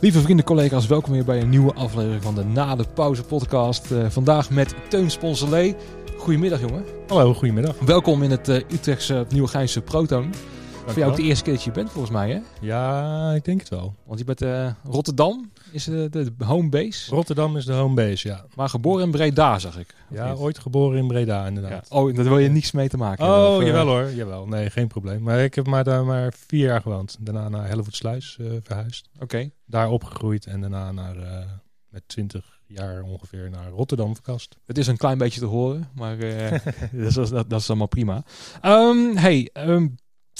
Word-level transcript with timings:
Lieve 0.00 0.20
vrienden, 0.20 0.44
collega's, 0.44 0.86
welkom 0.86 1.12
weer 1.12 1.24
bij 1.24 1.40
een 1.40 1.48
nieuwe 1.48 1.74
aflevering 1.74 2.22
van 2.22 2.34
de 2.34 2.44
Na 2.44 2.76
de 2.76 2.84
Pauze 2.94 3.22
podcast. 3.22 3.90
Uh, 3.90 4.06
vandaag 4.08 4.50
met 4.50 4.74
Teun 4.88 5.10
Sponselee. 5.10 5.76
Goedemiddag 6.18 6.60
jongen. 6.60 6.84
Hallo, 7.08 7.34
goedemiddag. 7.34 7.78
Welkom 7.78 8.22
in 8.22 8.30
het 8.30 8.48
uh, 8.48 8.56
Utrechtse 8.56 9.26
Nieuwegeinse 9.28 9.80
Proton. 9.80 10.32
Voor 10.92 10.98
jou 10.98 11.10
ook 11.10 11.16
de 11.16 11.22
eerste 11.22 11.44
keer 11.44 11.52
dat 11.52 11.62
je 11.62 11.70
bent 11.70 11.90
volgens 11.90 12.12
mij 12.12 12.30
hè? 12.30 12.40
Ja, 12.60 13.32
ik 13.32 13.44
denk 13.44 13.60
het 13.60 13.68
wel. 13.68 13.94
Want 14.04 14.18
je 14.18 14.24
bent 14.24 14.42
uh, 14.42 14.70
Rotterdam, 14.84 15.50
is 15.72 15.84
de, 15.84 16.08
de 16.10 16.44
home 16.44 16.68
base? 16.68 17.14
Rotterdam 17.14 17.56
is 17.56 17.64
de 17.64 17.72
home 17.72 17.94
base, 17.94 18.28
ja. 18.28 18.44
Maar 18.54 18.68
geboren 18.68 19.04
in 19.04 19.10
Breda 19.10 19.58
zag 19.58 19.78
ik. 19.78 19.94
Ja, 20.10 20.32
ooit 20.32 20.58
geboren 20.58 20.98
in 20.98 21.06
Breda 21.06 21.46
inderdaad. 21.46 21.86
Ja. 21.90 21.96
Oh, 21.96 22.14
daar 22.14 22.24
wil 22.24 22.38
je 22.38 22.48
niets 22.48 22.72
mee 22.72 22.88
te 22.88 22.96
maken 22.96 23.24
Oh, 23.24 23.32
hebben, 23.32 23.56
of, 23.56 23.64
jawel 23.64 23.86
hoor, 23.86 24.10
jawel. 24.10 24.46
Nee, 24.46 24.70
geen 24.70 24.88
probleem. 24.88 25.22
Maar 25.22 25.44
ik 25.44 25.54
heb 25.54 25.66
maar 25.66 25.84
daar 25.84 26.04
maar 26.04 26.32
vier 26.46 26.66
jaar 26.66 26.80
gewoond. 26.80 27.16
Daarna 27.20 27.48
naar 27.48 27.68
Hellevoetsluis 27.68 28.38
uh, 28.40 28.52
verhuisd. 28.62 29.08
Oké. 29.14 29.24
Okay. 29.24 29.52
Daar 29.66 29.90
opgegroeid 29.90 30.46
en 30.46 30.60
daarna 30.60 30.92
naar, 30.92 31.16
uh, 31.16 31.38
met 31.88 32.02
twintig 32.06 32.60
jaar 32.66 33.02
ongeveer 33.02 33.50
naar 33.50 33.68
Rotterdam 33.68 34.14
verkast. 34.14 34.56
Het 34.66 34.78
is 34.78 34.86
een 34.86 34.96
klein 34.96 35.18
beetje 35.18 35.40
te 35.40 35.46
horen, 35.46 35.88
maar 35.94 36.16
uh, 36.16 36.50
dat, 36.92 37.06
is, 37.06 37.14
dat, 37.14 37.50
dat, 37.50 37.60
is 37.60 37.68
allemaal 37.68 37.86
prima. 37.86 38.22
Um, 38.62 39.16
hey, 39.16 39.50
um, 39.54 39.96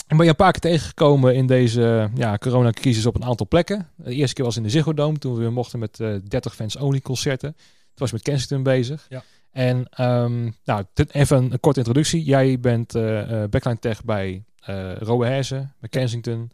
ik 0.06 0.16
ben 0.16 0.24
je 0.24 0.30
een 0.30 0.36
paar 0.36 0.52
keer 0.52 0.60
tegengekomen 0.60 1.34
in 1.34 1.46
deze 1.46 2.10
ja, 2.14 2.38
coronacrisis 2.38 3.06
op 3.06 3.14
een 3.14 3.24
aantal 3.24 3.48
plekken. 3.48 3.88
De 3.96 4.14
eerste 4.14 4.34
keer 4.34 4.44
was 4.44 4.56
in 4.56 4.62
de 4.62 4.70
Ziggo 4.70 4.94
Dome, 4.94 5.18
toen 5.18 5.34
we 5.34 5.50
mochten 5.50 5.78
met 5.78 5.98
uh, 5.98 6.14
30 6.28 6.54
fans 6.54 6.76
only 6.76 7.00
concerten. 7.00 7.52
Toen 7.52 7.94
was 7.94 8.08
ik 8.08 8.14
met 8.14 8.22
Kensington 8.22 8.62
bezig. 8.62 9.06
Ja. 9.08 9.22
En 9.50 9.76
um, 10.00 10.54
nou, 10.64 10.84
even 11.10 11.52
een 11.52 11.60
korte 11.60 11.78
introductie. 11.78 12.22
Jij 12.24 12.60
bent 12.60 12.94
uh, 12.94 13.44
backline 13.50 13.78
tech 13.78 14.04
bij 14.04 14.44
uh, 14.68 14.96
Rowe 14.96 15.26
Herzen, 15.26 15.74
bij 15.80 15.88
Kensington. 15.88 16.50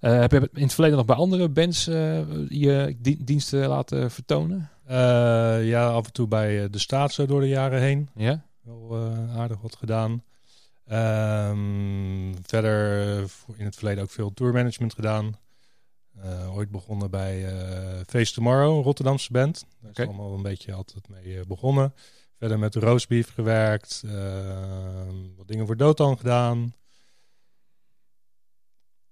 Uh, 0.00 0.20
heb 0.20 0.30
je 0.30 0.50
in 0.52 0.62
het 0.62 0.72
verleden 0.72 0.96
nog 0.96 1.06
bij 1.06 1.16
andere 1.16 1.48
bands 1.48 1.84
je 2.48 2.96
diensten 3.18 3.68
laten 3.68 4.10
vertonen? 4.10 4.70
ja, 5.62 5.88
af 5.88 6.06
en 6.06 6.12
toe 6.12 6.28
bij 6.28 6.70
de 6.70 6.78
staat 6.78 7.12
zo 7.12 7.26
door 7.26 7.40
de 7.40 7.48
jaren 7.48 7.80
heen. 7.80 8.08
Ja? 8.14 8.44
Wel 8.62 9.12
aardig 9.36 9.60
wat 9.60 9.76
gedaan. 9.76 10.22
Um, 10.92 12.34
verder 12.42 13.18
in 13.56 13.64
het 13.64 13.76
verleden 13.76 14.02
ook 14.02 14.10
veel 14.10 14.32
tourmanagement 14.32 14.94
gedaan. 14.94 15.36
Uh, 16.24 16.56
ooit 16.56 16.70
begonnen 16.70 17.10
bij 17.10 17.52
uh, 17.52 18.00
Face 18.06 18.32
Tomorrow, 18.32 18.76
een 18.76 18.82
Rotterdamse 18.82 19.32
band. 19.32 19.66
Daar 19.80 19.90
okay. 19.90 20.04
is 20.04 20.10
allemaal 20.10 20.34
een 20.34 20.42
beetje 20.42 20.72
altijd 20.72 21.08
mee 21.08 21.46
begonnen. 21.46 21.94
Verder 22.38 22.58
met 22.58 22.74
roastbeef 22.74 23.32
gewerkt. 23.34 24.02
wat 25.36 25.48
dingen 25.48 25.66
voor 25.66 25.76
Dotan 25.76 26.18
gedaan. 26.18 26.74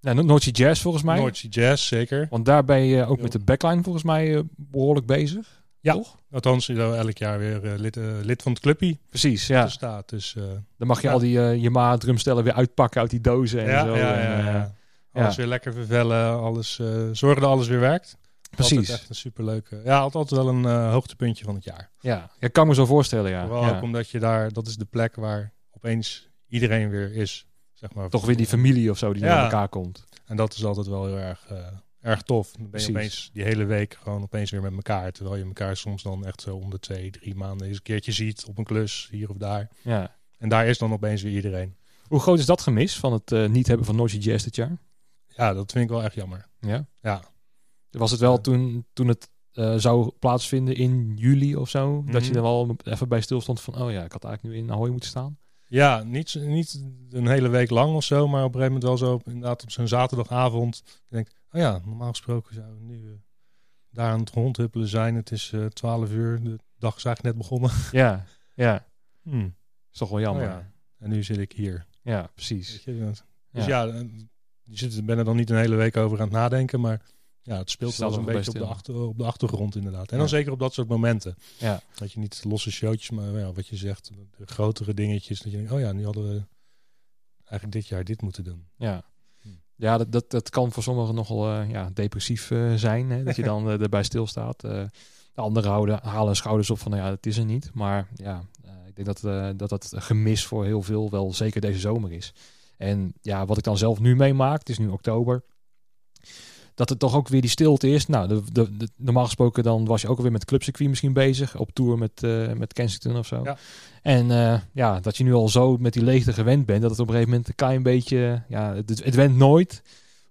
Ja, 0.01 0.13
Noordse 0.13 0.51
Jazz 0.51 0.83
volgens 0.83 1.05
mij. 1.05 1.19
Noordse 1.19 1.49
Jazz, 1.49 1.87
zeker. 1.87 2.27
Want 2.31 2.45
daar 2.45 2.65
ben 2.65 2.81
je 2.81 3.05
ook 3.05 3.21
met 3.21 3.33
de 3.33 3.39
backline 3.39 3.83
volgens 3.83 4.05
mij 4.05 4.43
behoorlijk 4.57 5.07
bezig. 5.07 5.58
Ja, 5.81 5.93
toch? 5.93 6.17
althans 6.31 6.67
je 6.67 6.83
elk 6.83 7.19
jaar 7.19 7.39
weer 7.39 7.65
uh, 7.65 7.73
lid, 7.77 7.97
uh, 7.97 8.05
lid 8.23 8.43
van 8.43 8.53
het 8.53 8.61
clubje. 8.61 8.99
Precies, 9.09 9.47
ja. 9.47 9.69
Staat, 9.69 10.09
dus, 10.09 10.35
uh, 10.39 10.45
Dan 10.77 10.87
mag 10.87 11.01
je 11.01 11.07
ja. 11.07 11.13
al 11.13 11.19
die 11.19 11.39
uh, 11.39 11.57
Yamaha 11.57 11.97
drumstellen 11.97 12.45
weer 12.45 12.53
uitpakken 12.53 13.01
uit 13.01 13.11
die 13.11 13.21
dozen 13.21 13.61
en 13.61 13.69
ja, 13.69 13.85
zo. 13.85 13.97
Ja, 13.97 14.15
en, 14.15 14.45
ja, 14.45 14.51
ja. 14.51 14.75
Alles 15.13 15.37
weer 15.37 15.47
lekker 15.47 15.73
vervellen, 15.73 16.39
alles, 16.41 16.75
zorgen 17.13 17.41
dat 17.41 17.51
alles 17.51 17.69
weer 17.69 17.81
werkt. 17.81 18.17
Precies. 18.51 18.79
Altijd 18.79 18.99
echt 18.99 19.09
een 19.09 19.15
superleuke. 19.15 19.81
Ja, 19.85 19.99
altijd 19.99 20.31
wel 20.31 20.49
een 20.49 20.91
hoogtepuntje 20.91 21.45
van 21.45 21.55
het 21.55 21.65
jaar. 21.65 21.91
Ja, 22.01 22.31
ik 22.39 22.53
kan 22.53 22.67
me 22.67 22.75
zo 22.75 22.87
voorstellen, 22.87 23.31
ja. 23.31 23.47
Vooral 23.47 23.65
ja. 23.65 23.77
ook 23.77 23.83
omdat 23.83 24.09
je 24.09 24.19
daar, 24.19 24.53
dat 24.53 24.67
is 24.67 24.77
de 24.77 24.85
plek 24.85 25.17
waar 25.17 25.53
opeens 25.71 26.29
iedereen 26.49 26.91
weer 26.91 27.13
is. 27.13 27.47
Zeg 27.73 27.95
maar. 27.95 28.09
Toch 28.09 28.27
weer 28.27 28.37
die 28.37 28.47
familie 28.47 28.91
of 28.91 28.99
zo 28.99 29.13
die 29.13 29.23
bij 29.23 29.43
elkaar 29.43 29.69
komt. 29.69 30.05
En 30.27 30.37
dat 30.37 30.55
is 30.55 30.65
altijd 30.65 30.87
wel 30.87 31.07
heel 31.07 31.19
erg 31.19 31.47
erg 32.01 32.23
tof. 32.23 32.53
Dan 32.53 32.71
ben 32.71 32.81
je 32.81 32.89
opeens 32.89 33.31
die 33.33 33.43
hele 33.43 33.65
week 33.65 33.95
gewoon 34.03 34.23
opeens 34.23 34.51
weer 34.51 34.63
met 34.63 34.73
elkaar. 34.73 35.13
Terwijl 35.13 35.37
je 35.37 35.45
elkaar 35.45 35.77
soms 35.77 36.03
dan 36.03 36.27
echt 36.27 36.41
zo 36.41 36.57
om 36.57 36.71
de 36.71 36.79
twee, 36.79 37.11
drie 37.11 37.35
maanden 37.35 37.67
eens 37.67 37.77
een 37.77 37.83
keertje 37.83 38.13
ziet 38.13 38.45
op 38.45 38.59
een 38.59 38.65
klus 38.65 39.09
hier 39.11 39.31
of 39.31 39.37
daar. 39.37 39.69
Ja. 39.83 40.17
En 40.39 40.49
daar 40.49 40.67
is 40.67 40.79
dan 40.79 40.93
opeens 40.93 41.23
weer 41.23 41.33
iedereen. 41.33 41.77
Hoe 42.07 42.21
groot 42.21 42.39
is 42.39 42.47
dat 42.47 42.61
gemis 42.61 42.99
van 42.99 43.13
het 43.13 43.31
uh, 43.31 43.49
niet 43.49 43.67
hebben 43.67 43.87
van 43.87 43.97
Noordje 43.97 44.19
Jazz 44.19 44.45
dit 44.45 44.57
jaar? 44.57 44.79
Ja, 45.27 45.55
dat 45.55 45.73
vind 45.73 45.85
ik 45.85 45.91
wel 45.91 46.03
echt 46.03 46.15
jammer. 46.15 46.49
Ja? 46.61 46.87
Ja. 47.01 47.23
Was 47.91 48.11
het 48.11 48.21
wel 48.21 48.33
ja. 48.33 48.39
toen, 48.39 48.87
toen 48.93 49.09
het 49.09 49.31
uh, 49.53 49.75
zou 49.77 50.11
plaatsvinden 50.19 50.77
in 50.77 51.13
juli 51.17 51.57
of 51.57 51.69
zo? 51.69 51.93
Mm 51.93 52.03
-hmm. 52.03 52.13
Dat 52.13 52.27
je 52.27 52.35
er 52.35 52.43
wel 52.43 52.77
even 52.85 53.09
bij 53.09 53.21
stil 53.21 53.41
stond 53.41 53.61
van, 53.61 53.83
oh 53.83 53.91
ja, 53.91 54.05
ik 54.05 54.13
had 54.13 54.25
eigenlijk 54.25 54.55
nu 54.55 54.63
in 54.63 54.73
Ahoy 54.73 54.91
moeten 54.91 55.09
staan? 55.09 55.39
Ja, 55.69 56.03
niet, 56.03 56.35
niet 56.41 56.85
een 57.11 57.27
hele 57.27 57.49
week 57.49 57.71
lang 57.71 57.95
of 57.95 58.05
zo, 58.05 58.29
maar 58.29 58.45
op 58.45 58.55
een 58.55 58.61
gegeven 58.61 58.81
moment 58.81 59.01
wel 59.01 59.09
zo 59.09 59.21
inderdaad 59.25 59.63
op 59.63 59.71
zo'n 59.71 59.89
zaterdagavond. 59.89 60.83
Ik 60.87 61.07
denk, 61.09 61.29
oh 61.51 61.61
ja, 61.61 61.81
normaal 61.85 62.11
gesproken 62.11 62.55
zouden 62.55 62.79
we 62.79 62.85
nu 62.85 63.03
uh, 63.03 63.13
daar 63.91 64.11
aan 64.11 64.21
het 64.21 64.31
rondhuppelen 64.31 64.89
zijn. 64.89 65.15
Het 65.15 65.31
is 65.31 65.53
uh, 65.53 65.67
12 65.67 66.11
uur, 66.11 66.43
de 66.43 66.59
dag 66.79 66.97
is 66.97 67.05
eigenlijk 67.05 67.37
net 67.37 67.47
begonnen. 67.47 67.71
Ja, 68.03 68.25
ja. 68.55 68.87
Hmm. 69.23 69.57
Is 69.93 69.99
toch 69.99 70.09
wel 70.09 70.21
jammer. 70.21 70.43
Oh 70.43 70.49
ja. 70.49 70.73
En 70.99 71.11
nu 71.11 71.23
zit 71.23 71.39
ik 71.39 71.53
hier. 71.53 71.87
Ja, 72.03 72.31
precies. 72.35 72.85
Je, 72.85 72.99
dus 72.99 73.23
ja, 73.67 73.67
ja 73.67 74.05
je 74.63 74.77
zit, 74.77 75.07
ben 75.07 75.19
er 75.19 75.25
dan 75.25 75.37
niet 75.37 75.51
een 75.51 75.57
hele 75.57 75.77
week 75.77 75.97
over 75.97 76.19
aan 76.19 76.25
het 76.25 76.33
nadenken, 76.33 76.81
maar 76.81 77.03
ja, 77.49 77.59
het 77.59 77.71
speelt 77.71 77.97
wel 77.97 78.15
een 78.15 78.25
beetje 78.25 78.51
op 78.51 78.57
de, 78.57 78.65
achter, 78.65 78.95
op 78.95 79.19
de 79.19 79.25
achtergrond 79.25 79.77
inderdaad. 79.77 80.09
En 80.09 80.13
ja. 80.13 80.19
dan 80.19 80.29
zeker 80.29 80.53
op 80.53 80.59
dat 80.59 80.75
soort 80.75 80.89
momenten. 80.89 81.37
Ja. 81.59 81.81
Dat 81.95 82.13
je 82.13 82.19
niet 82.21 82.45
losse 82.45 82.71
showtjes, 82.71 83.11
maar 83.11 83.39
ja, 83.39 83.53
wat 83.53 83.67
je 83.67 83.77
zegt, 83.77 84.11
de 84.37 84.47
grotere 84.47 84.95
dingetjes. 84.95 85.41
Dat 85.41 85.51
je 85.53 85.57
denkt, 85.57 85.73
oh 85.73 85.81
ja, 85.81 85.93
nu 85.93 86.05
hadden 86.05 86.29
we 86.29 86.43
eigenlijk 87.45 87.73
dit 87.73 87.87
jaar 87.87 88.05
dit 88.05 88.23
moeten 88.23 88.45
doen. 88.45 88.67
Ja. 88.77 89.05
Ja, 89.75 89.99
dat, 89.99 90.13
dat, 90.13 90.31
dat 90.31 90.51
kan 90.51 90.73
voor 90.73 90.83
sommigen 90.83 91.15
nogal 91.15 91.61
uh, 91.61 91.71
ja, 91.71 91.91
depressief 91.95 92.51
uh, 92.51 92.75
zijn. 92.75 93.11
Hè? 93.11 93.23
Dat 93.23 93.37
je 93.37 93.43
dan 93.43 93.69
uh, 93.69 93.81
erbij 93.81 94.03
stilstaat. 94.03 94.61
de 94.61 94.91
anderen 95.35 95.71
houden, 95.71 95.99
halen 96.03 96.37
schouders 96.37 96.71
op 96.71 96.79
van, 96.79 96.91
nou 96.91 97.03
ja, 97.03 97.11
dat 97.11 97.27
is 97.27 97.37
er 97.37 97.45
niet. 97.45 97.71
Maar 97.75 98.09
ja, 98.15 98.45
ik 98.87 99.05
denk 99.05 99.21
dat, 99.21 99.59
dat 99.59 99.69
dat 99.69 99.93
gemis 99.97 100.47
voor 100.47 100.65
heel 100.65 100.83
veel 100.83 101.11
wel 101.11 101.33
zeker 101.35 101.61
deze 101.61 101.79
zomer 101.79 102.13
is. 102.13 102.35
En 102.77 103.15
ja, 103.23 103.47
wat 103.47 103.59
ik 103.59 103.65
dan 103.65 103.79
zelf 103.79 104.01
nu 104.01 104.17
meemaak, 104.17 104.59
het 104.59 104.69
is 104.69 104.79
nu 104.79 104.89
oktober 104.89 105.45
dat 106.79 106.89
het 106.89 106.99
toch 106.99 107.15
ook 107.15 107.29
weer 107.29 107.41
die 107.41 107.51
stilte 107.51 107.89
is. 107.89 108.07
Nou, 108.07 108.29
de, 108.29 108.43
de, 108.53 108.77
de, 108.77 108.89
normaal 108.97 109.25
gesproken 109.25 109.63
dan 109.63 109.85
was 109.85 110.03
je 110.03 110.09
ook 110.09 110.17
alweer 110.17 110.33
met 110.33 110.45
clubcircuit 110.45 110.89
misschien 110.89 111.13
bezig. 111.13 111.57
Op 111.57 111.71
tour 111.73 111.99
met, 111.99 112.23
uh, 112.23 112.53
met 112.53 112.73
Kensington 112.73 113.17
of 113.17 113.27
zo. 113.27 113.41
Ja. 113.45 113.57
En 114.03 114.31
uh, 114.31 114.61
ja, 114.73 115.01
dat 115.01 115.17
je 115.17 115.25
nu 115.25 115.33
al 115.33 115.49
zo 115.49 115.77
met 115.77 115.93
die 115.93 116.03
leegte 116.03 116.33
gewend 116.33 116.67
bent. 116.67 116.83
Dat 116.83 116.91
het 116.91 117.01
op 117.01 117.07
een 117.07 117.13
gegeven 117.13 117.33
moment 117.33 117.49
een 117.49 117.55
klein 117.55 117.83
beetje... 117.83 118.43
Ja, 118.49 118.75
het, 118.75 119.05
het 119.05 119.15
went 119.15 119.37
nooit. 119.37 119.83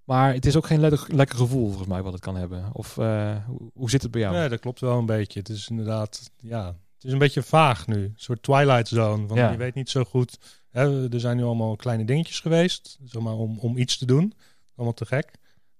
Maar 0.03 0.33
het 0.33 0.45
is 0.45 0.55
ook 0.55 0.65
geen 0.65 0.79
lekker, 0.79 1.05
lekker 1.07 1.37
gevoel 1.37 1.67
volgens 1.67 1.87
mij 1.87 2.01
wat 2.01 2.13
het 2.13 2.21
kan 2.21 2.35
hebben. 2.35 2.69
Of 2.73 2.97
uh, 2.97 3.35
hoe, 3.47 3.71
hoe 3.73 3.89
zit 3.89 4.01
het 4.01 4.11
bij 4.11 4.21
jou? 4.21 4.35
Nee, 4.35 4.49
dat 4.49 4.59
klopt 4.59 4.79
wel 4.79 4.97
een 4.97 5.05
beetje. 5.05 5.39
Het 5.39 5.49
is 5.49 5.67
inderdaad... 5.69 6.31
Ja, 6.39 6.65
het 6.65 7.03
is 7.03 7.11
een 7.11 7.17
beetje 7.17 7.43
vaag 7.43 7.87
nu. 7.87 8.03
Een 8.03 8.13
soort 8.15 8.43
twilight 8.43 8.87
zone. 8.87 9.25
Want 9.25 9.39
Ja. 9.39 9.51
je 9.51 9.57
weet 9.57 9.75
niet 9.75 9.89
zo 9.89 10.03
goed... 10.03 10.37
Hè, 10.69 11.09
er 11.09 11.19
zijn 11.19 11.37
nu 11.37 11.43
allemaal 11.43 11.75
kleine 11.75 12.05
dingetjes 12.05 12.39
geweest. 12.39 12.97
Zomaar 13.05 13.33
om, 13.33 13.59
om 13.59 13.77
iets 13.77 13.97
te 13.97 14.05
doen. 14.05 14.33
Allemaal 14.75 14.93
te 14.93 15.05
gek. 15.05 15.31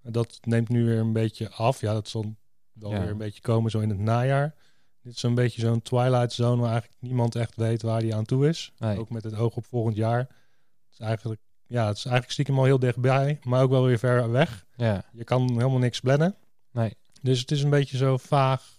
Dat 0.09 0.39
neemt 0.41 0.69
nu 0.69 0.85
weer 0.85 0.99
een 0.99 1.13
beetje 1.13 1.49
af. 1.51 1.81
Ja, 1.81 1.93
dat 1.93 2.07
zal 2.07 2.35
wel 2.73 2.91
Ja. 2.91 2.99
weer 2.99 3.09
een 3.09 3.17
beetje 3.17 3.41
komen 3.41 3.71
zo 3.71 3.79
in 3.79 3.89
het 3.89 3.99
najaar. 3.99 4.55
Dit 5.01 5.13
is 5.13 5.19
zo'n 5.19 5.35
beetje 5.35 5.61
zo'n 5.61 5.81
twilight 5.81 6.33
zone 6.33 6.61
waar 6.61 6.71
eigenlijk 6.71 7.01
niemand 7.01 7.35
echt 7.35 7.55
weet 7.55 7.81
waar 7.81 7.99
die 8.01 8.15
aan 8.15 8.25
toe 8.25 8.47
is. 8.47 8.71
Nee. 8.77 8.99
Ook 8.99 9.09
met 9.09 9.23
het 9.23 9.35
oog 9.35 9.55
op 9.55 9.65
volgend 9.65 9.95
jaar. 9.95 10.19
Het 10.19 10.29
is 10.91 10.99
eigenlijk, 10.99 11.41
ja, 11.67 11.87
het 11.87 11.97
is 11.97 12.03
eigenlijk 12.03 12.33
stiekem 12.33 12.57
al 12.57 12.63
heel 12.63 12.79
dichtbij, 12.79 13.39
maar 13.43 13.61
ook 13.63 13.69
wel 13.69 13.83
weer 13.85 13.99
ver 13.99 14.31
weg. 14.31 14.65
Ja, 14.75 15.03
Je 15.11 15.23
kan 15.23 15.47
helemaal 15.49 15.77
niks 15.77 15.99
plannen. 15.99 16.35
Nee. 16.71 16.93
Dus 17.21 17.39
het 17.39 17.51
is 17.51 17.63
een 17.63 17.69
beetje 17.69 17.97
zo 17.97 18.17
vaag, 18.17 18.76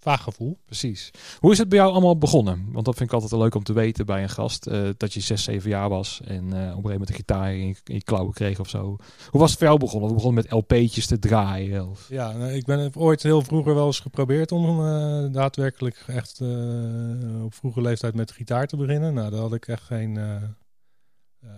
vaag 0.00 0.22
gevoel. 0.22 0.58
precies. 0.64 1.10
Hoe 1.38 1.52
is 1.52 1.58
het 1.58 1.68
bij 1.68 1.78
jou 1.78 1.90
allemaal 1.90 2.18
begonnen? 2.18 2.68
Want 2.72 2.84
dat 2.84 2.96
vind 2.96 3.08
ik 3.08 3.14
altijd 3.14 3.40
leuk 3.40 3.54
om 3.54 3.62
te 3.62 3.72
weten 3.72 4.06
bij 4.06 4.22
een 4.22 4.28
gast. 4.28 4.66
eh, 4.66 4.88
dat 4.96 5.12
je 5.12 5.20
6, 5.20 5.42
7 5.42 5.70
jaar 5.70 5.88
was 5.88 6.20
en 6.24 6.28
eh, 6.28 6.40
op 6.40 6.52
een 6.52 6.58
gegeven 6.66 6.90
moment 6.90 7.08
een 7.08 7.14
gitaar 7.14 7.54
in 7.54 7.66
je, 7.66 7.74
in 7.84 7.94
je 7.94 8.02
klauwen 8.02 8.32
kreeg 8.32 8.60
of 8.60 8.68
zo. 8.68 8.96
Hoe 9.30 9.40
was 9.40 9.50
het 9.50 9.58
voor 9.58 9.66
jou 9.68 9.78
begonnen? 9.78 10.08
We 10.08 10.14
begonnen 10.14 10.44
met 10.44 10.52
LP'tjes 10.52 11.06
te 11.06 11.18
draaien. 11.18 11.88
Of... 11.88 12.06
Ja, 12.08 12.32
nou, 12.32 12.52
ik 12.52 12.64
ben 12.64 12.90
ooit 12.96 13.22
heel 13.22 13.42
vroeger 13.42 13.74
wel 13.74 13.86
eens 13.86 14.00
geprobeerd 14.00 14.52
om 14.52 14.86
eh, 14.86 15.24
daadwerkelijk 15.32 16.04
echt 16.06 16.40
op 17.42 17.54
vroege 17.54 17.80
leeftijd 17.80 18.14
met 18.14 18.32
gitaar 18.32 18.66
te 18.66 18.76
beginnen. 18.76 19.14
Nou, 19.14 19.30
daar 19.30 19.40
had 19.40 19.54
ik 19.54 19.68
echt 19.68 19.82
geen 19.82 20.18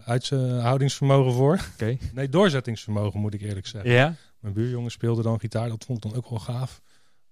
uithoudingsvermogen 0.05 1.33
voor. 1.33 1.61
Oké. 1.75 1.97
Nee, 2.15 2.29
doorzettingsvermogen 2.29 3.21
moet 3.21 3.35
ik 3.35 3.41
eerlijk 3.41 3.67
zeggen. 3.67 3.91
Ja? 3.91 4.15
Mijn 4.41 4.55
buurjongen 4.55 4.91
speelde 4.91 5.23
dan 5.23 5.41
gitaar, 5.41 5.69
dat 5.69 5.85
vond 5.85 6.05
ik 6.05 6.11
dan 6.11 6.21
ook 6.21 6.31
wel 6.31 6.39
gaaf. 6.39 6.81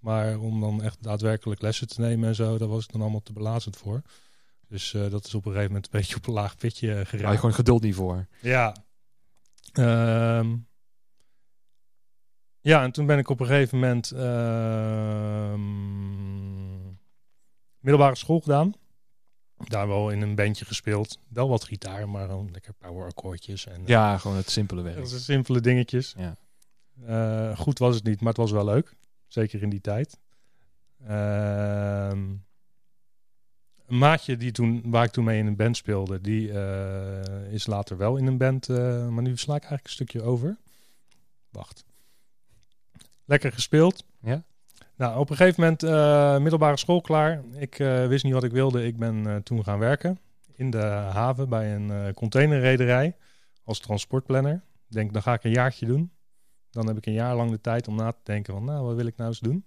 Maar 0.00 0.38
om 0.38 0.61
dan 0.61 0.82
echt 0.82 1.02
daadwerkelijk 1.02 1.62
lessen 1.62 1.88
te 1.88 2.00
nemen 2.00 2.29
en 2.29 2.35
zo, 2.35 2.58
daar 2.58 2.69
was 2.69 2.85
ik 2.85 2.93
dan 2.93 3.00
allemaal 3.00 3.23
te 3.23 3.32
belazend 3.32 3.76
voor. 3.76 4.02
Dus 4.69 4.94
eh, 4.94 5.11
dat 5.11 5.26
is 5.26 5.35
op 5.35 5.44
een 5.44 5.52
gegeven 5.52 5.73
moment 5.73 5.93
een 5.93 5.99
beetje 6.00 6.17
op 6.17 6.26
een 6.26 6.32
laag 6.32 6.56
pitje 6.56 6.87
eh, 6.88 6.93
Daar 6.94 7.02
had 7.02 7.11
je 7.12 7.19
geraakt. 7.19 7.38
gewoon 7.38 7.55
geduld 7.55 7.82
niet 7.82 7.94
voor. 7.94 8.26
Ja. 8.41 8.75
Ehm, 9.73 10.56
ja, 12.61 12.82
en 12.82 12.93
toen 12.93 13.06
ben 13.06 13.19
ik 13.19 13.29
op 13.29 13.41
een 13.41 13.47
gegeven 13.47 13.79
moment 13.79 14.11
ehm, 14.11 15.61
middelbare 17.79 18.14
school 18.17 18.41
gedaan. 18.41 18.73
Daar 19.56 19.88
wel 19.88 20.11
in 20.11 20.20
een 20.23 20.35
bandje 20.35 20.64
gespeeld. 20.64 21.19
Wel 21.29 21.49
wat 21.49 21.64
gitaar, 21.64 22.08
maar 22.08 22.29
gewoon 22.29 22.50
lekker 22.52 22.73
power 22.73 23.06
akkoordjes. 23.06 23.67
En, 23.67 23.82
Ja, 23.87 24.19
gewoon 24.19 24.37
het 24.37 24.50
simpele 24.50 24.81
eh, 24.81 24.87
werk. 24.87 24.99
dat 24.99 25.08
zijn 25.08 25.20
simpele 25.20 25.61
dingetjes. 25.61 26.14
Ja. 26.19 26.37
Uh, 27.08 27.58
goed 27.58 27.79
was 27.79 27.94
het 27.94 28.05
niet, 28.05 28.19
maar 28.20 28.29
het 28.29 28.37
was 28.37 28.50
wel 28.50 28.64
leuk. 28.64 28.97
Zeker 29.31 29.62
in 29.62 29.71
die 29.71 29.81
tijd. 29.81 30.19
Ehm, 31.06 32.19
een 33.87 33.99
maatje 33.99 34.37
die 34.37 34.53
toen, 34.53 34.82
waar 34.85 35.05
ik 35.05 35.11
toen 35.11 35.25
mee 35.25 35.38
in 35.38 35.47
een 35.47 35.56
band 35.56 35.77
speelde, 35.77 36.21
die 36.21 36.49
uh, 36.49 37.53
is 37.53 37.67
later 37.67 37.97
wel 37.97 38.17
in 38.17 38.27
een 38.27 38.38
band. 38.38 38.69
Uh, 38.69 39.09
maar 39.09 39.23
nu 39.23 39.37
sla 39.37 39.55
ik 39.55 39.61
eigenlijk 39.61 39.85
een 39.85 39.93
stukje 39.93 40.23
over. 40.23 40.56
Wacht. 41.50 41.85
Lekker 43.25 43.53
gespeeld. 43.53 44.05
Ja. 44.21 44.43
Nou, 44.97 45.19
op 45.19 45.31
een 45.31 45.37
gegeven 45.37 45.61
moment 45.61 45.83
uh, 45.83 46.38
middelbare 46.38 46.76
school 46.76 47.00
klaar. 47.00 47.44
Ik 47.55 47.76
wist 48.09 48.25
niet 48.25 48.33
wat 48.33 48.44
ik 48.44 48.53
wilde. 48.53 48.87
Ik 48.87 48.97
ben 48.97 49.43
toen 49.43 49.65
gaan 49.65 49.79
werken 49.79 50.19
in 50.53 50.71
de 50.71 50.83
haven 50.87 51.49
bij 51.49 51.75
een 51.75 52.15
containerrederij 52.15 53.17
als 53.65 53.81
transportplanner. 53.81 54.55
Ik 54.55 54.94
denk, 54.94 55.12
dan 55.12 55.23
ga 55.23 55.33
ik 55.33 55.44
een 55.44 55.50
jaartje 55.50 55.87
doen. 55.87 56.11
Dan 56.70 56.87
heb 56.87 56.96
ik 56.96 57.06
een 57.06 57.12
jaar 57.12 57.37
lang 57.37 57.50
de 57.50 57.61
tijd 57.61 57.88
om 57.88 57.94
na 57.94 58.12
te 58.12 58.20
denken 58.22 58.55
van, 58.55 58.64
nou, 58.64 58.87
wat 58.87 58.96
wil 58.96 59.06
ik 59.06 59.17
nou 59.17 59.28
eens 59.28 59.38
doen? 59.38 59.64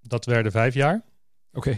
Dat 0.00 0.24
werden 0.24 0.52
vijf 0.52 0.74
jaar. 0.74 1.02
Oké. 1.52 1.76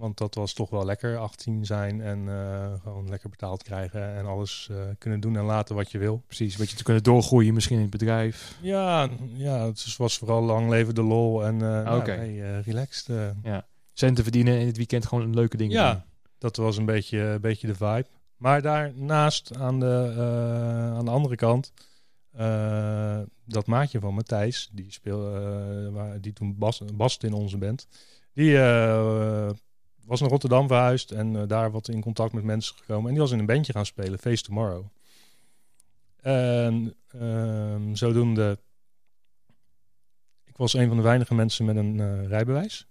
Want 0.00 0.18
dat 0.18 0.34
was 0.34 0.52
toch 0.52 0.70
wel 0.70 0.84
lekker, 0.84 1.16
18 1.16 1.64
zijn 1.64 2.00
en 2.00 2.18
uh, 2.18 2.72
gewoon 2.82 3.08
lekker 3.08 3.30
betaald 3.30 3.62
krijgen 3.62 4.14
en 4.14 4.26
alles 4.26 4.68
uh, 4.70 4.82
kunnen 4.98 5.20
doen 5.20 5.36
en 5.36 5.44
laten 5.44 5.74
wat 5.74 5.90
je 5.90 5.98
wil. 5.98 6.22
Precies, 6.26 6.56
wat 6.56 6.70
je 6.70 6.76
te 6.76 6.82
kunnen 6.82 7.02
doorgroeien 7.02 7.54
misschien 7.54 7.76
in 7.76 7.82
het 7.82 7.90
bedrijf. 7.90 8.58
Ja, 8.60 9.08
ja 9.34 9.66
het 9.66 9.96
was 9.96 10.18
vooral 10.18 10.42
lang 10.42 10.68
leven 10.68 10.94
de 10.94 11.02
lol 11.02 11.44
en 11.44 11.54
uh. 11.54 11.96
Okay. 11.98 12.16
Nou, 12.16 12.40
hey, 12.40 12.60
relaxed. 12.60 13.34
ja. 13.42 13.66
Centen 13.92 14.22
verdienen 14.22 14.60
in 14.60 14.66
het 14.66 14.76
weekend 14.76 15.06
gewoon 15.06 15.24
een 15.24 15.34
leuke 15.34 15.56
dingen 15.56 15.76
ja, 15.76 15.92
doen. 15.92 16.02
dat 16.38 16.56
was 16.56 16.76
een 16.76 16.84
beetje, 16.84 17.18
een 17.18 17.40
beetje 17.40 17.66
de 17.66 17.74
vibe. 17.74 18.06
Maar 18.36 18.62
daarnaast 18.62 19.56
aan 19.56 19.80
de, 19.80 20.14
aan 20.96 21.04
de 21.04 21.10
andere 21.10 21.36
kant 21.36 21.72
uh, 22.38 23.20
dat 23.44 23.66
maatje 23.66 24.00
van 24.00 24.14
Matthijs, 24.14 24.68
die, 24.72 24.92
speel, 24.92 25.36
uh, 25.94 26.12
die 26.20 26.32
toen 26.32 26.58
bas, 26.58 26.82
bast 26.94 27.24
in 27.24 27.32
onze 27.32 27.58
band, 27.58 27.88
die 28.32 28.50
uh, 28.50 29.50
was 30.04 30.20
naar 30.20 30.30
Rotterdam 30.30 30.66
verhuisd 30.66 31.10
en 31.10 31.48
daar 31.48 31.70
wat 31.70 31.88
in 31.88 32.00
contact 32.00 32.32
met 32.32 32.44
mensen 32.44 32.76
gekomen. 32.76 33.06
En 33.06 33.10
die 33.10 33.20
was 33.20 33.30
in 33.30 33.38
een 33.38 33.46
bandje 33.46 33.72
gaan 33.72 33.86
spelen, 33.86 34.18
Face 34.18 34.42
Tomorrow. 34.42 34.84
En 36.20 36.94
ehm, 37.08 37.94
zodoende, 37.94 38.58
ik 40.44 40.56
was 40.56 40.74
een 40.74 40.88
van 40.88 40.96
de 40.96 41.02
weinige 41.02 41.34
mensen 41.34 41.64
met 41.64 41.76
een 41.76 42.26
rijbewijs. 42.26 42.86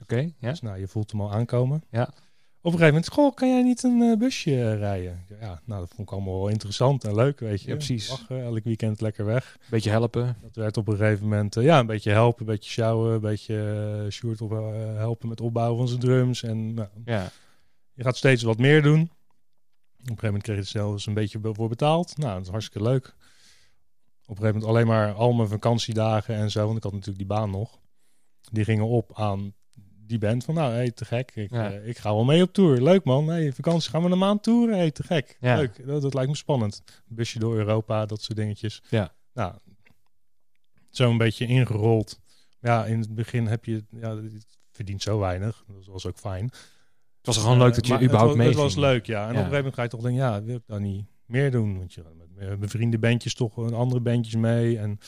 Oké, 0.00 0.32
ja. 0.38 0.50
Dus 0.50 0.60
nou, 0.60 0.78
je 0.78 0.88
voelt 0.88 1.10
hem 1.10 1.20
al 1.20 1.32
aankomen. 1.32 1.82
Ja 1.90 2.14
op 2.62 2.72
een 2.72 2.78
gegeven 2.78 2.94
moment, 2.94 3.12
goh, 3.12 3.34
kan 3.34 3.48
jij 3.48 3.62
niet 3.62 3.82
een 3.82 4.00
uh, 4.00 4.18
busje 4.18 4.74
rijden? 4.74 5.24
Ja, 5.40 5.60
nou, 5.64 5.80
dat 5.80 5.88
vond 5.88 6.08
ik 6.08 6.14
allemaal 6.14 6.38
wel 6.38 6.48
interessant 6.48 7.04
en 7.04 7.14
leuk, 7.14 7.40
weet 7.40 7.62
je. 7.62 7.68
Ja, 7.68 7.74
precies. 7.74 8.08
Lachen, 8.08 8.42
elk 8.42 8.64
weekend 8.64 9.00
lekker 9.00 9.24
weg. 9.24 9.58
Beetje 9.70 9.90
helpen. 9.90 10.36
Dat 10.42 10.54
werd 10.54 10.76
op 10.76 10.88
een 10.88 10.96
gegeven 10.96 11.22
moment, 11.22 11.56
uh, 11.56 11.64
ja, 11.64 11.78
een 11.78 11.86
beetje 11.86 12.10
helpen, 12.10 12.40
een 12.40 12.52
beetje 12.52 12.70
sjouwen, 12.70 13.14
een 13.14 13.20
beetje 13.20 14.02
uh, 14.04 14.10
Sjoerd 14.10 14.40
op, 14.40 14.50
helpen 14.96 15.28
met 15.28 15.40
opbouwen 15.40 15.78
van 15.78 15.88
zijn 15.88 16.00
drums. 16.00 16.42
En 16.42 16.74
nou, 16.74 16.88
ja. 17.04 17.30
je 17.92 18.02
gaat 18.02 18.16
steeds 18.16 18.42
wat 18.42 18.58
meer 18.58 18.82
doen. 18.82 19.00
Op 19.00 19.08
een 19.98 20.06
gegeven 20.06 20.26
moment 20.26 20.42
kreeg 20.42 20.56
je 20.56 20.62
er 20.62 20.68
zelfs 20.68 21.06
een 21.06 21.14
beetje 21.14 21.38
voor 21.42 21.68
betaald. 21.68 22.16
Nou, 22.16 22.34
dat 22.34 22.42
is 22.42 22.50
hartstikke 22.50 22.88
leuk. 22.88 23.06
Op 23.06 24.36
een 24.36 24.42
gegeven 24.42 24.60
moment 24.60 24.64
alleen 24.64 24.86
maar 24.86 25.12
al 25.12 25.32
mijn 25.32 25.48
vakantiedagen 25.48 26.34
en 26.34 26.50
zo, 26.50 26.64
want 26.64 26.76
ik 26.76 26.82
had 26.82 26.92
natuurlijk 26.92 27.18
die 27.18 27.36
baan 27.36 27.50
nog. 27.50 27.78
Die 28.52 28.64
gingen 28.64 28.86
op 28.86 29.10
aan 29.14 29.54
die 30.10 30.18
bent 30.18 30.44
van, 30.44 30.54
nou, 30.54 30.72
hey, 30.72 30.90
te 30.90 31.04
gek. 31.04 31.30
Ik, 31.34 31.50
Ja. 31.50 31.72
eh, 31.72 31.88
ik 31.88 31.98
ga 31.98 32.14
wel 32.14 32.24
mee 32.24 32.42
op 32.42 32.52
tour. 32.52 32.82
Leuk 32.82 33.04
man. 33.04 33.28
Hey, 33.28 33.52
vakantie 33.52 33.90
gaan 33.90 34.02
we 34.02 34.10
een 34.10 34.18
maand 34.18 34.42
tour. 34.42 34.70
Hey, 34.74 34.90
te 34.90 35.02
gek. 35.02 35.36
Ja. 35.40 35.56
Leuk. 35.56 35.86
Dat, 35.86 36.02
dat 36.02 36.14
lijkt 36.14 36.30
me 36.30 36.36
spannend. 36.36 36.82
Busje 37.06 37.38
door 37.38 37.56
Europa, 37.56 38.06
dat 38.06 38.22
soort 38.22 38.38
dingetjes. 38.38 38.82
Ja. 38.88 39.12
Nou, 39.34 39.54
zo 40.90 41.10
een 41.10 41.18
beetje 41.18 41.46
ingerold. 41.46 42.20
Ja, 42.60 42.84
in 42.84 42.98
het 43.00 43.14
begin 43.14 43.46
heb 43.46 43.64
je, 43.64 43.84
ja, 43.90 44.16
het 44.16 44.46
verdient 44.70 45.02
zo 45.02 45.18
weinig. 45.18 45.64
Dat 45.66 45.86
was 45.86 46.06
ook 46.06 46.18
fijn. 46.18 46.44
Het 46.44 47.26
was 47.26 47.36
gewoon 47.38 47.58
leuk 47.58 47.74
dat 47.74 47.86
je 47.86 47.92
Maar 47.92 48.02
überhaupt 48.02 48.34
mee 48.36 48.46
was- 48.46 48.54
Het 48.56 48.64
was 48.64 48.74
leuk, 48.76 49.06
ja. 49.06 49.18
En 49.22 49.22
op 49.24 49.28
een 49.30 49.36
gegeven 49.36 49.56
moment 49.56 49.74
ga 49.74 49.82
je 49.82 49.88
toch 49.88 50.00
denken, 50.00 50.20
ja, 50.20 50.42
wil 50.42 50.56
ik 50.56 50.62
dan 50.66 50.82
niet 50.82 51.04
meer 51.24 51.50
doen? 51.50 51.78
Want 51.78 51.92
je 51.92 52.02
met 52.18 52.48
eh, 52.48 52.56
bevriende 52.56 52.98
bandjes 52.98 53.34
toch 53.34 53.56
een 53.56 53.74
andere 53.74 54.00
bandjes 54.00 54.34
mee. 54.34 54.78
En 54.78 54.98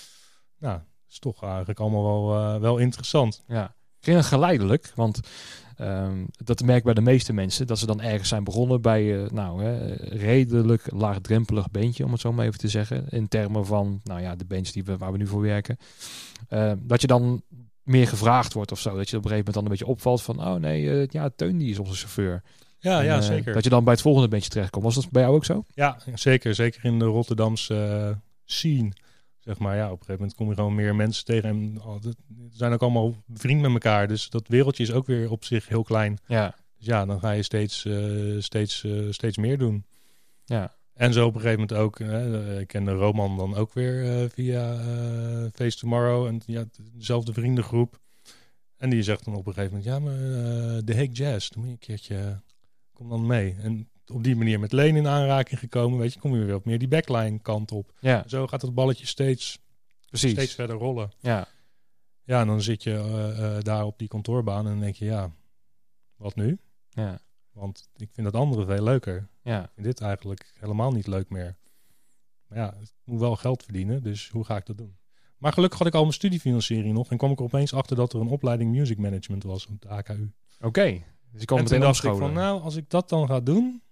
nou, 0.58 0.81
is 1.08 1.19
toch 1.19 1.43
eigenlijk 1.43 1.81
allemaal 1.81 2.02
wel, 2.26 2.54
eh, 2.54 2.60
wel 2.60 2.78
interessant. 2.78 3.43
Ja, 3.46 3.75
het 4.02 4.25
geleidelijk, 4.25 4.93
want 4.94 5.20
ehm, 5.76 6.25
dat 6.44 6.62
merk 6.62 6.78
ik 6.78 6.84
bij 6.84 6.94
de 6.94 7.00
meeste 7.00 7.32
mensen, 7.32 7.66
dat 7.66 7.78
ze 7.78 7.87
dan 7.87 8.00
ergens 8.00 8.28
zijn 8.28 8.44
begonnen 8.44 8.81
bij, 8.81 9.22
eh, 9.22 9.31
nou, 9.31 9.62
hè, 9.62 9.94
redelijk 10.04 10.82
laagdrempelig 10.93 11.70
beentje, 11.70 12.04
om 12.04 12.12
het 12.12 12.20
zo 12.20 12.32
maar 12.32 12.46
even 12.46 12.58
te 12.58 12.69
zeggen, 12.69 13.08
in 13.08 13.28
termen 13.28 13.66
van, 13.66 14.00
nou 14.04 14.20
ja, 14.20 14.37
de 14.37 14.44
bands 14.44 14.72
die 14.72 14.84
we, 14.84 14.96
waar 14.96 15.12
we 15.12 15.19
nu 15.19 15.26
voor 15.26 15.40
werken. 15.40 15.76
Eh, 16.49 16.72
dat 16.78 17.00
je 17.00 17.06
dan 17.06 17.43
meer 17.82 18.08
gevraagd 18.08 18.52
wordt 18.52 18.72
of 18.72 18.81
zo, 18.81 18.96
dat 18.96 19.10
je 19.10 19.16
op 19.16 19.25
een 19.25 19.31
gegeven 19.31 19.37
moment 19.37 19.54
dan 19.54 19.64
een 19.64 19.70
beetje 19.70 19.87
opvalt 19.87 20.22
van, 20.22 20.46
oh 20.46 20.54
nee, 20.54 20.90
eh, 20.90 21.06
ja, 21.08 21.31
Teun 21.37 21.58
die 21.58 21.70
is 21.70 21.78
onze 21.78 21.94
chauffeur. 21.94 22.43
Ja, 22.78 22.99
En, 22.99 23.04
ja, 23.04 23.16
eh, 23.16 23.22
zeker. 23.22 23.52
Dat 23.52 23.64
je 23.64 23.70
dan 23.70 23.84
bij 23.84 23.93
het 23.93 24.02
volgende 24.02 24.28
bandje 24.28 24.50
terechtkomt. 24.50 24.84
Was 24.84 24.94
dat 24.94 25.10
bij 25.10 25.22
jou 25.22 25.34
ook 25.34 25.44
zo? 25.44 25.64
Ja, 25.75 25.99
zeker. 26.14 26.54
Zeker 26.54 26.84
in 26.84 26.99
de 26.99 27.04
Rotterdamse 27.04 28.19
scene. 28.44 28.93
Zeg 29.44 29.59
maar, 29.59 29.77
ja, 29.77 29.85
op 29.85 29.91
een 29.91 29.97
gegeven 29.99 30.15
moment 30.19 30.35
kom 30.35 30.49
je 30.49 30.55
gewoon 30.55 30.75
meer 30.75 30.94
mensen 30.94 31.25
tegen. 31.25 31.49
En 31.49 31.83
oh, 31.83 32.00
dat- 32.03 32.17
zijn 32.50 32.73
ook 32.73 32.83
allemaal 32.83 33.15
vriend 33.35 33.61
met 33.61 33.71
elkaar. 33.73 34.09
Dus 34.09 34.31
dat 34.31 34.49
wereldje 34.49 34.83
is 34.83 34.93
ook 34.93 35.06
weer 35.06 35.31
op 35.31 35.44
zich 35.44 35.69
heel 35.69 35.83
klein. 35.83 36.19
Ja, 36.27 36.55
Dus 36.77 36.87
ja, 36.87 37.05
dan 37.06 37.21
ga 37.21 37.31
je 37.31 37.43
steeds, 37.43 37.85
eh, 37.85 38.37
steeds, 38.39 38.85
eh, 38.85 39.06
steeds 39.11 39.37
meer 39.37 39.59
doen. 39.59 39.85
ja, 40.44 40.75
En 40.94 41.12
zo 41.12 41.27
op 41.27 41.35
een 41.35 41.41
gegeven 41.41 41.61
moment 41.61 41.79
ook. 41.79 42.00
eh, 42.00 42.61
ik 42.61 42.67
ken 42.67 42.85
de 42.85 42.91
Roman 42.93 43.37
dan 43.37 43.55
ook 43.55 43.73
weer 43.73 44.31
via 44.31 44.77
Face 45.55 45.79
Tomorrow. 45.79 46.27
En 46.27 46.41
ja, 46.47 46.65
dezelfde 46.93 47.33
vriendengroep. 47.33 48.00
En 48.77 48.91
die 48.91 49.03
zegt 49.03 49.25
dan 49.25 49.35
op 49.35 49.47
een 49.47 49.53
gegeven 49.55 49.77
moment: 49.77 49.93
Ja, 49.95 49.99
maar 49.99 50.19
de 50.85 50.95
Hague 50.95 51.12
Jazz, 51.12 51.49
dan 51.50 51.59
moet 51.59 51.67
je 51.69 51.73
een 51.73 51.79
keertje. 51.79 52.41
Kom 52.93 53.09
dan 53.09 53.27
mee. 53.27 53.56
En 53.62 53.88
op 54.06 54.25
die 54.25 54.37
manier 54.37 54.60
met 54.60 54.72
Leen 54.72 54.96
in 54.96 55.06
aanraking 55.06 55.58
gekomen. 55.60 55.99
Weet 55.99 56.12
je, 56.12 56.20
kom 56.20 56.34
je 56.34 56.44
weer 56.44 56.52
wat 56.52 56.64
meer 56.64 56.78
die 56.78 56.88
backline 56.88 57.38
kant 57.38 57.72
op. 57.72 57.93
ja, 58.00 58.25
Zo 58.26 58.46
gaat 58.46 58.62
het 58.62 58.75
balletje 58.75 59.06
steeds, 59.06 59.58
precies. 60.08 60.32
steeds 60.32 60.54
verder 60.54 60.76
rollen. 60.76 61.10
Ja, 61.20 61.46
Ja, 62.25 62.40
en 62.40 62.46
dan 62.46 62.62
zit 62.62 62.82
je 62.82 62.93
eh, 62.94 63.56
eh, 63.56 63.62
daar 63.62 63.84
op 63.84 63.99
die 63.99 64.08
kantoorbaan 64.08 64.66
en 64.66 64.81
denk 64.81 64.94
je: 64.94 65.04
Ja, 65.04 65.31
wat 66.16 66.34
nu? 66.34 66.58
ja, 66.88 67.19
Want 67.52 67.88
ik 67.96 68.08
vind 68.12 68.32
dat 68.32 68.40
andere 68.40 68.64
veel 68.64 68.82
leuker. 68.82 69.28
ja, 69.43 69.62
Ik 69.62 69.70
vind 69.75 69.87
dit 69.87 70.00
eigenlijk 70.00 70.54
helemaal 70.60 70.93
niet 70.93 71.06
leuk 71.06 71.28
meer. 71.31 71.56
Maar 72.46 72.58
ja, 72.58 72.75
ik 72.81 72.90
moet 73.04 73.20
wel 73.20 73.37
geld 73.37 73.62
verdienen, 73.62 74.02
dus 74.02 74.28
hoe 74.28 74.44
ga 74.44 74.56
ik 74.56 74.66
dat 74.66 74.78
doen? 74.78 74.96
Maar 75.37 75.52
gelukkig 75.52 75.78
had 75.78 75.87
ik 75.88 75.94
al 75.94 76.00
mijn 76.00 76.12
studiefinanciering 76.12 76.94
nog 76.94 77.11
en 77.11 77.16
kwam 77.16 77.30
ik 77.30 77.38
er 77.38 77.44
opeens 77.44 77.75
achter 77.75 77.97
dat 77.97 78.12
er 78.12 78.21
een 78.21 78.28
opleiding 78.28 78.71
music 78.71 78.99
management 78.99 79.42
was 79.42 79.66
op 79.66 79.80
de 79.82 79.88
AKU. 79.88 80.32
oké. 80.61 81.02
Dus 81.32 81.40
en 81.40 81.47
toen 81.47 81.59
meteen 81.59 81.80
dacht 81.80 81.99
ik 82.04 82.11
omscholen. 82.11 82.35
van, 82.35 82.42
nou, 82.42 82.62
als 82.62 82.76
ik 82.76 82.90
dat 82.90 83.09
dan 83.09 83.26
ga 83.26 83.40
doen, 83.40 83.82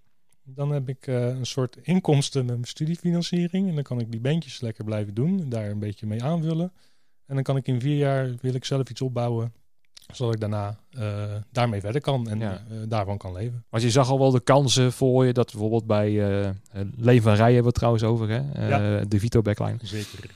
dan 0.43 0.71
heb 0.71 0.89
ik 0.89 1.07
eh, 1.07 1.27
een 1.27 1.45
soort 1.45 1.77
inkomsten 1.81 2.45
met 2.45 2.53
mijn 2.55 2.67
studiefinanciering 2.67 3.69
en 3.69 3.75
dan 3.75 3.83
kan 3.83 3.99
ik 3.99 4.11
die 4.11 4.19
bandjes 4.19 4.61
lekker 4.61 4.83
blijven 4.83 5.13
doen 5.13 5.39
en 5.41 5.49
daar 5.49 5.69
een 5.69 5.79
beetje 5.79 6.07
mee 6.07 6.23
aanvullen. 6.23 6.71
En 7.25 7.35
dan 7.35 7.43
kan 7.43 7.57
ik 7.57 7.67
in 7.67 7.79
vier 7.81 7.97
jaar, 7.97 8.35
wil 8.41 8.53
ik 8.53 8.65
zelf 8.65 8.89
iets 8.89 9.01
opbouwen, 9.01 9.53
zodat 10.13 10.33
ik 10.33 10.39
daarna 10.39 10.79
eh, 10.89 11.35
daarmee 11.51 11.79
verder 11.81 12.01
kan 12.01 12.29
en 12.29 12.39
Ja. 12.39 12.53
eh, 12.53 12.77
daarvan 12.87 13.17
kan 13.17 13.33
leven. 13.33 13.63
Want 13.69 13.83
je 13.83 13.89
zag 13.89 14.09
al 14.09 14.19
wel 14.19 14.31
de 14.31 14.39
kansen 14.39 14.91
voor 14.91 15.25
je 15.25 15.33
dat 15.33 15.51
bijvoorbeeld 15.51 15.85
bij 15.85 16.11
van 17.21 17.33
Rij 17.33 17.53
hebben 17.53 17.61
we 17.61 17.67
het 17.67 17.73
trouwens 17.75 18.03
over, 18.03 18.29
hè? 18.29 18.67
Ja. 18.67 19.03
de 19.05 19.19
Vito 19.19 19.41
backline. 19.41 19.77
Zeker. 19.81 20.29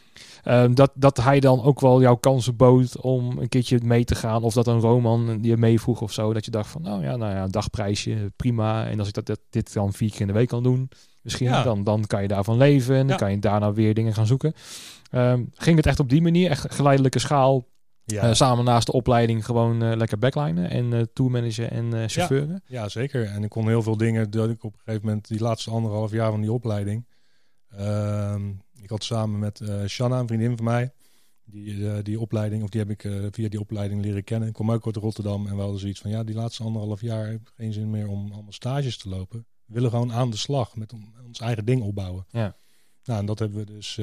Ehm, 0.45 0.73
dat, 0.73 0.91
dat 0.95 1.17
hij 1.17 1.39
dan 1.39 1.63
ook 1.63 1.79
wel 1.79 2.01
jouw 2.01 2.15
kansen 2.15 2.55
bood 2.55 3.01
om 3.01 3.37
een 3.37 3.49
keertje 3.49 3.79
mee 3.83 4.03
te 4.03 4.15
gaan. 4.15 4.43
Of 4.43 4.53
dat 4.53 4.67
een 4.67 4.79
Roman 4.79 5.25
die 5.41 5.51
je 5.51 5.57
meevroeg 5.57 6.01
of 6.01 6.11
zo. 6.11 6.33
Dat 6.33 6.45
je 6.45 6.51
dacht 6.51 6.69
van, 6.69 6.81
nou 6.81 7.03
ja, 7.03 7.15
nou 7.15 7.33
ja, 7.33 7.43
een 7.43 7.51
dagprijsje, 7.51 8.31
prima. 8.35 8.87
En 8.87 8.99
als 8.99 9.07
ik 9.07 9.13
dat, 9.13 9.25
dat, 9.25 9.39
dit 9.49 9.73
dan 9.73 9.93
vier 9.93 10.11
keer 10.11 10.21
in 10.21 10.27
de 10.27 10.33
week 10.33 10.47
kan 10.47 10.63
doen, 10.63 10.89
misschien, 11.21 11.47
Ja. 11.47 11.63
dan, 11.63 11.83
dan 11.83 12.05
kan 12.07 12.21
je 12.21 12.27
daarvan 12.27 12.57
leven. 12.57 12.95
En 12.95 13.07
dan 13.07 13.17
kan 13.17 13.31
je 13.31 13.39
daarna 13.39 13.73
weer 13.73 13.93
dingen 13.93 14.13
gaan 14.13 14.27
zoeken. 14.27 14.53
Ehm, 15.11 15.43
ging 15.53 15.77
het 15.77 15.85
echt 15.85 15.99
op 15.99 16.09
die 16.09 16.21
manier, 16.21 16.49
echt 16.49 16.73
geleidelijke 16.73 17.19
schaal, 17.19 17.67
Ja. 18.03 18.21
eh, 18.21 18.33
samen 18.33 18.65
naast 18.65 18.85
de 18.85 18.91
opleiding 18.93 19.45
gewoon 19.45 19.83
eh, 19.83 19.95
lekker 19.95 20.17
backlinen 20.19 20.69
en 20.69 20.93
eh 20.93 21.01
tourmanagen 21.13 21.71
en 21.71 22.09
chauffeuren? 22.09 22.63
Ja, 22.67 22.89
zeker. 22.89 23.25
En 23.25 23.43
ik 23.43 23.49
kon 23.49 23.67
heel 23.67 23.81
veel 23.81 23.97
dingen 23.97 24.31
dat 24.31 24.49
ik 24.49 24.63
op 24.63 24.73
een 24.73 24.79
gegeven 24.83 25.05
moment 25.07 25.27
die 25.27 25.39
laatste 25.41 25.69
anderhalf 25.71 26.11
jaar 26.11 26.31
van 26.31 26.41
die 26.41 26.51
opleiding. 26.51 27.05
ehm, 27.77 28.41
ik 28.85 28.91
had 28.91 29.03
samen 29.03 29.39
met 29.39 29.59
eh 29.59 29.85
Shanna, 29.85 30.19
een 30.19 30.27
vriendin 30.27 30.55
van 30.55 30.65
mij, 30.65 30.91
die, 31.45 31.89
eh, 31.89 32.03
die 32.03 32.19
opleiding, 32.19 32.63
of 32.63 32.69
die 32.69 32.79
heb 32.81 32.89
ik 32.89 33.03
eh, 33.03 33.25
via 33.31 33.49
die 33.49 33.59
opleiding 33.59 34.01
leren 34.01 34.23
kennen. 34.23 34.47
Ik 34.47 34.53
kom 34.53 34.71
ook 34.71 34.85
uit 34.85 34.95
Rotterdam 34.95 35.47
en 35.47 35.55
we 35.55 35.61
hadden 35.61 35.79
zoiets 35.79 35.99
van, 35.99 36.11
ja, 36.11 36.23
die 36.23 36.35
laatste 36.35 36.63
anderhalf 36.63 37.01
jaar 37.01 37.27
heb 37.27 37.41
ik 37.41 37.51
geen 37.55 37.73
zin 37.73 37.89
meer 37.89 38.07
om 38.07 38.31
allemaal 38.31 38.51
stages 38.51 38.97
te 38.97 39.09
lopen. 39.09 39.45
We 39.65 39.73
willen 39.73 39.89
gewoon 39.89 40.11
aan 40.13 40.29
de 40.29 40.37
slag 40.37 40.75
met 40.75 40.93
on- 40.93 41.13
ons 41.25 41.39
eigen 41.39 41.65
ding 41.65 41.81
opbouwen. 41.81 42.25
Ja. 42.29 42.55
Nou, 43.03 43.19
en 43.19 43.25
dat 43.25 43.39
hebben 43.39 43.57
we 43.57 43.65
dus 43.65 43.99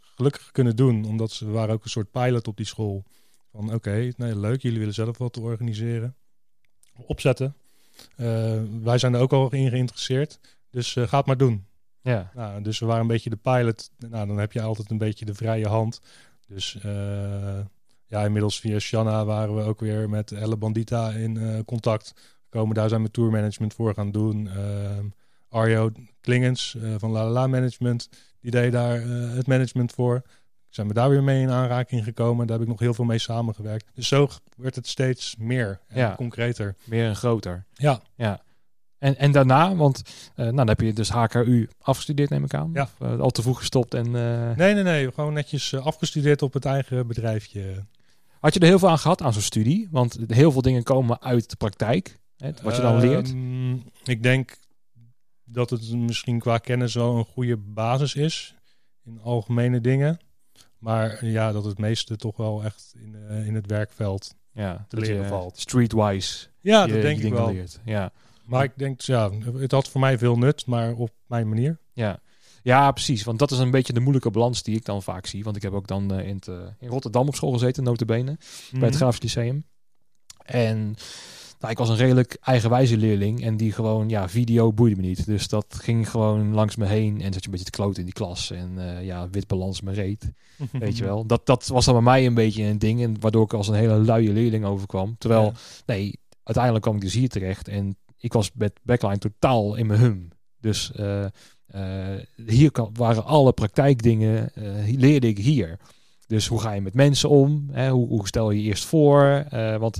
gelukkig 0.00 0.50
kunnen 0.52 0.76
doen, 0.76 1.04
omdat 1.04 1.30
ze 1.30 1.44
we 1.46 1.50
waren 1.50 1.74
ook 1.74 1.84
een 1.84 1.90
soort 1.90 2.10
pilot 2.10 2.48
op 2.48 2.56
die 2.56 2.66
school. 2.66 3.04
Van 3.52 3.74
oké, 3.74 4.12
nee, 4.16 4.36
leuk, 4.38 4.62
jullie 4.62 4.78
willen 4.78 4.94
zelf 4.94 5.18
wat 5.18 5.36
organiseren. 5.38 6.14
Opzetten. 7.06 7.54
Wij 8.82 8.98
zijn 8.98 9.14
er 9.14 9.20
ook 9.20 9.32
al 9.32 9.52
in 9.52 9.68
geïnteresseerd. 9.70 10.40
Dus 10.70 10.92
ga 10.92 11.16
het 11.16 11.26
maar 11.26 11.36
doen. 11.36 11.65
Ja. 12.06 12.30
Nou, 12.34 12.62
dus 12.62 12.78
we 12.78 12.86
waren 12.86 13.00
een 13.00 13.06
beetje 13.06 13.30
de 13.30 13.36
pilot. 13.36 13.90
Nou, 13.98 14.26
dan 14.26 14.38
heb 14.38 14.52
je 14.52 14.62
altijd 14.62 14.90
een 14.90 14.98
beetje 14.98 15.24
de 15.24 15.34
vrije 15.34 15.66
hand. 15.66 16.00
Dus 16.46 16.78
uh, 16.86 17.58
ja, 18.06 18.24
inmiddels 18.24 18.60
via 18.60 18.78
Shanna 18.78 19.24
waren 19.24 19.56
we 19.56 19.62
ook 19.62 19.80
weer 19.80 20.08
met 20.08 20.32
Elle 20.32 20.56
Bandita 20.56 21.10
in 21.10 21.34
uh, 21.34 21.58
contact. 21.64 22.14
Komen 22.48 22.74
daar 22.74 22.88
zijn 22.88 23.02
we 23.02 23.10
tourmanagement 23.10 23.74
voor 23.74 23.94
gaan 23.94 24.10
doen. 24.10 24.46
Uh, 24.46 24.98
Arjo 25.48 25.90
Klingens 26.20 26.76
van 26.96 27.10
La 27.10 27.28
La 27.28 27.46
Management, 27.46 28.08
die 28.40 28.50
deed 28.50 28.72
daar 28.72 29.00
het 29.36 29.46
management 29.46 29.92
voor 29.92 30.22
zijn 30.76 30.88
we 30.88 30.94
daar 30.94 31.10
weer 31.10 31.22
mee 31.22 31.42
in 31.42 31.50
aanraking 31.50 32.04
gekomen. 32.04 32.46
Daar 32.46 32.56
heb 32.56 32.66
ik 32.66 32.72
nog 32.72 32.80
heel 32.80 32.94
veel 32.94 33.04
mee 33.04 33.18
samengewerkt. 33.18 33.90
Dus 33.94 34.08
zo 34.08 34.28
werd 34.56 34.74
het 34.74 34.86
steeds 34.86 35.36
meer 35.38 35.80
en 35.86 35.98
ja. 35.98 36.14
concreter. 36.14 36.74
Meer 36.84 37.06
en 37.06 37.16
groter. 37.16 37.64
Ja. 37.72 38.00
ja. 38.14 38.40
En, 38.98 39.18
en 39.18 39.32
daarna, 39.32 39.74
want 39.74 40.02
uh, 40.06 40.36
nou, 40.36 40.56
dan 40.56 40.68
heb 40.68 40.80
je 40.80 40.92
dus 40.92 41.08
HKU 41.08 41.68
afgestudeerd, 41.80 42.30
neem 42.30 42.44
ik 42.44 42.54
aan. 42.54 42.70
Ja. 42.72 42.82
Of, 42.82 42.94
uh, 43.02 43.18
al 43.18 43.30
te 43.30 43.42
vroeg 43.42 43.58
gestopt 43.58 43.94
en... 43.94 44.06
Uh... 44.06 44.56
Nee, 44.56 44.74
nee, 44.74 44.82
nee. 44.82 45.12
Gewoon 45.12 45.32
netjes 45.32 45.74
afgestudeerd 45.74 46.42
op 46.42 46.52
het 46.52 46.64
eigen 46.64 47.06
bedrijfje. 47.06 47.84
Had 48.40 48.54
je 48.54 48.60
er 48.60 48.66
heel 48.66 48.78
veel 48.78 48.88
aan 48.88 48.98
gehad 48.98 49.22
aan 49.22 49.32
zo'n 49.32 49.42
studie? 49.42 49.88
Want 49.90 50.18
heel 50.26 50.52
veel 50.52 50.62
dingen 50.62 50.82
komen 50.82 51.22
uit 51.22 51.50
de 51.50 51.56
praktijk. 51.56 52.18
Hè, 52.36 52.50
wat 52.62 52.76
je 52.76 52.82
dan 52.82 53.00
leert. 53.00 53.28
Ehm, 53.28 53.72
ik 54.04 54.22
denk 54.22 54.58
dat 55.44 55.70
het 55.70 55.92
misschien 55.92 56.38
qua 56.38 56.58
kennis 56.58 56.94
wel 56.94 57.16
een 57.16 57.24
goede 57.24 57.56
basis 57.56 58.14
is. 58.14 58.54
In 59.04 59.20
algemene 59.22 59.80
dingen. 59.80 60.18
Maar 60.78 61.24
ja, 61.24 61.52
dat 61.52 61.64
het 61.64 61.78
meeste 61.78 62.16
toch 62.16 62.36
wel 62.36 62.64
echt 62.64 62.94
in, 62.98 63.14
in 63.46 63.54
het 63.54 63.66
werkveld 63.66 64.34
ja, 64.52 64.84
te 64.88 64.96
leren 64.96 65.26
valt. 65.26 65.58
Streetwise. 65.58 66.46
Ja, 66.60 66.86
dat 66.86 67.02
denk 67.02 67.20
ik 67.20 67.32
wel. 67.32 67.52
Leert. 67.52 67.80
Ja. 67.84 68.12
Maar 68.46 68.64
ik 68.64 68.72
denk, 68.76 69.00
ja, 69.00 69.30
het 69.58 69.72
had 69.72 69.88
voor 69.88 70.00
mij 70.00 70.18
veel 70.18 70.38
nut, 70.38 70.66
maar 70.66 70.94
op 70.94 71.10
mijn 71.26 71.48
manier. 71.48 71.78
Ja. 71.92 72.20
Ja, 72.62 72.92
precies. 72.92 73.24
Want 73.24 73.38
dat 73.38 73.50
is 73.50 73.58
een 73.58 73.70
beetje 73.70 73.92
de 73.92 74.00
moeilijke 74.00 74.30
balans 74.30 74.62
die 74.62 74.76
ik 74.76 74.84
dan 74.84 75.02
vaak 75.02 75.26
zie. 75.26 75.44
Want 75.44 75.56
ik 75.56 75.62
heb 75.62 75.72
ook 75.72 75.86
dan 75.86 76.12
uh, 76.12 76.26
in, 76.26 76.34
het, 76.34 76.46
uh, 76.46 76.56
in 76.78 76.88
Rotterdam 76.88 77.28
op 77.28 77.34
school 77.34 77.52
gezeten, 77.52 77.84
notabene. 77.84 78.30
Mm 78.30 78.36
-hmm. 78.70 78.78
Bij 78.78 78.88
het 78.88 78.96
Grafisch 78.96 79.22
Lyceum. 79.22 79.64
En 80.44 80.96
nou, 81.58 81.72
ik 81.72 81.78
was 81.78 81.88
een 81.88 81.96
redelijk 81.96 82.36
eigenwijze 82.40 82.96
leerling 82.96 83.42
en 83.44 83.56
die 83.56 83.72
gewoon, 83.72 84.08
ja, 84.08 84.28
video 84.28 84.72
boeide 84.72 84.96
me 85.00 85.06
niet. 85.06 85.26
Dus 85.26 85.48
dat 85.48 85.66
ging 85.68 86.10
gewoon 86.10 86.54
langs 86.54 86.76
me 86.76 86.86
heen 86.86 87.20
en 87.20 87.32
zat 87.32 87.34
je 87.34 87.44
een 87.44 87.50
beetje 87.50 87.70
te 87.70 87.70
kloten 87.70 87.98
in 87.98 88.04
die 88.04 88.14
klas. 88.14 88.50
En 88.50 88.72
uh, 88.76 89.04
ja, 89.04 89.28
wit 89.30 89.46
balans 89.46 89.80
me 89.80 89.92
reet, 89.92 90.32
weet 90.72 90.96
je 90.96 91.04
wel. 91.04 91.26
Dat, 91.26 91.46
dat 91.46 91.66
was 91.66 91.84
dan 91.84 91.94
bij 91.94 92.02
mij 92.02 92.26
een 92.26 92.34
beetje 92.34 92.62
een 92.62 92.78
ding 92.78 93.02
en 93.02 93.20
waardoor 93.20 93.44
ik 93.44 93.52
als 93.52 93.68
een 93.68 93.74
hele 93.74 93.98
luie 93.98 94.32
leerling 94.32 94.64
overkwam. 94.64 95.14
Terwijl, 95.18 95.44
ja. 95.44 95.52
nee, 95.86 96.18
uiteindelijk 96.42 96.84
kwam 96.84 96.96
ik 96.96 97.02
dus 97.02 97.14
hier 97.14 97.28
terecht 97.28 97.68
en 97.68 97.96
ik 98.18 98.32
was 98.32 98.50
met 98.54 98.80
backline 98.82 99.18
totaal 99.18 99.74
in 99.74 99.86
mijn 99.86 100.00
hum. 100.00 100.28
Dus 100.60 100.92
uh, 100.96 101.24
uh, 101.74 102.14
hier 102.46 102.70
waren 102.92 103.24
alle 103.24 103.52
praktijkdingen, 103.52 104.50
leerde 104.86 105.28
ik 105.28 105.38
hier. 105.38 105.78
Dus 106.26 106.46
hoe 106.46 106.60
ga 106.60 106.72
je 106.72 106.80
met 106.80 106.94
mensen 106.94 107.28
om? 107.28 107.68
Hè? 107.72 107.90
Hoe, 107.90 108.08
hoe, 108.08 108.26
stel 108.26 108.50
je 108.50 108.62
je 108.62 108.68
eerst 108.68 108.84
voor? 108.84 109.46
want 109.78 109.98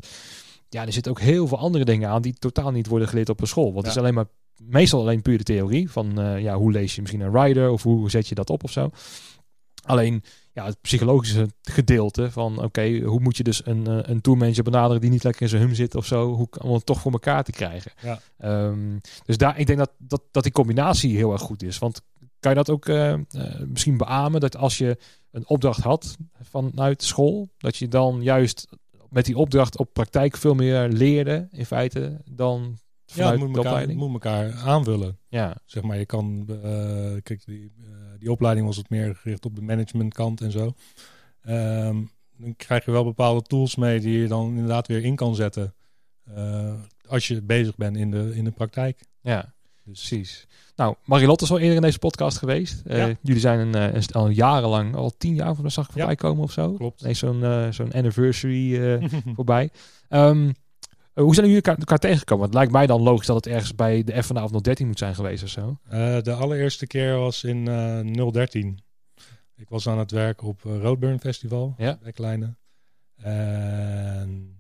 ja, 0.68 0.87
er 0.87 0.92
zitten 0.92 1.12
ook 1.12 1.20
heel 1.20 1.46
veel 1.46 1.58
andere 1.58 1.85
dingen 1.85 2.08
aan 2.08 2.23
die 2.23 2.35
totaal 2.35 2.70
niet 2.70 2.87
worden 2.87 3.08
geleerd 3.08 3.28
op 3.28 3.40
een 3.40 3.46
school. 3.46 3.73
Want 3.73 3.76
ja. 3.76 3.82
het 3.82 3.90
is 3.90 3.99
alleen 3.99 4.14
maar 4.14 4.26
meestal 4.56 5.00
alleen 5.00 5.23
puur 5.23 5.38
de 5.38 5.44
theorie 5.44 5.90
van 5.90 6.20
uh, 6.20 6.40
ja, 6.40 6.56
hoe 6.56 6.73
lees 6.73 6.94
je 6.94 7.00
misschien 7.00 7.23
een 7.23 7.42
rider 7.42 7.70
of 7.70 7.82
hoe 7.82 8.11
zet 8.11 8.28
je 8.28 8.35
dat 8.35 8.50
op 8.50 8.64
of 8.64 8.70
zo. 8.70 8.90
Alleen 9.82 10.23
ja, 10.57 10.65
het 10.65 10.81
psychologische 10.81 11.49
gedeelte 11.63 12.31
van 12.31 12.55
oké, 12.55 12.65
okay, 12.65 13.01
hoe 13.01 13.21
moet 13.21 13.37
je 13.37 13.43
dus 13.43 13.67
een, 13.67 13.89
uh, 13.89 13.99
een 14.03 14.21
tourmanager 14.21 14.65
benaderen 14.65 15.01
die 15.01 15.11
niet 15.11 15.25
lekker 15.25 15.43
in 15.43 15.49
zijn 15.49 15.63
hum 15.63 15.75
zit 15.75 15.95
of 15.95 16.07
zo, 16.07 16.35
hoe, 16.35 16.49
om 16.61 16.73
het 16.73 16.87
toch 16.87 17.01
voor 17.01 17.13
elkaar 17.13 17.45
te 17.45 17.51
krijgen. 17.51 17.93
Ja. 18.03 18.21
Um, 18.67 19.01
dus 19.25 19.37
daar, 19.37 19.59
ik 19.59 19.67
denk 19.67 19.79
dat, 19.79 19.93
dat, 19.99 20.23
dat 20.31 20.43
die 20.43 20.53
combinatie 20.53 21.17
heel 21.17 21.33
erg 21.33 21.41
goed 21.41 21.63
is. 21.63 21.79
Want 21.79 22.03
kan 22.41 22.51
je 22.51 22.57
dat 22.57 22.71
ook 22.71 22.89
uh, 22.89 23.15
misschien 23.67 23.97
beamen 23.97 24.41
dat 24.41 24.57
als 24.57 24.79
je 24.79 24.99
een 25.31 25.49
opdracht 25.49 25.83
had 25.83 26.17
vanuit 26.41 27.03
school, 27.03 27.49
dat 27.59 27.77
je 27.77 27.89
dan 27.89 28.23
juist 28.23 28.69
met 29.11 29.25
die 29.25 29.37
opdracht 29.37 29.79
op 29.79 29.93
praktijk 29.93 30.37
veel 30.37 30.55
meer 30.55 30.89
leerde 30.89 31.49
in 31.51 31.67
feite 31.67 32.21
dan 32.31 32.79
ja, 33.05 33.31
het 33.31 33.41
moet 33.41 33.57
elkaar, 33.57 33.89
moet 33.89 34.13
elkaar 34.13 34.55
aanvullen. 34.55 35.19
Ja. 35.29 35.57
Zeg 35.65 35.83
maar, 35.83 35.99
je 35.99 36.07
kan, 36.07 36.47
uh, 36.49 37.17
kijk, 37.23 37.45
die, 37.45 37.73
die 38.18 38.30
opleiding 38.30 38.66
was 38.66 38.76
het 38.76 38.90
meer 38.90 39.14
gericht 39.14 39.44
op 39.44 39.54
de 39.54 39.62
managementkant 39.62 40.40
en 40.40 40.50
zo. 40.50 40.75
Um, 41.49 42.11
dan 42.37 42.56
krijg 42.56 42.85
je 42.85 42.90
wel 42.90 43.04
bepaalde 43.04 43.42
tools 43.42 43.76
mee 43.76 44.00
die 44.00 44.18
je 44.18 44.28
dan 44.28 44.49
inderdaad 44.49 44.87
weer 44.87 45.04
in 45.04 45.16
kan 45.16 45.35
zetten. 45.35 45.75
Uh, 46.37 46.73
als 47.08 47.28
je 47.28 47.42
bezig 47.42 47.76
bent 47.76 47.96
in 47.96 48.11
de, 48.11 48.32
in 48.35 48.44
de 48.44 48.50
praktijk. 48.50 49.00
Ja, 49.20 49.54
dus. 49.85 50.08
precies. 50.08 50.46
Nou, 50.76 50.94
Marilotte 51.04 51.44
is 51.44 51.50
al 51.50 51.58
eerder 51.58 51.76
in 51.76 51.82
deze 51.82 51.99
podcast 51.99 52.38
geweest. 52.38 52.82
Ja. 52.85 53.08
Uh, 53.08 53.14
jullie 53.23 53.40
zijn 53.40 53.58
een, 53.58 53.96
een, 53.96 54.02
al 54.12 54.28
jarenlang, 54.28 54.94
al 54.94 55.16
tien 55.18 55.35
jaar 55.35 55.54
van 55.54 55.64
de 55.64 55.70
zag 55.70 55.85
ik 55.85 55.92
voorbij 55.92 56.11
ja. 56.11 56.16
komen 56.16 56.42
of 56.42 56.52
zo. 56.52 56.73
Klopt. 56.73 57.02
Nee, 57.02 57.14
zo'n 57.14 57.40
uh, 57.40 57.70
zo'n 57.70 57.92
anniversary 57.92 58.99
voorbij. 59.37 59.70
Um, 60.08 60.54
hoe 61.23 61.35
zijn 61.35 61.46
jullie 61.46 61.62
elkaar, 61.62 61.78
elkaar 61.78 61.99
tegengekomen? 61.99 62.42
Want 62.42 62.54
het 62.54 62.62
lijkt 62.62 62.73
mij 62.73 62.87
dan 62.87 63.02
logisch 63.02 63.26
dat 63.26 63.37
het 63.37 63.46
ergens 63.46 63.75
bij 63.75 64.04
de 64.04 64.23
FNA 64.23 64.44
of 64.44 64.50
013 64.50 64.87
moet 64.87 64.99
zijn 64.99 65.14
geweest 65.14 65.42
of 65.42 65.49
zo. 65.49 65.78
de 66.23 66.32
allereerste 66.32 66.87
keer 66.87 67.18
was 67.18 67.44
in 67.44 67.64
013. 68.32 68.78
Ik 69.56 69.68
was 69.68 69.88
aan 69.88 69.99
het 69.99 70.11
werk 70.11 70.42
op 70.42 70.62
Roadburn 70.62 71.20
Festival. 71.20 71.75
Ja. 71.78 71.99
Backlijnen. 72.02 72.58
En 73.16 74.56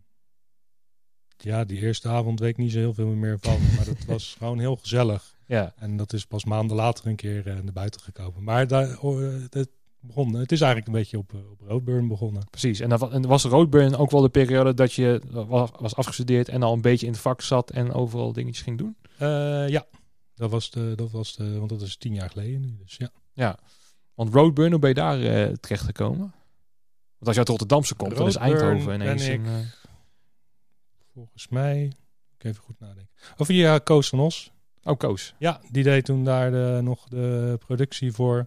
ja, 1.36 1.64
die 1.64 1.80
eerste 1.80 2.08
avond 2.08 2.40
weet 2.40 2.50
ik 2.50 2.56
niet 2.56 2.72
zo 2.72 2.78
heel 2.78 2.94
veel 2.94 3.06
meer 3.06 3.38
van. 3.40 3.58
maar 3.76 3.84
dat 3.84 4.04
was 4.04 4.34
gewoon 4.38 4.58
heel 4.58 4.76
gezellig. 4.76 5.34
Ja. 5.46 5.72
En 5.76 5.96
dat 5.96 6.12
is 6.12 6.26
pas 6.26 6.44
maanden 6.44 6.76
later 6.76 7.06
een 7.06 7.16
keer 7.16 7.46
uh, 7.46 7.54
naar 7.54 7.72
buiten 7.72 8.00
gekomen. 8.00 8.42
Maar 8.42 8.66
daar, 8.66 8.88
uh, 9.04 9.34
het, 9.50 9.68
begon, 10.06 10.34
het 10.34 10.52
is 10.52 10.60
eigenlijk 10.60 10.86
een 10.86 10.98
beetje 10.98 11.18
op, 11.18 11.32
uh, 11.32 11.50
op 11.50 11.60
Roadburn 11.60 12.08
begonnen. 12.08 12.46
Precies. 12.50 12.80
En, 12.80 12.88
dat, 12.88 13.12
en 13.12 13.26
was 13.26 13.44
Roadburn 13.44 13.96
ook 13.96 14.10
wel 14.10 14.20
de 14.20 14.28
periode 14.28 14.74
dat 14.74 14.92
je 14.92 15.20
was, 15.30 15.70
was 15.78 15.96
afgestudeerd 15.96 16.48
en 16.48 16.62
al 16.62 16.72
een 16.72 16.80
beetje 16.80 17.06
in 17.06 17.12
het 17.12 17.20
vak 17.20 17.40
zat 17.42 17.70
en 17.70 17.92
overal 17.92 18.32
dingetjes 18.32 18.64
ging 18.64 18.78
doen? 18.78 18.96
ja, 19.68 19.86
dat 20.34 20.50
was, 20.50 20.70
de, 20.70 20.92
dat 20.96 21.10
was 21.10 21.36
de, 21.36 21.58
want 21.58 21.70
dat 21.70 21.82
is 21.82 21.96
tien 21.96 22.14
jaar 22.14 22.30
geleden 22.30 22.60
nu. 22.60 22.76
Dus 22.82 22.96
ja. 22.96 23.10
Ja. 23.32 23.58
Want 24.14 24.34
Roadburn, 24.34 24.70
hoe 24.70 24.80
ben 24.80 24.88
je 24.88 24.94
daar 24.94 25.18
terecht 25.60 25.84
gekomen? 25.84 26.34
Want 27.18 27.26
als 27.26 27.32
je 27.32 27.38
uit 27.38 27.48
Rotterdamse 27.48 27.94
komt, 27.94 28.16
dan 28.16 28.26
is 28.26 28.36
Eindhoven 28.36 28.94
ineens 28.94 29.28
ik, 29.28 29.46
een, 29.46 29.66
Volgens 31.16 31.48
mij, 31.48 31.92
ik 32.38 32.44
even 32.44 32.62
goed 32.62 32.78
nadenken. 32.80 33.08
Of 33.36 33.46
via 33.46 33.78
Koos 33.78 34.08
van 34.08 34.20
Os. 34.20 34.52
Oh, 34.82 34.96
Koos. 34.98 35.34
Ja, 35.38 35.60
die 35.70 35.82
deed 35.82 36.04
toen 36.04 36.24
daar 36.24 36.50
de, 36.50 36.80
nog 36.82 37.08
de 37.08 37.56
productie 37.58 38.12
voor. 38.12 38.46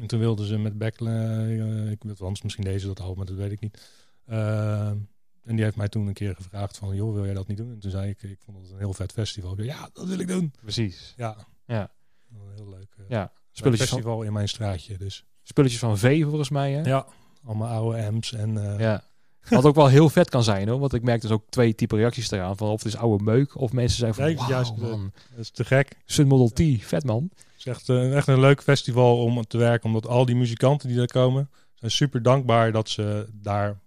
En 0.00 0.06
toen 0.06 0.18
wilden 0.18 0.46
ze 0.46 0.58
met 0.58 0.78
Backline, 0.78 1.46
uh, 1.46 1.90
ik 1.90 2.02
weet 2.02 2.20
anders 2.20 2.42
misschien 2.42 2.64
deze 2.64 2.86
dat 2.86 3.00
al, 3.00 3.14
maar 3.14 3.26
dat 3.26 3.36
weet 3.36 3.52
ik 3.52 3.60
niet. 3.60 3.90
Uh, 4.28 4.88
en 4.88 5.54
die 5.54 5.64
heeft 5.64 5.76
mij 5.76 5.88
toen 5.88 6.06
een 6.06 6.12
keer 6.12 6.34
gevraagd 6.34 6.76
van, 6.76 6.96
joh, 6.96 7.14
wil 7.14 7.24
jij 7.24 7.34
dat 7.34 7.46
niet 7.46 7.56
doen? 7.56 7.70
En 7.70 7.78
toen 7.78 7.90
zei 7.90 8.10
ik, 8.10 8.22
ik 8.22 8.40
vond 8.44 8.62
het 8.62 8.70
een 8.70 8.78
heel 8.78 8.92
vet 8.92 9.12
festival. 9.12 9.62
Ja, 9.62 9.90
dat 9.92 10.06
wil 10.06 10.18
ik 10.18 10.28
doen. 10.28 10.52
Precies. 10.60 11.14
Ja. 11.16 11.36
Ja. 11.66 11.92
Een 12.30 12.54
heel 12.54 12.68
leuk 12.68 12.94
uh, 13.00 13.04
ja. 13.08 13.32
Spulletjes 13.50 13.88
festival 13.88 14.16
van, 14.16 14.26
in 14.26 14.32
mijn 14.32 14.48
straatje, 14.48 14.98
dus. 14.98 15.24
Spulletjes 15.42 15.80
van 15.80 15.98
V 15.98 16.22
volgens 16.22 16.50
mij, 16.50 16.72
hè? 16.72 16.82
Ja, 16.82 17.06
allemaal 17.44 17.68
oude 17.68 18.06
amps 18.06 18.32
en... 18.32 18.78
Ja. 18.78 19.04
Wat 19.48 19.64
ook 19.64 19.74
wel 19.74 19.86
heel 19.86 20.08
vet 20.08 20.28
kan 20.28 20.42
zijn 20.42 20.68
hoor. 20.68 20.78
Want 20.78 20.94
ik 20.94 21.02
merk 21.02 21.20
dus 21.20 21.30
ook 21.30 21.44
twee 21.48 21.74
type 21.74 21.96
reacties 21.96 22.30
eraan. 22.30 22.56
Van 22.56 22.68
of 22.68 22.82
het 22.82 22.92
is 22.92 22.96
oude 22.96 23.24
meuk. 23.24 23.60
Of 23.60 23.72
mensen 23.72 23.98
zijn 23.98 24.14
van. 24.14 24.24
Nee, 24.24 24.36
wow, 24.36 24.48
juist, 24.48 24.76
man. 24.76 25.12
Dat 25.30 25.38
is 25.38 25.50
te 25.50 25.64
gek. 25.64 25.96
Sun 26.04 26.26
Model 26.26 26.48
T, 26.48 26.84
vet 26.84 27.04
man. 27.04 27.30
Het 27.32 27.42
is 27.58 27.66
echt, 27.66 27.88
uh, 27.88 28.16
echt 28.16 28.26
een 28.26 28.40
leuk 28.40 28.62
festival 28.62 29.22
om 29.22 29.46
te 29.46 29.58
werken. 29.58 29.86
Omdat 29.86 30.06
al 30.06 30.26
die 30.26 30.36
muzikanten 30.36 30.88
die 30.88 30.96
daar 30.96 31.06
komen. 31.06 31.50
zijn 31.74 31.90
super 31.90 32.22
dankbaar 32.22 32.72
dat 32.72 32.88
ze 32.88 33.28
daar 33.32 33.80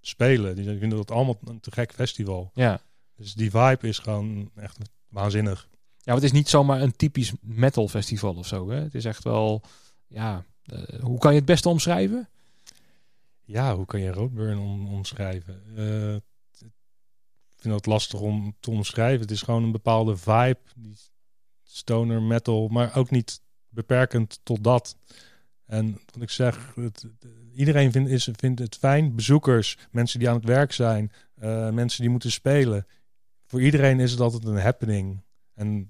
spelen. 0.00 0.56
Die 0.56 0.64
vinden 0.64 0.98
dat 0.98 1.10
allemaal 1.10 1.38
een 1.44 1.60
te 1.60 1.70
gek 1.72 1.92
festival. 1.92 2.50
Ja. 2.54 2.80
Dus 3.16 3.34
die 3.34 3.50
vibe 3.50 3.88
is 3.88 3.98
gewoon 3.98 4.50
echt 4.56 4.78
waanzinnig. 5.08 5.68
Ja, 5.98 6.14
het 6.14 6.22
is 6.22 6.32
niet 6.32 6.48
zomaar 6.48 6.80
een 6.80 6.96
typisch 6.96 7.32
metal 7.40 7.88
festival 7.88 8.34
of 8.34 8.46
zo. 8.46 8.70
Hè? 8.70 8.80
Het 8.80 8.94
is 8.94 9.04
echt 9.04 9.24
wel. 9.24 9.62
Ja, 10.06 10.44
uh, 10.72 11.00
hoe 11.00 11.18
kan 11.18 11.30
je 11.30 11.36
het 11.36 11.46
beste 11.46 11.68
omschrijven? 11.68 12.28
Ja, 13.44 13.76
hoe 13.76 13.86
kan 13.86 14.00
je 14.00 14.12
Roadburn 14.12 14.58
om, 14.58 14.86
omschrijven? 14.86 15.62
Uh, 15.76 16.14
ik 16.14 17.60
vind 17.60 17.74
dat 17.74 17.86
lastig 17.86 18.20
om 18.20 18.56
te 18.60 18.70
omschrijven. 18.70 19.20
Het 19.20 19.30
is 19.30 19.42
gewoon 19.42 19.62
een 19.62 19.72
bepaalde 19.72 20.16
vibe, 20.16 20.58
die 20.76 20.96
stoner 21.62 22.22
metal, 22.22 22.68
maar 22.68 22.96
ook 22.96 23.10
niet 23.10 23.40
beperkend 23.68 24.40
tot 24.42 24.64
dat. 24.64 24.96
En 25.66 26.00
wat 26.12 26.22
ik 26.22 26.30
zeg, 26.30 26.74
het, 26.74 27.06
iedereen 27.52 27.92
vindt, 27.92 28.10
is, 28.10 28.28
vindt 28.32 28.60
het 28.60 28.76
fijn. 28.76 29.14
Bezoekers, 29.14 29.78
mensen 29.90 30.18
die 30.18 30.28
aan 30.28 30.36
het 30.36 30.44
werk 30.44 30.72
zijn, 30.72 31.12
uh, 31.42 31.70
mensen 31.70 32.00
die 32.00 32.10
moeten 32.10 32.30
spelen. 32.30 32.86
Voor 33.46 33.62
iedereen 33.62 34.00
is 34.00 34.10
het 34.10 34.20
altijd 34.20 34.44
een 34.44 34.60
happening. 34.60 35.22
En 35.54 35.88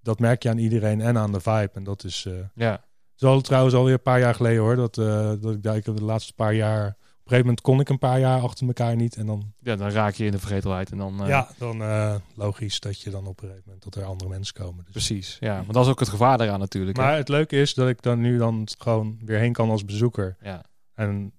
dat 0.00 0.18
merk 0.18 0.42
je 0.42 0.48
aan 0.48 0.58
iedereen 0.58 1.00
en 1.00 1.18
aan 1.18 1.32
de 1.32 1.40
vibe. 1.40 1.70
En 1.72 1.84
dat 1.84 2.04
is... 2.04 2.24
Uh, 2.24 2.38
ja. 2.54 2.84
Het 3.16 3.24
is 3.24 3.28
al 3.28 3.40
trouwens 3.40 3.74
alweer 3.74 3.92
een 3.92 4.02
paar 4.02 4.20
jaar 4.20 4.34
geleden 4.34 4.62
hoor. 4.62 4.76
Dat, 4.76 4.96
uh, 4.96 5.32
dat 5.40 5.54
ik 5.54 5.62
daar 5.62 5.82
de 5.82 6.04
laatste 6.04 6.32
paar 6.32 6.54
jaar 6.54 6.96
een 7.26 7.32
gegeven 7.32 7.50
moment 7.50 7.60
kon 7.60 7.80
ik 7.80 7.88
een 7.88 8.08
paar 8.08 8.20
jaar 8.20 8.40
achter 8.40 8.66
elkaar 8.66 8.96
niet. 8.96 9.16
En 9.16 9.26
dan, 9.26 9.52
Ja, 9.60 9.76
dan 9.76 9.90
raak 9.90 10.14
je 10.14 10.24
in 10.24 10.30
de 10.30 10.38
vergetelheid 10.38 10.90
en 10.90 10.98
dan... 10.98 11.22
eh, 11.22 11.28
ja, 11.28 11.48
dan 11.58 11.82
eh, 11.82 12.14
logisch 12.34 12.80
dat 12.80 13.00
je 13.00 13.10
dan 13.10 13.26
op 13.26 13.42
een 13.42 13.48
gegeven 13.48 13.62
moment 13.64 13.82
tot 13.82 13.94
er 13.94 14.04
andere 14.04 14.30
mensen 14.30 14.54
komen. 14.54 14.84
Dus. 14.84 14.92
Precies, 14.92 15.36
ja. 15.40 15.54
Maar 15.54 15.72
dat 15.72 15.84
is 15.84 15.90
ook 15.90 16.00
het 16.00 16.08
gevaar 16.08 16.38
daaraan 16.38 16.58
natuurlijk. 16.60 16.96
hè. 16.96 17.02
Maar 17.02 17.16
het 17.16 17.28
leuke 17.28 17.56
is 17.56 17.74
dat 17.74 17.88
ik 17.88 18.02
dan 18.02 18.20
nu 18.20 18.38
dan 18.38 18.68
gewoon 18.78 19.18
weer 19.24 19.38
heen 19.38 19.52
kan 19.52 19.70
als 19.70 19.84
bezoeker. 19.84 20.36
Ja, 20.40 20.64
En 20.94 21.32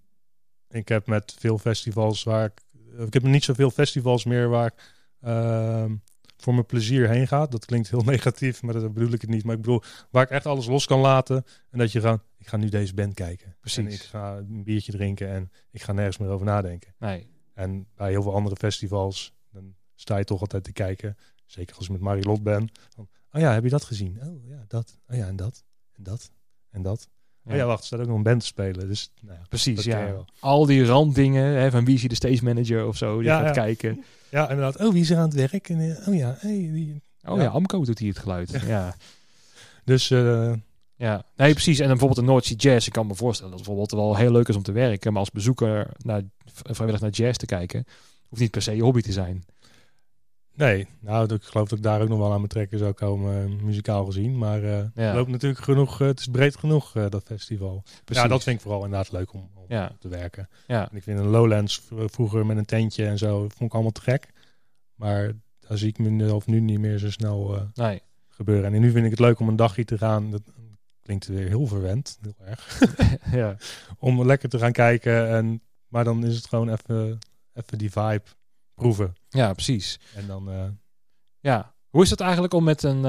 ik 0.69 0.88
heb 0.88 1.07
met 1.07 1.36
veel 1.39 1.57
festivals 1.57 2.24
waar 2.24 2.46
ik... 2.46 2.62
Ik 3.05 3.13
heb 3.13 3.24
niet 3.24 3.43
zoveel 3.43 3.72
festivals 3.72 4.25
meer 4.25 4.50
waar 4.50 4.65
ik 4.65 4.93
ehm, 5.22 5.96
voor 6.38 6.53
mijn 6.53 6.65
plezier 6.65 7.10
heen 7.10 7.27
ga. 7.27 7.46
Dat 7.46 7.65
klinkt 7.65 7.89
heel 7.89 8.03
negatief, 8.13 8.62
maar 8.62 8.74
dat 8.74 8.94
bedoel 8.94 9.13
ik 9.13 9.22
het 9.22 9.29
niet. 9.29 9.44
Maar 9.44 9.56
ik 9.56 9.62
bedoel, 9.62 9.82
waar 10.10 10.24
ik 10.24 10.29
echt 10.29 10.46
alles 10.46 10.65
los 10.65 10.86
kan 10.86 11.00
laten. 11.00 11.46
En 11.70 11.79
dat 11.79 11.91
je 11.91 12.00
gewoon, 12.00 12.22
ik 12.38 12.48
ga 12.48 12.58
nu 12.58 12.70
deze 12.70 12.94
band 12.94 13.13
kijken. 13.13 13.56
Precies. 13.60 13.77
En 13.86 13.91
ik 13.91 14.01
ga 14.01 14.38
een 14.38 14.63
biertje 14.63 14.91
drinken 14.91 15.29
en 15.29 15.51
ik 15.72 15.82
ga 15.82 15.91
nergens 15.91 16.17
meer 16.17 16.29
over 16.29 16.46
nadenken. 16.46 16.94
nee. 17.00 17.36
En 17.53 17.88
bij 17.96 18.10
heel 18.10 18.22
veel 18.22 18.34
andere 18.34 18.56
festivals, 18.56 19.34
dan 19.51 19.75
sta 19.96 20.17
je 20.17 20.24
toch 20.24 20.41
altijd 20.41 20.63
te 20.63 20.72
kijken. 20.72 21.17
Zeker 21.46 21.75
als 21.75 21.86
ik 21.86 21.91
met 21.91 22.01
Marilot 22.01 22.44
ben. 22.44 22.70
Van, 22.89 23.08
oh 23.32 23.41
ja, 23.41 23.53
heb 23.53 23.63
je 23.63 23.70
dat 23.70 23.84
gezien? 23.84 24.20
Oh 24.24 24.48
ja, 24.48 24.65
dat. 24.67 25.00
Oh 25.10 25.15
ja, 25.15 25.27
en 25.27 25.36
dat. 25.36 25.63
En 25.91 26.03
dat. 26.03 26.32
En 26.70 26.82
dat. 26.82 27.10
Ja. 27.47 27.53
Oh 27.53 27.59
ja, 27.59 27.65
wacht, 27.65 27.79
er 27.79 27.85
staat 27.85 27.99
ook 27.99 28.07
nog 28.07 28.15
een 28.17 28.23
band 28.23 28.39
te 28.39 28.45
spelen. 28.45 28.87
Dus 28.87 29.11
nou 29.21 29.37
ja, 29.37 29.45
Precies, 29.49 29.83
ja. 29.83 30.15
Al 30.39 30.65
die 30.65 30.85
randdingen, 30.85 31.45
hè, 31.59 31.71
van 31.71 31.85
wie 31.85 31.93
is 31.93 31.99
hier 31.99 32.09
de 32.09 32.15
stage 32.15 32.43
manager 32.43 32.87
of 32.87 32.97
zo, 32.97 33.17
die 33.17 33.27
Ja, 33.27 33.37
gaat 33.37 33.55
ja. 33.55 33.63
kijken. 33.63 34.03
Ja, 34.29 34.49
inderdaad. 34.49 34.79
Oh, 34.79 34.91
wie 34.91 35.01
is 35.01 35.09
er 35.09 35.17
aan 35.17 35.29
het 35.29 35.49
werk? 35.49 35.69
En, 35.69 35.79
eh, 35.79 36.07
oh 36.07 36.15
ja, 36.15 36.35
hey, 36.39 36.69
die. 36.73 37.01
Oh 37.25 37.37
Ja. 37.37 37.43
ja, 37.43 37.49
Amco 37.49 37.83
doet 37.85 37.99
hier 37.99 38.09
het 38.09 38.19
geluid. 38.19 38.61
Ja. 38.65 38.95
Dus 39.83 40.11
eh, 40.11 40.53
ja, 40.95 41.23
nee, 41.35 41.51
precies. 41.53 41.79
En 41.79 41.87
dan 41.87 41.97
bijvoorbeeld 41.97 42.25
de 42.25 42.31
North 42.31 42.45
Sea 42.45 42.55
Jazz. 42.57 42.87
Ik 42.87 42.93
kan 42.93 43.07
me 43.07 43.15
voorstellen 43.15 43.51
dat 43.51 43.59
het 43.59 43.69
bijvoorbeeld 43.69 44.01
wel 44.01 44.15
heel 44.17 44.31
leuk 44.31 44.47
is 44.47 44.55
om 44.55 44.63
te 44.63 44.71
werken. 44.71 45.11
Maar 45.11 45.19
als 45.21 45.31
bezoeker 45.31 45.89
naar, 45.97 46.21
vrijwillig 46.53 47.01
naar 47.01 47.09
jazz 47.09 47.37
te 47.37 47.45
kijken, 47.45 47.85
hoeft 48.29 48.41
niet 48.41 48.51
per 48.51 48.61
se 48.61 48.75
je 48.75 48.81
hobby 48.81 49.01
te 49.01 49.11
zijn. 49.11 49.43
Nee, 50.57 50.87
nou, 50.99 51.33
ik 51.33 51.43
geloof 51.43 51.67
dat 51.69 51.77
ik 51.77 51.83
daar 51.83 52.01
ook 52.01 52.09
nog 52.09 52.17
wel 52.17 52.27
aan 52.31 52.35
mijn 52.37 52.47
trekken 52.47 52.77
zou 52.79 52.91
komen, 52.91 53.43
eh, 53.43 53.63
muzikaal 53.63 54.05
gezien. 54.05 54.37
Maar 54.37 54.63
eh 54.63 54.69
Ja. 54.93 55.09
er 55.09 55.15
loopt 55.15 55.29
natuurlijk 55.29 55.61
genoeg, 55.63 56.01
eh, 56.01 56.07
het 56.07 56.19
is 56.19 56.27
breed 56.27 56.55
genoeg, 56.57 56.95
eh, 56.95 57.09
dat 57.09 57.23
festival. 57.23 57.83
Precies. 58.03 58.23
Ja, 58.23 58.29
dat 58.29 58.43
vind 58.43 58.55
ik 58.55 58.61
vooral 58.61 58.83
inderdaad 58.83 59.11
leuk 59.11 59.33
om, 59.33 59.49
om 59.55 59.63
Ja. 59.67 59.91
te 59.99 60.07
werken. 60.07 60.49
Ja, 60.67 60.89
En 60.91 60.97
ik 60.97 61.03
vind 61.03 61.19
een 61.19 61.27
Lowlands 61.27 61.81
vroeger 61.89 62.45
met 62.45 62.57
een 62.57 62.65
tentje 62.65 63.05
en 63.05 63.17
zo, 63.17 63.39
vond 63.39 63.61
ik 63.61 63.73
allemaal 63.73 63.91
te 63.91 64.01
gek. 64.01 64.31
Maar 64.95 65.31
daar 65.59 65.77
zie 65.77 65.87
ik 65.87 65.97
mezelf 65.99 66.47
nu 66.47 66.59
niet 66.59 66.79
meer 66.79 66.97
zo 66.97 67.11
snel 67.11 67.55
eh, 67.55 67.61
nee. 67.73 68.01
gebeuren. 68.29 68.73
En 68.73 68.81
nu 68.81 68.91
vind 68.91 69.05
ik 69.05 69.11
het 69.11 69.19
leuk 69.19 69.39
om 69.39 69.47
een 69.47 69.55
dagje 69.55 69.85
te 69.85 69.97
gaan. 69.97 70.31
Dat 70.31 70.41
klinkt 71.01 71.27
weer 71.27 71.47
heel 71.47 71.67
verwend, 71.67 72.19
heel 72.21 72.35
erg. 72.45 72.79
ja. 73.41 73.57
om 73.99 74.25
lekker 74.25 74.49
te 74.49 74.59
gaan 74.59 74.71
kijken. 74.71 75.29
En, 75.29 75.61
maar 75.87 76.03
dan 76.03 76.25
is 76.25 76.35
het 76.35 76.47
gewoon 76.47 76.69
even, 76.69 77.17
even 77.53 77.77
die 77.77 77.91
vibe 77.91 78.23
proeven. 78.77 79.13
ja, 79.29 79.53
precies. 79.53 80.00
En 80.15 80.27
dan, 80.27 80.50
eh, 80.51 80.63
Ja. 81.39 81.75
Hoe 81.89 82.03
is 82.03 82.10
het 82.10 82.19
eigenlijk 82.19 82.53
om 82.53 82.63
met 82.63 82.84
een... 82.84 83.05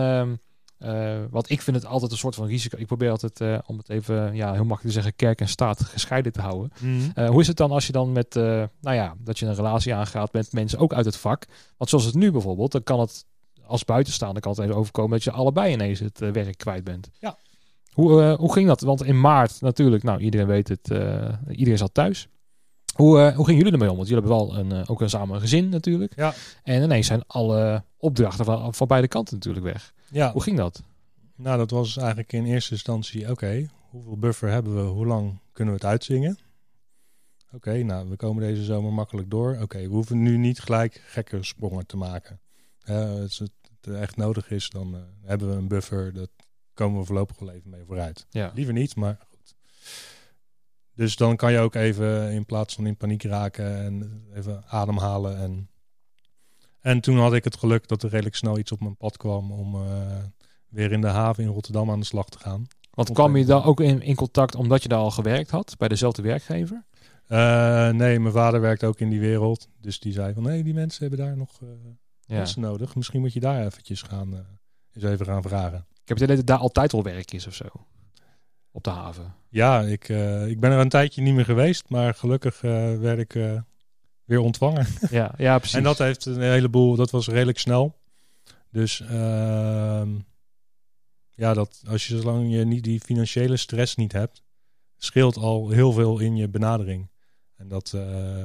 eh, 0.79 1.23
want 1.31 1.51
ik 1.51 1.63
vind 1.63 1.77
het 1.77 1.87
altijd 1.87 2.13
een 2.13 2.19
soort 2.19 2.35
van 2.35 2.47
risico. 2.47 2.79
Ik 2.79 2.87
probeer 2.87 3.11
altijd, 3.11 3.41
eh, 3.41 3.59
om 3.67 3.77
het 3.79 3.89
even 3.89 4.35
ja, 4.35 4.53
heel 4.53 4.65
makkelijk 4.65 4.83
te 4.87 4.93
zeggen, 4.93 5.17
kerk 5.17 5.41
en 5.41 5.49
staat 5.49 5.85
gescheiden 5.85 6.33
te 6.33 6.41
houden. 6.41 6.71
Eh, 7.15 7.29
hoe 7.29 7.41
is 7.41 7.47
het 7.47 7.57
dan 7.57 7.71
als 7.71 7.87
je 7.87 7.93
dan 7.93 8.13
met, 8.13 8.35
nou 8.35 8.69
ja, 8.81 9.15
dat 9.19 9.39
je 9.39 9.47
een 9.47 9.55
relatie 9.55 9.95
aangaat 9.95 10.33
met 10.33 10.53
mensen 10.53 10.79
ook 10.79 10.93
uit 10.93 11.05
het 11.05 11.17
vak? 11.17 11.45
Want 11.77 11.91
zoals 11.91 12.05
het 12.05 12.15
nu 12.15 12.31
bijvoorbeeld, 12.33 12.73
dan 12.73 12.83
kan 12.83 13.01
het 13.01 13.25
als 13.67 13.85
buitenstaander 13.85 14.43
kan 14.43 14.53
het 14.53 14.61
even 14.61 14.75
overkomen 14.77 15.11
dat 15.11 15.25
je 15.25 15.31
allebei 15.31 15.73
ineens 15.73 16.01
het 16.01 16.19
werk 16.19 16.59
kwijt 16.59 16.85
bent. 16.85 17.09
Ja. 17.21 17.37
Hoe, 17.93 18.35
hoe 18.35 18.53
ging 18.53 18.67
dat? 18.69 18.81
Want 18.81 19.05
in 19.05 19.21
maart 19.21 19.61
natuurlijk, 19.61 20.03
nou 20.03 20.21
iedereen 20.21 20.47
weet 20.47 20.69
het, 20.69 20.89
iedereen 21.49 21.79
zat 21.79 21.95
thuis. 21.95 22.29
Hoe, 22.99 23.21
eh, 23.21 23.37
hoe 23.37 23.45
gingen 23.45 23.57
jullie 23.57 23.73
ermee 23.73 23.91
om? 23.91 23.97
Want 23.97 24.09
jullie 24.09 24.25
hebben 24.25 24.47
wel 24.47 24.59
een, 24.59 24.73
eh, 24.73 24.91
ook 24.91 25.01
een 25.01 25.11
samen 25.11 25.41
gezin 25.41 25.69
natuurlijk. 25.69 26.13
Ja. 26.17 26.35
En 26.63 26.83
ineens 26.83 27.07
zijn 27.07 27.23
alle 27.27 27.83
opdrachten 27.97 28.45
van, 28.45 28.75
van 28.75 28.87
beide 28.87 29.09
kanten 29.09 29.35
natuurlijk 29.35 29.65
weg. 29.65 29.93
ja, 30.11 30.33
Hoe 30.33 30.43
ging 30.43 30.57
dat? 30.57 30.83
nou 31.37 31.59
dat 31.59 31.71
was 31.71 31.97
eigenlijk 31.97 32.33
in 32.33 32.45
eerste 32.45 32.73
instantie, 32.73 33.31
oké, 33.31 33.69
hoeveel 33.91 34.17
buffer 34.17 34.49
hebben 34.49 34.75
we? 34.77 34.83
Hoe 34.83 35.07
lang 35.07 35.39
kunnen 35.53 35.75
we 35.75 35.81
het 35.81 35.91
uitzingen? 35.91 36.39
Oké, 37.53 37.83
nou, 37.83 38.09
we 38.09 38.17
komen 38.17 38.43
deze 38.43 38.65
zomer 38.65 38.93
makkelijk 38.93 39.31
door. 39.31 39.59
Oké, 39.63 39.79
we 39.79 39.95
hoeven 39.95 40.23
nu 40.23 40.37
niet 40.37 40.61
gelijk 40.61 41.03
gekke 41.07 41.43
sprongen 41.43 41.87
te 41.87 41.97
maken. 41.97 42.41
Eh, 42.85 43.11
als 43.21 43.39
het 43.39 43.53
echt 43.95 44.17
nodig 44.17 44.51
is, 44.51 44.71
dan 44.71 44.97
hebben 45.25 45.49
we 45.49 45.55
een 45.55 45.69
buffer. 45.69 46.13
Dat 46.13 46.31
komen 46.75 47.01
we 47.01 47.07
voorlopig 47.07 47.39
wel 47.39 47.51
even 47.51 47.71
mee 47.71 47.85
vooruit. 47.87 48.27
Ja. 48.31 48.53
Liever 48.55 48.75
niet, 48.75 48.97
maar. 48.97 49.27
Dus 50.99 51.17
dan 51.17 51.37
kan 51.37 51.53
je 51.53 51.59
ook 51.59 51.75
even 51.75 52.33
in 52.33 52.45
plaats 52.45 52.75
van 52.75 52.87
in 52.87 52.97
paniek 52.97 53.23
raken 53.23 53.77
en 53.77 54.23
even 54.35 54.65
ademhalen. 54.67 55.37
En, 55.39 55.69
en 56.81 57.01
toen 57.01 57.19
had 57.19 57.35
ik 57.35 57.45
het 57.45 57.57
geluk 57.57 57.89
dat 57.89 58.03
er 58.03 58.11
redelijk 58.11 58.37
snel 58.37 58.59
iets 58.59 58.73
op 58.73 58.81
mijn 58.81 58.97
pad 58.97 59.17
kwam 59.17 59.53
om 59.53 59.75
eh, 59.75 60.17
weer 60.69 60.93
in 60.93 61.01
de 61.01 61.07
haven 61.07 61.45
in 61.45 61.51
Rotterdam 61.51 61.91
aan 61.91 62.01
de 62.01 62.07
slag 62.07 62.29
te 62.29 62.39
gaan. 62.39 62.67
Want 62.91 63.13
kwam 63.13 63.37
je 63.37 63.45
daar 63.45 63.67
ook 63.67 63.81
in, 63.81 64.03
in 64.03 64.15
contact 64.15 64.55
omdat 64.55 64.83
je 64.83 64.89
daar 64.89 64.99
al 64.99 65.11
gewerkt 65.11 65.51
had 65.51 65.75
bij 65.79 65.89
dezelfde 65.89 66.23
werkgever? 66.23 66.85
Eh, 67.27 67.89
nee, 67.91 68.21
mijn 68.21 68.35
vader 68.35 68.61
werkt 68.61 68.85
ook 68.85 69.01
in 69.01 69.09
die 69.09 69.21
wereld. 69.21 69.69
Dus 69.81 70.01
die 70.01 70.13
zei 70.13 70.35
van, 70.35 70.43
nee, 70.43 70.63
die 70.63 70.75
mensen 70.75 71.01
hebben 71.01 71.27
daar 71.27 71.37
nog 71.37 71.63
eh, 71.63 71.69
Ja. 72.21 72.37
mensen 72.37 72.61
nodig. 72.61 72.95
Misschien 72.95 73.21
moet 73.21 73.33
je 73.33 73.41
daar 73.41 73.67
eventjes 73.67 74.03
gaan, 74.03 74.35
eh, 74.35 74.41
eens 74.93 75.05
even 75.05 75.27
gaan 75.27 75.43
vragen. 75.43 75.79
Ik 75.79 76.09
heb 76.09 76.17
het 76.17 76.21
idee 76.21 76.37
dat 76.37 76.47
daar 76.47 76.59
altijd 76.59 76.93
al 76.93 77.03
werk 77.03 77.33
is 77.33 77.47
of 77.47 77.55
zo. 77.55 77.67
Op 78.79 78.85
de 78.85 78.91
haven. 78.91 79.35
Ja, 79.49 79.81
ik, 79.83 80.09
eh, 80.09 80.47
ik 80.47 80.61
ben 80.61 80.71
er 80.71 80.79
een 80.79 80.89
tijdje 80.89 81.23
niet 81.23 81.35
meer 81.35 81.45
geweest, 81.45 81.89
maar 81.89 82.15
gelukkig 82.15 82.63
eh, 82.63 82.99
werd 82.99 83.19
ik 83.19 83.35
eh, 83.35 83.61
weer 84.25 84.39
ontvangen. 84.39 84.87
Ja, 85.11 85.35
ja 85.37 85.57
precies. 85.59 85.77
En 85.77 85.83
dat 85.83 85.99
heeft 85.99 86.25
een 86.27 86.41
heleboel, 86.41 86.97
dat 86.97 87.11
was 87.11 87.29
redelijk 87.29 87.59
snel. 87.59 87.99
Dus 88.71 89.01
ehm, 89.01 90.09
ja, 91.31 91.55
dat, 91.55 91.83
als 91.89 92.07
je 92.07 92.21
zolang 92.21 92.53
je 92.53 92.65
niet 92.65 92.85
die 92.85 93.01
financiële 93.01 93.57
stress 93.57 93.97
niet 93.97 94.13
hebt, 94.13 94.43
scheelt 94.97 95.37
al 95.37 95.69
heel 95.71 95.93
veel 95.93 96.19
in 96.19 96.37
je 96.37 96.49
benadering. 96.49 97.11
En 97.57 97.69
dat, 97.69 97.97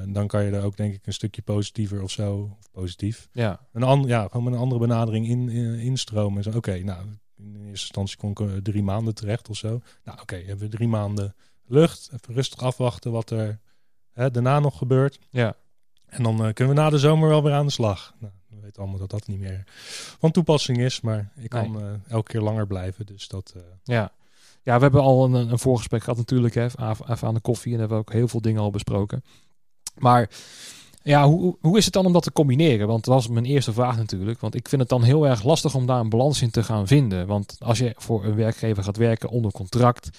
dan 0.08 0.28
kan 0.28 0.44
je 0.44 0.52
er 0.52 0.64
ook 0.64 0.78
denk 0.78 0.94
ik 0.94 1.06
een 1.06 1.14
stukje 1.14 1.42
positiever 1.42 2.02
of 2.02 2.12
zo, 2.12 2.58
of 2.60 2.72
positief, 2.72 3.30
Ja, 3.32 3.68
een 3.72 3.84
an, 3.84 4.04
ja, 4.08 4.28
gewoon 4.32 4.54
een 4.54 4.60
andere 4.60 4.80
benadering 4.82 5.28
in, 5.28 5.50
in- 5.50 5.80
instromen. 5.80 6.56
Oké, 6.56 6.78
nou, 6.84 7.06
eerste 7.74 7.88
instantie 7.88 8.18
kon 8.18 8.32
ik 8.32 8.40
eh, 8.40 8.62
drie 8.62 8.84
maanden 8.84 9.16
terecht 9.16 9.50
of 9.50 9.58
zo. 9.58 9.82
Nou, 10.04 10.20
oké, 10.22 10.36
hebben 10.36 10.58
we 10.70 10.76
drie 10.76 10.88
maanden 10.88 11.36
lucht, 11.66 12.10
even 12.14 12.34
rustig 12.34 12.60
afwachten 12.60 13.12
wat 13.12 13.30
er 13.30 13.60
hè, 14.12 14.32
daarna 14.32 14.60
nog 14.60 14.78
gebeurt. 14.78 15.20
ja, 15.30 15.56
En 16.06 16.24
dan 16.24 16.46
eh, 16.46 16.54
kunnen 16.54 16.76
we 16.76 16.82
na 16.82 16.90
de 16.90 17.00
zomer 17.00 17.30
wel 17.30 17.44
weer 17.44 17.54
aan 17.54 17.66
de 17.66 17.72
slag. 17.72 18.14
Nou, 18.20 18.34
we 18.50 18.60
weten 18.62 18.82
allemaal 18.82 19.00
dat 19.00 19.10
dat 19.10 19.28
niet 19.28 19.40
meer 19.40 19.64
van 20.20 20.32
toepassing 20.32 20.78
is, 20.78 21.02
maar 21.02 21.32
ik 21.36 21.50
kan 21.50 21.82
eh, 21.82 22.12
elke 22.12 22.32
keer 22.32 22.42
langer 22.42 22.68
blijven. 22.68 23.06
Dus 23.06 23.28
dat, 23.28 23.56
ja. 23.84 24.12
Ja, 24.64 24.76
we 24.76 24.82
hebben 24.82 25.02
al 25.02 25.26
een, 25.26 25.34
een 25.52 25.60
voorgesprek 25.60 26.04
gehad 26.04 26.18
natuurlijk, 26.18 26.54
hè, 26.54 26.66
even 26.66 27.12
even 27.12 27.28
aan 27.28 27.34
de 27.34 27.40
koffie. 27.40 27.74
En 27.74 27.80
hebben 27.80 27.98
we 27.98 28.04
ook 28.04 28.14
heel 28.14 28.28
veel 28.28 28.42
dingen 28.42 28.62
al 28.62 28.72
besproken. 28.72 29.24
Maar 29.98 30.30
ja, 31.04 31.28
hoe, 31.28 31.58
hoe 31.62 31.78
is 31.78 31.86
het 31.86 31.94
dan 31.94 32.06
om 32.06 32.14
dat 32.14 32.24
te 32.24 32.32
combineren? 32.32 32.88
Want 32.88 33.06
dat 33.06 33.14
was 33.14 33.28
mijn 33.28 33.46
eerste 33.46 33.74
vraag 33.74 33.98
natuurlijk. 33.98 34.40
Want 34.40 34.56
ik 34.56 34.68
vind 34.70 34.82
het 34.82 34.90
dan 34.90 35.04
heel 35.04 35.28
erg 35.28 35.44
lastig 35.44 35.76
om 35.76 35.86
daar 35.86 36.00
een 36.00 36.10
balans 36.10 36.42
in 36.42 36.52
te 36.52 36.64
gaan 36.64 36.88
vinden. 36.88 37.28
Want 37.28 37.56
als 37.60 37.78
je 37.78 37.94
voor 37.98 38.26
een 38.26 38.36
werkgever 38.36 38.84
gaat 38.84 38.98
werken 38.98 39.30
onder 39.30 39.52
contract, 39.52 40.10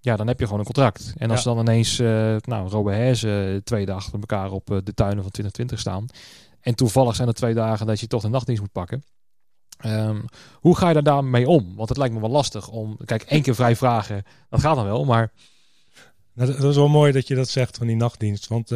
ja, 0.00 0.16
dan 0.16 0.26
heb 0.26 0.38
je 0.38 0.44
gewoon 0.44 0.58
een 0.58 0.64
contract. 0.66 1.12
En 1.16 1.30
als 1.30 1.42
Ja. 1.42 1.54
dan 1.54 1.60
ineens, 1.60 1.98
eh 1.98 2.36
nou, 2.40 2.68
Robert 2.68 2.96
Herzen 2.96 3.64
twee 3.64 3.86
dagen 3.86 4.02
achter 4.02 4.20
elkaar 4.20 4.50
op 4.52 4.70
eh, 4.70 4.76
de 4.84 4.94
tuinen 4.94 5.22
van 5.22 5.30
2020 5.30 5.78
staan. 5.78 6.06
En 6.60 6.74
toevallig 6.74 7.14
zijn 7.16 7.28
er 7.28 7.34
twee 7.34 7.54
dagen 7.54 7.86
dat 7.86 8.00
je 8.00 8.06
toch 8.06 8.22
de 8.22 8.28
nachtdienst 8.28 8.62
moet 8.62 8.72
pakken. 8.72 9.04
Ehm, 9.78 10.20
hoe 10.54 10.76
ga 10.76 10.88
je 10.88 10.94
daar 10.94 11.02
daarmee 11.02 11.48
om? 11.48 11.74
Want 11.76 11.88
het 11.88 11.98
lijkt 11.98 12.14
me 12.14 12.20
wel 12.20 12.30
lastig 12.30 12.68
om... 12.68 12.96
Kijk, 13.04 13.22
één 13.22 13.42
keer 13.42 13.54
vrij 13.54 13.76
vragen, 13.76 14.22
dat 14.48 14.60
gaat 14.60 14.76
dan 14.76 14.84
wel. 14.84 15.04
Maar 15.04 15.32
nou, 16.34 16.50
dat, 16.50 16.60
dat 16.60 16.70
is 16.70 16.76
wel 16.76 16.88
mooi 16.88 17.12
dat 17.12 17.26
je 17.28 17.34
dat 17.34 17.48
zegt 17.48 17.76
van 17.76 17.86
die 17.86 17.96
nachtdienst. 17.96 18.46
Want 18.48 18.70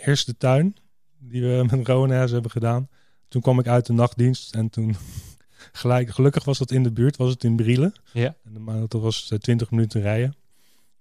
eh 0.00 0.06
eerst 0.06 0.26
de 0.26 0.36
tuin, 0.36 0.76
die 1.18 1.42
we 1.42 1.66
met 1.70 1.86
Rowaners 1.86 2.30
hebben 2.30 2.50
gedaan. 2.50 2.88
Toen 3.28 3.42
kwam 3.42 3.58
ik 3.58 3.66
uit 3.66 3.86
de 3.86 3.92
nachtdienst 3.92 4.54
en 4.54 4.70
toen 4.70 4.96
gelijk, 5.72 6.10
gelukkig 6.10 6.44
was 6.44 6.58
dat 6.58 6.70
in 6.70 6.82
de 6.82 6.92
buurt, 6.92 7.16
was 7.16 7.30
het 7.30 7.44
in 7.44 7.56
Brielen. 7.56 7.92
ja, 8.12 8.36
En 8.44 8.52
de- 8.52 8.58
maar 8.58 8.78
dat 8.88 9.00
was 9.02 9.30
eh, 9.30 9.38
20 9.38 9.70
minuten 9.70 10.00
rijden. 10.00 10.34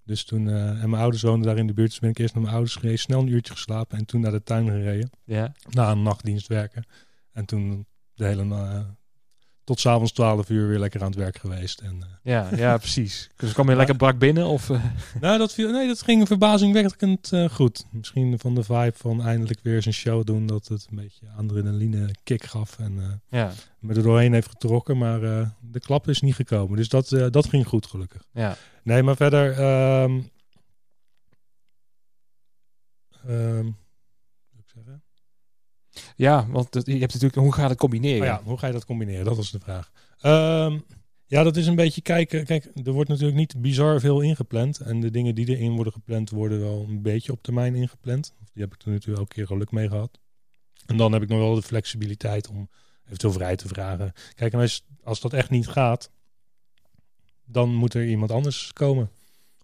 Dus 0.04 0.24
toen, 0.24 0.50
eh, 0.50 0.70
en 0.84 0.90
mijn 0.90 1.02
ouders 1.02 1.24
woonden 1.24 1.48
daar 1.48 1.58
in 1.58 1.68
de 1.68 1.74
buurt. 1.74 1.90
Dus 1.90 2.00
ben 2.00 2.10
ik 2.10 2.18
eerst 2.18 2.34
naar 2.34 2.42
mijn 2.44 2.56
ouders 2.56 2.76
gereden, 2.76 3.00
snel 3.00 3.20
een 3.20 3.28
uurtje 3.28 3.54
geslapen 3.54 3.98
en 3.98 4.06
toen 4.06 4.22
naar 4.22 4.32
de 4.32 4.44
tuin 4.44 4.66
gereden. 4.68 5.10
ja, 5.24 5.52
na 5.70 5.92
een 5.92 6.02
nachtdienst 6.04 6.48
werken. 6.48 6.86
En 7.32 7.46
toen 7.46 7.86
de 8.14 8.26
hele 8.26 8.44
na- 8.44 8.98
tot 9.70 9.80
s'avonds 9.80 10.12
12 10.12 10.50
uur 10.50 10.68
weer 10.68 10.80
lekker 10.80 11.02
aan 11.02 11.08
het 11.08 11.16
werk 11.16 11.38
geweest. 11.38 11.80
En, 11.80 11.98
eh, 12.02 12.08
ja, 12.22 12.50
ja, 12.56 12.78
precies. 12.88 13.30
Dus 13.36 13.54
kwam 13.54 13.70
je 13.70 13.76
lekker 13.76 13.96
brak 13.96 14.18
binnen? 14.20 14.46
Of, 14.46 14.70
eh, 14.70 14.84
nou, 15.22 15.38
dat, 15.38 15.54
viel, 15.54 15.72
nee, 15.72 15.88
dat 15.88 16.02
ging 16.02 16.28
verbazingwekkend 16.28 17.34
eh 17.34 17.50
goed. 17.50 17.86
Misschien 17.92 18.40
van 18.40 18.56
de 18.56 18.64
vibe 18.64 18.94
van 18.96 19.22
eindelijk 19.22 19.60
weer 19.64 19.76
eens 19.76 19.86
een 19.86 19.94
show 19.94 20.26
doen. 20.26 20.46
Dat 20.48 20.68
het 20.68 20.88
een 20.90 20.96
beetje 20.96 21.26
adrenaline 21.38 22.16
kick 22.24 22.44
gaf. 22.44 22.80
En 22.80 23.22
ja, 23.30 23.52
me 23.80 23.94
er 23.94 24.04
doorheen 24.04 24.34
heeft 24.34 24.50
getrokken. 24.50 24.98
Maar 24.98 25.20
de 25.60 25.80
klap 25.80 26.08
is 26.08 26.22
niet 26.22 26.36
gekomen. 26.36 26.78
Dus 26.78 26.90
dat, 26.90 27.10
dat 27.32 27.46
ging 27.46 27.68
goed 27.68 27.86
gelukkig. 27.86 28.22
ja, 28.34 28.58
Nee, 28.84 29.04
maar 29.04 29.16
verder... 29.16 29.52
ehm, 29.52 30.20
ehm? 33.28 33.68
Ja, 36.20 36.48
want 36.50 36.68
je 36.72 36.98
hebt 36.98 37.14
natuurlijk, 37.14 37.36
hoe 37.36 37.54
gaat 37.54 37.70
het 37.70 37.80
combineren? 37.80 38.20
Oh 38.22 38.26
ja, 38.26 38.42
hoe 38.44 38.58
ga 38.58 38.68
je 38.68 38.74
dat 38.74 38.86
combineren? 38.86 39.26
Dat 39.26 39.36
was 39.36 39.52
de 39.52 39.60
vraag. 39.60 39.92
Ehm, 40.20 40.80
ja, 41.26 41.44
dat 41.44 41.56
is 41.58 41.68
een 41.68 41.76
beetje 41.76 42.02
kijken. 42.02 42.46
Kijk, 42.46 42.72
er 42.84 42.92
wordt 42.92 43.10
natuurlijk 43.10 43.38
niet 43.38 43.62
bizar 43.62 44.00
veel 44.00 44.22
ingepland. 44.22 44.80
En 44.80 45.00
de 45.00 45.12
dingen 45.12 45.36
die 45.36 45.48
erin 45.48 45.72
worden 45.76 45.94
gepland, 45.94 46.30
worden 46.30 46.60
wel 46.60 46.86
een 46.90 47.02
beetje 47.02 47.32
op 47.32 47.44
termijn 47.44 47.76
ingepland. 47.76 48.34
Die 48.54 48.64
heb 48.64 48.74
ik 48.74 48.82
er 48.82 48.92
natuurlijk 48.92 49.20
elke 49.20 49.34
keer 49.34 49.48
geluk 49.48 49.72
mee 49.72 49.88
gehad. 49.90 50.20
En 50.86 50.98
dan 50.98 51.12
heb 51.14 51.22
ik 51.22 51.30
nog 51.30 51.40
wel 51.40 51.56
de 51.56 51.62
flexibiliteit 51.62 52.48
om 52.48 52.70
eventueel 53.06 53.34
vrij 53.34 53.56
te 53.56 53.68
vragen. 53.68 54.14
Kijk, 54.36 54.54
en 54.54 54.60
als, 54.60 54.86
als 55.04 55.20
dat 55.22 55.34
echt 55.34 55.50
niet 55.50 55.68
gaat, 55.68 56.12
dan 57.46 57.76
moet 57.76 57.94
er 57.94 58.08
iemand 58.08 58.32
anders 58.32 58.74
komen 58.74 59.10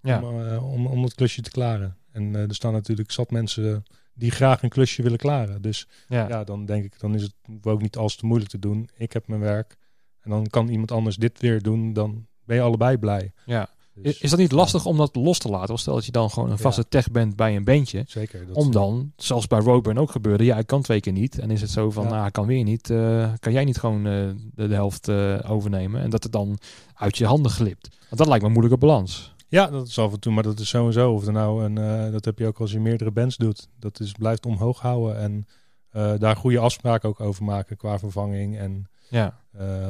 Ja. 0.01 0.21
om, 0.21 0.47
eh, 0.47 0.71
om, 0.71 0.87
om 0.87 1.03
het 1.03 1.13
klusje 1.13 1.41
te 1.41 1.51
klaren. 1.51 1.97
En 2.11 2.35
eh, 2.35 2.41
er 2.41 2.55
staan 2.55 2.73
natuurlijk 2.73 3.11
zat 3.11 3.31
mensen 3.31 3.83
die 4.15 4.31
graag 4.31 4.63
een 4.63 4.69
klusje 4.69 5.01
willen 5.03 5.17
klaren. 5.17 5.61
Dus 5.61 5.87
ja. 6.07 6.27
ja, 6.27 6.43
dan 6.43 6.65
denk 6.65 6.83
ik, 6.83 6.99
dan 6.99 7.15
is 7.15 7.21
het 7.21 7.33
ook 7.61 7.81
niet 7.81 7.97
als 7.97 8.15
te 8.15 8.25
moeilijk 8.25 8.51
te 8.51 8.59
doen. 8.59 8.89
Ik 8.97 9.13
heb 9.13 9.27
mijn 9.27 9.41
werk 9.41 9.77
en 10.21 10.29
dan 10.29 10.47
kan 10.47 10.67
iemand 10.67 10.91
anders 10.91 11.15
dit 11.15 11.39
weer 11.39 11.61
doen. 11.61 11.93
Dan 11.93 12.25
ben 12.43 12.55
je 12.55 12.61
allebei 12.61 12.97
blij. 12.97 13.31
ja. 13.45 13.69
Dus, 14.01 14.13
Is, 14.15 14.21
is 14.21 14.29
dat 14.29 14.39
niet 14.39 14.51
lastig 14.51 14.85
om 14.85 14.97
dat 14.97 15.15
los 15.15 15.37
te 15.39 15.49
laten? 15.49 15.73
Of 15.73 15.79
stel 15.79 15.93
dat 15.95 16.05
je 16.05 16.11
dan 16.11 16.29
gewoon 16.29 16.51
een 16.51 16.57
vaste 16.57 16.81
Ja. 16.81 16.87
tech 16.89 17.11
bent 17.11 17.35
bij 17.35 17.55
een 17.55 17.63
bandje. 17.63 18.03
zeker. 18.07 18.47
Dat 18.47 18.55
Om 18.55 18.71
dan, 18.71 19.11
zoals 19.15 19.47
bij 19.47 19.59
Roadburn 19.59 19.97
ook 19.99 20.11
gebeurde, 20.11 20.43
ja, 20.43 20.57
ik 20.57 20.67
kan 20.67 20.81
twee 20.81 20.99
keer 20.99 21.13
niet. 21.13 21.39
En 21.39 21.51
is 21.51 21.61
het 21.61 21.69
zo 21.69 21.91
van, 21.91 22.03
Ja. 22.03 22.09
nou, 22.09 22.25
ik 22.27 22.33
kan 22.33 22.45
weer 22.45 22.63
niet. 22.63 22.89
eh, 22.89 23.33
kan 23.39 23.51
jij 23.53 23.63
niet 23.63 23.77
gewoon 23.77 23.97
eh, 24.05 24.29
de, 24.53 24.67
de 24.67 24.73
helft 24.73 25.07
eh, 25.07 25.39
overnemen? 25.51 26.01
En 26.01 26.09
dat 26.09 26.23
het 26.23 26.31
dan 26.31 26.57
uit 26.95 27.17
je 27.17 27.25
handen 27.25 27.51
glipt. 27.51 27.87
Want 28.09 28.17
dat 28.17 28.27
lijkt 28.27 28.41
me 28.41 28.47
een 28.47 28.55
moeilijke 28.55 28.85
balans. 28.85 29.33
Ja, 29.47 29.67
dat 29.67 29.87
is 29.87 29.99
af 29.99 30.13
en 30.13 30.19
toe, 30.19 30.33
maar 30.33 30.43
dat 30.43 30.59
is 30.59 30.69
sowieso. 30.69 31.13
Of 31.13 31.25
er 31.25 31.31
nou 31.31 31.63
een, 31.63 31.77
eh, 31.77 32.11
dat 32.11 32.25
heb 32.25 32.39
je 32.39 32.47
ook 32.47 32.59
als 32.59 32.71
je 32.71 32.79
meerdere 32.79 33.11
bands 33.11 33.37
doet. 33.37 33.67
Dat 33.79 33.99
is 33.99 34.11
blijft 34.11 34.45
omhoog 34.45 34.79
houden 34.79 35.17
en 35.17 35.47
eh, 35.89 36.13
daar 36.17 36.35
goede 36.35 36.59
afspraken 36.59 37.09
ook 37.09 37.19
over 37.19 37.43
maken 37.43 37.77
qua 37.77 37.99
vervanging. 37.99 38.57
En 38.57 38.89
Ja, 39.09 39.39
eh, 39.51 39.89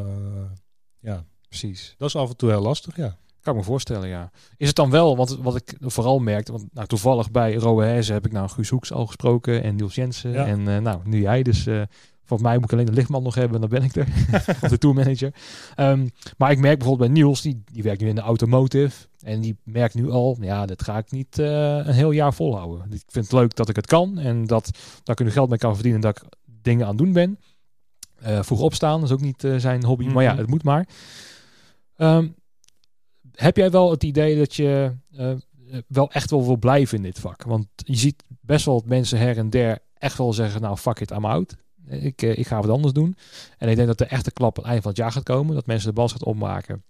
ja, 1.00 1.26
precies. 1.48 1.96
dat 1.98 2.08
is 2.08 2.16
af 2.16 2.30
en 2.30 2.38
toe 2.38 2.50
heel 2.50 2.62
lastig, 2.62 2.96
ja. 2.96 3.18
Kan 3.42 3.54
ik 3.54 3.60
me 3.60 3.66
voorstellen, 3.66 4.08
ja. 4.08 4.32
Is 4.58 4.68
het 4.68 4.76
dan 4.76 4.90
wel, 4.90 5.18
want 5.18 5.38
wat 5.38 5.56
ik 5.56 5.76
vooral 5.80 6.20
merkte, 6.20 6.52
want 6.52 6.66
nou, 6.74 6.88
toevallig 6.88 7.32
bij 7.32 7.56
Roehezen 7.56 8.14
heb 8.14 8.26
ik 8.26 8.32
nou 8.32 8.50
Guus 8.50 8.70
Hoeks 8.70 8.92
al 8.92 9.06
gesproken 9.06 9.64
en 9.64 9.76
Niels 9.76 9.96
Jensen. 9.96 10.32
Ja. 10.32 10.46
En 10.46 10.84
nou, 10.84 11.00
nu 11.04 11.22
jij. 11.22 11.44
Dus 11.44 11.68
volgens 12.26 12.50
mij 12.50 12.56
moet 12.56 12.66
ik 12.66 12.72
alleen 12.74 12.86
de 12.86 12.92
lichtman 12.92 13.24
nog 13.24 13.36
hebben 13.36 13.62
en 13.62 13.70
dan 13.70 13.80
ben 13.80 13.84
ik 13.90 13.96
er. 13.96 14.08
of 14.64 14.70
de 14.70 14.78
tourmanager. 14.78 15.34
Ehm, 15.76 16.08
maar 16.38 16.52
ik 16.52 16.60
merk 16.60 16.78
bijvoorbeeld 16.78 17.12
bij 17.12 17.22
Niels, 17.22 17.42
die, 17.42 17.64
die 17.72 17.84
werkt 17.84 18.02
nu 18.02 18.08
in 18.08 18.16
de 18.16 18.22
automotive. 18.22 19.08
En 19.20 19.42
die 19.42 19.58
merkt 19.64 19.94
nu 19.94 20.10
al, 20.12 20.38
ja, 20.42 20.66
dat 20.66 20.84
ga 20.84 20.98
ik 20.98 21.12
niet 21.12 21.40
eh, 21.40 21.76
een 21.76 21.94
heel 21.94 22.12
jaar 22.12 22.34
volhouden. 22.34 22.86
Ik 22.92 23.04
vind 23.08 23.26
het 23.26 23.34
leuk 23.34 23.56
dat 23.56 23.70
ik 23.70 23.76
het 23.76 23.88
kan 23.88 24.18
en 24.18 24.46
dat, 24.46 24.70
dat 25.04 25.20
ik 25.20 25.26
er 25.26 25.32
geld 25.32 25.50
mee 25.50 25.58
kan 25.58 25.74
verdienen 25.74 26.02
dat 26.02 26.18
ik 26.18 26.24
dingen 26.62 26.84
aan 26.84 26.96
het 26.96 26.98
doen 27.04 27.14
ben. 27.14 27.40
Eh 28.16 28.44
vroeg 28.44 28.62
opstaan 28.62 29.04
is 29.04 29.12
ook 29.12 29.22
niet 29.22 29.44
eh, 29.44 29.56
zijn 29.56 29.84
hobby, 29.86 30.06
maar 30.08 30.24
ja, 30.24 30.32
Mhm. 30.32 30.40
het 30.42 30.50
moet 30.50 30.64
maar. 30.64 30.88
Ehm, 31.96 32.28
heb 33.32 33.58
jij 33.58 33.70
wel 33.72 33.92
het 33.92 34.04
idee 34.04 34.38
dat 34.38 34.56
je 34.56 34.92
wel 35.88 36.12
echt 36.12 36.30
wel 36.30 36.46
wil 36.46 36.58
blijven 36.58 36.98
in 36.98 37.04
dit 37.04 37.20
vak? 37.20 37.44
Want 37.44 37.68
je 37.76 37.96
ziet 37.96 38.24
best 38.42 38.66
wel 38.66 38.74
wat 38.76 38.86
mensen 38.86 39.20
her 39.20 39.38
en 39.38 39.50
der 39.50 39.80
echt 39.98 40.18
wel 40.18 40.34
zeggen, 40.34 40.62
nou 40.62 40.78
fuck 40.78 41.00
it, 41.00 41.12
I'm 41.12 41.26
out. 41.26 41.56
Ik, 41.88 42.22
eh, 42.22 42.38
ik 42.38 42.48
ga 42.48 42.62
wat 42.62 42.70
anders 42.70 42.94
doen. 42.94 43.16
En 43.58 43.70
ik 43.70 43.76
denk 43.76 43.88
dat 43.88 43.98
de 43.98 44.06
echte 44.06 44.32
klap 44.32 44.58
aan 44.58 44.64
het 44.64 44.72
eind 44.72 44.82
van 44.82 44.92
het 44.92 45.00
jaar 45.00 45.12
gaat 45.12 45.24
komen. 45.24 45.56
Dat 45.56 45.66
mensen 45.66 45.88
de 45.88 45.96
bal 45.96 46.10
gaat 46.10 46.24
opmaken. 46.24 46.84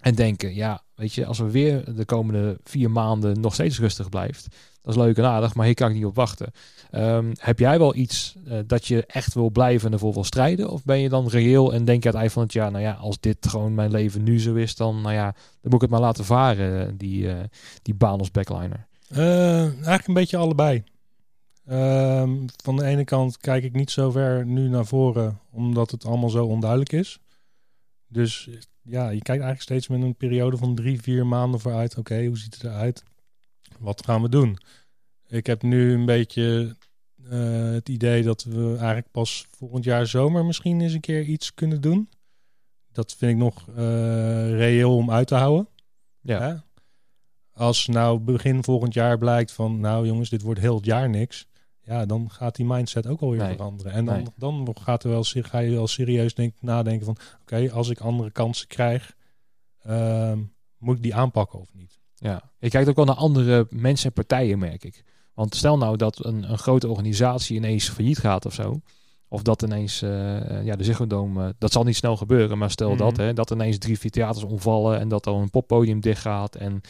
En 0.00 0.14
denken, 0.14 0.54
ja, 0.54 0.82
weet 0.94 1.14
je, 1.14 1.26
als 1.26 1.38
we 1.38 1.50
weer 1.50 1.94
de 1.94 2.04
komende 2.04 2.58
vier 2.64 2.90
maanden 2.90 3.40
nog 3.40 3.54
steeds 3.54 3.78
rustig 3.78 4.08
blijft. 4.08 4.46
Dat 4.82 4.94
is 4.94 5.00
leuk 5.00 5.16
en 5.16 5.24
aardig, 5.24 5.54
maar 5.54 5.66
hier 5.66 5.74
kan 5.74 5.88
ik 5.88 5.94
niet 5.94 6.04
op 6.04 6.14
wachten. 6.14 6.50
Ehm, 6.90 7.32
heb 7.38 7.58
jij 7.58 7.78
wel 7.78 7.94
iets 7.94 8.36
eh, 8.46 8.58
dat 8.66 8.86
je 8.86 9.06
echt 9.06 9.34
wil 9.34 9.50
blijven 9.50 9.86
en 9.86 9.92
ervoor 9.92 10.12
wil 10.12 10.24
strijden? 10.24 10.70
Of 10.70 10.84
ben 10.84 10.98
je 10.98 11.08
dan 11.08 11.28
reëel 11.28 11.72
en 11.72 11.84
denk 11.84 12.02
je 12.02 12.08
aan 12.08 12.14
het 12.14 12.22
eind 12.22 12.32
van 12.32 12.42
het 12.42 12.52
jaar, 12.52 12.70
nou 12.70 12.84
ja, 12.84 12.92
als 12.92 13.20
dit 13.20 13.48
gewoon 13.48 13.74
mijn 13.74 13.90
leven 13.90 14.22
nu 14.22 14.40
zo 14.40 14.54
is, 14.54 14.76
dan, 14.76 15.00
nou 15.00 15.14
ja, 15.14 15.24
dan 15.32 15.70
moet 15.70 15.74
ik 15.74 15.80
het 15.80 15.90
maar 15.90 16.00
laten 16.00 16.24
varen, 16.24 16.96
die, 16.96 17.30
eh, 17.30 17.36
die 17.82 17.94
baan 17.94 18.18
als 18.18 18.30
backliner. 18.30 18.86
Eigenlijk 19.10 20.06
een 20.06 20.14
beetje 20.14 20.36
allebei. 20.36 20.84
Ehm, 21.70 22.46
van 22.62 22.76
de 22.76 22.84
ene 22.84 23.04
kant 23.04 23.36
kijk 23.36 23.64
ik 23.64 23.72
niet 23.72 23.90
zo 23.90 24.10
ver 24.10 24.46
nu 24.46 24.68
naar 24.68 24.86
voren, 24.86 25.40
omdat 25.50 25.90
het 25.90 26.04
allemaal 26.04 26.30
zo 26.30 26.46
onduidelijk 26.46 26.92
is. 26.92 27.18
Dus 28.06 28.48
ja, 28.82 29.02
je 29.08 29.22
kijkt 29.22 29.42
eigenlijk 29.42 29.62
steeds 29.62 29.88
met 29.88 30.02
een 30.02 30.14
periode 30.14 30.56
van 30.56 30.74
drie, 30.74 31.02
vier 31.02 31.26
maanden 31.26 31.60
vooruit. 31.60 31.96
Oké, 31.96 32.26
hoe 32.26 32.38
ziet 32.38 32.54
het 32.54 32.64
eruit? 32.64 33.02
Wat 33.78 34.04
gaan 34.04 34.22
we 34.22 34.28
doen? 34.28 34.58
Ik 35.26 35.46
heb 35.46 35.62
nu 35.62 35.92
een 35.92 36.04
beetje 36.04 36.76
eh, 37.28 37.70
het 37.70 37.88
idee 37.88 38.22
dat 38.22 38.42
we 38.42 38.68
eigenlijk 38.68 39.10
pas 39.10 39.46
volgend 39.50 39.84
jaar 39.84 40.06
zomer 40.06 40.44
misschien 40.44 40.80
eens 40.80 40.92
een 40.92 41.00
keer 41.00 41.22
iets 41.22 41.54
kunnen 41.54 41.80
doen. 41.80 42.08
Dat 42.92 43.14
vind 43.14 43.32
ik 43.32 43.38
nog 43.38 43.68
eh, 43.68 44.50
reëel 44.50 44.96
om 44.96 45.10
uit 45.10 45.26
te 45.26 45.34
houden. 45.34 45.68
Ja? 46.20 46.64
Als 47.52 47.86
nou 47.86 48.18
begin 48.18 48.64
volgend 48.64 48.94
jaar 48.94 49.18
blijkt 49.18 49.52
van, 49.52 49.80
nou 49.80 50.06
jongens, 50.06 50.30
dit 50.30 50.42
wordt 50.42 50.60
heel 50.60 50.76
het 50.76 50.84
jaar 50.84 51.08
niks. 51.08 51.48
Ja, 51.90 52.06
dan 52.06 52.30
gaat 52.30 52.56
die 52.56 52.66
mindset 52.66 53.06
ook 53.06 53.20
alweer 53.20 53.38
Nee. 53.42 53.56
veranderen. 53.56 53.92
En 53.92 54.04
dan, 54.04 54.14
Nee. 54.14 54.26
dan 54.36 54.76
gaat 54.80 55.04
er 55.04 55.10
wel, 55.10 55.22
ga 55.24 55.58
je 55.58 55.70
wel 55.70 55.86
serieus 55.86 56.34
denk, 56.34 56.54
nadenken 56.60 57.06
van, 57.06 57.16
oké, 57.40 57.70
als 57.72 57.88
ik 57.88 58.00
andere 58.00 58.30
kansen 58.30 58.66
krijg, 58.68 59.14
ehm, 59.82 60.38
moet 60.78 60.96
ik 60.96 61.02
die 61.02 61.14
aanpakken 61.14 61.58
of 61.60 61.68
niet? 61.74 61.98
Ja, 62.14 62.42
je 62.58 62.68
kijkt 62.68 62.88
ook 62.88 62.96
wel 62.96 63.04
naar 63.04 63.14
andere 63.14 63.66
mensen 63.70 64.06
en 64.08 64.12
partijen, 64.12 64.58
merk 64.58 64.84
ik. 64.84 65.04
Want 65.34 65.54
stel 65.54 65.78
nou 65.78 65.96
dat 65.96 66.24
een, 66.24 66.50
een 66.50 66.58
grote 66.58 66.88
organisatie 66.88 67.56
ineens 67.56 67.88
failliet 67.88 68.18
gaat 68.18 68.46
of 68.46 68.54
zo. 68.54 68.80
Of 69.28 69.42
dat 69.42 69.62
ineens, 69.62 70.02
eh, 70.02 70.36
eh, 70.58 70.64
ja, 70.64 70.76
de 70.76 70.84
Ziggo 70.84 71.06
Dome, 71.06 71.44
eh, 71.46 71.50
dat 71.58 71.72
zal 71.72 71.84
niet 71.84 71.96
snel 71.96 72.16
gebeuren. 72.16 72.58
Maar 72.58 72.70
stel 72.70 72.88
Mhm. 72.90 72.98
dat, 72.98 73.16
hè, 73.16 73.32
dat 73.32 73.50
ineens 73.50 73.78
drie, 73.78 73.98
vier 73.98 74.10
theaters 74.10 74.44
omvallen 74.44 74.98
en 75.00 75.08
dat 75.08 75.24
dan 75.24 75.40
een 75.40 75.50
poppodium 75.50 76.00
dichtgaat. 76.00 76.54
En 76.56 76.80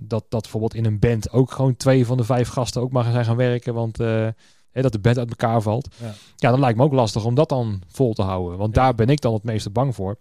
dat, 0.00 0.24
dat 0.28 0.42
bijvoorbeeld 0.42 0.74
in 0.74 0.84
een 0.84 0.98
band 0.98 1.32
ook 1.32 1.50
gewoon 1.52 1.76
twee 1.76 2.06
van 2.06 2.16
de 2.16 2.24
vijf 2.24 2.48
gasten 2.48 2.82
ook 2.82 2.92
maar 2.92 3.12
zijn 3.12 3.24
gaan 3.24 3.36
werken. 3.36 3.74
Want 3.74 4.00
eh, 4.00 4.26
hè, 4.70 4.82
dat 4.82 4.92
de 4.92 4.98
band 4.98 5.18
uit 5.18 5.28
elkaar 5.28 5.62
valt. 5.62 5.88
Ja. 6.02 6.12
Ja, 6.36 6.50
dan 6.50 6.60
lijkt 6.60 6.78
me 6.78 6.84
ook 6.84 6.92
lastig 6.92 7.24
om 7.24 7.34
dat 7.34 7.48
dan 7.48 7.82
vol 7.88 8.12
te 8.12 8.22
houden. 8.22 8.58
Want 8.58 8.74
Ja. 8.74 8.82
daar 8.82 8.94
ben 8.94 9.08
ik 9.08 9.20
dan 9.20 9.32
het 9.34 9.42
meeste 9.44 9.70
bang 9.70 9.94
voor. 9.94 10.18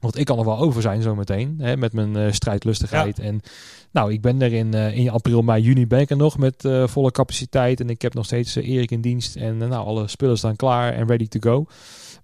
Want 0.00 0.18
ik 0.18 0.24
kan 0.24 0.38
er 0.38 0.44
wel 0.44 0.58
over 0.58 0.82
zijn 0.82 1.02
zometeen. 1.02 1.56
Hè, 1.60 1.76
met 1.76 1.92
mijn 1.92 2.16
eh, 2.16 2.32
strijdlustigheid. 2.32 3.18
En 3.18 3.40
nou, 3.92 4.12
ik 4.12 4.20
ben 4.20 4.42
er 4.42 4.52
in, 4.52 4.74
eh, 4.74 4.96
in 4.96 5.10
april, 5.10 5.42
mei, 5.42 5.62
juni 5.62 5.86
ben 5.86 6.00
ik 6.00 6.10
er 6.10 6.16
nog 6.16 6.38
met 6.38 6.64
eh, 6.64 6.86
volle 6.86 7.10
capaciteit. 7.10 7.80
En 7.80 7.90
ik 7.90 8.02
heb 8.02 8.14
nog 8.14 8.24
steeds 8.24 8.56
eh, 8.56 8.68
Erik 8.68 8.90
in 8.90 9.00
dienst. 9.00 9.36
En 9.36 9.62
eh, 9.62 9.68
nou, 9.68 9.86
alle 9.86 10.08
spullen 10.08 10.38
staan 10.38 10.56
klaar 10.56 10.92
en 10.92 11.06
ready 11.06 11.28
to 11.28 11.38
go. 11.50 11.66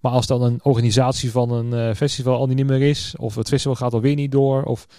Maar 0.00 0.12
als 0.12 0.26
dan 0.26 0.42
een 0.42 0.60
organisatie 0.62 1.30
van 1.30 1.50
een 1.50 1.72
eh, 1.72 1.94
festival 1.94 2.36
al 2.36 2.46
niet 2.46 2.66
meer 2.66 2.82
is. 2.82 3.14
Of 3.18 3.34
het 3.34 3.48
festival 3.48 3.76
gaat 3.76 3.92
alweer 3.94 4.14
niet 4.14 4.32
door. 4.32 4.62
Of 4.62 4.86
eh, 4.88 4.96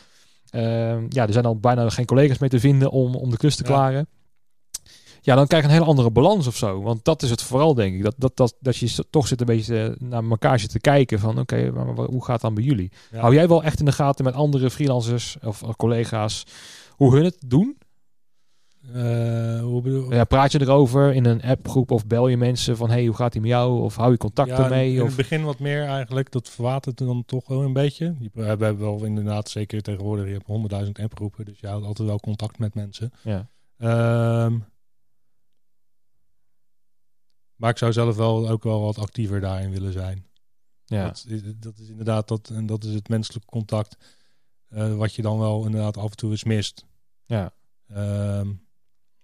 ja, 1.10 1.28
er 1.28 1.34
zijn 1.34 1.46
al 1.46 1.60
bijna 1.60 1.89
geen 1.89 2.06
collega's 2.06 2.38
meer 2.38 2.50
te 2.50 2.60
vinden 2.60 2.92
om, 2.92 3.16
om 3.16 3.30
de 3.30 3.38
klus 3.38 3.56
te 3.56 3.63
klaren. 3.63 4.08
Ja, 5.22 5.36
dan 5.36 5.48
krijg 5.48 5.63
je 5.63 5.70
een 5.70 5.76
hele 5.76 5.89
andere 5.89 6.12
balans 6.12 6.48
of 6.48 6.56
zo. 6.56 6.82
Want 6.82 7.06
dat 7.06 7.22
is 7.24 7.30
het 7.30 7.42
vooral, 7.42 7.74
denk 7.74 7.96
ik. 7.96 8.04
Dat, 8.04 8.16
dat, 8.18 8.38
dat, 8.38 8.56
dat 8.60 8.78
je 8.78 9.06
toch 9.10 9.28
zit 9.28 9.39
een 9.39 9.46
beetje 9.46 9.84
eh, 9.84 10.08
naar 10.08 10.24
elkaar 10.24 10.60
zit 10.60 10.70
te 10.70 10.80
kijken. 10.80 11.20
Van 11.20 11.39
oké, 11.39 11.72
maar, 11.72 11.86
maar 11.86 12.06
hoe 12.06 12.24
gaat 12.24 12.34
het 12.34 12.42
dan 12.42 12.54
bij 12.54 12.63
jullie? 12.63 12.92
Ja. 13.12 13.20
Hou 13.20 13.34
jij 13.34 13.48
wel 13.48 13.63
echt 13.63 13.80
in 13.80 13.86
de 13.86 13.92
gaten 13.92 14.26
met 14.26 14.34
andere 14.34 14.70
freelancers 14.70 15.38
of 15.44 15.63
collega's 15.76 16.46
hoe 16.89 17.16
hun 17.16 17.24
het 17.24 17.38
doen? 17.46 17.78
Eh, 18.91 19.62
hoe 19.62 19.82
bedoel 19.82 20.13
Ja, 20.13 20.24
praat 20.24 20.52
je 20.52 20.62
erover 20.62 21.13
in 21.13 21.26
een 21.26 21.41
appgroep 21.41 21.91
of 21.91 22.08
bel 22.08 22.28
je 22.28 22.38
mensen 22.38 22.78
van 22.78 22.89
hey, 22.89 23.06
hoe 23.06 23.15
gaat 23.15 23.32
die 23.32 23.41
met 23.41 23.50
jou? 23.50 23.82
Of 23.82 23.96
hou 23.96 24.12
je 24.12 24.17
contact 24.17 24.50
Ja, 24.50 24.63
ermee? 24.63 24.93
in 24.93 25.02
Of... 25.02 25.08
het 25.08 25.15
begin 25.15 25.43
wat 25.43 25.60
meer 25.60 25.84
eigenlijk. 25.84 26.32
Dat 26.32 26.50
verwatert 26.50 26.98
dan 26.98 27.26
toch 27.26 27.48
wel 27.48 27.62
een 27.62 27.74
beetje. 27.74 28.15
Je- 28.19 28.30
We 28.34 28.43
hebben 28.43 28.78
wel 28.80 29.04
inderdaad, 29.04 29.50
zeker 29.50 29.82
tegenwoordig, 29.82 30.26
je 30.26 30.32
hebt 30.34 30.46
honderdduizend 30.46 31.00
approepen. 31.00 31.46
Dus 31.46 31.60
je 31.60 31.67
houdt 31.67 31.86
altijd 31.86 32.08
wel 32.08 32.19
contact 32.19 32.60
met 32.60 32.74
mensen. 32.74 33.12
Ja. 33.24 33.50
Ehm, 33.78 34.60
maar 37.56 37.69
ik 37.69 37.78
zou 37.78 37.91
zelf 37.93 38.15
wel 38.15 38.50
ook 38.50 38.63
wel 38.63 38.82
wat 38.82 38.98
actiever 38.98 39.39
daarin 39.39 39.72
willen 39.72 39.93
zijn. 39.93 40.26
Ja. 40.86 41.06
Dat, 41.06 41.26
is, 41.28 41.41
dat 41.60 41.78
is 41.78 41.89
inderdaad 41.89 42.28
dat, 42.28 42.50
en 42.50 42.65
dat 42.65 42.84
is 42.84 42.93
het 42.93 43.10
menselijke 43.10 43.48
contact. 43.50 43.98
eh, 44.69 44.96
wat 44.96 45.13
je 45.13 45.22
dan 45.22 45.39
wel 45.39 45.65
inderdaad 45.65 45.98
af 45.98 46.10
en 46.10 46.15
toe 46.17 46.32
eens 46.32 46.43
mist. 46.43 46.86
Ja. 47.26 47.54
Ehm, 47.88 48.52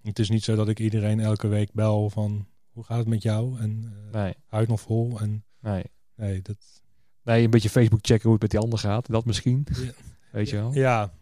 het 0.01 0.19
is 0.19 0.29
niet 0.29 0.43
zo 0.43 0.55
dat 0.55 0.69
ik 0.69 0.79
iedereen 0.79 1.19
elke 1.19 1.47
week 1.47 1.73
bel 1.73 2.09
van 2.09 2.47
hoe 2.69 2.83
gaat 2.83 2.97
het 2.97 3.07
met 3.07 3.21
jou? 3.21 3.59
En 3.59 3.93
eh 4.11 4.33
Nee, 4.49 4.67
nog 4.67 4.81
vol? 4.81 5.19
En 5.19 5.43
nee. 5.59 5.83
nee, 6.15 6.41
dat. 6.41 6.81
Nee, 7.23 7.43
een 7.43 7.49
beetje 7.49 7.69
Facebook 7.69 7.99
checken 8.01 8.23
hoe 8.23 8.33
het 8.33 8.41
met 8.41 8.51
die 8.51 8.59
ander 8.59 8.79
gaat. 8.79 9.07
Dat 9.07 9.25
misschien. 9.25 9.67
Ja. 9.71 9.91
Weet 10.31 10.49
je 10.49 10.55
wel? 10.55 10.73
Ja, 10.73 11.13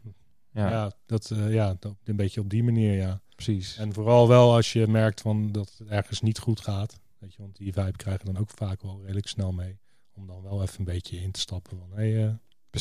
Ja, 0.52 0.70
ja. 0.70 0.92
dat, 1.06 1.32
eh, 1.32 1.54
ja, 1.54 1.76
dat, 1.80 1.96
een 2.04 2.16
beetje 2.16 2.42
op 2.42 2.50
die 2.50 2.63
manier, 2.63 2.94
ja. 2.94 3.22
precies. 3.36 3.78
En 3.78 3.94
vooral 3.94 4.28
wel 4.28 4.54
als 4.54 4.74
je 4.74 4.88
merkt 4.88 5.22
van 5.22 5.52
dat 5.52 5.76
het 5.78 5.88
ergens 5.88 6.22
niet 6.22 6.40
goed 6.40 6.62
gaat. 6.62 7.00
Weet 7.18 7.34
je, 7.34 7.42
want 7.42 7.56
die 7.56 7.74
vibe 7.74 7.98
krijgen 7.98 8.26
dan 8.26 8.38
ook 8.38 8.50
vaak 8.50 8.82
wel 8.82 9.02
redelijk 9.02 9.28
snel 9.28 9.52
mee. 9.52 9.80
Om 10.13 10.28
dan 10.28 10.42
wel 10.42 10.62
even 10.62 10.80
een 10.80 10.86
beetje 10.86 11.22
in 11.22 11.32
te 11.32 11.40
stappen 11.40 11.78
van, 11.78 11.90
hé, 11.90 12.12
hey, 12.12 12.26
eh, 12.26 12.34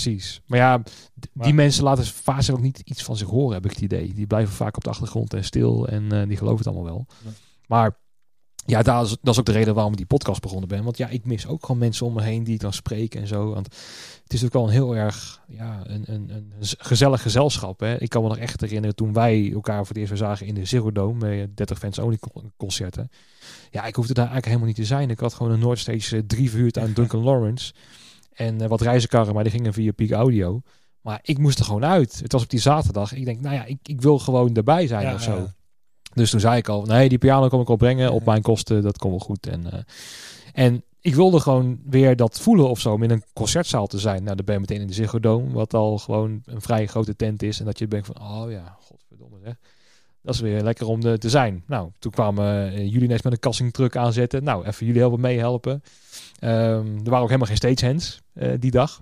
Precies. 0.02 0.40
Maar 0.46 0.58
ja, 0.58 0.82
die 1.32 1.54
mensen 1.54 1.84
laten 1.84 2.06
vaak 2.06 2.50
ook 2.50 2.60
niet 2.60 2.80
iets 2.84 3.02
van 3.02 3.16
zich 3.16 3.28
horen, 3.28 3.54
heb 3.54 3.64
ik 3.64 3.70
het 3.70 3.80
idee. 3.80 4.14
Die 4.14 4.26
blijven 4.26 4.54
vaak 4.54 4.76
op 4.76 4.84
de 4.84 4.90
achtergrond 4.90 5.34
en 5.34 5.44
stil 5.44 5.88
en 5.88 6.14
uh, 6.14 6.28
die 6.28 6.36
geloven 6.36 6.58
het 6.58 6.66
allemaal 6.66 6.84
wel. 6.84 7.06
Maar 7.66 7.98
ja, 8.66 8.82
dat 8.82 9.04
is, 9.04 9.16
dat 9.22 9.32
is 9.34 9.38
ook 9.38 9.46
de 9.46 9.52
reden 9.52 9.74
waarom 9.74 9.92
ik 9.92 9.98
die 9.98 10.06
podcast 10.06 10.40
begonnen 10.40 10.68
ben. 10.68 10.84
Want 10.84 10.96
ja, 10.96 11.08
ik 11.08 11.24
mis 11.24 11.46
ook 11.46 11.60
gewoon 11.60 11.80
mensen 11.80 12.06
om 12.06 12.12
me 12.12 12.22
heen 12.22 12.44
die 12.44 12.54
ik 12.54 12.60
dan 12.60 12.72
spreken 12.72 13.20
en 13.20 13.26
zo. 13.26 13.52
Want 13.52 13.66
het 13.66 14.32
is 14.32 14.40
natuurlijk 14.40 14.54
wel 14.54 14.64
een 14.64 14.70
heel 14.70 14.96
erg 14.96 15.42
ja, 15.48 15.82
een, 15.86 16.04
een, 16.06 16.30
een 16.30 16.52
gezellig 16.60 17.22
gezelschap. 17.22 17.80
Hè. 17.80 18.00
Ik 18.00 18.08
kan 18.08 18.22
me 18.22 18.28
nog 18.28 18.38
echt 18.38 18.60
herinneren 18.60 18.96
toen 18.96 19.12
wij 19.12 19.52
elkaar 19.52 19.86
voor 19.86 19.94
het 19.94 19.96
eerst 19.96 20.16
zagen 20.16 20.46
in 20.46 20.54
de 20.54 20.64
Zero 20.64 20.92
Dome. 20.92 21.36
Met 21.36 21.56
30 21.56 21.78
fans 21.78 21.98
only 21.98 22.18
concerten. 22.56 23.10
Ja, 23.70 23.84
ik 23.84 23.94
hoefde 23.94 24.14
daar 24.14 24.24
eigenlijk 24.30 24.46
helemaal 24.46 24.68
niet 24.68 24.76
te 24.76 24.94
zijn. 24.94 25.10
Ik 25.10 25.20
had 25.20 25.34
gewoon 25.34 25.52
een 25.52 25.58
Noordstage 25.58 26.26
3 26.26 26.50
verhuurd 26.50 26.78
aan 26.78 26.92
Duncan 26.92 27.22
Lawrence. 27.22 27.72
En 28.36 28.62
uh, 28.62 28.68
wat 28.68 28.80
reizenkarren, 28.80 29.34
maar 29.34 29.42
die 29.42 29.52
gingen 29.52 29.72
via 29.72 29.92
Peak 29.92 30.10
Audio. 30.10 30.60
Maar 31.00 31.18
ik 31.22 31.38
moest 31.38 31.58
er 31.58 31.64
gewoon 31.64 31.84
uit. 31.84 32.20
Het 32.22 32.32
was 32.32 32.42
op 32.42 32.50
die 32.50 32.60
zaterdag. 32.60 33.12
Ik 33.12 33.24
denk, 33.24 33.40
nou 33.40 33.54
ja, 33.54 33.64
ik, 33.64 33.78
ik 33.82 34.00
wil 34.00 34.18
gewoon 34.18 34.54
erbij 34.54 34.86
zijn 34.86 35.14
of 35.14 35.22
zo. 35.22 35.48
Dus 36.14 36.30
toen 36.30 36.40
zei 36.40 36.56
ik 36.56 36.68
al, 36.68 36.82
nee, 36.82 37.08
die 37.08 37.18
piano 37.18 37.48
kom 37.48 37.60
ik 37.60 37.68
opbrengen 37.68 38.12
op 38.12 38.24
mijn 38.24 38.42
kosten. 38.42 38.82
Dat 38.82 38.98
komt 38.98 39.12
wel 39.12 39.20
goed. 39.20 39.46
En, 39.46 39.64
uh, 39.66 39.80
en 40.52 40.82
ik 41.00 41.14
wilde 41.14 41.40
gewoon 41.40 41.80
weer 41.84 42.16
dat 42.16 42.40
voelen 42.40 42.68
of 42.68 42.80
zo 42.80 42.92
om 42.92 43.02
in 43.02 43.10
een 43.10 43.24
concertzaal 43.32 43.86
te 43.86 43.98
zijn. 43.98 44.22
Nou, 44.22 44.36
dan 44.36 44.44
ben 44.44 44.54
je 44.54 44.60
meteen 44.60 44.80
in 44.80 44.86
de 44.86 44.92
Ziggo 44.92 45.20
Dome, 45.20 45.52
wat 45.52 45.74
al 45.74 45.98
gewoon 45.98 46.42
een 46.44 46.60
vrij 46.60 46.86
grote 46.86 47.16
tent 47.16 47.42
is. 47.42 47.58
En 47.58 47.64
dat 47.64 47.78
je 47.78 47.88
denkt 47.88 48.06
van, 48.06 48.20
oh 48.20 48.50
ja, 48.50 48.76
godverdomme 48.80 49.38
zeg. 49.44 49.54
Dat 50.22 50.34
is 50.34 50.40
weer 50.40 50.62
lekker 50.62 50.86
om 50.86 51.00
de, 51.00 51.18
te 51.18 51.30
zijn. 51.30 51.62
Nou, 51.66 51.90
toen 51.98 52.12
kwamen 52.12 52.72
uh, 52.72 52.92
jullie 52.92 53.08
net 53.08 53.24
met 53.24 53.32
een 53.32 53.38
cassingtruck 53.38 53.96
aanzetten. 53.96 54.44
Nou, 54.44 54.66
even 54.66 54.86
jullie 54.86 55.00
helpen 55.00 55.20
meehelpen. 55.20 55.82
Um, 56.40 56.96
er 56.96 57.10
waren 57.10 57.20
ook 57.20 57.28
helemaal 57.28 57.46
geen 57.46 57.56
stagehands 57.56 58.20
uh, 58.34 58.52
die 58.58 58.70
dag. 58.70 59.00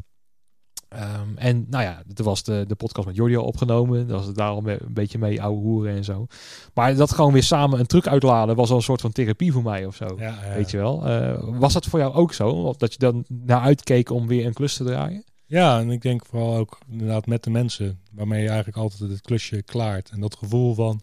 Um, 0.94 1.36
en 1.36 1.66
nou 1.68 1.84
ja, 1.84 2.02
er 2.14 2.24
was 2.24 2.42
de, 2.42 2.64
de 2.66 2.74
podcast 2.74 3.06
met 3.06 3.16
Jordi 3.16 3.36
al 3.36 3.44
opgenomen. 3.44 4.06
Dat 4.06 4.16
was 4.16 4.26
het 4.26 4.36
daar 4.36 4.48
al 4.48 4.66
een 4.66 4.78
beetje 4.90 5.18
mee 5.18 5.42
ouwe 5.42 5.60
hoeren 5.60 5.94
en 5.94 6.04
zo. 6.04 6.26
Maar 6.74 6.96
dat 6.96 7.12
gewoon 7.12 7.32
weer 7.32 7.42
samen 7.42 7.78
een 7.78 7.86
truc 7.86 8.06
uitladen 8.06 8.56
was 8.56 8.70
al 8.70 8.76
een 8.76 8.82
soort 8.82 9.00
van 9.00 9.12
therapie 9.12 9.52
voor 9.52 9.62
mij 9.62 9.86
of 9.86 9.96
zo. 9.96 10.14
Ja, 10.18 10.38
ja. 10.44 10.54
Weet 10.54 10.70
je 10.70 10.76
wel. 10.76 11.08
Uh, 11.08 11.58
was 11.58 11.72
dat 11.72 11.86
voor 11.86 11.98
jou 11.98 12.14
ook 12.14 12.32
zo? 12.32 12.74
Dat 12.76 12.92
je 12.92 12.98
dan 12.98 13.24
naar 13.28 13.60
uitkeek 13.60 14.10
om 14.10 14.26
weer 14.26 14.46
een 14.46 14.52
klus 14.52 14.76
te 14.76 14.84
draaien? 14.84 15.24
Ja, 15.46 15.80
en 15.80 15.90
ik 15.90 16.02
denk 16.02 16.26
vooral 16.26 16.56
ook 16.56 16.78
inderdaad 16.90 17.26
met 17.26 17.44
de 17.44 17.50
mensen 17.50 18.00
waarmee 18.12 18.42
je 18.42 18.48
eigenlijk 18.48 18.78
altijd 18.78 19.10
het 19.10 19.20
klusje 19.20 19.62
klaart. 19.62 20.10
En 20.10 20.20
dat 20.20 20.36
gevoel 20.36 20.74
van, 20.74 21.00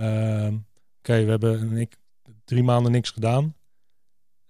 uh, 0.00 0.48
oké, 0.98 1.24
we 1.24 1.30
hebben 1.30 1.72
ik, 1.72 1.96
drie 2.44 2.62
maanden 2.62 2.92
niks 2.92 3.10
gedaan. 3.10 3.54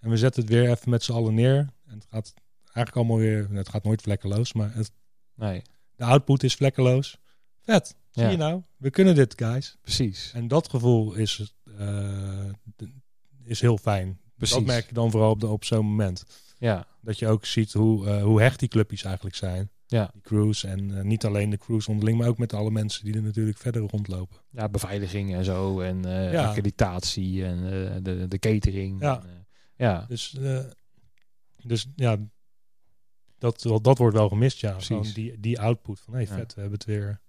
En 0.00 0.10
we 0.10 0.16
zetten 0.16 0.42
het 0.42 0.50
weer 0.50 0.70
even 0.70 0.90
met 0.90 1.02
z'n 1.02 1.12
allen 1.12 1.34
neer. 1.34 1.56
En 1.86 1.94
het 1.94 2.06
gaat 2.10 2.34
eigenlijk 2.62 2.96
allemaal 2.96 3.16
weer, 3.16 3.48
het 3.50 3.68
gaat 3.68 3.84
nooit 3.84 4.02
vlekkeloos, 4.02 4.52
maar 4.52 4.74
het, 4.74 4.92
nee. 5.34 5.62
de 5.96 6.04
output 6.04 6.42
is 6.42 6.54
vlekkeloos. 6.54 7.18
Vet, 7.60 7.94
zie 8.10 8.26
je 8.26 8.36
nou? 8.36 8.62
We 8.76 8.90
kunnen 8.90 9.14
dit, 9.14 9.34
guys. 9.36 9.76
Precies. 9.80 10.30
En 10.34 10.48
dat 10.48 10.68
gevoel 10.70 11.14
is, 11.14 11.54
uh, 11.80 12.50
is 13.44 13.60
heel 13.60 13.78
fijn. 13.78 14.20
Precies. 14.36 14.56
Dat 14.56 14.66
merk 14.66 14.88
je 14.88 14.94
dan 14.94 15.10
vooral 15.10 15.30
op, 15.30 15.40
de, 15.40 15.46
op 15.46 15.64
zo'n 15.64 15.86
moment. 15.86 16.24
Ja. 16.58 16.86
Dat 17.00 17.18
je 17.18 17.28
ook 17.28 17.46
ziet 17.46 17.72
hoe, 17.72 18.06
uh, 18.06 18.22
hoe 18.22 18.40
hecht 18.40 18.58
die 18.58 18.68
clubjes 18.68 19.04
eigenlijk 19.04 19.36
zijn. 19.36 19.70
Ja. 19.86 20.10
Die 20.12 20.22
crews. 20.22 20.64
En 20.64 20.90
uh, 20.90 21.02
niet 21.02 21.24
alleen 21.24 21.50
de 21.50 21.58
crews 21.58 21.88
onderling, 21.88 22.18
maar 22.18 22.28
ook 22.28 22.38
met 22.38 22.52
alle 22.52 22.70
mensen 22.70 23.04
die 23.04 23.14
er 23.14 23.22
natuurlijk 23.22 23.58
verder 23.58 23.82
rondlopen. 23.82 24.36
Ja, 24.50 24.68
beveiliging 24.68 25.34
en 25.34 25.44
zo. 25.44 25.80
En 25.80 26.06
uh, 26.06 26.32
ja. 26.32 26.46
accreditatie 26.46 27.44
en 27.44 28.02
de, 28.02 28.28
de 28.28 28.38
catering. 28.38 29.00
Ja. 29.00 29.22
En, 29.22 29.37
ja. 29.78 30.04
Dus, 30.08 30.36
dus 31.62 31.86
ja, 31.96 32.16
dat, 33.38 33.62
dat 33.82 33.98
wordt 33.98 34.16
wel 34.16 34.28
gemist, 34.28 34.58
ja. 34.60 34.76
Die, 35.14 35.40
die 35.40 35.60
output 35.60 36.00
van, 36.00 36.14
hé, 36.14 36.24
hey, 36.24 36.36
vet, 36.36 36.54
we 36.54 36.60
hebben 36.60 36.78
het 36.78 36.88
weer. 36.88 37.20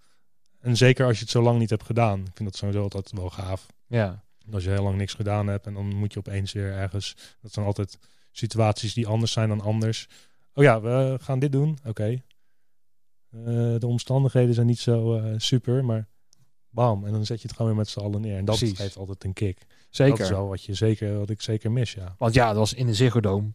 En 0.60 0.78
zeker 0.78 1.06
als 1.06 1.16
je 1.16 1.22
het 1.22 1.32
zo 1.32 1.42
lang 1.42 1.60
niet 1.60 1.70
hebt 1.70 1.84
gedaan. 1.84 2.20
Ik 2.20 2.32
vind 2.34 2.50
dat 2.50 2.56
sowieso 2.58 2.82
altijd 2.82 3.12
wel 3.12 3.30
gaaf. 3.30 3.66
Ja. 3.88 4.24
Als 4.52 4.64
je 4.64 4.70
heel 4.70 4.84
lang 4.84 4.98
niks 4.98 5.14
gedaan 5.14 5.48
hebt 5.48 5.66
en 5.66 5.74
dan 5.74 5.96
moet 5.96 6.14
je 6.14 6.20
opeens 6.20 6.52
weer 6.52 6.72
ergens... 6.72 7.16
Dat 7.42 7.54
zijn 7.54 7.66
altijd 7.66 8.00
situaties 8.32 8.94
die 8.94 9.08
anders 9.08 9.32
zijn 9.32 9.50
dan 9.50 9.62
anders. 9.62 10.08
Oh 10.54 10.64
ja, 10.64 10.82
we 10.82 11.18
gaan 11.22 11.40
dit 11.40 11.52
doen. 11.52 11.70
Oké. 11.70 11.90
Okay. 11.90 12.24
Uh, 13.32 13.80
de 13.80 13.88
omstandigheden 13.88 14.54
zijn 14.54 14.68
niet 14.68 14.80
zo 14.80 15.16
uh, 15.16 15.34
super, 15.38 15.86
maar 15.86 16.08
bam. 16.70 17.06
En 17.06 17.12
dan 17.12 17.26
zet 17.26 17.42
je 17.42 17.48
het 17.48 17.56
gewoon 17.56 17.72
weer 17.72 17.80
met 17.80 17.90
z'n 17.90 18.00
allen 18.00 18.22
neer. 18.22 18.38
En 18.38 18.46
dat 18.46 18.58
Precies. 18.58 18.78
geeft 18.78 18.98
altijd 18.98 19.24
een 19.24 19.34
kick. 19.34 19.66
Zeker. 19.90 20.18
Dat 20.18 20.28
is 20.28 20.32
wel 20.32 20.48
wat, 20.48 20.64
je 20.64 20.74
zeker, 20.74 21.18
wat 21.18 21.30
ik 21.30 21.42
zeker 21.42 21.72
mis, 21.72 21.94
ja. 21.94 22.16
Want 22.18 22.34
ja, 22.34 22.48
dat 22.48 22.58
was 22.58 22.74
in 22.74 22.86
de 22.86 22.94
Ziggo 22.94 23.20
Dome. 23.20 23.52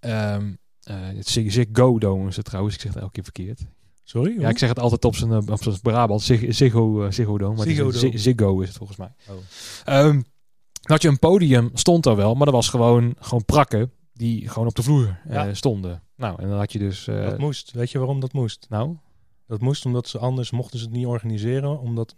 Um, 0.00 0.58
uh, 0.90 0.96
het 0.96 1.28
Ziggo 1.28 1.98
Dome 1.98 2.28
is 2.28 2.36
het 2.36 2.44
trouwens. 2.44 2.74
Ik 2.74 2.80
zeg 2.80 2.92
het 2.92 3.00
elke 3.00 3.14
keer 3.14 3.22
verkeerd. 3.22 3.60
Sorry? 4.02 4.40
Ja, 4.40 4.48
ik 4.48 4.58
zeg 4.58 4.68
het 4.68 4.78
altijd 4.78 5.04
op 5.04 5.16
zijn, 5.16 5.50
op 5.50 5.62
zijn 5.62 5.80
Brabant. 5.80 6.22
Zig, 6.22 6.54
Ziggo, 6.54 7.04
uh, 7.04 7.10
Ziggo 7.10 7.38
Dome. 7.38 7.56
Maar 7.56 7.66
Ziggo. 7.66 7.90
Ziggo 8.16 8.60
is 8.60 8.68
het 8.68 8.76
volgens 8.76 8.98
mij. 8.98 9.14
Oh. 9.28 10.06
Um, 10.06 10.24
had 10.82 11.02
je 11.02 11.08
een 11.08 11.18
podium, 11.18 11.70
stond 11.74 12.06
er 12.06 12.16
wel. 12.16 12.34
Maar 12.34 12.44
dat 12.44 12.54
was 12.54 12.68
gewoon, 12.68 13.14
gewoon 13.18 13.44
prakken 13.44 13.92
die 14.12 14.48
gewoon 14.48 14.68
op 14.68 14.74
de 14.74 14.82
vloer 14.82 15.20
uh, 15.26 15.32
ja. 15.32 15.54
stonden. 15.54 16.02
Nou, 16.16 16.42
en 16.42 16.48
dan 16.48 16.58
had 16.58 16.72
je 16.72 16.78
dus... 16.78 17.04
dat 17.04 17.38
moest. 17.38 17.72
Weet 17.72 17.90
je 17.90 17.98
waarom 17.98 18.20
dat 18.20 18.32
moest? 18.32 18.66
Nou? 18.68 18.96
Dat 19.46 19.60
moest 19.60 19.86
omdat 19.86 20.08
ze 20.08 20.18
anders 20.18 20.50
mochten 20.50 20.78
ze 20.78 20.84
het 20.84 20.94
niet 20.94 21.06
organiseren. 21.06 21.80
Omdat 21.80 22.16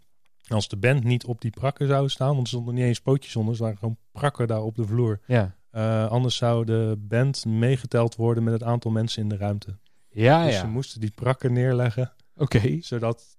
als 0.55 0.69
de 0.69 0.77
band 0.77 1.05
niet 1.05 1.25
op 1.25 1.41
die 1.41 1.51
prakken 1.51 1.87
zou 1.87 2.09
staan... 2.09 2.29
Want 2.29 2.41
er 2.41 2.47
stonden 2.47 2.75
niet 2.75 2.85
eens 2.85 3.01
pootjes 3.01 3.37
onder. 3.37 3.57
Ze 3.57 3.63
waren 3.63 3.79
gewoon 3.79 3.97
prakken 4.13 4.49
daar 4.49 4.63
op 4.63 4.77
de 4.77 4.87
vloer. 4.87 5.21
Ja. 5.27 5.55
Uh, 5.73 6.07
anders 6.07 6.37
zou 6.37 6.65
de 6.65 6.97
band 6.99 7.45
meegeteld 7.45 8.17
worden 8.17 8.45
met 8.45 8.53
het 8.53 8.63
aantal 8.63 8.91
mensen 8.91 9.23
in 9.23 9.29
de 9.29 9.37
ruimte. 9.37 9.77
Ja, 10.11 10.45
dus 10.45 10.55
ja. 10.55 10.61
ze 10.61 10.67
moesten 10.67 11.01
die 11.01 11.13
prakken 11.15 11.53
neerleggen. 11.53 12.13
Oké. 12.37 12.57
Okay. 12.57 12.79
Zodat 12.83 13.39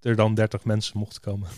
er 0.00 0.16
dan 0.16 0.34
30 0.34 0.64
mensen 0.64 0.98
mochten 0.98 1.20
komen. 1.20 1.48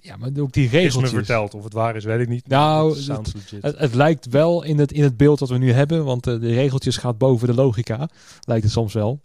Ja, 0.00 0.16
maar 0.16 0.30
ook 0.38 0.52
die 0.52 0.68
regeltjes. 0.68 1.02
Is 1.02 1.10
me 1.10 1.16
verteld. 1.16 1.54
Of 1.54 1.64
het 1.64 1.72
waar 1.72 1.96
is, 1.96 2.04
weet 2.04 2.20
ik 2.20 2.28
niet. 2.28 2.48
Nou, 2.48 2.96
het, 2.96 3.32
het, 3.60 3.78
het, 3.78 3.94
lijkt 3.94 4.26
wel 4.26 4.62
in 4.62 4.78
het, 4.78 4.92
in 4.92 5.02
het 5.02 5.16
beeld 5.16 5.38
dat 5.38 5.48
we 5.48 5.58
nu 5.58 5.72
hebben. 5.72 6.04
Want 6.04 6.26
uh, 6.26 6.40
de 6.40 6.52
regeltjes 6.52 6.96
gaat 6.96 7.18
boven 7.18 7.46
de 7.46 7.54
logica. 7.54 8.08
Lijkt 8.40 8.64
het 8.64 8.72
soms 8.72 8.92
wel. 8.92 9.22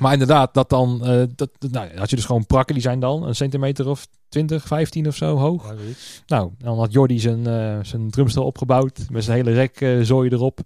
Maar 0.00 0.12
inderdaad, 0.12 0.54
dat 0.54 0.68
dan, 0.68 1.00
uh, 1.02 1.22
dat, 1.34 1.50
nou, 1.70 1.96
had 1.96 2.10
je 2.10 2.16
dus 2.16 2.24
gewoon 2.24 2.46
prakken, 2.46 2.74
die 2.74 2.82
zijn 2.82 3.00
dan 3.00 3.26
een 3.26 3.34
centimeter 3.34 3.88
of 3.88 4.06
20, 4.28 4.66
15 4.66 5.06
of 5.06 5.16
zo 5.16 5.36
hoog. 5.36 5.68
Ja, 5.68 5.74
nou, 6.26 6.50
dan 6.58 6.78
had 6.78 6.92
Jordi 6.92 7.18
zijn, 7.18 7.48
uh, 7.48 7.78
zijn 7.82 8.10
drumstel 8.10 8.44
opgebouwd 8.44 9.06
met 9.10 9.24
zijn 9.24 9.36
hele 9.36 9.52
rek 9.52 9.80
uh, 9.80 10.02
zooi 10.02 10.30
erop. 10.30 10.60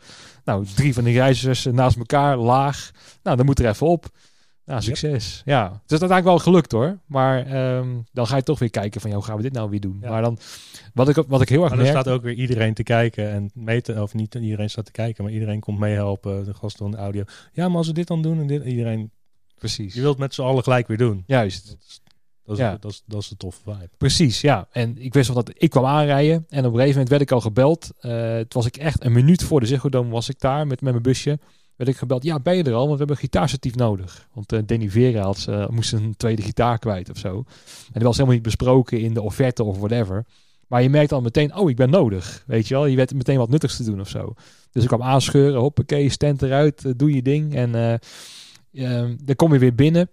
Nou, 0.44 0.66
drie 0.74 0.94
van 0.94 1.04
de 1.04 1.12
reizigers 1.12 1.64
naast 1.64 1.96
elkaar, 1.96 2.36
laag. 2.36 2.90
Nou, 3.22 3.36
dan 3.36 3.46
moet 3.46 3.58
er 3.58 3.68
even 3.68 3.86
op. 3.86 4.06
Nou, 4.64 4.82
succes. 4.82 5.36
Yep. 5.36 5.46
Ja, 5.46 5.62
het 5.62 5.92
is 5.92 6.00
uiteindelijk 6.00 6.24
wel 6.24 6.38
gelukt 6.38 6.72
hoor. 6.72 6.98
Maar 7.06 7.66
um, 7.76 8.04
dan 8.12 8.26
ga 8.26 8.36
je 8.36 8.42
toch 8.42 8.58
weer 8.58 8.70
kijken 8.70 9.00
van, 9.00 9.12
hoe 9.12 9.24
gaan 9.24 9.36
we 9.36 9.42
dit 9.42 9.52
nou 9.52 9.70
weer 9.70 9.80
doen? 9.80 9.98
Ja. 10.00 10.10
Maar 10.10 10.22
dan, 10.22 10.38
wat 10.94 11.08
ik, 11.08 11.24
wat 11.28 11.40
ik 11.40 11.48
heel 11.48 11.62
erg 11.62 11.70
maar 11.70 11.78
merk... 11.78 11.90
staat 11.90 12.08
ook 12.08 12.22
weer 12.22 12.34
iedereen 12.34 12.74
te 12.74 12.82
kijken 12.82 13.30
en 13.30 13.50
meten, 13.54 14.02
of 14.02 14.14
niet 14.14 14.34
iedereen 14.34 14.70
staat 14.70 14.84
te 14.84 14.92
kijken, 14.92 15.24
maar 15.24 15.32
iedereen 15.32 15.60
komt 15.60 15.78
meehelpen, 15.78 16.44
de 16.44 16.54
gasten 16.54 16.82
van 16.82 16.90
de 16.90 16.96
audio. 16.96 17.22
Ja, 17.52 17.68
maar 17.68 17.76
als 17.76 17.86
we 17.86 17.92
dit 17.92 18.06
dan 18.06 18.22
doen 18.22 18.40
en 18.40 18.46
dit, 18.46 18.64
iedereen... 18.64 19.10
Precies. 19.58 19.94
Je 19.94 20.00
wilt 20.00 20.18
met 20.18 20.34
z'n 20.34 20.42
allen 20.42 20.62
gelijk 20.62 20.86
weer 20.86 20.96
doen. 20.96 21.24
Juist. 21.26 21.66
Dat 21.68 21.76
is, 21.88 22.00
dat 22.44 22.56
is, 22.56 22.62
ja. 22.62 22.76
dat 22.80 22.90
is, 22.90 23.02
dat 23.06 23.20
is 23.20 23.28
de 23.28 23.36
toffe 23.36 23.60
vibe. 23.64 23.90
Precies, 23.98 24.40
ja. 24.40 24.68
En 24.72 24.98
ik 24.98 25.14
wist 25.14 25.26
wel 25.26 25.44
dat 25.44 25.54
ik 25.58 25.70
kwam 25.70 25.84
aanrijden. 25.84 26.46
En 26.48 26.58
op 26.58 26.64
een 26.64 26.70
gegeven 26.70 26.88
moment 26.88 27.08
werd 27.08 27.22
ik 27.22 27.30
al 27.30 27.40
gebeld. 27.40 27.90
Uh, 28.00 28.32
het 28.32 28.54
was 28.54 28.66
ik 28.66 28.76
echt 28.76 29.04
een 29.04 29.12
minuut 29.12 29.42
voor 29.42 29.60
de 29.60 29.66
Ziggo 29.66 29.88
Dome 29.88 30.10
was 30.10 30.28
ik 30.28 30.40
daar 30.40 30.66
met, 30.66 30.80
met 30.80 30.92
mijn 30.92 31.02
busje. 31.02 31.38
Werd 31.76 31.90
ik 31.90 31.96
gebeld. 31.96 32.22
Ja, 32.22 32.40
ben 32.40 32.56
je 32.56 32.62
er 32.62 32.72
al? 32.72 32.78
Want 32.78 32.90
we 32.90 32.96
hebben 32.96 33.16
een 33.16 33.22
gitaarstatief 33.22 33.74
nodig. 33.74 34.28
Want 34.32 34.52
uh, 34.52 34.60
Danny 34.66 34.90
Vera 34.90 35.22
had, 35.22 35.46
uh, 35.48 35.68
moest 35.68 35.92
een 35.92 36.16
tweede 36.16 36.42
gitaar 36.42 36.78
kwijt 36.78 37.10
of 37.10 37.18
zo. 37.18 37.36
En 37.36 37.92
die 37.92 38.02
was 38.02 38.14
helemaal 38.14 38.34
niet 38.34 38.44
besproken 38.44 39.00
in 39.00 39.14
de 39.14 39.22
offerte 39.22 39.64
of 39.64 39.78
whatever. 39.78 40.24
Maar 40.66 40.82
je 40.82 40.90
merkt 40.90 41.12
al 41.12 41.20
meteen, 41.20 41.56
oh, 41.56 41.70
ik 41.70 41.76
ben 41.76 41.90
nodig. 41.90 42.44
Weet 42.46 42.68
je 42.68 42.74
wel, 42.74 42.86
je 42.86 42.96
weet 42.96 43.14
meteen 43.14 43.38
wat 43.38 43.48
nuttigs 43.48 43.76
te 43.76 43.84
doen 43.84 44.00
of 44.00 44.08
zo. 44.08 44.34
Dus 44.70 44.82
ik 44.82 44.88
kwam 44.88 45.02
aanscheuren, 45.02 45.60
hoppakee, 45.60 46.08
stand 46.08 46.42
eruit, 46.42 46.98
doe 46.98 47.14
je 47.14 47.22
ding. 47.22 47.54
En 47.54 48.00
dan 49.22 49.36
kom 49.36 49.52
je 49.52 49.58
weer 49.58 49.74
binnen. 49.74 50.10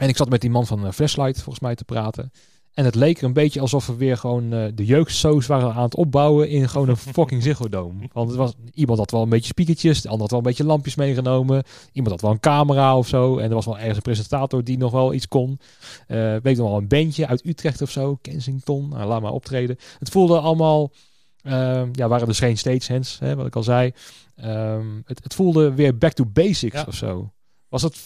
En 0.00 0.08
ik 0.08 0.16
zat 0.16 0.28
met 0.28 0.40
die 0.40 0.50
man 0.50 0.66
van 0.66 0.84
uh, 0.84 0.90
Flashlight 0.92 1.42
volgens 1.42 1.60
mij 1.60 1.74
te 1.74 1.84
praten. 1.84 2.32
En 2.74 2.84
het 2.84 2.94
leek 2.94 3.18
er 3.18 3.24
een 3.24 3.32
beetje 3.32 3.60
alsof 3.60 3.86
we 3.86 3.96
weer 3.96 4.16
gewoon 4.16 4.54
uh, 4.54 4.64
de 4.74 4.84
jeugdsoos 4.84 5.46
waren 5.46 5.72
aan 5.74 5.82
het 5.82 5.94
opbouwen 5.94 6.48
in 6.48 6.68
gewoon 6.68 6.88
een 6.88 6.96
fucking 7.16 7.42
Ziggo 7.42 7.68
Dome. 7.68 8.08
Want 8.12 8.28
het 8.28 8.38
was, 8.38 8.52
iemand 8.74 8.98
had 8.98 9.10
wel 9.10 9.22
een 9.22 9.28
beetje 9.28 9.46
spiekertjes, 9.46 10.00
de 10.00 10.08
ander 10.08 10.20
had 10.20 10.30
wel 10.30 10.38
een 10.38 10.44
beetje 10.44 10.64
lampjes 10.64 10.94
meegenomen. 10.94 11.62
Iemand 11.92 12.12
had 12.12 12.20
wel 12.20 12.30
een 12.30 12.40
camera 12.40 12.96
of 12.96 13.08
zo. 13.08 13.38
En 13.38 13.48
er 13.48 13.54
was 13.54 13.64
wel 13.64 13.78
ergens 13.78 13.96
een 13.96 14.02
presentator 14.02 14.64
die 14.64 14.78
nog 14.78 14.92
wel 14.92 15.14
iets 15.14 15.28
kon. 15.28 15.60
Uh, 16.08 16.36
weet 16.42 16.56
nog 16.56 16.68
wel 16.68 16.78
een 16.78 16.88
bandje 16.88 17.26
uit 17.26 17.46
Utrecht 17.46 17.82
of 17.82 17.90
zo, 17.90 18.18
Kensington. 18.22 18.88
Nou, 18.88 19.08
laat 19.08 19.22
maar 19.22 19.32
optreden. 19.32 19.76
Het 19.98 20.08
voelde 20.08 20.38
allemaal, 20.38 20.92
uh, 21.42 21.82
ja, 21.92 22.08
waren 22.08 22.26
dus 22.26 22.38
geen 22.38 22.58
stagehands, 22.58 23.18
hè, 23.18 23.36
wat 23.36 23.46
ik 23.46 23.56
al 23.56 23.62
zei. 23.62 23.92
Um, 24.44 25.02
het, 25.06 25.22
het 25.22 25.34
voelde 25.34 25.74
weer 25.74 25.98
back 25.98 26.12
to 26.12 26.24
basics 26.26 26.74
ja. 26.74 26.84
of 26.88 26.94
zo. 26.94 27.30
Was 27.70 27.82
het 27.82 27.98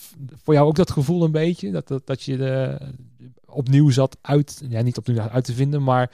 voor 0.42 0.54
jou 0.54 0.66
ook 0.66 0.76
dat 0.76 0.90
gevoel 0.90 1.24
een 1.24 1.30
beetje? 1.32 1.70
Dat, 1.70 1.88
dat, 1.88 2.06
dat 2.06 2.22
je 2.22 2.36
de, 2.36 2.78
opnieuw 3.46 3.90
zat 3.90 4.18
uit, 4.20 4.62
ja, 4.68 4.82
niet 4.82 4.98
opnieuw 4.98 5.20
uit 5.20 5.44
te 5.44 5.54
vinden, 5.54 5.82
maar 5.82 6.10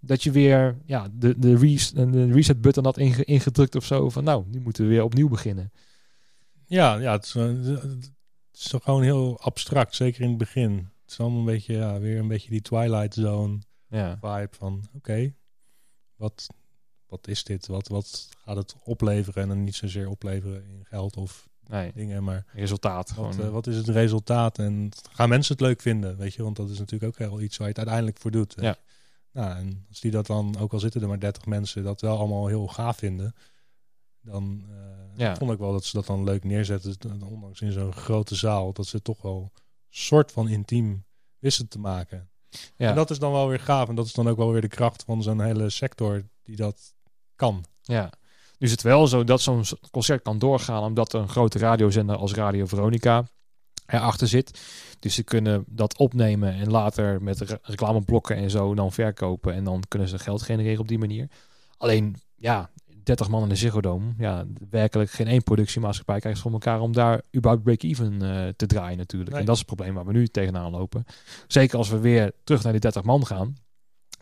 dat 0.00 0.22
je 0.22 0.30
weer 0.30 0.76
ja, 0.84 1.08
de, 1.12 1.38
de, 1.38 1.56
res, 1.56 1.90
de 1.92 2.32
reset 2.32 2.60
button 2.60 2.84
had 2.84 2.98
inge, 2.98 3.24
ingedrukt 3.24 3.74
of 3.74 3.84
zo. 3.84 4.10
Van 4.10 4.24
nou, 4.24 4.44
nu 4.46 4.60
moeten 4.60 4.84
we 4.84 4.90
weer 4.90 5.02
opnieuw 5.02 5.28
beginnen. 5.28 5.72
Ja, 6.66 6.94
ja 6.94 7.12
het, 7.12 7.24
is, 7.24 7.34
eh, 7.34 7.46
het 7.82 8.12
is 8.52 8.68
toch 8.68 8.82
gewoon 8.82 9.02
heel 9.02 9.40
abstract, 9.40 9.94
zeker 9.94 10.22
in 10.22 10.28
het 10.28 10.38
begin. 10.38 10.72
Het 11.02 11.12
is 11.12 11.20
allemaal 11.20 11.38
een 11.38 11.44
beetje, 11.44 11.72
ja, 11.72 11.98
weer 11.98 12.18
een 12.18 12.28
beetje 12.28 12.50
die 12.50 12.62
Twilight 12.62 13.14
Zone 13.14 13.58
Ja. 13.88 14.18
vibe 14.20 14.48
van, 14.56 14.84
oké, 14.94 15.34
wat, 16.16 16.46
wat 17.06 17.28
is 17.28 17.44
dit? 17.44 17.66
Wat, 17.66 17.88
wat 17.88 18.28
gaat 18.44 18.56
het 18.56 18.76
opleveren? 18.84 19.42
En 19.42 19.48
dan 19.48 19.64
niet 19.64 19.74
zozeer 19.74 20.08
opleveren 20.08 20.66
in 20.66 20.84
geld 20.84 21.16
of 21.16 21.48
Nee, 21.68 21.92
dingen, 21.94 22.24
maar 22.24 22.44
resultaat 22.52 23.14
wat, 23.14 23.34
gewoon. 23.34 23.46
eh, 23.46 23.52
wat 23.52 23.66
is 23.66 23.76
het 23.76 23.88
resultaat? 23.88 24.58
En 24.58 24.90
gaan 25.10 25.28
mensen 25.28 25.52
het 25.52 25.62
leuk 25.62 25.80
vinden, 25.80 26.16
weet 26.16 26.34
je? 26.34 26.42
Want 26.42 26.56
dat 26.56 26.70
is 26.70 26.78
natuurlijk 26.78 27.12
ook 27.12 27.28
heel 27.28 27.40
iets 27.40 27.56
waar 27.56 27.66
je 27.66 27.72
het 27.72 27.78
uiteindelijk 27.82 28.18
voor 28.18 28.30
doet. 28.30 28.54
Ja. 28.60 28.76
Nou, 29.32 29.56
en 29.56 29.84
als 29.88 30.00
die 30.00 30.10
dat 30.10 30.26
dan, 30.26 30.58
ook 30.58 30.72
al 30.72 30.78
zitten 30.78 31.02
er 31.02 31.08
maar 31.08 31.20
30 31.20 31.46
mensen, 31.46 31.82
dat 31.84 32.00
wel 32.00 32.18
allemaal 32.18 32.46
heel 32.46 32.66
gaaf 32.66 32.96
vinden, 32.96 33.34
dan 34.20 34.64
eh, 34.70 35.18
Ja. 35.18 35.36
vond 35.36 35.50
ik 35.50 35.58
wel 35.58 35.72
dat 35.72 35.84
ze 35.84 35.96
dat 35.96 36.06
dan 36.06 36.24
leuk 36.24 36.44
neerzetten. 36.44 37.22
Ondanks 37.22 37.60
in 37.60 37.72
zo'n 37.72 37.92
grote 37.92 38.34
zaal, 38.34 38.72
dat 38.72 38.86
ze 38.86 39.02
toch 39.02 39.22
wel 39.22 39.52
soort 39.88 40.32
van 40.32 40.48
intiem 40.48 41.04
wisten 41.38 41.68
te 41.68 41.78
maken. 41.78 42.28
ja. 42.76 42.88
En 42.88 42.94
dat 42.94 43.10
is 43.10 43.18
dan 43.18 43.32
wel 43.32 43.48
weer 43.48 43.60
gaaf. 43.60 43.88
En 43.88 43.94
dat 43.94 44.06
is 44.06 44.12
dan 44.12 44.28
ook 44.28 44.36
wel 44.36 44.52
weer 44.52 44.60
de 44.60 44.68
kracht 44.68 45.02
van 45.06 45.22
zo'n 45.22 45.40
hele 45.40 45.70
sector 45.70 46.22
die 46.42 46.56
dat 46.56 46.94
kan. 47.36 47.64
Ja. 47.82 48.12
Nu 48.58 48.66
is 48.66 48.70
het 48.70 48.82
wel 48.82 49.06
zo 49.06 49.24
dat 49.24 49.40
zo'n 49.40 49.64
concert 49.90 50.22
kan 50.22 50.38
doorgaan 50.38 50.82
omdat 50.82 51.12
er 51.12 51.20
een 51.20 51.28
grote 51.28 51.58
radiozender 51.58 52.16
als 52.16 52.34
Radio 52.34 52.66
Veronica 52.66 53.24
erachter 53.86 54.28
zit. 54.28 54.60
Dus 54.98 55.14
ze 55.14 55.22
kunnen 55.22 55.64
dat 55.66 55.98
opnemen 55.98 56.54
en 56.54 56.70
later 56.70 57.22
met 57.22 57.40
re- 57.40 57.58
reclameblokken 57.62 58.36
en 58.36 58.50
zo 58.50 58.74
dan 58.74 58.92
verkopen. 58.92 59.54
En 59.54 59.64
dan 59.64 59.82
kunnen 59.88 60.08
ze 60.08 60.18
geld 60.18 60.42
genereren 60.42 60.80
op 60.80 60.88
die 60.88 60.98
manier. 60.98 61.28
Alleen, 61.76 62.16
ja, 62.36 62.70
30 63.02 63.28
man 63.28 63.42
in 63.42 63.48
de 63.48 63.56
Ziggo 63.56 63.80
Dome. 63.80 64.12
Ja, 64.18 64.44
werkelijk 64.70 65.10
geen 65.10 65.26
één 65.26 65.42
productiemaatschappij 65.42 66.20
krijgt 66.20 66.40
voor 66.40 66.52
elkaar 66.52 66.80
om 66.80 66.92
daar 66.92 67.22
überhaupt 67.36 67.64
break-even 67.64 68.22
eh, 68.22 68.48
te 68.56 68.66
draaien 68.66 68.98
natuurlijk. 68.98 69.30
Nee. 69.30 69.40
En 69.40 69.46
dat 69.46 69.54
is 69.54 69.60
het 69.60 69.74
probleem 69.74 69.94
waar 69.94 70.06
we 70.06 70.12
nu 70.12 70.26
tegenaan 70.26 70.70
lopen. 70.70 71.04
Zeker 71.46 71.78
als 71.78 71.88
we 71.88 71.98
weer 71.98 72.32
terug 72.44 72.62
naar 72.62 72.72
die 72.72 72.80
30 72.80 73.02
man 73.02 73.26
gaan. 73.26 73.54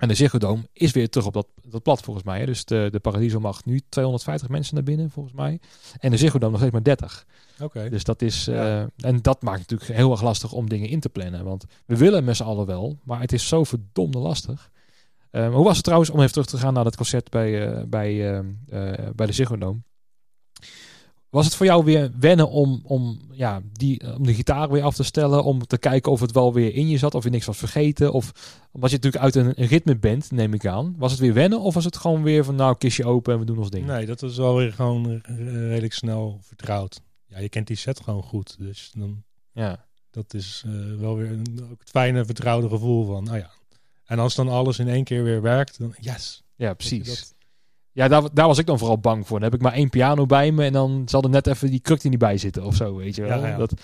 En 0.02 0.08
de 0.08 0.14
Ziggo 0.14 0.38
Dome 0.38 0.62
is 0.72 0.92
weer 0.92 1.08
terug 1.08 1.26
op 1.26 1.32
dat, 1.32 1.46
dat 1.68 1.82
plat 1.82 2.00
volgens 2.00 2.26
mij. 2.26 2.38
Hè. 2.38 2.46
Dus 2.46 2.64
de, 2.64 2.88
de 2.92 3.00
Paradiso 3.00 3.40
mag 3.40 3.64
nu 3.64 3.80
250 3.88 4.48
mensen 4.48 4.74
naar 4.74 4.84
binnen 4.84 5.10
volgens 5.10 5.34
mij. 5.34 5.60
En 5.98 6.10
de 6.10 6.16
Ziggo 6.16 6.38
Dome 6.38 6.50
nog 6.50 6.60
steeds 6.60 6.72
maar 6.72 6.82
30. 6.82 7.26
Oké. 7.60 7.88
Dus 7.88 8.04
dat 8.04 8.22
is... 8.22 8.44
Ja. 8.44 8.80
eh, 8.80 9.08
en 9.08 9.22
dat 9.22 9.42
maakt 9.42 9.58
natuurlijk 9.58 9.90
heel 9.90 10.10
erg 10.10 10.22
lastig 10.22 10.52
om 10.52 10.68
dingen 10.68 10.88
in 10.88 11.00
te 11.00 11.08
plannen. 11.08 11.44
Want 11.44 11.64
we 11.86 11.96
willen 11.96 12.24
met 12.24 12.36
z'n 12.36 12.42
allen 12.42 12.66
wel, 12.66 12.98
maar 13.04 13.20
het 13.20 13.32
is 13.32 13.48
zo 13.48 13.64
verdomde 13.64 14.18
lastig. 14.18 14.70
Eh, 15.30 15.54
hoe 15.54 15.64
was 15.64 15.74
het 15.74 15.84
trouwens, 15.84 16.10
om 16.10 16.18
even 16.20 16.32
terug 16.32 16.46
te 16.46 16.58
gaan 16.58 16.74
naar 16.74 16.84
dat 16.84 16.96
concert 16.96 17.30
bij, 17.30 17.68
eh, 17.68 17.82
bij, 17.84 18.42
bij 19.14 19.26
de 19.26 19.32
Ziggo 19.32 19.56
Dome. 19.56 19.80
Was 21.32 21.44
het 21.44 21.54
voor 21.54 21.66
jou 21.66 21.84
weer 21.84 22.10
wennen 22.20 22.48
om, 22.50 22.80
om, 22.84 23.20
ja, 23.30 23.62
die, 23.72 24.14
om 24.16 24.26
de 24.26 24.34
gitaar 24.34 24.70
weer 24.70 24.82
af 24.82 24.94
te 24.94 25.02
stellen? 25.02 25.44
Om 25.44 25.66
te 25.66 25.78
kijken 25.78 26.12
of 26.12 26.20
het 26.20 26.32
wel 26.32 26.52
weer 26.52 26.74
in 26.74 26.88
je 26.88 26.98
zat, 26.98 27.14
of 27.14 27.24
je 27.24 27.30
niks 27.30 27.46
was 27.46 27.56
vergeten? 27.58 28.12
Of 28.12 28.32
omdat 28.72 28.90
je 28.90 28.96
natuurlijk 28.96 29.24
uit 29.24 29.34
een, 29.34 29.52
een 29.62 29.66
ritme 29.68 29.96
bent, 29.96 30.30
neem 30.30 30.54
ik 30.54 30.66
aan. 30.66 30.94
Was 30.98 31.10
het 31.10 31.20
weer 31.20 31.34
wennen 31.34 31.60
of 31.60 31.74
was 31.74 31.84
het 31.84 31.96
gewoon 31.96 32.22
weer 32.22 32.44
van 32.44 32.54
nou, 32.54 32.76
kistje 32.78 33.04
open 33.04 33.32
en 33.32 33.38
we 33.38 33.44
doen 33.44 33.58
ons 33.58 33.70
ding? 33.70 33.86
Nee, 33.86 34.06
dat 34.06 34.22
is 34.22 34.36
wel 34.36 34.56
weer 34.56 34.72
gewoon 34.72 35.10
eh, 35.22 35.36
redelijk 35.68 35.92
snel 35.92 36.38
vertrouwd. 36.42 37.00
Ja, 37.26 37.38
je 37.38 37.48
kent 37.48 37.66
die 37.66 37.76
set 37.76 38.00
gewoon 38.00 38.22
goed. 38.22 38.56
Dus 38.58 38.90
dan, 38.98 39.22
Ja, 39.52 39.86
dat 40.10 40.34
is 40.34 40.62
eh, 40.66 40.72
wel 41.00 41.16
weer 41.16 41.30
een, 41.30 41.60
ook 41.72 41.80
het 41.80 41.90
fijne, 41.90 42.24
vertrouwde 42.24 42.68
gevoel 42.68 43.06
van, 43.06 43.24
nou 43.24 43.36
ja. 43.38 43.50
En 44.04 44.18
als 44.18 44.34
dan 44.34 44.48
alles 44.48 44.78
in 44.78 44.88
één 44.88 45.04
keer 45.04 45.22
weer 45.24 45.42
werkt, 45.42 45.78
dan 45.78 45.94
yes. 46.00 46.42
ja 46.56 46.74
precies. 46.74 47.06
dat- 47.06 47.34
Ja, 47.94 48.08
daar, 48.08 48.22
daar 48.32 48.46
was 48.46 48.58
ik 48.58 48.66
dan 48.66 48.78
vooral 48.78 48.98
bang 48.98 49.26
voor. 49.26 49.40
Dan 49.40 49.50
heb 49.50 49.58
ik 49.58 49.64
maar 49.64 49.72
één 49.72 49.90
piano 49.90 50.26
bij 50.26 50.52
me 50.52 50.64
en 50.64 50.72
dan 50.72 51.02
zal 51.06 51.22
er 51.22 51.30
net 51.30 51.46
even 51.46 51.70
die 51.70 51.80
kruk 51.80 52.02
er 52.02 52.10
niet 52.10 52.18
bij 52.18 52.38
zitten 52.38 52.64
of 52.64 52.74
zo, 52.74 52.96
weet 52.96 53.14
je 53.14 53.22
wel. 53.22 53.40
Ja, 53.40 53.46
ja. 53.46 53.56
Dat, 53.56 53.74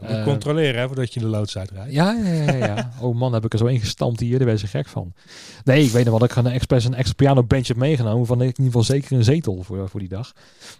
moet 0.00 0.08
eh, 0.08 0.24
controleren 0.24 0.80
hè, 0.80 0.86
voordat 0.86 1.14
je 1.14 1.20
de 1.20 1.26
loods 1.26 1.58
uitrijdt. 1.58 1.92
ja, 1.92 2.12
ja, 2.12 2.32
ja, 2.32 2.52
ja. 2.52 2.90
Oh 3.00 3.16
man, 3.16 3.32
heb 3.32 3.44
ik 3.44 3.52
er 3.52 3.58
zo 3.58 3.66
ingestampt 3.66 4.20
hier. 4.20 4.38
Daar 4.38 4.46
ben 4.46 4.58
je 4.58 4.66
gek 4.66 4.88
van. 4.88 5.12
Nee, 5.64 5.84
ik 5.84 5.90
weet 5.90 6.04
nog 6.04 6.10
wel 6.10 6.28
dat 6.28 6.30
ik 6.30 6.44
een 6.44 6.52
expres 6.52 6.84
een 6.84 6.94
extra 6.94 7.14
piano 7.14 7.44
bench 7.44 7.66
heb 7.66 7.76
meegenomen. 7.76 8.26
Van 8.26 8.36
ik 8.36 8.58
in 8.58 8.64
ieder 8.64 8.64
geval 8.64 8.82
zeker 8.82 9.16
een 9.16 9.24
zetel 9.24 9.62
voor, 9.62 9.88
voor 9.88 10.00
die 10.00 10.08
dag. 10.08 10.32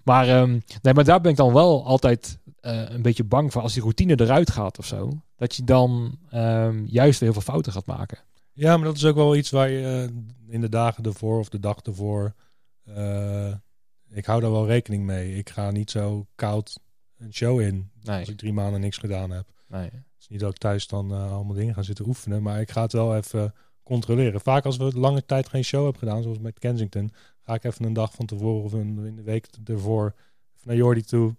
Maar, 0.05 0.29
ehm, 0.29 0.51
nee, 0.83 0.95
maar 0.95 1.05
daar 1.05 1.21
ben 1.21 1.31
ik 1.31 1.37
dan 1.37 1.53
wel 1.53 1.87
altijd 1.87 2.39
eh, 2.61 2.83
een 2.89 3.03
beetje 3.03 3.25
bang 3.25 3.53
voor. 3.53 3.63
Als 3.63 3.73
die 3.73 3.83
routine 3.83 4.21
eruit 4.21 4.51
gaat 4.51 4.79
of 4.79 4.87
zo. 4.87 5.11
Dat 5.37 5.55
je 5.55 5.65
dan 5.65 6.19
ehm, 6.31 6.85
juist 6.85 7.21
weer 7.21 7.31
heel 7.31 7.41
veel 7.41 7.53
fouten 7.53 7.73
gaat 7.73 7.87
maken. 7.87 8.19
Ja, 8.53 8.77
maar 8.77 8.87
dat 8.87 8.97
is 8.97 9.05
ook 9.05 9.15
wel 9.15 9.37
iets 9.37 9.51
waar 9.51 9.71
je 9.71 10.09
eh, 10.09 10.55
in 10.55 10.61
de 10.61 10.69
dagen 10.69 11.05
ervoor 11.05 11.39
of 11.39 11.49
de 11.49 11.61
dag 11.61 11.77
ervoor. 11.77 12.35
Eh, 12.87 13.55
ik 14.09 14.25
hou 14.25 14.41
daar 14.41 14.51
wel 14.51 14.67
rekening 14.67 15.05
mee. 15.05 15.37
Ik 15.37 15.51
ga 15.51 15.71
niet 15.71 15.91
zo 15.91 16.27
koud 16.35 16.79
een 17.19 17.35
show 17.35 17.61
in 17.61 17.91
Nee, 18.03 18.19
als 18.19 18.29
ik 18.29 18.37
drie 18.37 18.53
maanden 18.53 18.81
niks 18.81 18.97
gedaan 18.99 19.31
heb. 19.31 19.47
nee. 19.67 19.91
Het 19.91 20.25
is 20.25 20.29
niet 20.29 20.41
dat 20.41 20.51
ik 20.51 20.59
thuis 20.59 20.87
dan 20.87 21.13
eh, 21.13 21.33
allemaal 21.33 21.55
dingen 21.55 21.75
ga 21.75 21.83
zitten 21.83 22.07
oefenen, 22.07 22.43
maar 22.43 22.61
ik 22.61 22.71
ga 22.71 22.83
het 22.83 22.93
wel 22.93 23.17
even 23.17 23.55
controleren. 23.83 24.41
Vaak 24.41 24.65
als 24.65 24.77
we 24.77 24.99
lange 24.99 25.25
tijd 25.25 25.49
geen 25.49 25.65
show 25.65 25.83
hebben 25.83 25.99
gedaan, 25.99 26.23
zoals 26.23 26.39
met 26.39 26.59
Kensington, 26.59 27.13
ga 27.43 27.55
ik 27.55 27.65
even 27.65 27.85
een 27.85 27.93
dag 27.93 28.13
van 28.13 28.27
tevoren 28.27 28.63
of 28.65 28.73
een, 28.73 29.07
in 29.07 29.17
de 29.17 29.23
week 29.23 29.49
ervoor 29.65 30.15
even 30.55 30.69
naar 30.69 30.77
Jordi 30.77 31.03
toe. 31.03 31.37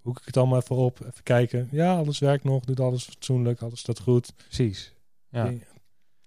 Hoek 0.00 0.18
ik 0.18 0.24
het 0.24 0.36
allemaal 0.36 0.60
even 0.60 0.76
op, 0.76 1.00
even 1.00 1.22
kijken. 1.22 1.68
Ja, 1.70 1.96
alles 1.96 2.18
werkt 2.18 2.44
nog, 2.44 2.64
doet 2.64 2.80
alles 2.80 3.04
fatsoenlijk, 3.04 3.62
alles 3.62 3.80
staat 3.80 4.00
goed. 4.00 4.34
Precies. 4.36 4.94
Ja. 5.28 5.52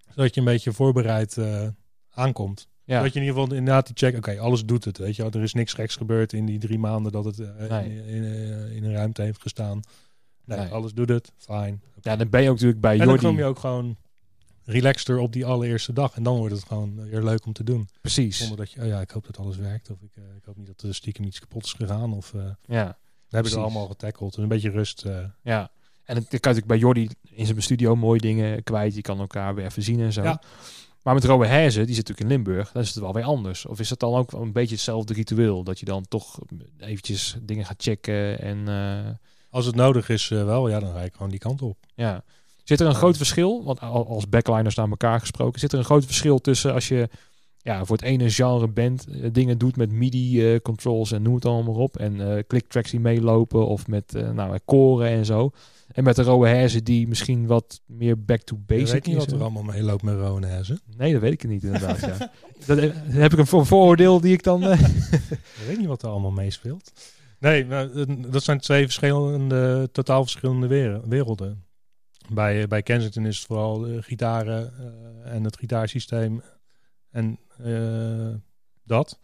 Zodat 0.10 0.34
je 0.34 0.40
een 0.40 0.46
beetje 0.46 0.74
voorbereid 0.74 1.38
eh, 1.38 1.68
aankomt. 2.10 2.68
Ja. 2.88 3.02
Dat 3.02 3.14
je 3.14 3.20
in 3.20 3.26
ieder 3.26 3.40
geval 3.42 3.58
inderdaad 3.58 3.86
die 3.86 3.96
check, 3.96 4.18
oké, 4.18 4.40
alles 4.40 4.66
doet 4.66 4.86
het. 4.86 4.98
Weet 4.98 5.16
je, 5.16 5.24
er 5.24 5.42
is 5.42 5.54
niks 5.54 5.74
geks 5.74 5.96
gebeurd 5.96 6.34
in 6.34 6.46
die 6.46 6.60
drie 6.60 6.80
maanden 6.80 7.12
dat 7.12 7.26
het 7.26 7.40
eh, 7.40 7.70
Nee. 7.70 7.90
in, 7.96 8.06
in, 8.06 8.24
eh, 8.24 8.76
in 8.76 8.84
een 8.84 8.94
ruimte 8.94 9.22
heeft 9.22 9.42
gestaan. 9.42 9.80
Nee, 10.46 10.58
Nee. 10.60 10.68
alles 10.68 10.94
doet 10.94 11.10
het, 11.10 11.32
fijn. 11.38 11.82
ja, 12.02 12.16
dan 12.16 12.30
ben 12.30 12.42
je 12.42 12.48
ook 12.48 12.54
natuurlijk 12.56 12.82
bij 12.82 12.92
En 12.92 12.98
dan 12.98 13.08
Jordi. 13.08 13.26
kom 13.26 13.38
je 13.38 13.44
ook 13.46 13.60
gewoon 13.60 13.98
relaxter 14.64 15.18
op 15.18 15.34
die 15.34 15.46
allereerste 15.46 15.94
dag. 15.94 16.16
En 16.16 16.24
dan 16.24 16.38
wordt 16.38 16.54
het 16.56 16.64
gewoon 16.66 17.10
weer 17.10 17.24
leuk 17.24 17.46
om 17.46 17.54
te 17.54 17.64
doen. 17.64 17.90
Precies. 18.02 18.38
Zonder 18.38 18.58
dat 18.58 18.72
je, 18.72 18.82
oh 18.82 18.88
ja, 18.88 19.02
ik 19.02 19.10
hoop 19.12 19.26
dat 19.26 19.38
alles 19.38 19.58
werkt. 19.58 19.90
Of 19.90 20.02
ik, 20.02 20.12
eh, 20.16 20.24
ik 20.38 20.44
hoop 20.46 20.58
niet 20.58 20.68
dat 20.68 20.82
er 20.82 20.96
stiekem 20.96 21.26
iets 21.26 21.40
kapot 21.40 21.64
is 21.66 21.74
gegaan. 21.74 22.14
Of 22.14 22.34
eh, 22.34 22.40
we 22.42 22.74
Ja. 22.74 22.84
hebben 22.84 22.98
Precies. 23.30 23.56
allemaal 23.56 23.88
getackled. 23.88 24.34
Dus 24.34 24.44
een 24.44 24.50
beetje 24.50 24.70
rust. 24.70 25.06
Ja, 25.44 25.72
en 26.04 26.16
het 26.16 26.28
kan 26.28 26.40
natuurlijk 26.40 26.68
bij 26.68 26.78
Jordi 26.78 27.10
in 27.30 27.46
zijn 27.46 27.62
studio 27.62 27.96
mooie 27.96 28.20
dingen 28.20 28.64
kwijt. 28.64 28.96
Je 28.96 29.02
kan 29.02 29.20
elkaar 29.20 29.56
weer 29.56 29.66
even 29.66 29.84
zien 29.84 30.00
en 30.00 30.14
zo. 30.14 30.24
Ja. 30.24 30.42
Maar 31.08 31.16
met 31.16 31.26
Robert 31.26 31.50
Herzen, 31.50 31.86
die 31.86 31.96
zit 31.96 32.08
natuurlijk 32.08 32.30
in 32.30 32.44
Limburg, 32.44 32.72
dan 32.72 32.82
is 32.82 32.94
het 32.94 33.04
wel 33.04 33.14
weer 33.14 33.24
anders. 33.24 33.66
Of 33.66 33.80
is 33.80 33.90
het 33.90 34.00
dan 34.00 34.14
ook 34.16 34.32
een 34.32 34.52
beetje 34.52 34.76
hetzelfde 34.76 35.14
ritueel? 35.14 35.64
Dat 35.64 35.80
je 35.80 35.86
dan 35.86 36.06
toch 36.08 36.40
eventjes 36.80 37.38
dingen 37.42 37.66
gaat 37.66 37.82
checken 37.82 38.40
en 38.40 38.68
eh, 38.68 39.12
als 39.50 39.66
het 39.66 39.76
nodig 39.76 40.10
is 40.10 40.32
eh, 40.32 40.46
wel, 40.46 40.70
ja, 40.70 40.80
dan 40.80 40.94
ga 40.94 41.02
ik 41.02 41.14
gewoon 41.14 41.30
die 41.30 41.40
kant 41.40 41.62
op. 41.62 41.78
ja. 41.96 42.24
Zit 42.64 42.80
er 42.80 42.88
een 42.88 42.96
groot 42.96 43.18
verschil, 43.18 43.64
want 43.64 43.80
al- 43.80 44.08
als 44.08 44.30
backliners 44.30 44.76
naar 44.76 44.90
elkaar 44.90 45.20
gesproken, 45.20 45.60
zit 45.60 45.72
er 45.72 45.80
een 45.80 45.86
groot 45.86 46.06
verschil 46.06 46.40
tussen 46.40 46.74
als 46.74 46.88
je 46.88 47.10
ja, 47.62 47.86
voor 47.86 47.96
het 47.96 48.06
ene 48.06 48.30
genre 48.30 48.68
band 48.68 49.08
eh, 49.08 49.30
dingen 49.32 49.58
doet 49.58 49.76
met 49.78 49.92
MIDI 49.92 50.54
eh, 50.54 50.60
controls 50.60 51.12
en 51.12 51.22
noem 51.22 51.36
het 51.36 51.46
allemaal 51.46 51.74
maar 51.74 51.82
op. 51.84 51.98
En 51.98 52.38
eh 52.38 52.44
clicktracks 52.48 52.92
die 52.92 53.00
meelopen 53.00 53.68
of 53.68 53.88
met 53.88 54.12
nou, 54.14 54.52
met 54.52 54.62
koren 54.66 55.10
en 55.10 55.26
zo. 55.26 55.52
En 55.98 56.04
met 56.04 56.16
de 56.16 56.22
rode 56.24 56.48
herzen 56.50 56.84
die 56.84 57.08
misschien 57.08 57.48
wat 57.48 57.82
meer 57.86 58.24
back 58.24 58.42
to 58.42 58.56
Ik 58.56 58.66
basic 58.66 58.92
weet 58.94 59.06
niet 59.06 59.16
is. 59.16 59.24
wat 59.26 59.32
er 59.34 59.42
allemaal 59.42 59.64
mee 59.64 59.84
loopt 59.84 60.04
met 60.04 60.16
Rone 60.16 60.48
Hezen. 60.48 60.80
Nee, 60.98 61.12
dat 61.14 61.22
weet 61.22 61.34
ik 61.34 61.48
niet 61.48 61.64
inderdaad. 61.64 62.00
ja. 62.00 62.32
Dat, 62.66 62.78
eh, 62.78 62.90
heb 63.06 63.34
ik 63.34 63.40
een 63.40 63.48
voor- 63.48 63.66
vooroordeel 63.66 64.20
die 64.22 64.34
ik 64.34 64.44
dan... 64.44 64.64
eh, 64.64 64.80
Ik 65.60 65.64
weet 65.68 65.78
niet 65.78 65.88
wat 65.88 66.02
er 66.02 66.10
allemaal 66.10 66.32
meespeelt. 66.32 66.92
Nee, 67.40 67.66
maar, 67.66 67.92
eh, 67.92 68.04
dat 68.28 68.44
zijn 68.44 68.60
twee 68.60 68.84
verschillende, 68.84 69.90
totaal 69.92 70.22
verschillende 70.22 70.68
were- 70.68 71.02
werelden. 71.08 71.64
Bij, 72.30 72.62
eh, 72.62 72.68
bij 72.68 72.82
Kensington 72.84 73.26
is 73.26 73.38
het 73.38 73.46
vooral 73.48 73.80
de 73.80 74.02
gitaren 74.04 74.74
eh, 75.26 75.34
en 75.34 75.44
het 75.44 75.58
gitaarsysteem 75.58 76.42
en 77.10 77.40
eh, 77.64 78.34
dat. 78.84 79.20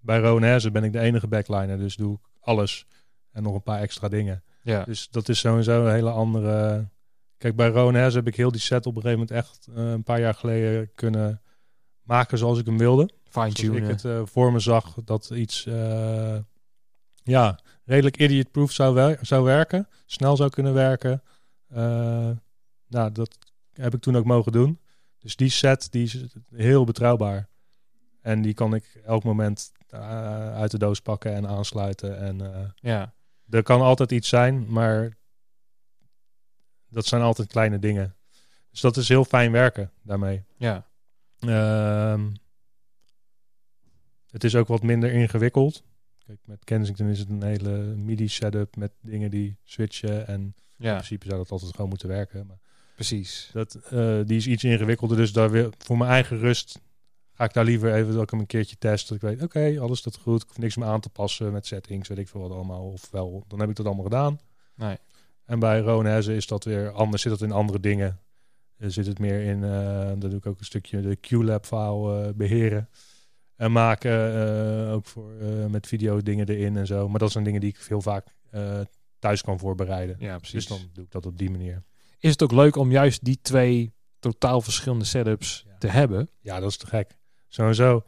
Bij 0.00 0.18
Ronaise 0.20 0.70
ben 0.70 0.84
ik 0.84 0.92
de 0.92 1.00
enige 1.00 1.26
backliner, 1.26 1.78
dus 1.78 1.96
doe 1.96 2.14
ik 2.14 2.20
alles 2.40 2.86
en 3.32 3.42
nog 3.42 3.54
een 3.54 3.62
paar 3.62 3.80
extra 3.80 4.08
dingen. 4.08 4.42
Ja, 4.66 4.84
Dus 4.84 5.08
dat 5.08 5.28
is 5.28 5.38
sowieso 5.38 5.84
een 5.86 5.92
hele 5.92 6.10
andere... 6.10 6.88
Kijk, 7.38 7.56
bij 7.56 7.68
Ronaise 7.68 8.16
heb 8.16 8.26
ik 8.26 8.36
heel 8.36 8.50
die 8.52 8.60
set 8.60 8.86
op 8.86 8.96
een 8.96 9.02
gegeven 9.02 9.26
moment 9.28 9.36
echt 9.46 9.66
eh, 9.74 9.90
een 9.90 10.02
paar 10.02 10.20
jaar 10.20 10.34
geleden 10.34 10.90
kunnen 10.94 11.42
maken 12.02 12.38
zoals 12.38 12.58
ik 12.58 12.66
hem 12.66 12.78
wilde. 12.78 13.10
Zoals 13.30 13.48
ik 13.50 13.56
fine-tunen. 13.58 13.88
het 13.88 14.04
eh, 14.04 14.20
voor 14.24 14.52
me 14.52 14.58
zag 14.58 14.94
dat 15.04 15.30
iets 15.30 15.66
eh, 15.66 16.36
ja, 17.22 17.58
redelijk 17.84 18.16
idiot-proof 18.16 18.72
zou, 18.72 18.94
wer- 18.94 19.18
zou 19.22 19.44
werken. 19.44 19.88
Snel 20.06 20.36
zou 20.36 20.50
kunnen 20.50 20.74
werken. 20.74 21.22
Eh, 21.68 22.30
nou, 22.88 23.12
dat 23.12 23.38
heb 23.72 23.94
ik 23.94 24.00
toen 24.00 24.16
ook 24.16 24.24
mogen 24.24 24.52
doen. 24.52 24.80
Dus 25.18 25.36
die 25.36 25.48
set 25.50 25.92
die 25.92 26.04
is 26.04 26.24
heel 26.54 26.84
betrouwbaar. 26.84 27.48
En 28.20 28.42
die 28.42 28.54
kan 28.54 28.74
ik 28.74 29.00
elk 29.04 29.24
moment 29.24 29.72
eh, 29.88 30.54
uit 30.54 30.70
de 30.70 30.78
doos 30.78 31.00
pakken 31.00 31.34
en 31.34 31.48
aansluiten. 31.48 32.18
En 32.18 32.54
eh, 32.54 32.60
ja, 32.74 33.14
er 33.50 33.62
kan 33.62 33.80
altijd 33.80 34.12
iets 34.12 34.28
zijn, 34.28 34.72
maar 34.72 35.16
dat 36.88 37.06
zijn 37.06 37.22
altijd 37.22 37.48
kleine 37.48 37.78
dingen. 37.78 38.16
Dus 38.70 38.80
dat 38.80 38.96
is 38.96 39.08
heel 39.08 39.24
fijn 39.24 39.52
werken 39.52 39.92
daarmee. 40.02 40.44
ja, 40.56 40.86
Ehm, 41.38 42.30
het 44.30 44.44
is 44.44 44.54
ook 44.54 44.68
wat 44.68 44.82
minder 44.82 45.12
ingewikkeld 45.12 45.84
Kijk, 46.26 46.38
met 46.44 46.64
Kensington 46.64 47.08
is 47.08 47.18
het 47.18 47.28
een 47.28 47.42
hele 47.42 47.78
MIDI-setup 47.78 48.76
met 48.76 48.92
dingen 49.00 49.30
die 49.30 49.58
switchen. 49.64 50.26
En 50.26 50.40
in 50.40 50.54
principe 50.78 51.26
zou 51.26 51.38
dat 51.38 51.50
altijd 51.50 51.70
gewoon 51.74 51.88
moeten 51.88 52.08
werken. 52.08 52.46
Maar 52.46 52.58
Precies. 52.94 53.50
dat, 53.52 53.74
eh, 53.74 54.20
die 54.24 54.36
is 54.36 54.46
iets 54.46 54.64
ingewikkelder, 54.64 55.16
dus 55.16 55.32
daar 55.32 55.50
weer, 55.50 55.70
voor 55.78 55.98
mijn 55.98 56.10
eigen 56.10 56.38
rust 56.38 56.80
ga 57.36 57.44
ik 57.44 57.52
daar 57.52 57.64
liever 57.64 57.94
even 57.94 58.12
dat 58.12 58.22
ik 58.22 58.30
hem 58.30 58.40
een 58.40 58.46
keertje 58.46 58.76
test. 58.78 59.08
Dat 59.08 59.16
ik 59.16 59.22
weet, 59.22 59.42
oké, 59.42 59.76
alles 59.80 59.98
staat 59.98 60.16
goed. 60.16 60.42
Ik 60.42 60.48
hoef 60.48 60.58
niks 60.58 60.76
meer 60.76 60.88
aan 60.88 61.00
te 61.00 61.08
passen 61.08 61.52
met 61.52 61.66
settings, 61.66 62.08
weet 62.08 62.18
ik 62.18 62.28
veel 62.28 62.40
wat 62.40 62.50
allemaal. 62.50 62.84
Of 62.84 63.10
wel, 63.10 63.44
dan 63.48 63.60
heb 63.60 63.68
ik 63.68 63.76
dat 63.76 63.86
allemaal 63.86 64.04
gedaan. 64.04 64.38
Nee. 64.74 64.96
En 65.44 65.58
bij 65.58 65.80
Roneze 65.80 66.36
is 66.36 66.46
dat 66.46 66.64
weer 66.64 66.90
anders, 66.90 67.22
zit 67.22 67.30
dat 67.30 67.42
in 67.42 67.52
andere 67.52 67.80
dingen. 67.80 68.20
Er 68.76 68.92
zit 68.92 69.06
het 69.06 69.18
meer 69.18 69.42
in, 69.42 69.62
uh, 69.62 70.06
dan 70.06 70.18
doe 70.18 70.34
ik 70.34 70.46
ook 70.46 70.58
een 70.58 70.64
stukje 70.64 71.00
de 71.00 71.16
QLab 71.16 71.66
file 71.66 72.26
uh, 72.26 72.32
beheren. 72.34 72.88
En 73.56 73.72
maken, 73.72 74.34
uh, 74.86 74.92
ook 74.92 75.06
voor, 75.06 75.30
met 75.70 75.86
video 75.86 76.22
dingen 76.22 76.48
erin 76.48 76.76
en 76.76 76.86
zo. 76.86 77.08
Maar 77.08 77.18
dat 77.18 77.32
zijn 77.32 77.44
dingen 77.44 77.60
die 77.60 77.70
ik 77.70 77.84
heel 77.88 78.02
vaak 78.02 78.34
thuis 79.18 79.42
kan 79.42 79.58
voorbereiden. 79.58 80.16
Ja, 80.18 80.36
precies. 80.36 80.66
Dus 80.66 80.78
dan 80.78 80.88
doe 80.92 81.04
ik 81.04 81.10
dat 81.10 81.26
op 81.26 81.38
die 81.38 81.50
manier. 81.50 81.82
Is 82.18 82.30
het 82.30 82.42
ook 82.42 82.52
leuk 82.52 82.76
om 82.76 82.90
juist 82.90 83.24
die 83.24 83.38
twee 83.42 83.92
totaal 84.18 84.60
verschillende 84.60 85.04
setups 85.04 85.64
Ja. 85.66 85.78
te 85.78 85.86
hebben? 85.86 86.30
Ja, 86.40 86.60
dat 86.60 86.70
is 86.70 86.76
te 86.76 86.86
gek. 86.86 87.16
Sowieso 87.56 88.04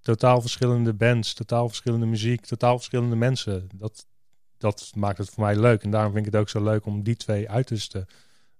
totaal 0.00 0.40
verschillende 0.40 0.94
bands, 0.94 1.34
totaal 1.34 1.68
verschillende 1.68 2.06
muziek, 2.06 2.46
totaal 2.46 2.76
verschillende 2.76 3.16
mensen. 3.16 3.68
Dat, 3.74 4.06
dat 4.58 4.92
maakt 4.94 5.18
het 5.18 5.30
voor 5.30 5.44
mij 5.44 5.56
leuk. 5.56 5.82
En 5.82 5.90
daarom 5.90 6.12
vind 6.12 6.26
ik 6.26 6.32
het 6.32 6.40
ook 6.40 6.48
zo 6.48 6.62
leuk 6.62 6.86
om 6.86 7.02
die 7.02 7.16
twee 7.16 7.50
uitersten 7.50 8.06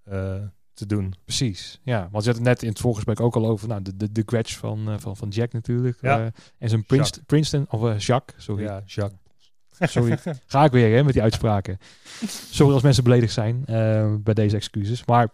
uh, 0.09 0.34
te 0.72 0.86
doen. 0.86 1.14
Precies, 1.24 1.80
ja. 1.82 2.09
Want 2.11 2.24
je 2.24 2.30
had 2.30 2.38
het 2.38 2.48
net 2.48 2.62
in 2.62 2.68
het 2.68 2.78
voorgesprek 2.78 3.20
ook 3.20 3.36
al 3.36 3.46
over 3.46 3.68
nou, 3.68 3.82
de, 3.82 3.96
de, 3.96 4.12
de 4.12 4.22
Gretsch 4.26 4.59
van, 4.59 4.90
uh, 4.90 4.98
van, 4.98 5.16
van 5.16 5.28
Jack 5.28 5.52
natuurlijk. 5.52 5.98
Ja. 6.00 6.18
Uh, 6.18 6.26
en 6.59 6.68
zijn 6.68 6.84
Princeton, 6.84 7.24
Princeton 7.26 7.66
of 7.68 8.06
Jacques, 8.06 8.44
sorry. 8.44 8.62
Ja, 8.62 8.82
Jacques. 8.86 9.52
Sorry, 9.80 10.18
ga 10.46 10.64
ik 10.64 10.72
weer 10.72 10.96
hè, 10.96 11.04
met 11.04 11.12
die 11.12 11.22
uitspraken. 11.22 11.78
Sorry 12.50 12.72
als 12.72 12.82
mensen 12.82 13.04
beledigd 13.04 13.32
zijn 13.32 13.64
bij 14.22 14.34
deze 14.34 14.56
excuses. 14.56 15.04
Maar 15.04 15.28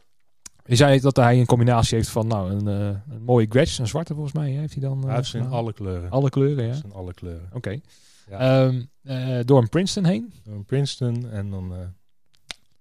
je 0.64 0.76
zei 0.76 1.00
dat 1.00 1.16
hij 1.16 1.38
een 1.38 1.46
combinatie 1.46 1.96
heeft 1.96 2.08
van 2.08 2.26
nou, 2.26 2.50
een, 2.50 2.66
uh, 2.66 3.14
een 3.14 3.22
mooie 3.22 3.46
Gretsch, 3.48 3.78
een 3.78 3.86
zwarte 3.86 4.14
volgens 4.14 4.34
mij. 4.34 4.50
Heeft 4.50 4.72
hij 4.72 4.82
dan? 4.82 5.06
Hij 5.06 5.14
heeft 5.14 5.34
in 5.34 5.46
alle 5.46 5.72
kleuren. 5.72 6.10
Alle 6.10 6.30
kleuren, 6.30 6.66
ja. 6.66 6.74
In 6.84 6.92
alle 6.92 7.14
kleuren. 7.14 7.46
Oké. 7.46 7.56
Okay. 7.56 7.82
Ja. 8.28 8.64
Um, 8.64 8.90
door 9.46 9.60
een 9.62 9.68
Princeton 9.68 10.04
heen. 10.04 10.32
Door 10.44 10.54
een 10.54 10.64
Princeton 10.64 11.30
en 11.30 11.50
dan 11.50 11.72
uh, 11.72 11.78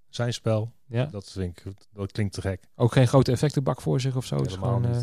zijn 0.09 0.33
spel. 0.33 0.71
Ja. 0.85 1.05
Dat 1.05 1.31
vind 1.31 1.57
ik, 1.57 1.73
dat 1.93 2.11
klinkt 2.11 2.33
te 2.33 2.41
gek. 2.41 2.63
Ook 2.75 2.91
geen 2.91 3.07
grote 3.07 3.31
effectenbak 3.31 3.81
voor 3.81 4.01
zich 4.01 4.15
of 4.15 4.25
zo. 4.25 4.35
Is 4.35 4.53
gewoon. 4.53 4.85
Uh, 4.85 4.97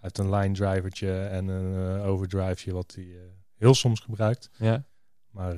uit 0.00 0.18
een 0.18 0.34
line 0.34 0.54
drivertje 0.54 1.22
en 1.22 1.48
een 1.48 2.00
overdriveje 2.00 2.72
wat 2.72 2.92
hij 2.94 3.08
heel 3.56 3.74
soms 3.74 4.00
gebruikt. 4.00 4.50
Ja. 4.56 4.84
Maar 5.30 5.54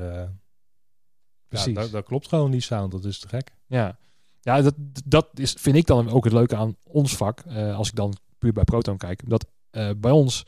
Precies. 1.49 1.74
Ja, 1.74 1.80
dat, 1.80 1.91
dat, 1.91 2.05
klopt 2.05 2.28
gewoon, 2.28 2.51
die 2.51 2.61
sound. 2.61 2.93
Dat 2.93 3.05
is 3.05 3.18
te 3.18 3.28
gek. 3.28 3.57
Ja, 3.66 3.99
ja 4.41 4.62
dat, 4.62 4.74
dat 5.05 5.28
is, 5.34 5.53
vind 5.59 5.76
ik 5.76 5.86
dan 5.86 6.11
ook 6.11 6.24
het 6.24 6.32
leuke 6.32 6.57
aan 6.57 6.76
ons 6.84 7.16
vak. 7.16 7.43
Uh, 7.49 7.76
als 7.76 7.89
ik 7.89 7.95
dan 7.95 8.16
puur 8.39 8.53
bij 8.53 8.64
Proton 8.64 8.97
kijk. 8.97 9.22
Dat 9.26 9.47
uh, 9.72 9.91
bij 9.97 10.11
ons, 10.11 10.47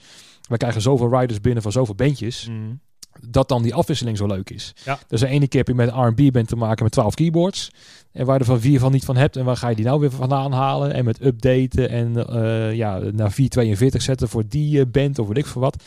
wij 0.48 0.58
krijgen 0.58 0.80
zoveel 0.80 1.18
riders 1.18 1.40
binnen 1.40 1.62
van 1.62 1.72
zoveel 1.72 1.94
bandjes. 1.94 2.48
Mm. 2.48 2.80
Dat 3.26 3.48
dan 3.48 3.62
die 3.62 3.74
afwisseling 3.74 4.16
zo 4.16 4.26
leuk 4.26 4.50
is. 4.50 4.74
Ja. 4.84 4.98
Dus 5.08 5.20
de 5.20 5.26
ene 5.26 5.48
keer 5.48 5.58
heb 5.58 5.68
je 5.68 5.74
met 5.74 5.90
R&B 5.90 6.32
band 6.32 6.48
te 6.48 6.56
maken 6.56 6.84
met 6.84 6.92
12 6.92 7.14
keyboards. 7.14 7.70
En 8.12 8.26
waar 8.26 8.34
je 8.34 8.40
er 8.40 8.46
van 8.46 8.60
vier 8.60 8.80
van 8.80 8.92
niet 8.92 9.04
van 9.04 9.16
hebt. 9.16 9.36
En 9.36 9.44
waar 9.44 9.56
ga 9.56 9.68
je 9.68 9.76
die 9.76 9.84
nou 9.84 10.00
weer 10.00 10.10
vandaan 10.10 10.52
halen? 10.52 10.92
En 10.92 11.04
met 11.04 11.24
updaten 11.24 11.90
en 11.90 12.12
uh, 12.16 12.74
ja, 12.74 12.98
naar 12.98 13.32
442 13.32 14.02
zetten 14.02 14.28
voor 14.28 14.44
die 14.48 14.86
band 14.86 15.18
of 15.18 15.26
weet 15.26 15.36
ik 15.36 15.46
veel 15.46 15.60
wat. 15.60 15.82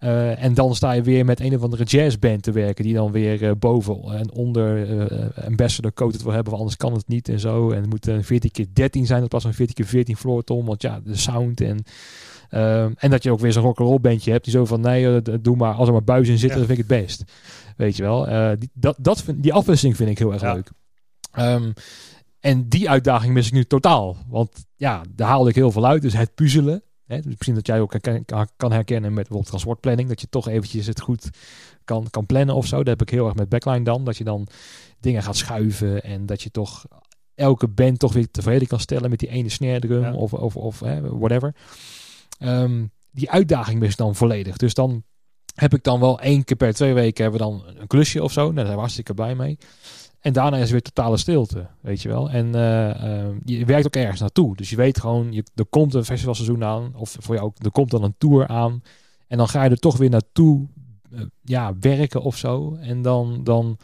Uh, 0.00 0.42
en 0.42 0.54
dan 0.54 0.74
sta 0.74 0.92
je 0.92 1.02
weer 1.02 1.24
met 1.24 1.40
een 1.40 1.54
of 1.54 1.62
andere 1.62 1.84
jazzband 1.84 2.42
te 2.42 2.52
werken. 2.52 2.84
Die 2.84 2.94
dan 2.94 3.12
weer 3.12 3.42
uh, 3.42 3.50
boven 3.58 4.02
en 4.18 4.32
onder 4.32 4.90
uh, 4.90 5.44
ambassador 5.46 5.92
coated 5.92 6.22
wil 6.22 6.32
hebben. 6.32 6.50
Want 6.50 6.62
anders 6.62 6.76
kan 6.76 6.92
het 6.92 7.08
niet 7.08 7.28
en 7.28 7.40
zo. 7.40 7.70
En 7.70 7.80
het 7.80 7.90
moet 7.90 8.06
een 8.06 8.24
14 8.24 8.50
keer 8.50 8.66
13 8.72 9.06
zijn. 9.06 9.20
Dat 9.20 9.32
was 9.32 9.44
een 9.44 9.54
14 9.54 9.74
keer 9.74 9.86
14 9.86 10.16
floor 10.16 10.44
tom. 10.44 10.66
Want 10.66 10.82
ja, 10.82 11.00
de 11.04 11.16
sound 11.16 11.60
en... 11.60 11.84
en 12.48 13.10
dat 13.10 13.22
je 13.22 13.30
ook 13.30 13.40
weer 13.40 13.52
zo'n 13.52 13.62
rock'n'roll 13.62 14.00
bandje 14.00 14.30
hebt. 14.30 14.44
Die 14.44 14.52
zo 14.52 14.64
van, 14.64 14.80
nee, 14.80 15.22
doe 15.40 15.56
maar. 15.56 15.74
Als 15.74 15.86
er 15.86 15.92
maar 15.92 16.04
buis 16.04 16.28
in 16.28 16.38
zitten, 16.38 16.60
ja. 16.60 16.66
dan 16.66 16.76
vind 16.76 16.78
ik 16.78 16.90
het 16.90 17.00
best. 17.02 17.24
Weet 17.76 17.96
je 17.96 18.02
wel. 18.02 18.56
die, 18.58 18.70
dat, 18.74 18.96
dat 18.98 19.22
vind, 19.22 19.42
die 19.42 19.52
afwisseling 19.52 19.96
vind 19.96 20.10
ik 20.10 20.18
heel 20.18 20.32
erg 20.32 20.42
ja. 20.42 20.54
leuk. 20.54 20.70
Um, 21.38 21.72
en 22.44 22.68
die 22.68 22.90
uitdaging 22.90 23.34
mis 23.34 23.46
ik 23.46 23.52
nu 23.52 23.64
totaal. 23.64 24.16
Want 24.28 24.66
ja, 24.76 25.02
daar 25.14 25.28
haalde 25.28 25.48
ik 25.48 25.54
heel 25.54 25.70
veel 25.70 25.86
uit. 25.86 26.02
Dus 26.02 26.12
het 26.12 26.34
puzzelen. 26.34 26.82
Hè, 27.06 27.16
dus 27.16 27.26
misschien 27.26 27.54
dat 27.54 27.66
jij 27.66 27.80
ook 27.80 27.94
kan, 28.00 28.48
kan 28.56 28.72
herkennen 28.72 29.08
met 29.08 29.14
bijvoorbeeld 29.14 29.46
transportplanning. 29.46 30.08
Dat 30.08 30.20
je 30.20 30.28
toch 30.28 30.48
eventjes 30.48 30.86
het 30.86 31.00
goed 31.00 31.30
kan, 31.84 32.06
kan 32.10 32.26
plannen 32.26 32.54
of 32.54 32.66
zo. 32.66 32.76
Dat 32.76 32.86
heb 32.86 33.02
ik 33.02 33.10
heel 33.10 33.26
erg 33.26 33.34
met 33.34 33.48
backline 33.48 33.84
dan. 33.84 34.04
Dat 34.04 34.16
je 34.16 34.24
dan 34.24 34.46
dingen 35.00 35.22
gaat 35.22 35.36
schuiven. 35.36 36.02
En 36.02 36.26
dat 36.26 36.42
je 36.42 36.50
toch 36.50 36.84
elke 37.34 37.68
band 37.68 37.98
toch 37.98 38.12
weer 38.12 38.30
tevreden 38.30 38.68
kan 38.68 38.80
stellen 38.80 39.10
met 39.10 39.18
die 39.18 39.28
ene 39.28 39.48
snare 39.48 39.80
drum. 39.80 40.02
Ja. 40.02 40.14
Of, 40.14 40.32
of, 40.32 40.56
of 40.56 40.80
hè, 40.80 41.18
whatever. 41.18 41.54
Um, 42.38 42.92
die 43.10 43.30
uitdaging 43.30 43.80
mis 43.80 43.96
dan 43.96 44.14
volledig. 44.14 44.56
Dus 44.56 44.74
dan 44.74 45.02
heb 45.54 45.74
ik 45.74 45.82
dan 45.82 46.00
wel 46.00 46.20
één 46.20 46.44
keer 46.44 46.56
per 46.56 46.74
twee 46.74 46.94
weken 46.94 47.22
hebben 47.22 47.40
we 47.40 47.46
dan 47.46 47.64
een 47.80 47.86
klusje 47.86 48.22
of 48.22 48.32
zo. 48.32 48.42
Nou, 48.42 48.54
daar 48.54 48.64
zijn 48.64 48.74
we 48.74 48.80
hartstikke 48.80 49.14
blij 49.14 49.34
mee. 49.34 49.58
En 50.20 50.32
daarna 50.32 50.56
is 50.56 50.66
er 50.66 50.72
weer 50.72 50.82
totale 50.82 51.16
stilte, 51.16 51.66
weet 51.80 52.02
je 52.02 52.08
wel. 52.08 52.30
En 52.30 52.46
uh, 52.46 52.88
uh, 52.88 53.26
je 53.44 53.64
werkt 53.64 53.86
ook 53.86 53.96
ergens 53.96 54.20
naartoe. 54.20 54.56
Dus 54.56 54.70
je 54.70 54.76
weet 54.76 55.00
gewoon, 55.00 55.32
je, 55.32 55.44
er 55.54 55.66
komt 55.66 55.94
een 55.94 56.04
festivalseizoen 56.04 56.64
aan. 56.64 56.92
Of 56.96 57.16
voor 57.20 57.34
jou 57.34 57.46
ook, 57.46 57.56
er 57.58 57.70
komt 57.70 57.90
dan 57.90 58.02
een 58.02 58.14
tour 58.18 58.46
aan. 58.46 58.82
En 59.26 59.38
dan 59.38 59.48
ga 59.48 59.64
je 59.64 59.70
er 59.70 59.78
toch 59.78 59.96
weer 59.96 60.10
naartoe 60.10 60.66
uh, 61.12 61.20
ja, 61.42 61.74
werken 61.80 62.22
of 62.22 62.36
zo. 62.36 62.76
En 62.80 63.02
dan, 63.02 63.44
dan 63.44 63.78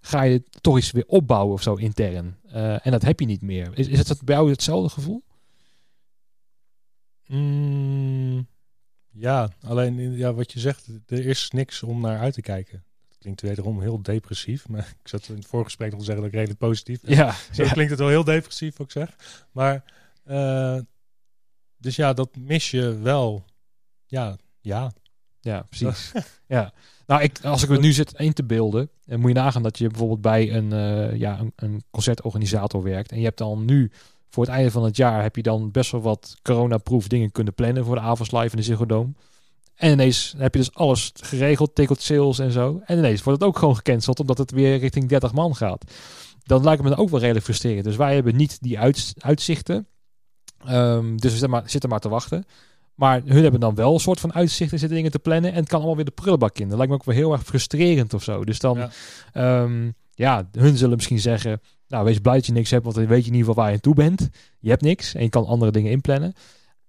ga 0.00 0.22
je 0.22 0.42
toch 0.60 0.78
iets 0.78 0.90
weer 0.90 1.04
opbouwen 1.06 1.52
of 1.52 1.62
zo 1.62 1.74
intern. 1.74 2.36
Uh, 2.54 2.86
en 2.86 2.90
dat 2.90 3.02
heb 3.02 3.20
je 3.20 3.26
niet 3.26 3.42
meer. 3.42 3.70
Is, 3.74 3.88
is 3.88 4.08
het 4.08 4.24
bij 4.24 4.34
jou 4.34 4.50
hetzelfde 4.50 4.88
gevoel? 4.88 5.22
Mm, 7.30 8.48
ja, 9.10 9.50
alleen 9.60 10.16
ja, 10.16 10.32
wat 10.32 10.52
je 10.52 10.60
zegt, 10.60 10.88
er 11.06 11.26
is 11.26 11.50
niks 11.50 11.82
om 11.82 12.00
naar 12.00 12.18
uit 12.18 12.34
te 12.34 12.40
kijken 12.40 12.84
klinkt 13.20 13.40
wederom 13.40 13.80
heel 13.80 14.02
depressief. 14.02 14.68
Maar 14.68 14.94
ik 15.02 15.08
zat 15.08 15.28
in 15.28 15.34
het 15.34 15.46
voorgesprek 15.46 15.90
nog 15.90 15.98
te 15.98 16.04
zeggen 16.04 16.22
dat 16.22 16.32
ik 16.32 16.38
redelijk 16.38 16.60
positief 16.60 17.00
ben. 17.00 17.16
Ja, 17.16 17.34
Zo 17.52 17.62
ja. 17.62 17.72
klinkt 17.72 17.90
het 17.90 18.00
wel 18.00 18.08
heel 18.08 18.24
depressief, 18.24 18.76
wat 18.76 18.86
ik 18.86 18.92
zeg. 18.92 19.44
Maar, 19.52 19.84
uh, 20.26 20.78
dus 21.76 21.96
ja, 21.96 22.12
dat 22.12 22.36
mis 22.36 22.70
je 22.70 22.98
wel. 22.98 23.44
Ja, 24.06 24.36
ja. 24.60 24.92
Ja, 25.40 25.62
precies. 25.70 26.12
ja. 26.46 26.72
Nou, 27.06 27.22
ik, 27.22 27.44
als 27.44 27.62
ik 27.62 27.68
het 27.68 27.80
nu 27.80 27.92
zit 27.92 28.12
in 28.12 28.32
te 28.32 28.44
beelden, 28.44 28.90
dan 29.04 29.20
moet 29.20 29.30
je 29.30 29.36
nagaan 29.36 29.62
dat 29.62 29.78
je 29.78 29.88
bijvoorbeeld 29.88 30.20
bij 30.20 30.54
een, 30.54 30.72
uh, 30.72 31.16
ja, 31.16 31.38
een, 31.38 31.52
een 31.56 31.84
concertorganisator 31.90 32.82
werkt. 32.82 33.12
En 33.12 33.18
je 33.18 33.24
hebt 33.24 33.38
dan 33.38 33.64
nu, 33.64 33.90
voor 34.30 34.44
het 34.44 34.52
einde 34.52 34.70
van 34.70 34.84
het 34.84 34.96
jaar, 34.96 35.22
heb 35.22 35.36
je 35.36 35.42
dan 35.42 35.70
best 35.70 35.90
wel 35.90 36.00
wat 36.00 36.36
coronaproof 36.42 37.08
dingen 37.08 37.32
kunnen 37.32 37.54
plannen 37.54 37.84
voor 37.84 37.94
de 37.94 38.00
avonds 38.00 38.32
live 38.32 38.50
in 38.50 38.56
de 38.56 38.62
Ziggo 38.62 38.86
Dome. 38.86 39.12
En 39.74 39.92
ineens 39.92 40.34
heb 40.36 40.54
je 40.54 40.60
dus 40.60 40.74
alles 40.74 41.12
geregeld, 41.14 41.74
ticket 41.74 42.02
sales 42.02 42.38
en 42.38 42.52
zo. 42.52 42.80
En 42.84 42.98
ineens 42.98 43.22
wordt 43.22 43.40
het 43.40 43.48
ook 43.48 43.58
gewoon 43.58 43.76
gecanceld, 43.76 44.20
omdat 44.20 44.38
het 44.38 44.50
weer 44.50 44.78
richting 44.78 45.08
30 45.08 45.32
man 45.32 45.56
gaat. 45.56 45.84
Dan 46.42 46.64
lijkt 46.64 46.82
me 46.82 46.88
dan 46.88 46.98
ook 46.98 47.08
wel 47.08 47.20
redelijk 47.20 47.44
frustrerend. 47.44 47.84
Dus 47.84 47.96
wij 47.96 48.14
hebben 48.14 48.36
niet 48.36 48.62
die 48.62 48.78
uit, 48.78 49.14
uitzichten. 49.18 49.86
Um, 50.68 51.20
dus 51.20 51.22
we 51.22 51.38
zitten 51.38 51.50
maar, 51.50 51.62
zitten 51.66 51.90
maar 51.90 52.00
te 52.00 52.08
wachten. 52.08 52.44
Maar 52.94 53.22
hun 53.24 53.42
hebben 53.42 53.60
dan 53.60 53.74
wel 53.74 53.94
een 53.94 54.00
soort 54.00 54.20
van 54.20 54.34
uitzichten, 54.34 54.78
zitten 54.78 54.96
dingen 54.96 55.12
te 55.12 55.18
plannen. 55.18 55.50
En 55.50 55.56
het 55.56 55.68
kan 55.68 55.78
allemaal 55.78 55.96
weer 55.96 56.04
de 56.04 56.10
prullenbak 56.10 56.58
in. 56.58 56.68
Dat 56.68 56.76
lijkt 56.76 56.92
me 56.92 56.98
ook 56.98 57.04
wel 57.04 57.14
heel 57.14 57.32
erg 57.32 57.44
frustrerend 57.44 58.14
of 58.14 58.22
zo. 58.22 58.44
Dus 58.44 58.58
dan, 58.58 58.90
ja, 59.32 59.62
um, 59.62 59.94
ja 60.14 60.48
hun 60.52 60.76
zullen 60.76 60.96
misschien 60.96 61.20
zeggen... 61.20 61.60
Nou, 61.90 62.04
wees 62.04 62.18
blij 62.18 62.34
dat 62.34 62.46
je 62.46 62.52
niks 62.52 62.70
hebt, 62.70 62.84
want 62.84 62.96
dan 62.96 63.06
weet 63.06 63.24
je 63.24 63.30
in 63.30 63.36
ieder 63.36 63.48
geval 63.48 63.62
waar 63.62 63.68
je 63.68 63.74
aan 63.74 63.82
toe 63.82 63.94
bent. 63.94 64.28
Je 64.58 64.68
hebt 64.68 64.82
niks 64.82 65.14
en 65.14 65.22
je 65.22 65.28
kan 65.28 65.46
andere 65.46 65.70
dingen 65.70 65.90
inplannen. 65.90 66.32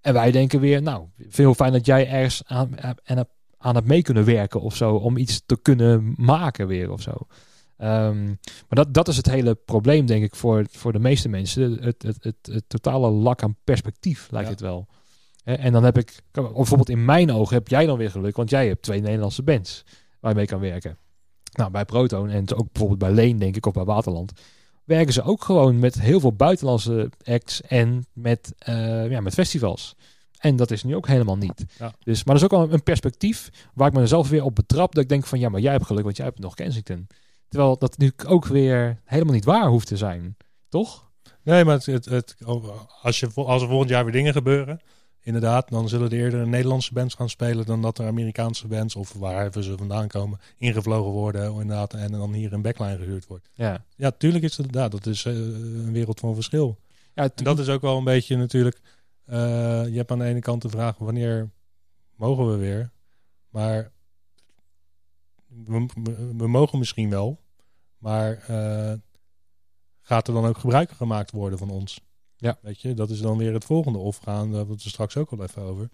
En 0.02 0.14
wij 0.14 0.32
denken 0.32 0.60
weer, 0.60 0.82
nou, 0.82 1.06
veel 1.30 1.54
fijn 1.54 1.72
dat 1.72 1.86
jij 1.86 2.10
ergens 2.10 2.42
aan, 2.46 2.82
aan, 3.04 3.26
aan 3.58 3.76
het 3.76 3.86
mee 3.86 4.02
kunnen 4.02 4.26
werken 4.26 4.62
of 4.62 4.76
zo. 4.76 4.96
Om 4.96 5.18
iets 5.18 5.42
te 5.46 5.62
kunnen 5.62 6.14
maken 6.18 6.68
weer 6.68 6.92
of 6.92 7.02
zo. 7.02 7.12
Um, 7.78 8.26
maar 8.68 8.86
dat, 8.86 8.94
dat 8.94 9.08
is 9.08 9.18
het 9.18 9.26
hele 9.26 9.56
probleem, 9.56 10.06
denk 10.06 10.24
ik, 10.24 10.36
voor, 10.36 10.66
voor 10.72 10.92
de 10.92 11.00
meeste 11.00 11.30
mensen. 11.30 11.84
Het, 11.84 12.02
het, 12.02 12.18
het, 12.24 12.36
het 12.42 12.64
totale 12.68 13.10
lak 13.10 13.44
aan 13.44 13.56
perspectief 13.64 14.32
lijkt 14.32 14.48
ja. 14.48 14.54
het 14.54 14.62
wel. 14.62 14.88
En 15.44 15.72
dan 15.72 15.84
heb 15.84 15.98
ik, 15.98 16.22
bijvoorbeeld 16.32 16.90
in 16.90 17.06
mijn 17.06 17.32
ogen 17.32 17.56
heb 17.56 17.68
jij 17.68 17.86
dan 17.86 17.98
weer 17.98 18.12
geluk, 18.12 18.36
want 18.36 18.50
jij 18.50 18.68
hebt 18.68 18.82
twee 18.82 19.02
Nederlandse 19.02 19.44
bands 19.44 19.84
waar 20.20 20.32
je 20.32 20.38
mee 20.38 20.46
kan 20.46 20.60
werken. 20.60 20.98
Nou, 21.52 21.72
bij 21.72 21.86
Proton 21.86 22.30
en 22.30 22.54
ook 22.54 22.72
bijvoorbeeld 22.72 23.00
bij 23.00 23.12
Leen, 23.12 23.38
denk 23.38 23.56
ik, 23.56 23.66
of 23.66 23.74
bij 23.74 23.84
Waterland 23.84 24.34
werken 24.92 25.14
ze 25.14 25.24
ook 25.24 25.44
gewoon 25.44 25.80
met 25.80 26.02
heel 26.02 26.20
veel 26.20 26.34
buitenlandse 26.34 27.10
acts 27.24 27.62
en 27.62 28.06
met, 28.14 28.54
uh, 28.70 29.10
ja, 29.10 29.22
met 29.22 29.34
festivals. 29.34 29.96
En 30.38 30.56
dat 30.56 30.72
is 30.72 30.84
nu 30.84 30.96
ook 30.96 31.08
helemaal 31.08 31.38
niet. 31.38 31.66
Ja. 31.80 31.94
Dus, 32.04 32.24
maar 32.24 32.36
dat 32.36 32.44
is 32.44 32.52
ook 32.52 32.60
wel 32.60 32.74
een 32.74 32.84
perspectief 32.84 33.50
waar 33.74 33.88
ik 33.88 33.94
mezelf 33.94 34.30
weer 34.30 34.44
op 34.44 34.56
betrap. 34.56 34.96
Dat 34.96 35.04
ik 35.04 35.10
denk 35.10 35.26
van 35.26 35.40
ja, 35.40 35.50
maar 35.50 35.62
jij 35.62 35.72
hebt 35.72 35.86
geluk, 35.86 36.04
want 36.04 36.18
jij 36.18 36.26
hebt 36.26 36.40
nog 36.40 36.54
Kensington. 36.54 37.08
Terwijl 37.48 37.78
dat 37.78 37.98
nu 37.98 38.12
ook 38.26 38.46
weer 38.46 39.02
helemaal 39.06 39.34
niet 39.34 39.46
waar 39.46 39.68
hoeft 39.68 39.88
te 39.88 39.98
zijn. 39.98 40.38
Toch? 40.70 41.12
Nee, 41.44 41.66
maar 41.66 41.76
het, 41.76 41.86
het, 41.86 42.06
het, 42.06 42.36
als, 43.02 43.20
je, 43.20 43.30
als 43.34 43.62
er 43.62 43.68
volgend 43.68 43.90
jaar 43.90 44.04
weer 44.04 44.14
dingen 44.14 44.34
gebeuren. 44.34 44.80
Inderdaad, 45.24 45.70
dan 45.70 45.90
zullen 45.90 46.12
er 46.12 46.18
eerder 46.18 46.48
Nederlandse 46.48 46.94
bands 46.94 47.16
gaan 47.16 47.30
spelen 47.30 47.66
dan 47.66 47.82
dat 47.82 47.98
er 47.98 48.08
Amerikaanse 48.08 48.68
bands 48.68 48.96
of 48.96 49.14
waar 49.14 49.52
ze 49.64 49.78
vandaan 49.78 50.08
komen 50.08 50.40
ingevlogen 50.58 51.12
worden 51.12 51.52
inderdaad 51.52 51.94
en 51.94 52.12
dan 52.12 52.34
hier 52.34 52.54
een 52.54 52.62
backline 52.62 52.98
gehuurd 52.98 53.28
wordt. 53.28 53.50
Ja, 53.54 53.86
Ja, 53.96 54.12
tuurlijk 54.12 54.44
is 54.44 54.56
dat 54.56 54.66
inderdaad, 54.66 54.92
dat 54.92 55.06
is 55.06 55.26
eh, 55.26 55.34
een 55.36 55.92
wereld 55.92 56.20
van 56.20 56.34
verschil. 56.34 56.78
ja 57.14 57.24
En 57.36 57.44
dat 57.44 57.60
is 57.60 57.70
ook 57.70 57.82
wel 57.82 57.98
een 57.98 58.04
beetje 58.04 58.38
natuurlijk, 58.38 58.82
eh, 59.26 59.38
je 59.88 59.98
hebt 59.98 60.12
aan 60.12 60.20
de 60.20 60.26
ene 60.26 60.40
kant 60.40 60.62
de 60.62 60.70
vraag 60.70 60.98
wanneer 60.98 61.50
mogen 62.16 62.52
we 62.52 62.58
weer, 62.58 62.92
maar 63.50 63.92
we, 65.66 65.86
we- 66.04 66.34
we 66.38 66.48
mogen 66.48 66.80
misschien 66.80 67.10
wel, 67.10 67.40
maar 67.98 68.44
eh, 68.48 68.94
gaat 70.02 70.28
er 70.28 70.34
dan 70.34 70.46
ook 70.46 70.58
gebruik 70.58 70.92
gemaakt 70.92 71.32
worden 71.32 71.60
van 71.60 71.70
ons? 71.70 72.02
Ja. 72.42 72.58
Weet 72.62 72.82
je, 72.82 72.94
dat 72.94 73.10
is 73.10 73.22
dan 73.22 73.38
weer 73.38 73.54
het 73.54 73.66
volgende. 73.66 73.98
Of 73.98 74.18
gaan, 74.18 74.48
daar 74.48 74.58
hebben 74.58 74.76
we 74.76 74.82
het 74.84 74.92
straks 74.92 75.18
ook 75.18 75.30
wel 75.30 75.44
even 75.46 75.62
over. 75.62 75.90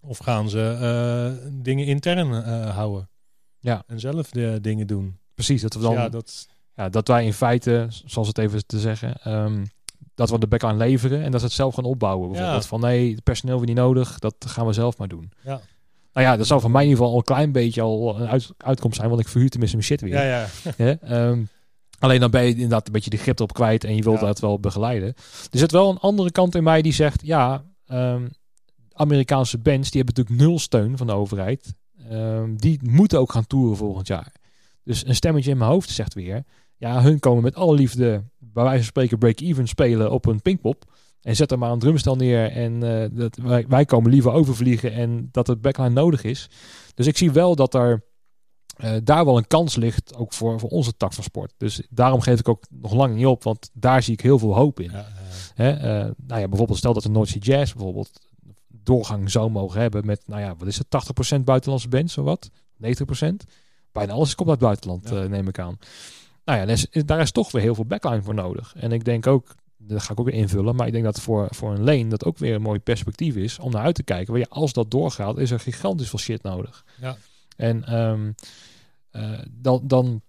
Of 0.00 0.18
gaan 0.18 0.50
ze 0.50 0.78
eh, 0.80 1.50
dingen 1.62 1.86
intern 1.86 2.44
eh, 2.44 2.74
houden? 2.74 3.08
Ja. 3.58 3.82
En 3.86 4.00
zelf 4.00 4.30
de 4.30 4.58
dingen 4.60 4.86
doen. 4.86 5.18
precies. 5.34 5.62
Dat 5.62 5.72
we 5.72 5.78
Dus 5.78 5.88
dan 5.88 5.98
ja, 5.98 6.08
dat, 6.08 6.48
Ja, 6.74 6.88
dat 6.88 7.08
wij 7.08 7.24
in 7.24 7.32
feite, 7.32 7.86
zoals 8.04 8.28
het 8.28 8.38
even 8.38 8.66
te 8.66 8.80
zeggen, 8.80 9.20
ehm, 9.22 9.64
dat 10.14 10.30
we 10.30 10.38
de 10.38 10.46
backline 10.46 10.76
leveren 10.76 11.22
en 11.22 11.30
dat 11.30 11.40
ze 11.40 11.46
het 11.46 11.54
zelf 11.54 11.74
gaan 11.74 11.84
opbouwen. 11.84 12.30
Bijvoorbeeld 12.30 12.66
van 12.66 12.80
nee, 12.80 13.14
het 13.14 13.22
personeel 13.22 13.56
hebben 13.56 13.74
we 13.74 13.80
niet 13.80 13.90
nodig, 13.90 14.18
dat 14.18 14.34
gaan 14.38 14.66
we 14.66 14.72
zelf 14.72 14.98
maar 14.98 15.08
doen. 15.08 15.32
Ja. 15.42 15.60
Nou 16.12 16.26
ja, 16.26 16.36
dat 16.36 16.46
zou 16.46 16.60
voor 16.60 16.70
mij 16.70 16.82
in 16.82 16.88
ieder 16.88 17.02
geval 17.04 17.14
al 17.16 17.20
een 17.20 17.34
klein 17.34 17.52
beetje 17.52 17.80
al 17.80 18.20
een 18.20 18.28
uit, 18.28 18.50
uitkomst 18.56 18.96
zijn, 18.96 19.08
want 19.08 19.20
ik 19.20 19.28
verhuur 19.28 19.50
tenminste 19.50 19.76
mijn 19.76 19.88
shit 19.88 20.00
weer. 20.00 20.12
ja, 20.12 20.22
ja. 20.22 20.46
Hè? 20.76 21.30
Alleen 21.98 22.20
dan 22.20 22.30
ben 22.30 22.42
je 22.42 22.50
inderdaad 22.50 22.86
een 22.86 22.92
beetje 22.92 23.10
de 23.10 23.16
grip 23.16 23.38
erop 23.38 23.52
kwijt 23.52 23.84
en 23.84 23.96
je 23.96 24.02
wilt 24.02 24.20
Ja. 24.20 24.26
dat 24.26 24.40
wel 24.40 24.60
begeleiden. 24.60 25.08
Er 25.50 25.58
zit 25.58 25.72
wel 25.72 25.90
een 25.90 25.98
andere 25.98 26.30
kant 26.30 26.54
in 26.54 26.62
mij 26.62 26.82
die 26.82 26.92
zegt, 26.92 27.20
ja, 27.26 27.64
ehm, 27.86 28.28
Amerikaanse 28.92 29.58
bands, 29.58 29.90
die 29.90 30.02
hebben 30.02 30.14
natuurlijk 30.22 30.48
nul 30.48 30.58
steun 30.58 30.96
van 30.96 31.06
de 31.06 31.12
overheid. 31.12 31.74
Ehm, 32.10 32.56
die 32.56 32.80
moeten 32.82 33.18
ook 33.18 33.32
gaan 33.32 33.46
toeren 33.46 33.76
volgend 33.76 34.06
jaar. 34.06 34.32
Dus 34.84 35.06
een 35.06 35.14
stemmetje 35.14 35.50
in 35.50 35.58
mijn 35.58 35.70
hoofd 35.70 35.90
zegt 35.90 36.14
weer, 36.14 36.44
ja, 36.76 37.02
hun 37.02 37.18
komen 37.18 37.42
met 37.42 37.54
alle 37.54 37.74
liefde, 37.74 38.22
bij 38.38 38.62
wijze 38.62 38.76
van 38.78 38.84
spreken, 38.86 39.18
break-even 39.18 39.66
spelen 39.68 40.10
op 40.10 40.26
een 40.26 40.42
Pinkpop. 40.42 40.84
En 41.22 41.36
zet 41.36 41.50
er 41.52 41.58
maar 41.58 41.70
een 41.72 41.78
drumstel 41.78 42.16
neer 42.16 42.50
en 42.50 42.82
eh, 43.02 43.08
dat, 43.12 43.36
wij, 43.36 43.64
wij 43.68 43.84
komen 43.84 44.10
liever 44.10 44.32
overvliegen 44.32 44.92
en 44.92 45.28
dat 45.32 45.46
het 45.46 45.60
backline 45.60 45.88
nodig 45.90 46.24
is. 46.24 46.48
Dus 46.94 47.06
ik 47.06 47.16
zie 47.16 47.30
wel 47.30 47.54
dat 47.54 47.74
er 47.74 48.02
eh, 48.78 48.92
daar 49.04 49.24
wel 49.24 49.36
een 49.36 49.46
kans 49.46 49.76
ligt, 49.76 50.14
ook 50.16 50.32
voor, 50.32 50.60
voor 50.60 50.68
onze 50.70 50.96
tak 50.96 51.12
van 51.12 51.24
sport. 51.24 51.52
Dus 51.56 51.82
daarom 51.90 52.20
geef 52.20 52.38
ik 52.38 52.48
ook 52.48 52.64
nog 52.70 52.92
lang 52.92 53.14
niet 53.14 53.26
op, 53.26 53.42
want 53.42 53.70
daar 53.72 54.02
zie 54.02 54.12
ik 54.12 54.20
heel 54.20 54.38
veel 54.38 54.54
hoop 54.54 54.80
in. 54.80 54.90
ja, 54.90 55.06
Hè? 55.54 55.70
eh, 55.70 56.10
nou 56.26 56.40
ja, 56.40 56.48
bijvoorbeeld 56.48 56.78
stel 56.78 56.92
dat 56.92 57.02
de 57.02 57.08
North 57.08 57.28
Sea 57.28 57.40
Jazz 57.40 57.72
bijvoorbeeld 57.72 58.20
doorgang 58.68 59.30
zou 59.30 59.50
mogen 59.50 59.80
hebben 59.80 60.06
met, 60.06 60.20
nou 60.26 60.40
ja, 60.40 60.54
wat 60.56 60.68
is 60.68 60.78
het, 60.78 60.86
80% 61.38 61.44
buitenlandse 61.44 61.88
bands 61.88 62.18
of 62.18 62.24
wat? 62.24 62.50
90%? 62.76 63.44
Bijna 63.92 64.12
alles 64.12 64.34
komt 64.34 64.48
uit 64.48 64.58
het 64.58 64.68
buitenland, 64.68 65.08
Ja. 65.08 65.22
eh, 65.22 65.28
neem 65.28 65.48
ik 65.48 65.58
aan. 65.58 65.78
Nou 66.44 66.58
ja, 66.58 66.64
daar 66.66 66.74
is, 66.74 66.86
daar 67.04 67.20
is 67.20 67.30
toch 67.30 67.50
weer 67.52 67.62
heel 67.62 67.74
veel 67.74 67.84
backline 67.84 68.22
voor 68.22 68.34
nodig. 68.34 68.74
En 68.76 68.92
ik 68.92 69.04
denk 69.04 69.26
ook, 69.26 69.54
dat 69.76 70.02
ga 70.02 70.12
ik 70.12 70.20
ook 70.20 70.26
weer 70.26 70.34
invullen, 70.40 70.76
maar 70.76 70.86
ik 70.86 70.92
denk 70.92 71.04
dat 71.04 71.20
voor, 71.20 71.46
voor 71.50 71.72
een 71.72 71.84
lane 71.84 72.06
dat 72.08 72.24
ook 72.24 72.38
weer 72.38 72.54
een 72.54 72.62
mooi 72.62 72.78
perspectief 72.78 73.36
is 73.36 73.58
om 73.58 73.70
naar 73.70 73.82
uit 73.82 73.94
te 73.94 74.02
kijken. 74.02 74.32
Want 74.32 74.44
ja, 74.48 74.54
als 74.56 74.72
dat 74.72 74.90
doorgaat, 74.90 75.38
is 75.38 75.50
er 75.50 75.60
gigantisch 75.60 76.08
veel 76.08 76.18
shit 76.18 76.42
nodig. 76.42 76.84
Ja. 77.00 77.16
En 77.56 77.84
ehm, 77.84 78.26
eh, 78.26 78.32
dan, 79.50 79.80
dan 79.84 80.22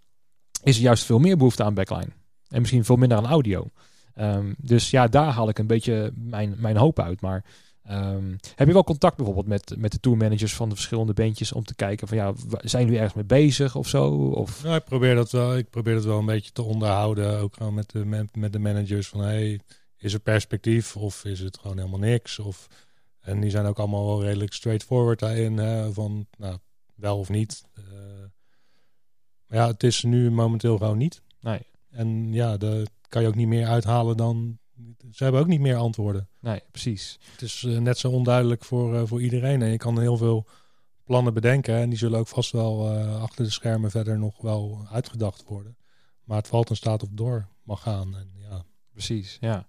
is 0.63 0.75
er 0.75 0.81
juist 0.83 1.03
veel 1.03 1.19
meer 1.19 1.37
behoefte 1.37 1.63
aan 1.63 1.73
backline. 1.73 2.09
En 2.47 2.59
misschien 2.59 2.85
veel 2.85 2.95
minder 2.95 3.17
aan 3.17 3.25
audio. 3.27 3.69
Ehm, 4.13 4.53
dus 4.57 4.89
ja, 4.89 5.07
daar 5.07 5.31
haal 5.31 5.49
ik 5.49 5.59
een 5.59 5.67
beetje 5.67 6.11
mijn, 6.15 6.55
mijn 6.57 6.77
hoop 6.77 6.99
uit. 6.99 7.21
Maar 7.21 7.45
ehm, 7.83 8.31
heb 8.55 8.67
je 8.67 8.73
wel 8.73 8.83
contact 8.83 9.15
bijvoorbeeld 9.15 9.47
met, 9.47 9.73
met 9.77 9.91
de 9.91 9.99
tourmanagers 9.99 10.55
van 10.55 10.69
de 10.69 10.75
verschillende 10.75 11.13
bandjes 11.13 11.51
om 11.51 11.63
te 11.63 11.75
kijken 11.75 12.07
van 12.07 12.17
ja, 12.17 12.33
zijn 12.61 12.83
jullie 12.83 12.97
ergens 12.97 13.15
mee 13.15 13.25
bezig 13.25 13.75
of 13.75 13.87
zo? 13.87 14.07
Of, 14.13 14.63
Nou, 14.63 14.75
ik 14.75 14.83
probeer 14.83 15.15
dat 15.15 15.31
wel. 15.31 15.57
Ik 15.57 15.69
probeer 15.69 15.93
dat 15.93 16.05
wel 16.05 16.19
een 16.19 16.25
beetje 16.25 16.51
te 16.51 16.61
onderhouden. 16.63 17.39
Ook 17.39 17.53
gewoon 17.53 17.73
met 17.73 17.91
de, 17.91 18.05
man- 18.05 18.29
met 18.33 18.53
de 18.53 18.59
managers 18.59 19.07
van 19.07 19.19
hey, 19.21 19.59
is 19.97 20.13
er 20.13 20.19
perspectief 20.19 20.95
of 20.95 21.25
is 21.25 21.39
het 21.39 21.57
gewoon 21.57 21.77
helemaal 21.77 21.99
niks? 21.99 22.39
Of, 22.39 22.67
en 23.19 23.39
die 23.39 23.49
zijn 23.49 23.65
ook 23.65 23.79
allemaal 23.79 24.07
wel 24.07 24.23
redelijk 24.23 24.53
straightforward 24.53 25.19
daarin. 25.19 25.57
Van 25.93 26.27
nou, 26.37 26.57
wel 26.95 27.17
of 27.17 27.29
niet. 27.29 27.63
Eh, 27.73 27.83
ja, 29.49 29.67
het 29.67 29.83
is 29.83 30.03
nu 30.03 30.31
momenteel 30.31 30.77
gewoon 30.77 30.97
niet. 30.97 31.21
Nee. 31.41 31.59
En 31.89 32.33
ja, 32.33 32.57
daar 32.57 32.85
kan 33.07 33.21
je 33.21 33.27
ook 33.27 33.35
niet 33.35 33.47
meer 33.47 33.67
uithalen 33.67 34.17
dan. 34.17 34.57
Ze 35.11 35.23
hebben 35.23 35.41
ook 35.41 35.47
niet 35.47 35.59
meer 35.59 35.75
antwoorden. 35.75 36.27
nee, 36.39 36.61
precies. 36.71 37.19
Het 37.31 37.41
is 37.41 37.63
eh, 37.63 37.77
net 37.77 37.97
zo 37.97 38.09
onduidelijk 38.09 38.65
voor, 38.65 38.95
eh, 38.95 39.01
voor 39.05 39.21
iedereen. 39.21 39.61
En 39.61 39.69
je 39.69 39.77
kan 39.77 39.99
heel 39.99 40.17
veel 40.17 40.47
plannen 41.03 41.33
bedenken. 41.33 41.75
En 41.75 41.89
die 41.89 41.97
zullen 41.97 42.19
ook 42.19 42.27
vast 42.27 42.51
wel 42.51 42.91
eh, 42.91 43.21
achter 43.21 43.43
de 43.43 43.51
schermen 43.51 43.91
verder 43.91 44.19
nog 44.19 44.41
wel 44.41 44.87
uitgedacht 44.91 45.43
worden. 45.47 45.77
Maar 46.23 46.37
het 46.37 46.47
valt 46.47 46.69
en 46.69 46.75
staat 46.75 47.03
of 47.03 47.09
door 47.11 47.47
mag 47.63 47.81
gaan. 47.81 48.15
En 48.15 48.31
ja, 48.49 48.63
Precies, 48.91 49.37
ja. 49.41 49.67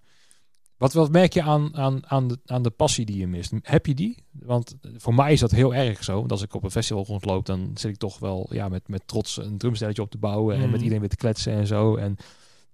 Wat, 0.81 0.93
wat 0.93 1.11
merk 1.11 1.33
je 1.33 1.41
aan, 1.41 1.75
aan, 1.77 2.01
aan, 2.09 2.27
de, 2.27 2.39
aan 2.45 2.61
de 2.61 2.69
passie 2.69 3.05
die 3.05 3.17
je 3.17 3.27
mist? 3.27 3.53
Heb 3.61 3.85
je 3.85 3.93
die? 3.93 4.17
Want 4.31 4.75
voor 4.97 5.13
mij 5.15 5.31
is 5.33 5.39
dat 5.39 5.51
heel 5.51 5.73
erg 5.75 6.03
zo. 6.03 6.15
Want 6.19 6.31
als 6.31 6.41
ik 6.41 6.53
op 6.53 6.63
een 6.63 6.71
festival 6.71 7.05
rondloop, 7.05 7.45
dan 7.45 7.71
zit 7.73 7.91
ik 7.91 7.97
toch 7.97 8.19
wel 8.19 8.47
ja, 8.49 8.69
met, 8.69 8.87
met 8.87 9.01
trots 9.07 9.37
een 9.37 9.57
drumstelletje 9.57 10.01
op 10.01 10.11
te 10.11 10.17
bouwen. 10.17 10.53
En 10.55 10.59
met 10.61 10.69
Mhm. 10.69 10.77
iedereen 10.79 10.99
weer 10.99 11.09
te 11.09 11.15
kletsen 11.15 11.53
en 11.53 11.67
zo. 11.67 11.95
En 11.95 12.15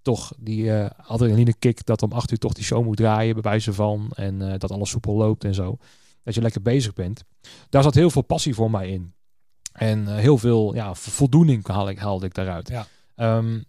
toch 0.01 0.33
die 0.37 0.71
eh 0.73 0.89
adrenaline 1.07 1.53
kick 1.59 1.85
dat 1.85 2.01
om 2.03 2.11
acht 2.11 2.31
uur 2.31 2.37
toch 2.37 2.53
die 2.53 2.63
show 2.63 2.85
moet 2.85 2.97
draaien, 2.97 3.33
bij 3.33 3.43
wijze 3.43 3.73
van. 3.73 4.11
En 4.15 4.51
eh, 4.51 4.59
dat 4.59 4.71
alles 4.71 4.89
soepel 4.89 5.13
loopt 5.15 5.43
en 5.43 5.53
zo. 5.53 5.77
Dat 6.23 6.35
je 6.35 6.41
lekker 6.41 6.61
bezig 6.61 6.93
bent. 6.93 7.23
Daar 7.69 7.83
zat 7.83 7.93
heel 7.95 8.09
veel 8.09 8.21
passie 8.21 8.53
voor 8.53 8.71
mij 8.71 8.89
in. 8.89 9.13
En 9.71 10.07
eh, 10.07 10.15
heel 10.15 10.37
veel 10.37 10.75
ja, 10.75 10.93
vo- 10.95 11.11
voldoening 11.11 11.67
haal 11.67 11.89
ik, 11.89 11.97
haalde 11.97 12.25
ik 12.25 12.33
daaruit. 12.33 12.67
Ja. 12.69 12.87
Ehm, 13.15 13.61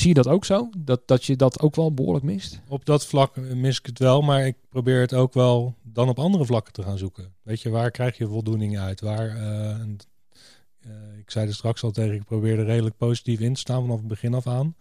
zie 0.00 0.08
je 0.08 0.14
dat 0.14 0.28
ook 0.28 0.44
zo? 0.44 0.70
Dat, 0.78 1.00
dat 1.06 1.24
je 1.24 1.36
dat 1.36 1.60
ook 1.60 1.74
wel 1.76 1.94
behoorlijk 1.94 2.24
mist? 2.24 2.60
op 2.68 2.84
dat 2.84 3.06
vlak 3.06 3.36
mis 3.36 3.78
ik 3.78 3.86
het 3.86 3.98
wel. 3.98 4.22
Maar 4.22 4.46
ik 4.46 4.56
probeer 4.68 5.00
het 5.00 5.14
ook 5.14 5.34
wel 5.34 5.74
dan 5.82 6.08
op 6.08 6.18
andere 6.18 6.44
vlakken 6.44 6.72
te 6.72 6.82
gaan 6.82 6.98
zoeken. 6.98 7.34
Weet 7.42 7.60
je, 7.60 7.70
waar 7.70 7.90
krijg 7.90 8.16
je 8.18 8.26
voldoening 8.26 8.78
uit? 8.78 9.00
Waar, 9.00 9.28
eh, 9.28 9.70
eh, 9.70 11.18
ik 11.18 11.30
zei 11.30 11.46
er 11.46 11.54
straks 11.54 11.82
al 11.82 11.90
tegen, 11.90 12.14
ik 12.14 12.24
probeerde 12.24 12.62
redelijk 12.62 12.96
positief 12.96 13.40
in 13.40 13.54
te 13.54 13.60
staan 13.60 13.80
vanaf 13.80 13.98
het 13.98 14.08
begin 14.08 14.34
af 14.34 14.46
aan. 14.46 14.76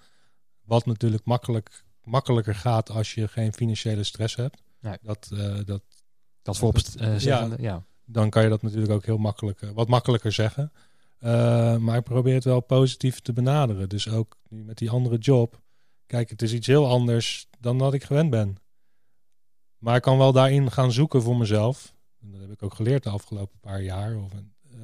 Wat 0.65 0.85
natuurlijk 0.85 1.25
makkelijk, 1.25 1.83
makkelijker 2.03 2.55
gaat 2.55 2.89
als 2.89 3.13
je 3.13 3.27
geen 3.27 3.53
financiële 3.53 4.03
stress 4.03 4.35
hebt. 4.35 4.61
Nee. 4.81 4.97
Dat, 5.01 5.29
eh, 5.33 5.55
dat 5.65 5.81
Dat 6.41 6.57
voorop 6.57 6.75
dat- 6.83 6.95
eh, 6.95 7.15
zeggen. 7.15 7.55
Ja. 7.61 7.83
dan 8.05 8.29
kan 8.29 8.43
je 8.43 8.49
dat 8.49 8.61
natuurlijk 8.61 8.91
ook 8.91 9.05
heel 9.05 9.17
makkelijk, 9.17 9.59
wat 9.73 9.87
makkelijker 9.87 10.31
zeggen. 10.31 10.71
Eh, 11.19 11.77
maar 11.77 11.97
ik 11.97 12.03
probeer 12.03 12.33
het 12.33 12.43
wel 12.43 12.59
positief 12.59 13.19
te 13.19 13.33
benaderen. 13.33 13.89
Dus 13.89 14.09
ook 14.09 14.37
nu 14.49 14.63
met 14.63 14.77
die 14.77 14.89
andere 14.89 15.17
job. 15.17 15.61
Kijk, 16.05 16.29
het 16.29 16.41
is 16.41 16.53
iets 16.53 16.67
heel 16.67 16.87
anders 16.87 17.47
dan 17.59 17.77
dat 17.77 17.93
ik 17.93 18.03
gewend 18.03 18.29
ben. 18.29 18.57
Maar 19.77 19.95
ik 19.95 20.01
kan 20.01 20.17
wel 20.17 20.31
daarin 20.31 20.71
gaan 20.71 20.91
zoeken 20.91 21.21
voor 21.21 21.37
mezelf. 21.37 21.95
En 22.21 22.31
dat 22.31 22.41
heb 22.41 22.51
ik 22.51 22.63
ook 22.63 22.73
geleerd 22.73 23.03
de 23.03 23.09
afgelopen 23.09 23.59
paar 23.59 23.81
jaar. 23.81 24.17
Of, 24.17 24.31
eh, 24.71 24.79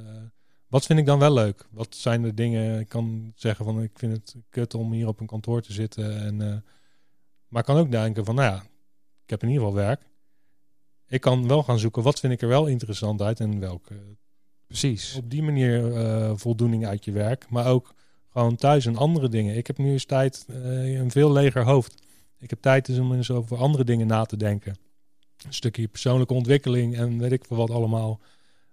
wat 0.67 0.85
vind 0.85 0.99
ik 0.99 1.05
dan 1.05 1.19
wel 1.19 1.33
leuk? 1.33 1.67
Wat 1.71 1.95
zijn 1.95 2.21
de 2.21 2.33
dingen? 2.33 2.79
Ik 2.79 2.89
kan 2.89 3.31
zeggen 3.35 3.65
van 3.65 3.81
ik 3.81 3.99
vind 3.99 4.11
het 4.11 4.35
kut 4.49 4.73
om 4.73 4.91
hier 4.91 5.07
op 5.07 5.19
een 5.19 5.27
kantoor 5.27 5.61
te 5.61 5.73
zitten. 5.73 6.19
En, 6.21 6.41
eh, 6.41 6.57
maar 7.47 7.61
ik 7.61 7.67
kan 7.67 7.77
ook 7.77 7.91
denken 7.91 8.25
van 8.25 8.35
nou 8.35 8.53
ja, 8.53 8.61
ik 9.23 9.29
heb 9.29 9.43
in 9.43 9.49
ieder 9.49 9.63
geval 9.63 9.79
werk. 9.79 10.01
Ik 11.07 11.21
kan 11.21 11.47
wel 11.47 11.63
gaan 11.63 11.79
zoeken 11.79 12.03
wat 12.03 12.19
vind 12.19 12.33
ik 12.33 12.41
er 12.41 12.47
wel 12.47 12.67
interessant 12.67 13.21
uit 13.21 13.39
en 13.39 13.59
welke 13.59 14.17
Precies. 14.67 15.15
op 15.15 15.29
die 15.29 15.43
manier 15.43 15.95
eh, 15.95 16.31
voldoening 16.35 16.85
uit 16.85 17.05
je 17.05 17.11
werk. 17.11 17.45
Maar 17.49 17.65
ook 17.65 17.93
gewoon 18.31 18.55
thuis 18.55 18.85
en 18.85 18.97
andere 18.97 19.29
dingen. 19.29 19.57
Ik 19.57 19.67
heb 19.67 19.77
nu 19.77 19.91
eens 19.91 20.05
tijd, 20.05 20.45
eh, 20.49 20.99
een 20.99 21.11
veel 21.11 21.31
leger 21.31 21.63
hoofd. 21.63 22.03
Ik 22.39 22.49
heb 22.49 22.61
tijd 22.61 22.85
dus 22.85 22.97
om 22.97 23.13
eens 23.13 23.31
over 23.31 23.57
andere 23.57 23.83
dingen 23.83 24.07
na 24.07 24.25
te 24.25 24.37
denken. 24.37 24.75
Een 25.45 25.53
stukje 25.53 25.87
persoonlijke 25.87 26.33
ontwikkeling 26.33 26.95
en 26.97 27.19
weet 27.19 27.31
ik 27.31 27.45
veel 27.45 27.57
wat 27.57 27.69
allemaal. 27.69 28.19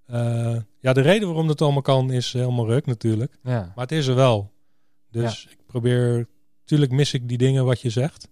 Eh, 0.07 0.57
ja, 0.81 0.93
de 0.93 1.01
reden 1.01 1.29
waarom 1.29 1.47
dat 1.47 1.63
allemaal 1.63 1.83
kan 1.83 2.11
is 2.11 2.33
helemaal 2.33 2.67
ruk 2.67 2.87
natuurlijk. 2.87 3.39
Ja. 3.43 3.73
Maar 3.75 3.85
het 3.85 3.93
is 3.93 4.07
er 4.07 4.15
wel. 4.15 4.51
Dus 5.11 5.47
ik 5.51 5.59
probeer, 5.67 6.29
natuurlijk 6.61 6.93
mis 6.93 7.15
ik 7.15 7.29
die 7.29 7.39
dingen 7.39 7.65
wat 7.65 7.81
je 7.81 7.91
zegt. 7.91 8.29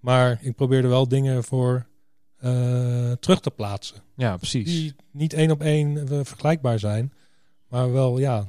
Maar 0.00 0.38
ik 0.42 0.54
probeer 0.54 0.82
er 0.82 0.88
wel 0.88 1.08
dingen 1.08 1.44
voor 1.44 1.86
eh, 2.42 3.12
terug 3.12 3.40
te 3.40 3.50
plaatsen 3.50 4.02
ja, 4.16 4.36
precies. 4.36 4.64
die 4.64 4.94
niet 5.10 5.32
één 5.32 5.50
op 5.50 5.60
één 5.60 6.08
eh, 6.08 6.20
vergelijkbaar 6.22 6.78
zijn. 6.78 7.12
Maar 7.68 7.92
wel, 7.92 8.18
ja, 8.18 8.48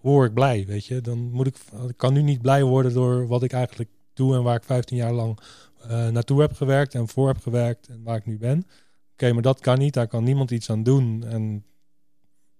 hoor 0.00 0.24
ik 0.26 0.34
blij, 0.34 0.66
weet 0.66 0.86
je. 0.86 1.00
Dan 1.00 1.18
moet 1.18 1.46
ik, 1.46 1.56
ik 1.88 1.96
kan 1.96 2.12
nu 2.12 2.22
niet 2.22 2.42
blij 2.42 2.62
worden 2.62 2.92
door 2.92 3.26
wat 3.26 3.42
ik 3.42 3.52
eigenlijk 3.52 3.90
doe 4.14 4.34
en 4.34 4.42
waar 4.42 4.56
ik 4.56 4.64
15 4.64 4.96
jaar 4.96 5.12
lang 5.12 5.38
eh, 5.80 6.08
naartoe 6.08 6.40
heb 6.40 6.52
gewerkt 6.52 6.94
en 6.94 7.08
voor 7.08 7.26
heb 7.28 7.38
gewerkt 7.38 7.88
en 7.88 8.02
waar 8.02 8.16
ik 8.16 8.26
nu 8.26 8.38
ben. 8.38 8.66
Oké, 9.12 9.32
maar 9.32 9.42
dat 9.42 9.60
kan 9.60 9.78
niet. 9.78 9.94
Daar 9.94 10.08
kan 10.08 10.24
niemand 10.24 10.50
iets 10.50 10.70
aan 10.70 10.82
doen. 10.82 11.24
En 11.24 11.64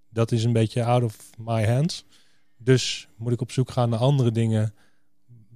dat 0.09 0.33
is 0.33 0.45
een 0.45 0.53
beetje 0.53 0.85
out 0.85 1.03
of 1.03 1.31
my 1.39 1.67
hands. 1.67 2.05
Dus 2.57 3.09
moet 3.17 3.33
ik 3.33 3.41
op 3.41 3.51
zoek 3.53 3.71
gaan 3.71 3.91
naar 3.91 3.99
andere 3.99 4.31
dingen 4.31 4.75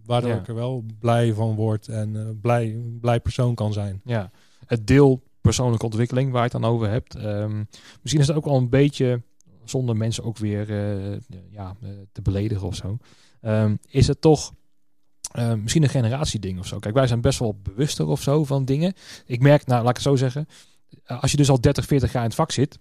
waardoor 0.04 0.30
Ja. 0.30 0.38
ik 0.38 0.48
er 0.48 0.54
wel 0.54 0.84
blij 0.98 1.32
van 1.34 1.54
word 1.54 1.88
en 1.88 2.38
blij, 2.40 2.76
blij 3.00 3.20
persoon 3.20 3.54
kan 3.54 3.72
zijn. 3.72 4.00
Ja. 4.04 4.30
Het 4.68 4.86
deel 4.86 5.22
persoonlijke 5.40 5.84
ontwikkeling 5.84 6.30
waar 6.30 6.44
je 6.44 6.50
het 6.52 6.62
dan 6.62 6.70
over 6.70 6.90
hebt. 6.90 7.14
Ehm, 7.14 7.64
misschien 8.02 8.22
is 8.22 8.26
het 8.26 8.36
ook 8.36 8.46
al 8.46 8.56
een 8.56 8.68
beetje, 8.68 9.22
zonder 9.64 9.96
mensen 9.96 10.24
ook 10.24 10.38
weer 10.38 10.72
ja, 11.50 11.76
te 12.12 12.22
beledigen 12.22 12.66
of 12.66 12.74
zo, 12.74 12.98
ehm, 13.40 13.76
is 13.88 14.06
het 14.06 14.20
toch 14.20 14.52
misschien 15.56 15.82
een 15.82 15.88
generatieding 15.88 16.58
of 16.58 16.66
zo. 16.66 16.78
Kijk, 16.78 16.94
wij 16.94 17.06
zijn 17.06 17.20
best 17.20 17.38
wel 17.38 17.60
bewuster 17.62 18.06
of 18.06 18.22
zo 18.22 18.44
van 18.44 18.64
dingen. 18.64 18.92
Ik 19.26 19.40
merk, 19.40 19.66
nou 19.66 19.80
laat 19.80 19.90
ik 19.90 19.96
het 19.96 20.04
zo 20.04 20.16
zeggen, 20.16 20.46
als 21.04 21.30
je 21.30 21.36
dus 21.36 21.50
al 21.50 21.60
30, 21.60 21.86
40 21.86 22.12
jaar 22.12 22.22
in 22.22 22.28
het 22.28 22.36
vak 22.36 22.50
zit, 22.50 22.78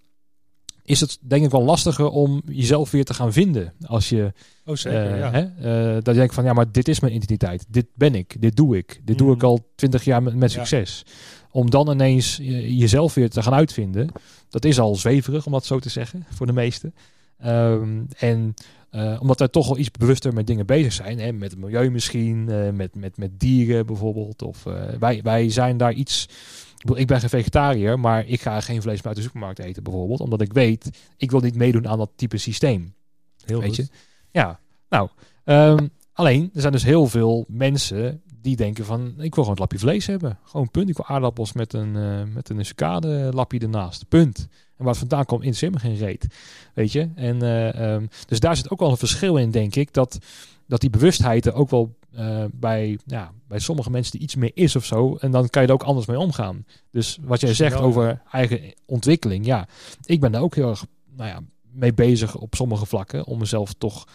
is 0.87 0.99
het 0.99 1.17
denk 1.21 1.45
ik 1.45 1.51
wel 1.51 1.63
lastiger 1.63 2.09
om 2.09 2.41
jezelf 2.45 2.91
weer 2.91 3.05
te 3.05 3.13
gaan 3.13 3.33
vinden. 3.33 3.73
Als 3.85 4.09
je, 4.09 4.33
oh, 4.65 4.75
zeker, 4.75 5.13
uh, 5.13 5.19
ja. 5.19 5.31
hè, 5.31 5.43
uh, 5.43 5.93
dat 5.93 6.13
je 6.13 6.19
denkt 6.19 6.33
van 6.33 6.43
ja, 6.43 6.53
maar 6.53 6.71
dit 6.71 6.87
is 6.87 6.99
mijn 6.99 7.13
identiteit. 7.13 7.65
Dit 7.69 7.85
ben 7.93 8.15
ik. 8.15 8.41
Dit 8.41 8.55
doe 8.55 8.77
ik. 8.77 9.01
Dit 9.03 9.17
doe 9.17 9.31
ik 9.31 9.37
mhm. 9.37 9.45
al 9.45 9.71
twintig 9.75 10.03
jaar 10.03 10.23
met, 10.23 10.35
met 10.35 10.51
succes. 10.51 11.05
Om 11.57 11.69
dan 11.69 11.91
ineens 11.91 12.37
jezelf 12.37 13.13
weer 13.13 13.29
te 13.29 13.43
gaan 13.43 13.53
uitvinden. 13.53 14.09
Dat 14.49 14.65
is 14.65 14.79
al 14.79 14.95
zweverig, 14.95 15.45
om 15.45 15.51
dat 15.51 15.65
zo 15.65 15.79
te 15.79 15.89
zeggen, 15.89 16.25
voor 16.29 16.45
de 16.45 16.53
meesten. 16.53 16.93
Um, 17.45 18.07
en 18.17 18.53
uh, 18.91 19.17
omdat 19.21 19.39
wij 19.39 19.47
toch 19.47 19.67
wel 19.67 19.77
iets 19.77 19.91
bewuster 19.91 20.33
met 20.33 20.47
dingen 20.47 20.65
bezig 20.65 20.93
zijn. 20.93 21.19
Hè, 21.19 21.31
met 21.31 21.51
het 21.51 21.59
milieu 21.59 21.89
misschien, 21.89 22.43
met, 22.75 22.95
met, 22.95 23.17
met 23.17 23.39
dieren 23.39 23.85
bijvoorbeeld. 23.85 24.41
Of 24.41 24.63
wij, 24.99 25.19
wij 25.23 25.49
zijn 25.49 25.77
daar 25.77 25.93
iets 25.93 26.27
ik 26.95 27.07
ben 27.07 27.19
geen 27.19 27.29
vegetariër, 27.29 27.99
maar 27.99 28.27
ik 28.27 28.41
ga 28.41 28.61
geen 28.61 28.81
vlees 28.81 28.97
meer 28.97 29.07
uit 29.07 29.15
de 29.15 29.21
supermarkt 29.21 29.59
eten 29.59 29.83
bijvoorbeeld. 29.83 30.19
Omdat 30.19 30.41
ik 30.41 30.53
weet, 30.53 30.89
ik 31.17 31.31
wil 31.31 31.39
niet 31.39 31.55
meedoen 31.55 31.87
aan 31.87 31.97
dat 31.97 32.11
type 32.15 32.37
systeem. 32.37 32.93
Heel 33.45 33.59
weet 33.59 33.67
goed. 33.67 33.75
Je? 33.75 33.87
Ja, 34.31 34.59
nou. 34.89 35.09
Um, 35.45 35.89
alleen, 36.13 36.49
er 36.53 36.61
zijn 36.61 36.73
dus 36.73 36.83
heel 36.83 37.07
veel 37.07 37.45
mensen 37.47 38.21
die 38.47 38.55
denken 38.55 38.85
van, 38.85 39.07
ik 39.07 39.35
wil 39.35 39.43
gewoon 39.43 39.49
het 39.49 39.59
lapje 39.59 39.79
vlees 39.79 40.05
hebben. 40.05 40.39
Gewoon 40.43 40.71
punt. 40.71 40.89
Ik 40.89 40.97
wil 40.97 41.05
aardappels 41.05 41.53
met 41.53 41.73
een, 41.73 41.95
uh, 41.95 42.23
met 42.33 42.49
een 42.49 42.65
sucade 42.65 43.29
lapje 43.33 43.59
ernaast. 43.59 44.07
Punt. 44.07 44.37
En 44.77 44.83
waar 44.83 44.87
het 44.87 44.97
vandaan 44.97 45.25
komt, 45.25 45.61
in 45.61 45.71
me 45.71 45.79
geen 45.79 45.95
reet. 45.95 46.27
Weet 46.73 46.91
je? 46.91 47.09
En, 47.15 47.43
uh, 47.43 47.93
um, 47.93 48.09
dus 48.27 48.39
daar 48.39 48.55
zit 48.55 48.69
ook 48.69 48.79
wel 48.79 48.89
een 48.89 48.97
verschil 48.97 49.37
in, 49.37 49.51
denk 49.51 49.75
ik. 49.75 49.93
Dat, 49.93 50.17
dat 50.67 50.81
die 50.81 50.89
bewustheid 50.89 51.45
er 51.45 51.53
ook 51.53 51.69
wel 51.69 51.95
uh, 52.15 52.43
bij, 52.53 52.99
ja, 53.05 53.31
bij 53.47 53.59
sommige 53.59 53.89
mensen 53.89 54.11
die 54.11 54.21
iets 54.21 54.35
meer 54.35 54.51
is 54.53 54.75
of 54.75 54.85
zo. 54.85 55.15
En 55.15 55.31
dan 55.31 55.49
kan 55.49 55.61
je 55.61 55.67
er 55.67 55.73
ook 55.73 55.83
anders 55.83 56.05
mee 56.05 56.19
omgaan. 56.19 56.65
Dus 56.91 57.17
wat 57.21 57.41
jij 57.41 57.53
zegt 57.53 57.75
over 57.75 58.21
eigen 58.31 58.73
ontwikkeling. 58.85 59.45
Ja, 59.45 59.67
ik 60.03 60.19
ben 60.19 60.31
daar 60.31 60.41
ook 60.41 60.55
heel 60.55 60.69
erg 60.69 60.85
nou 61.15 61.29
ja, 61.29 61.39
mee 61.71 61.93
bezig 61.93 62.35
op 62.35 62.55
sommige 62.55 62.85
vlakken. 62.85 63.25
Om 63.25 63.39
mezelf 63.39 63.73
toch. 63.73 64.07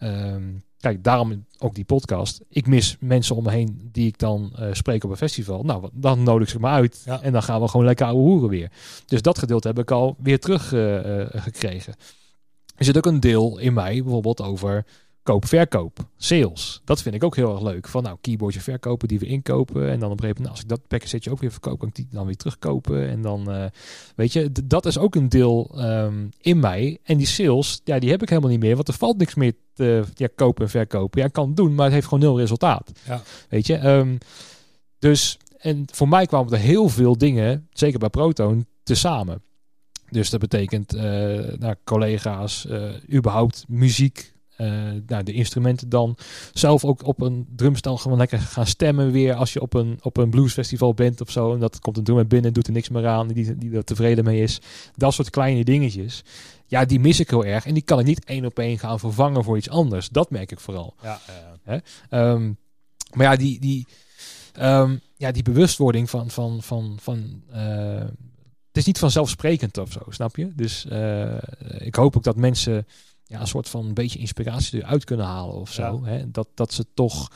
Um, 0.00 0.62
kijk, 0.80 1.04
daarom 1.04 1.44
ook 1.58 1.74
die 1.74 1.84
podcast. 1.84 2.40
Ik 2.48 2.66
mis 2.66 2.96
mensen 3.00 3.36
om 3.36 3.44
me 3.44 3.50
heen 3.50 3.88
die 3.92 4.06
ik 4.06 4.18
dan 4.18 4.52
uh, 4.58 4.68
spreek 4.72 5.04
op 5.04 5.10
een 5.10 5.16
festival. 5.16 5.62
Nou, 5.62 5.88
dan 5.92 6.22
nodig 6.22 6.46
ik 6.46 6.52
ze 6.52 6.60
maar 6.60 6.72
uit. 6.72 7.02
Ja. 7.04 7.22
En 7.22 7.32
dan 7.32 7.42
gaan 7.42 7.60
we 7.60 7.68
gewoon 7.68 7.86
lekker 7.86 8.06
ouwe 8.06 8.20
hoeren 8.20 8.48
weer. 8.48 8.70
Dus 9.06 9.22
dat 9.22 9.38
gedeelte 9.38 9.68
heb 9.68 9.78
ik 9.78 9.90
al 9.90 10.16
weer 10.18 10.38
terug 10.38 10.72
uh, 10.72 11.26
gekregen. 11.28 11.94
Er 12.76 12.84
zit 12.84 12.96
ook 12.96 13.06
een 13.06 13.20
deel 13.20 13.58
in 13.58 13.72
mij 13.72 14.02
bijvoorbeeld 14.02 14.42
over 14.42 14.86
koop, 15.22 15.46
verkoop, 15.46 15.98
sales. 16.16 16.80
Dat 16.84 17.02
vind 17.02 17.14
ik 17.14 17.24
ook 17.24 17.36
heel 17.36 17.52
erg 17.52 17.62
leuk. 17.62 17.88
Van 17.88 18.02
nou, 18.02 18.16
keyboardje 18.20 18.60
verkopen 18.60 19.08
die 19.08 19.18
we 19.18 19.26
inkopen. 19.26 19.90
En 19.90 20.00
dan 20.00 20.10
op 20.10 20.16
een 20.16 20.24
gegeven 20.24 20.42
moment, 20.42 20.50
als 20.50 20.60
ik 20.60 20.68
dat 20.68 20.86
package 20.86 21.30
ook 21.30 21.40
weer 21.40 21.50
verkoop, 21.50 21.78
kan 21.78 21.88
ik 21.88 21.94
die 21.94 22.06
dan 22.10 22.26
weer 22.26 22.36
terugkopen. 22.36 23.08
En 23.08 23.22
dan, 23.22 23.54
uh, 23.56 23.64
weet 24.16 24.32
je, 24.32 24.50
dat 24.64 24.86
is 24.86 24.98
ook 24.98 25.14
een 25.14 25.28
deel 25.28 25.70
um, 25.76 26.28
in 26.40 26.60
mij. 26.60 26.98
En 27.02 27.16
die 27.16 27.26
sales, 27.26 27.80
ja, 27.84 27.98
die 27.98 28.10
heb 28.10 28.22
ik 28.22 28.28
helemaal 28.28 28.50
niet 28.50 28.60
meer. 28.60 28.74
Want 28.74 28.88
er 28.88 28.94
valt 28.94 29.18
niks 29.18 29.34
meer 29.34 29.52
te 29.74 30.04
ja, 30.14 30.28
kopen 30.34 30.64
en 30.64 30.70
verkopen. 30.70 31.20
Ja, 31.20 31.26
ik 31.26 31.32
kan 31.32 31.46
het 31.46 31.56
doen, 31.56 31.74
maar 31.74 31.84
het 31.84 31.94
heeft 31.94 32.06
gewoon 32.06 32.24
nul 32.24 32.38
resultaat. 32.38 32.92
Ja. 33.06 33.22
Weet 33.48 33.66
je, 33.66 33.88
um, 33.88 34.18
dus, 34.98 35.38
en 35.58 35.84
voor 35.92 36.08
mij 36.08 36.26
kwamen 36.26 36.52
er 36.52 36.58
heel 36.58 36.88
veel 36.88 37.18
dingen, 37.18 37.68
zeker 37.72 37.98
bij 37.98 38.08
Proton, 38.08 38.66
tezamen. 38.82 39.42
Dus 40.10 40.30
dat 40.30 40.40
betekent 40.40 40.94
uh, 40.94 41.02
nou, 41.58 41.74
collega's, 41.84 42.66
uh, 42.70 42.82
überhaupt 43.12 43.64
muziek, 43.68 44.32
nou, 45.06 45.22
de 45.22 45.32
instrumenten 45.32 45.88
dan. 45.88 46.16
Zelf 46.52 46.84
ook 46.84 47.06
op 47.06 47.20
een 47.20 47.46
drumstel 47.56 47.96
gewoon 47.96 48.18
lekker 48.18 48.38
gaan 48.38 48.66
stemmen 48.66 49.10
weer 49.12 49.34
als 49.34 49.52
je 49.52 49.60
op 49.60 49.74
een, 49.74 49.98
op 50.02 50.16
een 50.16 50.30
bluesfestival 50.30 50.94
bent 50.94 51.20
of 51.20 51.30
zo. 51.30 51.52
En 51.52 51.60
dat 51.60 51.78
komt 51.78 51.96
een 51.96 52.04
drummer 52.04 52.26
binnen, 52.26 52.52
doet 52.52 52.66
er 52.66 52.72
niks 52.72 52.88
meer 52.88 53.06
aan, 53.06 53.28
die, 53.28 53.58
die 53.58 53.76
er 53.76 53.84
tevreden 53.84 54.24
mee 54.24 54.42
is. 54.42 54.60
Dat 54.96 55.14
soort 55.14 55.30
kleine 55.30 55.64
dingetjes. 55.64 56.24
Ja, 56.66 56.84
die 56.84 57.00
mis 57.00 57.20
ik 57.20 57.30
heel 57.30 57.44
erg. 57.44 57.66
En 57.66 57.74
die 57.74 57.82
kan 57.82 57.98
ik 57.98 58.06
niet 58.06 58.24
één 58.24 58.44
op 58.44 58.58
één 58.58 58.78
gaan 58.78 58.98
vervangen 58.98 59.44
voor 59.44 59.56
iets 59.56 59.68
anders. 59.68 60.08
Dat 60.08 60.30
merk 60.30 60.52
ik 60.52 60.60
vooral. 60.60 60.94
Ja. 61.02 61.20
Hè? 61.62 61.78
Um, 62.32 62.58
maar 63.14 63.26
ja, 63.26 63.36
die, 63.36 63.60
die, 63.60 63.86
um, 64.60 65.00
ja, 65.16 65.30
die 65.32 65.42
bewustwording 65.42 66.10
van, 66.10 66.30
van, 66.30 66.62
van, 66.62 66.98
van 67.00 67.42
uh, 67.54 68.04
het 68.66 68.76
is 68.76 68.84
niet 68.84 68.98
vanzelfsprekend 68.98 69.78
of 69.78 69.92
zo, 69.92 70.00
snap 70.08 70.36
je? 70.36 70.54
Dus 70.54 70.86
uh, 70.92 71.38
ik 71.78 71.94
hoop 71.94 72.16
ook 72.16 72.22
dat 72.22 72.36
mensen 72.36 72.86
ja, 73.30 73.40
een 73.40 73.46
soort 73.46 73.68
van 73.68 73.86
een 73.86 73.94
beetje 73.94 74.18
inspiratie 74.18 74.82
eruit 74.82 75.04
kunnen 75.04 75.26
halen 75.26 75.54
of 75.54 75.72
zo. 75.72 76.04
Hè? 76.04 76.30
Dat, 76.30 76.48
dat 76.54 76.72
ze 76.72 76.86
toch 76.94 77.30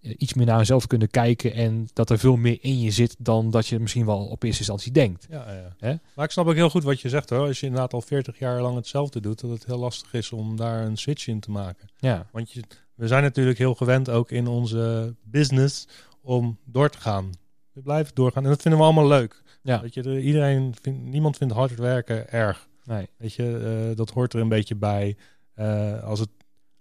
eh, 0.00 0.14
iets 0.18 0.34
meer 0.34 0.46
naar 0.46 0.56
hunzelf 0.56 0.86
kunnen 0.86 1.10
kijken 1.10 1.52
en 1.52 1.88
dat 1.92 2.10
er 2.10 2.18
veel 2.18 2.36
meer 2.36 2.58
in 2.60 2.80
je 2.80 2.90
zit 2.90 3.16
dan 3.18 3.50
dat 3.50 3.66
je 3.66 3.78
misschien 3.78 4.06
wel 4.06 4.26
op 4.26 4.42
eerste 4.42 4.58
instantie 4.58 4.92
denkt. 4.92 5.26
Ja, 5.30 5.52
ja. 5.52 5.74
Hè? 5.78 5.94
Maar 6.14 6.24
ik 6.24 6.30
snap 6.30 6.46
ook 6.46 6.54
heel 6.54 6.70
goed 6.70 6.84
wat 6.84 7.00
je 7.00 7.08
zegt 7.08 7.30
hoor. 7.30 7.46
Als 7.46 7.60
je 7.60 7.66
inderdaad 7.66 7.92
al 7.92 8.00
40 8.00 8.38
jaar 8.38 8.62
lang 8.62 8.76
hetzelfde 8.76 9.20
doet, 9.20 9.40
dat 9.40 9.50
het 9.50 9.64
heel 9.64 9.78
lastig 9.78 10.12
is 10.12 10.32
om 10.32 10.56
daar 10.56 10.84
een 10.84 10.96
switch 10.96 11.26
in 11.26 11.40
te 11.40 11.50
maken. 11.50 11.88
Ja. 11.96 12.26
Want 12.32 12.52
je, 12.52 12.62
we 12.94 13.06
zijn 13.06 13.22
natuurlijk 13.22 13.58
heel 13.58 13.74
gewend 13.74 14.10
ook 14.10 14.30
in 14.30 14.46
onze 14.46 15.14
business 15.22 15.88
om 16.20 16.58
door 16.64 16.90
te 16.90 17.00
gaan. 17.00 17.30
We 17.72 17.80
blijven 17.80 18.14
doorgaan 18.14 18.42
en 18.42 18.50
dat 18.50 18.62
vinden 18.62 18.80
we 18.80 18.86
allemaal 18.86 19.08
leuk. 19.08 19.42
Ja. 19.62 19.78
Dat 19.78 19.94
je, 19.94 20.20
iedereen 20.20 20.74
vindt, 20.80 21.02
niemand 21.02 21.36
vindt 21.36 21.54
hard 21.54 21.74
werken 21.74 22.30
erg. 22.30 22.68
Nee. 22.84 23.08
Weet 23.16 23.34
je, 23.34 23.86
uh, 23.90 23.96
dat 23.96 24.10
hoort 24.10 24.32
er 24.32 24.40
een 24.40 24.48
beetje 24.48 24.74
bij. 24.74 25.16
Uh, 25.58 26.02
als, 26.02 26.20
het, 26.20 26.28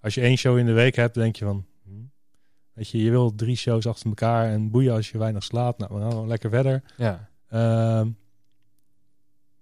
als 0.02 0.14
je 0.14 0.22
één 0.22 0.38
show 0.38 0.58
in 0.58 0.66
de 0.66 0.72
week 0.72 0.96
hebt, 0.96 1.14
denk 1.14 1.36
je 1.36 1.46
van... 1.46 1.66
Hmm, 1.84 2.12
weet 2.74 2.90
je, 2.90 3.04
je 3.04 3.10
wil 3.10 3.36
drie 3.36 3.56
shows 3.56 3.88
achter 3.88 4.08
elkaar 4.08 4.50
en 4.50 4.72
boeien 4.72 4.94
als 4.94 5.12
je 5.12 5.18
weinig 5.18 5.44
slaapt. 5.44 5.80
Nou, 5.80 5.94
we 5.94 6.12
gaan 6.12 6.28
lekker 6.28 6.50
verder. 6.50 6.84
Ja. 6.98 7.30
Uh, 7.52 8.08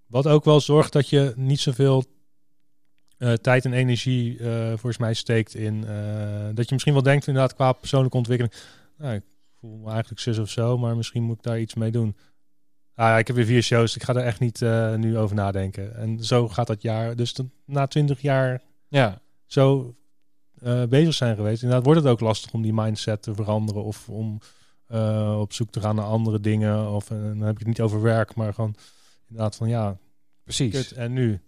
wat 0.07 0.27
ook 0.27 0.45
wel 0.45 0.59
zorgt 0.59 0.93
dat 0.93 1.09
je 1.09 1.33
niet 1.35 1.59
zoveel 1.59 2.03
uh, 3.17 3.33
tijd 3.33 3.65
en 3.65 3.73
energie 3.73 4.37
uh, 4.37 4.67
volgens 4.67 4.97
mij 4.97 5.13
steekt 5.13 5.55
in... 5.55 5.81
dat 6.53 6.65
je 6.65 6.73
misschien 6.73 6.93
wel 6.93 7.03
denkt 7.03 7.27
inderdaad 7.27 7.53
qua 7.53 7.71
persoonlijke 7.71 8.17
ontwikkeling... 8.17 8.55
Nou, 8.97 9.15
ik 9.15 9.23
voel 9.59 9.77
me 9.77 9.89
eigenlijk 9.89 10.21
zus 10.21 10.37
of 10.37 10.49
zo, 10.49 10.77
maar 10.77 10.95
misschien 10.95 11.23
moet 11.23 11.37
ik 11.37 11.43
daar 11.43 11.59
iets 11.59 11.73
mee 11.73 11.91
doen. 11.91 12.15
Ah, 12.93 13.19
ik 13.19 13.27
heb 13.27 13.35
weer 13.35 13.45
vier 13.45 13.61
shows, 13.61 13.95
ik 13.95 14.03
ga 14.03 14.15
er 14.15 14.23
echt 14.23 14.39
niet 14.39 14.59
nu 14.95 15.17
over 15.17 15.35
nadenken. 15.35 15.95
En 15.95 16.23
zo 16.23 16.47
gaat 16.47 16.67
dat 16.67 16.81
jaar. 16.81 17.15
Dus 17.15 17.35
na 17.65 17.87
twintig 17.87 18.21
jaar 18.21 18.61
ja. 18.95 19.21
zo 19.45 19.95
uh, 20.63 20.83
bezig 20.83 21.13
zijn 21.13 21.35
geweest. 21.35 21.61
Inderdaad 21.61 21.85
wordt 21.85 22.01
het 22.01 22.09
ook 22.11 22.19
lastig 22.19 22.53
om 22.53 22.61
die 22.61 22.73
mindset 22.73 23.21
te 23.21 23.33
veranderen 23.33 23.83
of 23.83 24.09
om 24.09 24.39
uh, 24.91 25.37
op 25.39 25.53
zoek 25.53 25.71
te 25.71 25.81
gaan 25.81 25.95
naar 25.95 26.05
andere 26.05 26.39
dingen. 26.39 26.89
Of 26.91 27.09
uh, 27.09 27.17
dan 27.23 27.41
heb 27.41 27.51
ik 27.51 27.59
het 27.59 27.67
niet 27.67 27.81
over 27.81 28.01
werk, 28.01 28.35
maar 28.35 28.53
gewoon 28.53 28.75
inderdaad 29.27 29.55
van 29.55 29.69
ja, 29.69 29.97
precies. 30.43 30.93
en 30.93 31.13
nu. 31.13 31.41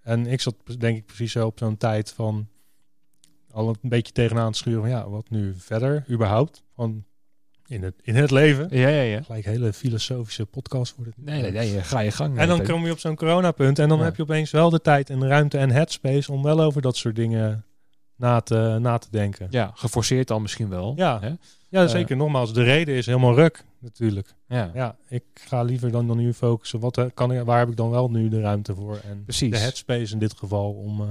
En 0.00 0.26
ik 0.26 0.40
zat 0.40 0.54
denk 0.78 0.96
ik 0.96 1.06
precies 1.06 1.32
zo 1.32 1.46
op 1.46 1.58
zo'n 1.58 1.76
tijd 1.76 2.12
van 2.12 2.48
al 3.50 3.68
een 3.68 3.88
beetje 3.88 4.12
tegenaan 4.12 4.52
te 4.52 4.58
schuren 4.58 4.80
van 4.80 4.90
ja, 4.90 5.08
wat 5.08 5.30
nu 5.30 5.54
verder 5.56 6.04
überhaupt? 6.10 6.62
Van 6.74 7.04
in 7.70 7.82
het, 7.82 7.94
in 8.02 8.14
het 8.14 8.30
leven. 8.30 8.66
Ja, 8.70 8.88
ja, 8.88 9.02
ja. 9.02 9.22
Gelijk 9.22 9.44
hele 9.44 9.72
filosofische 9.72 10.46
podcast 10.46 10.96
wordt 10.96 11.16
het. 11.16 11.24
Nee, 11.24 11.42
nee, 11.42 11.50
nee, 11.50 11.82
ga 11.82 12.00
je 12.00 12.10
gang. 12.10 12.38
En 12.38 12.48
dan 12.48 12.62
kom 12.62 12.84
je 12.84 12.92
op 12.92 12.98
zo'n 12.98 13.16
coronapunt 13.16 13.78
en 13.78 13.88
dan 13.88 14.00
heb 14.00 14.16
je 14.16 14.22
opeens 14.22 14.50
wel 14.50 14.70
de 14.70 14.80
tijd 14.80 15.10
en 15.10 15.28
ruimte 15.28 15.58
en 15.58 15.70
headspace 15.70 16.32
om 16.32 16.42
wel 16.42 16.60
over 16.60 16.82
dat 16.82 16.96
soort 16.96 17.16
dingen 17.16 17.64
na 18.16 18.40
te, 18.40 18.78
na 18.80 18.98
te 18.98 19.08
denken. 19.10 19.46
Ja, 19.50 19.70
geforceerd 19.74 20.28
dan 20.28 20.42
misschien 20.42 20.68
wel. 20.68 20.92
Ja, 20.96 21.20
hè? 21.20 21.32
ja 21.68 21.86
zeker. 21.86 22.10
Uh, 22.10 22.18
Nogmaals, 22.18 22.52
de 22.52 22.62
reden 22.62 22.94
is 22.94 23.06
helemaal 23.06 23.34
ruk 23.34 23.64
natuurlijk. 23.78 24.34
Ja. 24.48 24.70
ja, 24.74 24.96
ik 25.08 25.24
ga 25.34 25.62
liever 25.62 25.90
dan, 25.90 26.06
dan 26.06 26.16
nu 26.16 26.32
focussen. 26.32 26.80
Wat 26.80 27.06
kan 27.14 27.32
ik, 27.32 27.44
waar 27.44 27.58
heb 27.58 27.68
ik 27.68 27.76
dan 27.76 27.90
wel 27.90 28.10
nu 28.10 28.28
de 28.28 28.40
ruimte 28.40 28.74
voor? 28.74 29.00
En 29.10 29.22
Precies. 29.24 29.50
de 29.50 29.58
headspace 29.58 30.12
in 30.12 30.18
dit 30.18 30.34
geval 30.36 30.72
om... 30.72 31.00
Uh, 31.00 31.06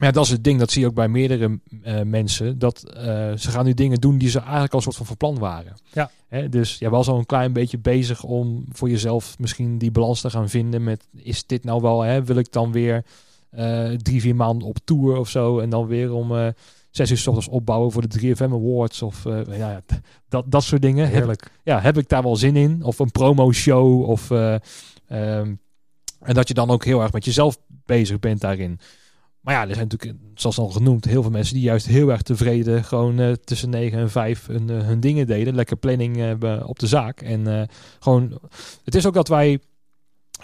ja, 0.00 0.10
dat 0.10 0.24
is 0.24 0.30
het 0.30 0.44
ding. 0.44 0.58
Dat 0.58 0.70
zie 0.70 0.80
je 0.82 0.86
ook 0.88 0.94
bij 0.94 1.08
meerdere 1.08 1.60
uh, 1.84 2.00
mensen. 2.02 2.58
Dat 2.58 2.82
uh, 2.86 3.02
ze 3.36 3.50
gaan 3.50 3.64
nu 3.64 3.74
dingen 3.74 4.00
doen 4.00 4.18
die 4.18 4.28
ze 4.28 4.38
eigenlijk 4.38 4.72
al 4.72 4.78
een 4.78 4.84
soort 4.84 4.96
van 4.96 5.06
verplan 5.06 5.38
waren. 5.38 5.74
Ja. 5.92 6.10
Hè, 6.28 6.48
dus 6.48 6.78
jij 6.78 6.90
was 6.90 7.08
al 7.08 7.18
een 7.18 7.26
klein 7.26 7.52
beetje 7.52 7.78
bezig 7.78 8.22
om 8.22 8.64
voor 8.68 8.90
jezelf 8.90 9.38
misschien 9.38 9.78
die 9.78 9.90
balans 9.90 10.20
te 10.20 10.30
gaan 10.30 10.48
vinden. 10.48 10.84
Met 10.84 11.08
is 11.16 11.46
dit 11.46 11.64
nou 11.64 11.80
wel, 11.80 12.00
hè, 12.00 12.24
wil 12.24 12.36
ik 12.36 12.52
dan 12.52 12.72
weer 12.72 13.04
uh, 13.54 13.90
drie, 13.90 14.20
vier 14.20 14.36
maanden 14.36 14.68
op 14.68 14.78
tour 14.84 15.16
of 15.16 15.28
zo. 15.28 15.58
En 15.58 15.70
dan 15.70 15.86
weer 15.86 16.12
om 16.12 16.52
zes 16.90 17.10
uur 17.10 17.18
s 17.18 17.26
ochtends 17.26 17.48
opbouwen 17.48 17.92
voor 17.92 18.08
de 18.08 18.34
3FM 18.34 18.52
Awards. 18.52 19.02
Of 19.02 19.24
ja, 19.48 19.82
dat, 20.28 20.44
dat 20.50 20.62
soort 20.62 20.82
dingen. 20.82 21.08
Heerlijk. 21.08 21.40
Heb, 21.40 21.52
ja, 21.64 21.80
heb 21.80 21.98
ik 21.98 22.08
daar 22.08 22.22
wel 22.22 22.36
zin 22.36 22.56
in? 22.56 22.82
Of 22.82 22.98
een 22.98 23.10
promo 23.10 23.52
show. 23.52 24.08
Of, 24.08 24.30
um, 24.30 25.60
en 26.20 26.34
dat 26.34 26.48
je 26.48 26.54
dan 26.54 26.70
ook 26.70 26.84
heel 26.84 27.02
erg 27.02 27.12
met 27.12 27.24
jezelf 27.24 27.58
bezig 27.66 28.18
bent 28.18 28.40
daarin. 28.40 28.80
Maar 29.40 29.54
ja, 29.54 29.68
er 29.68 29.74
zijn 29.74 29.88
natuurlijk, 29.88 30.18
zoals 30.34 30.58
al 30.58 30.68
genoemd, 30.68 31.04
heel 31.04 31.22
veel 31.22 31.30
mensen 31.30 31.54
die 31.54 31.62
juist 31.62 31.86
heel 31.86 32.10
erg 32.10 32.22
tevreden 32.22 32.84
gewoon 32.84 33.20
uh, 33.20 33.32
tussen 33.32 33.70
9 33.70 33.98
en 33.98 34.10
5 34.10 34.46
hun, 34.46 34.70
uh, 34.70 34.82
hun 34.82 35.00
dingen 35.00 35.26
deden. 35.26 35.54
Lekker 35.54 35.76
planning 35.76 36.16
hebben 36.16 36.66
op 36.66 36.78
de 36.78 36.86
zaak. 36.86 37.20
En 37.20 37.40
uh, 37.40 37.62
gewoon, 37.98 38.38
het 38.84 38.94
is 38.94 39.06
ook 39.06 39.14
dat 39.14 39.28
wij 39.28 39.60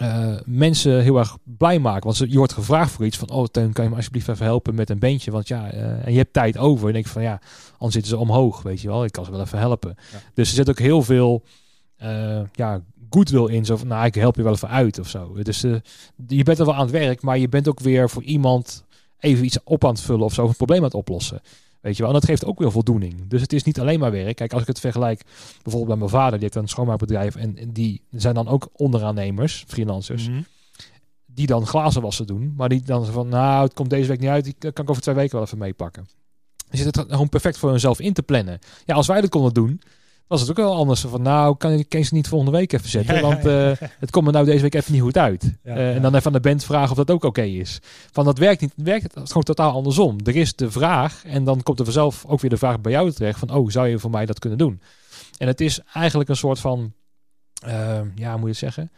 uh, 0.01 0.35
mensen 0.45 1.01
heel 1.01 1.17
erg 1.17 1.37
blij 1.43 1.79
maken. 1.79 2.03
Want 2.03 2.17
je 2.17 2.37
wordt 2.37 2.53
gevraagd 2.53 2.91
voor 2.91 3.05
iets 3.05 3.17
van, 3.17 3.29
oh 3.29 3.45
Teun, 3.45 3.73
kan 3.73 3.83
je 3.83 3.89
me 3.89 3.95
alsjeblieft 3.95 4.27
even 4.27 4.45
helpen 4.45 4.75
met 4.75 4.89
een 4.89 4.99
beentje? 4.99 5.31
Want 5.31 5.47
ja, 5.47 5.73
uh, 5.73 6.05
en 6.05 6.11
je 6.11 6.17
hebt 6.17 6.33
tijd 6.33 6.57
over. 6.57 6.87
En 6.87 6.93
denk 6.93 7.05
ik 7.05 7.11
van, 7.11 7.21
ja, 7.21 7.39
anders 7.71 7.93
zitten 7.93 8.11
ze 8.11 8.17
omhoog, 8.17 8.61
weet 8.61 8.81
je 8.81 8.87
wel. 8.87 9.03
Ik 9.03 9.11
kan 9.11 9.25
ze 9.25 9.31
wel 9.31 9.41
even 9.41 9.59
helpen. 9.59 9.95
Dus 10.33 10.49
er 10.49 10.55
zit 10.55 10.69
ook 10.69 10.79
heel 10.79 11.01
veel, 11.01 11.43
uh, 12.03 12.39
ja, 12.51 12.81
goodwill 13.09 13.55
in. 13.55 13.65
Zo 13.65 13.77
van, 13.77 13.87
nou, 13.87 14.05
ik 14.05 14.15
help 14.15 14.35
je 14.35 14.43
wel 14.43 14.53
even 14.53 14.69
uit 14.69 14.99
of 14.99 15.09
zo. 15.09 15.37
Dus 15.43 15.61
je 16.27 16.43
bent 16.43 16.59
er 16.59 16.65
wel 16.65 16.75
aan 16.75 16.81
het 16.81 16.91
werk, 16.91 17.21
maar 17.21 17.37
je 17.37 17.49
bent 17.49 17.67
ook 17.67 17.79
weer 17.79 18.09
voor 18.09 18.23
iemand 18.23 18.85
even 19.19 19.45
iets 19.45 19.57
op 19.63 19.85
aan 19.85 19.91
het 19.91 20.01
vullen 20.01 20.25
of 20.25 20.33
zo. 20.33 20.43
Of 20.43 20.49
een 20.49 20.55
probleem 20.55 20.77
aan 20.77 20.83
het 20.83 20.93
oplossen. 20.93 21.41
Weet 21.81 21.95
je 21.95 22.03
wel, 22.03 22.11
en 22.11 22.19
dat 22.19 22.29
geeft 22.29 22.45
ook 22.45 22.59
weer 22.59 22.71
voldoening. 22.71 23.27
Dus 23.27 23.41
het 23.41 23.53
is 23.53 23.63
niet 23.63 23.79
alleen 23.79 23.99
maar 23.99 24.11
werk. 24.11 24.35
Kijk, 24.35 24.53
als 24.53 24.61
ik 24.61 24.67
het 24.67 24.79
vergelijk 24.79 25.21
bijvoorbeeld 25.63 25.87
bij 25.87 25.97
mijn 25.97 26.09
vader, 26.09 26.31
die 26.31 26.41
heeft 26.41 26.55
een 26.55 26.67
schoonmaakbedrijf 26.67 27.35
en, 27.35 27.73
die 27.73 28.01
zijn 28.11 28.33
dan 28.33 28.47
ook 28.47 28.69
onderaannemers, 28.73 29.63
freelancers, 29.67 30.29
mhm. 30.29 30.41
die 31.25 31.47
dan 31.47 31.65
glazen 31.65 32.01
wassen 32.01 32.27
doen, 32.27 32.53
maar 32.57 32.69
die 32.69 32.81
dan 32.81 33.05
van, 33.05 33.27
nou, 33.27 33.63
het 33.63 33.73
komt 33.73 33.89
deze 33.89 34.07
week 34.07 34.19
niet 34.19 34.29
uit, 34.29 34.43
die 34.43 34.55
kan 34.59 34.83
ik 34.83 34.89
over 34.89 35.01
twee 35.01 35.15
weken 35.15 35.35
wel 35.35 35.45
even 35.45 35.57
meepakken. 35.57 36.07
Zit 36.69 36.95
het 36.95 37.05
gewoon 37.09 37.29
perfect 37.29 37.57
voor 37.57 37.69
hunzelf 37.69 37.99
in 37.99 38.13
te 38.13 38.23
plannen. 38.23 38.59
Ja, 38.85 38.95
als 38.95 39.07
wij 39.07 39.21
dat 39.21 39.29
konden 39.29 39.53
doen, 39.53 39.81
was 40.27 40.41
het 40.41 40.49
ook 40.49 40.57
wel 40.57 40.75
anders. 40.75 41.01
Van 41.01 41.21
nou, 41.21 41.57
kan 41.57 41.71
ik 41.71 41.89
Kees 41.89 42.11
niet 42.11 42.27
volgende 42.27 42.57
week 42.57 42.73
even 42.73 42.89
zetten? 42.89 43.21
want 43.21 43.45
uh, 43.45 43.71
het 43.99 44.11
komt 44.11 44.25
me 44.25 44.31
nou 44.31 44.45
deze 44.45 44.61
week 44.61 44.73
even 44.73 44.93
niet 44.93 45.01
goed 45.01 45.17
uit. 45.17 45.57
Uh, 45.63 45.95
en 45.95 46.01
dan 46.01 46.15
even 46.15 46.25
aan 46.25 46.33
de 46.33 46.49
band 46.49 46.63
vragen 46.63 46.89
of 46.89 46.97
dat 46.97 47.11
ook 47.11 47.23
oké 47.23 47.41
is. 47.41 47.79
Van 48.11 48.25
dat 48.25 48.37
werkt 48.37 48.61
niet. 48.61 48.73
Werkt 48.75 49.15
het 49.15 49.27
gewoon 49.27 49.43
totaal 49.43 49.71
andersom. 49.71 50.17
Er 50.23 50.35
is 50.35 50.55
de 50.55 50.71
vraag 50.71 51.23
en 51.25 51.43
dan 51.43 51.63
komt 51.63 51.79
er 51.79 51.85
vanzelf 51.85 52.25
ook 52.25 52.41
weer 52.41 52.49
de 52.49 52.57
vraag 52.57 52.81
bij 52.81 52.91
jou 52.91 53.11
terecht. 53.11 53.39
Van 53.39 53.49
oh, 53.49 53.69
zou 53.69 53.87
je 53.87 53.99
voor 53.99 54.11
mij 54.11 54.25
dat 54.25 54.39
kunnen 54.39 54.57
doen? 54.57 54.81
En 55.37 55.47
het 55.47 55.61
is 55.61 55.79
eigenlijk 55.93 56.29
een 56.29 56.35
soort 56.35 56.59
van, 56.59 56.93
uh, 57.65 57.99
ja, 58.15 58.31
moet 58.37 58.57
je 58.57 58.65
het 58.65 58.75
zeggen? 58.75 58.91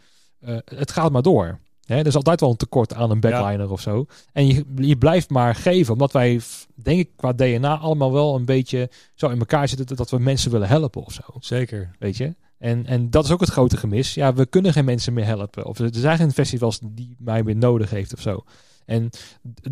het 0.64 0.90
gaat 0.90 1.12
maar 1.12 1.22
door. 1.22 1.58
Hè, 1.90 1.98
er 1.98 2.06
is 2.06 2.14
altijd 2.14 2.40
wel 2.40 2.50
een 2.50 2.56
tekort 2.56 2.94
aan 2.94 3.10
een 3.10 3.20
backliner 3.20 3.70
of 3.70 3.80
zo. 3.80 4.06
En 4.32 4.46
je, 4.46 4.64
je 4.76 4.96
blijft 4.96 5.30
maar 5.30 5.54
geven, 5.54 5.92
omdat 5.92 6.12
wij, 6.12 6.40
denk 6.74 6.98
ik, 6.98 7.10
qua 7.16 7.32
DNA 7.32 7.78
allemaal 7.78 8.12
wel 8.12 8.34
een 8.34 8.44
beetje 8.44 8.90
zo 9.14 9.28
in 9.28 9.38
elkaar 9.38 9.68
zitten 9.68 9.96
dat 9.96 10.10
we 10.10 10.18
mensen 10.18 10.50
willen 10.50 10.68
helpen 10.68 11.04
of 11.04 11.12
zo. 11.12 11.22
Zeker. 11.40 11.90
Weet 11.98 12.16
je? 12.16 12.34
En, 12.58 12.86
en 12.86 13.10
dat 13.10 13.24
is 13.24 13.30
ook 13.30 13.40
het 13.40 13.50
grote 13.50 13.76
gemis. 13.76 14.14
Ja, 14.14 14.34
we 14.34 14.46
kunnen 14.46 14.72
geen 14.72 14.84
mensen 14.84 15.12
meer 15.12 15.24
helpen. 15.24 15.66
Of 15.66 15.78
er 15.78 15.88
zijn 15.92 16.18
geen 16.18 16.32
festivals 16.32 16.78
die 16.82 17.16
mij 17.18 17.42
meer 17.42 17.56
nodig 17.56 17.90
heeft 17.90 18.12
of 18.12 18.20
zo. 18.20 18.44
En 18.84 19.10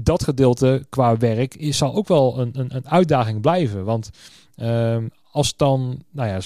dat 0.00 0.24
gedeelte 0.24 0.86
qua 0.88 1.16
werk 1.16 1.54
is, 1.54 1.76
zal 1.76 1.94
ook 1.94 2.08
wel 2.08 2.38
een, 2.38 2.50
een, 2.58 2.76
een 2.76 2.88
uitdaging 2.88 3.40
blijven. 3.40 3.84
Want 3.84 4.10
uh, 4.56 4.96
als 5.30 5.56
dan, 5.56 6.02
nou 6.10 6.28
ja, 6.28 6.40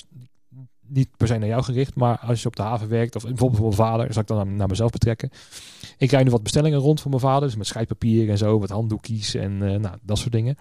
niet 0.92 1.08
per 1.16 1.26
se 1.26 1.38
naar 1.38 1.48
jou 1.48 1.62
gericht, 1.62 1.94
maar 1.94 2.18
als 2.18 2.42
je 2.42 2.48
op 2.48 2.56
de 2.56 2.62
haven 2.62 2.88
werkt, 2.88 3.16
of 3.16 3.22
bijvoorbeeld 3.22 3.60
voor 3.60 3.68
mijn 3.68 3.90
vader, 3.90 4.12
zal 4.12 4.22
ik 4.22 4.28
dan 4.28 4.56
naar, 4.56 4.68
mezelf 4.68 4.90
betrekken. 4.90 5.30
Ik 5.98 6.08
krijg 6.08 6.24
nu 6.24 6.30
wat 6.30 6.42
bestellingen 6.42 6.78
rond 6.78 7.00
voor 7.00 7.10
mijn 7.10 7.22
vader, 7.22 7.48
dus 7.48 7.56
met 7.56 7.66
scheidpapier 7.66 8.30
en 8.30 8.38
zo, 8.38 8.58
wat 8.58 8.70
handdoekjes 8.70 9.34
en 9.34 9.52
uh, 9.52 9.76
nou, 9.76 9.96
dat 10.02 10.18
soort 10.18 10.32
dingen. 10.32 10.56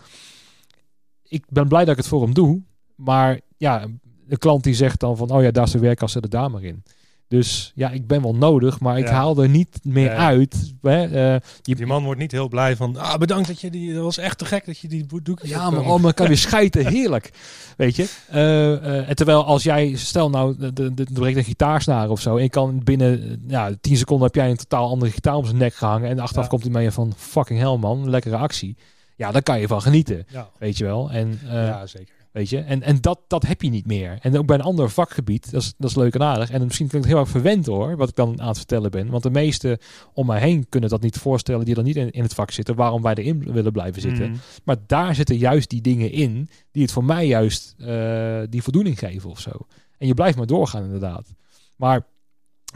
Ik 1.23 1.45
ben 1.49 1.67
blij 1.67 1.82
dat 1.82 1.91
ik 1.91 1.97
het 1.97 2.07
voor 2.07 2.21
hem 2.21 2.34
doe, 2.34 2.61
maar 2.95 3.39
ja, 3.57 3.88
de 4.27 4.38
klant 4.38 4.63
die 4.63 4.73
zegt 4.73 4.99
dan 4.99 5.17
van, 5.17 5.29
oh 5.29 5.41
ja, 5.41 5.51
daar 5.51 5.65
is 5.65 5.71
de 5.71 5.79
werkkasse 5.79 6.21
de 6.21 6.27
dame 6.27 6.61
in. 6.61 6.84
Dus 7.32 7.71
ja, 7.75 7.89
ik 7.89 8.07
ben 8.07 8.21
wel 8.21 8.36
nodig, 8.36 8.79
maar 8.79 8.97
ik 8.97 9.07
haal 9.07 9.38
er 9.41 9.49
niet 9.49 9.79
meer 9.84 10.09
uit. 10.09 10.73
Hè? 10.82 11.07
Uh, 11.07 11.39
je, 11.61 11.75
die 11.75 11.86
man 11.86 12.03
wordt 12.03 12.19
niet 12.19 12.32
heel 12.32 12.47
blij 12.47 12.75
van, 12.75 12.97
ah, 12.97 13.17
bedankt 13.17 13.47
dat 13.47 13.61
je 13.61 13.69
die, 13.69 13.93
dat 13.93 14.03
was 14.03 14.17
echt 14.17 14.38
te 14.38 14.45
gek 14.45 14.65
dat 14.65 14.77
je 14.77 14.88
die 14.88 15.05
doek. 15.23 15.39
Ja, 15.43 15.69
maar 15.69 15.86
oh, 15.86 16.13
kan 16.13 16.27
weer 16.27 16.38
schijten, 16.47 16.88
heerlijk. 16.88 17.32
Weet 17.77 17.95
je? 17.95 18.09
Uh, 18.32 18.38
uh, 18.38 19.09
en 19.09 19.15
terwijl 19.15 19.45
als 19.45 19.63
jij, 19.63 19.95
stel 19.95 20.29
nou, 20.29 20.71
de, 20.73 21.05
breekt 21.13 21.38
een 21.38 21.43
gitaarsnaar 21.43 22.09
of 22.09 22.21
zo, 22.21 22.38
en 22.38 22.43
je 22.43 22.49
kan 22.49 22.82
binnen 22.84 23.43
ja, 23.47 23.71
10 23.82 23.97
seconden 23.97 24.25
heb 24.25 24.36
jij 24.36 24.49
een 24.49 24.57
totaal 24.57 24.89
andere 24.89 25.11
gitaar 25.11 25.36
om 25.36 25.45
zijn 25.45 25.57
nek 25.57 25.73
gehangen, 25.73 26.09
en 26.09 26.19
achteraf 26.19 26.47
komt 26.47 26.63
hij 26.63 26.71
mee 26.71 26.91
van, 26.91 27.13
fucking 27.17 27.59
hell 27.59 27.77
man, 27.77 28.09
lekkere 28.09 28.38
actie. 28.38 28.77
Ja, 29.15 29.32
daar 29.32 29.43
kan 29.43 29.59
je 29.59 29.67
van 29.67 29.82
genieten, 29.82 30.25
weet 30.57 30.77
je 30.77 30.84
wel. 30.84 31.11
En, 31.11 31.39
ja, 31.49 31.86
zeker. 31.86 32.20
Weet 32.32 32.49
je? 32.49 32.59
En, 32.59 32.82
en 32.82 33.01
dat, 33.01 33.19
dat 33.27 33.47
heb 33.47 33.61
je 33.61 33.69
niet 33.69 33.86
meer. 33.86 34.17
En 34.21 34.38
ook 34.38 34.45
bij 34.45 34.55
een 34.55 34.63
ander 34.63 34.89
vakgebied, 34.89 35.51
dat 35.51 35.61
is, 35.61 35.73
dat 35.77 35.89
is 35.89 35.95
leuk 35.95 36.13
en 36.13 36.21
aardig. 36.21 36.49
En 36.49 36.63
misschien 36.63 36.88
klinkt 36.88 37.07
het 37.07 37.15
heel 37.15 37.25
erg 37.25 37.34
verwend 37.34 37.65
hoor, 37.65 37.97
wat 37.97 38.09
ik 38.09 38.15
dan 38.15 38.41
aan 38.41 38.47
het 38.47 38.57
vertellen 38.57 38.91
ben. 38.91 39.09
Want 39.09 39.23
de 39.23 39.29
meesten 39.29 39.77
om 40.13 40.25
mij 40.25 40.39
heen 40.39 40.69
kunnen 40.69 40.89
dat 40.89 41.01
niet 41.01 41.17
voorstellen 41.17 41.65
die 41.65 41.75
er 41.75 41.84
niet 41.84 41.95
in, 41.95 42.11
in 42.11 42.23
het 42.23 42.34
vak 42.34 42.51
zitten, 42.51 42.75
waarom 42.75 43.01
wij 43.01 43.13
erin 43.13 43.53
willen 43.53 43.71
blijven 43.71 44.01
zitten. 44.01 44.29
Mm. 44.29 44.39
Maar 44.63 44.77
daar 44.88 45.15
zitten 45.15 45.38
juist 45.38 45.69
die 45.69 45.82
dingen 45.82 46.11
in, 46.11 46.49
die 46.71 46.82
het 46.82 46.91
voor 46.91 47.03
mij 47.03 47.27
juist 47.27 47.75
uh, 47.77 48.41
die 48.49 48.63
voldoening 48.63 48.99
geven 48.99 49.29
of 49.29 49.39
zo. 49.39 49.51
En 49.97 50.07
je 50.07 50.13
blijft 50.13 50.38
maar 50.38 50.47
doorgaan 50.47 50.84
inderdaad. 50.84 51.34
Maar 51.75 52.09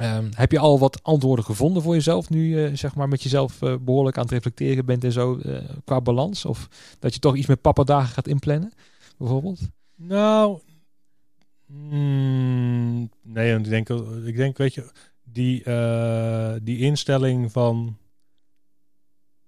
Um, 0.01 0.29
heb 0.33 0.51
je 0.51 0.59
al 0.59 0.79
wat 0.79 1.03
antwoorden 1.03 1.45
gevonden 1.45 1.83
voor 1.83 1.93
jezelf 1.93 2.29
nu 2.29 2.47
uh, 2.47 2.69
zeg 2.73 2.95
maar 2.95 3.07
met 3.07 3.23
jezelf 3.23 3.61
uh, 3.61 3.75
behoorlijk 3.81 4.17
aan 4.17 4.23
het 4.23 4.31
reflecteren 4.31 4.85
bent 4.85 5.03
en 5.03 5.11
zo 5.11 5.39
uh, 5.45 5.57
qua 5.85 6.01
balans? 6.01 6.45
Of 6.45 6.67
dat 6.99 7.13
je 7.13 7.19
toch 7.19 7.35
iets 7.35 7.47
met 7.47 7.61
papa 7.61 7.83
dagen 7.83 8.13
gaat 8.13 8.27
inplannen? 8.27 8.73
Bijvoorbeeld? 9.17 9.59
Nou, 9.95 10.59
mm, 11.65 13.09
nee, 13.21 13.51
want 13.53 13.65
ik 13.65 13.71
denk, 13.71 13.89
ik 14.25 14.35
denk, 14.35 14.57
weet 14.57 14.73
je, 14.73 14.91
die, 15.23 15.63
uh, 15.65 16.55
die 16.61 16.79
instelling 16.79 17.51
van, 17.51 17.97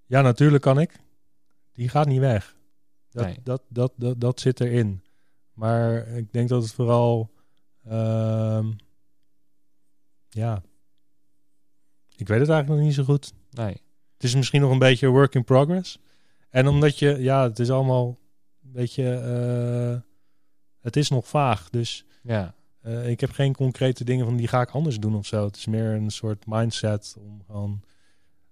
ja, 0.05 0.21
natuurlijk 0.21 0.63
kan 0.63 0.79
ik, 0.79 0.99
die 1.73 1.89
gaat 1.89 2.07
niet 2.07 2.19
weg. 2.19 2.55
Dat, 3.09 3.25
nee. 3.25 3.37
dat, 3.43 3.61
dat, 3.67 3.93
dat, 3.95 4.21
dat, 4.21 4.39
zit 4.39 4.59
erin. 4.59 5.03
Maar 5.53 6.07
ik 6.07 6.31
denk 6.31 6.49
dat 6.49 6.63
het 6.63 6.73
vooral, 6.73 7.31
uh, 7.87 8.67
ja, 10.29 10.61
ik 12.15 12.27
weet 12.27 12.39
het 12.39 12.49
eigenlijk 12.49 12.67
nog 12.67 12.79
niet 12.79 12.93
zo 12.93 13.03
goed. 13.03 13.33
Nee. 13.49 13.81
Het 14.13 14.23
is 14.23 14.35
misschien 14.35 14.61
nog 14.61 14.71
een 14.71 14.79
beetje 14.79 15.07
work 15.07 15.35
in 15.35 15.43
progress. 15.43 15.99
En 16.49 16.67
omdat 16.67 16.99
je, 16.99 17.17
ja, 17.19 17.43
het 17.43 17.59
is 17.59 17.71
allemaal 17.71 18.17
weet 18.73 18.93
je, 18.93 19.03
uh, 19.93 20.01
het 20.81 20.95
is 20.95 21.09
nog 21.09 21.27
vaag. 21.27 21.69
Dus 21.69 22.05
ja. 22.23 22.55
Uh, 22.81 23.09
ik 23.09 23.19
heb 23.19 23.31
geen 23.31 23.55
concrete 23.55 24.03
dingen 24.03 24.25
van 24.25 24.35
die 24.35 24.47
ga 24.47 24.61
ik 24.61 24.69
anders 24.69 24.99
doen 24.99 25.15
of 25.15 25.25
zo. 25.25 25.45
Het 25.45 25.55
is 25.55 25.65
meer 25.65 25.91
een 25.91 26.09
soort 26.09 26.43
mindset 26.47 27.15
om 27.19 27.41
gewoon 27.45 27.81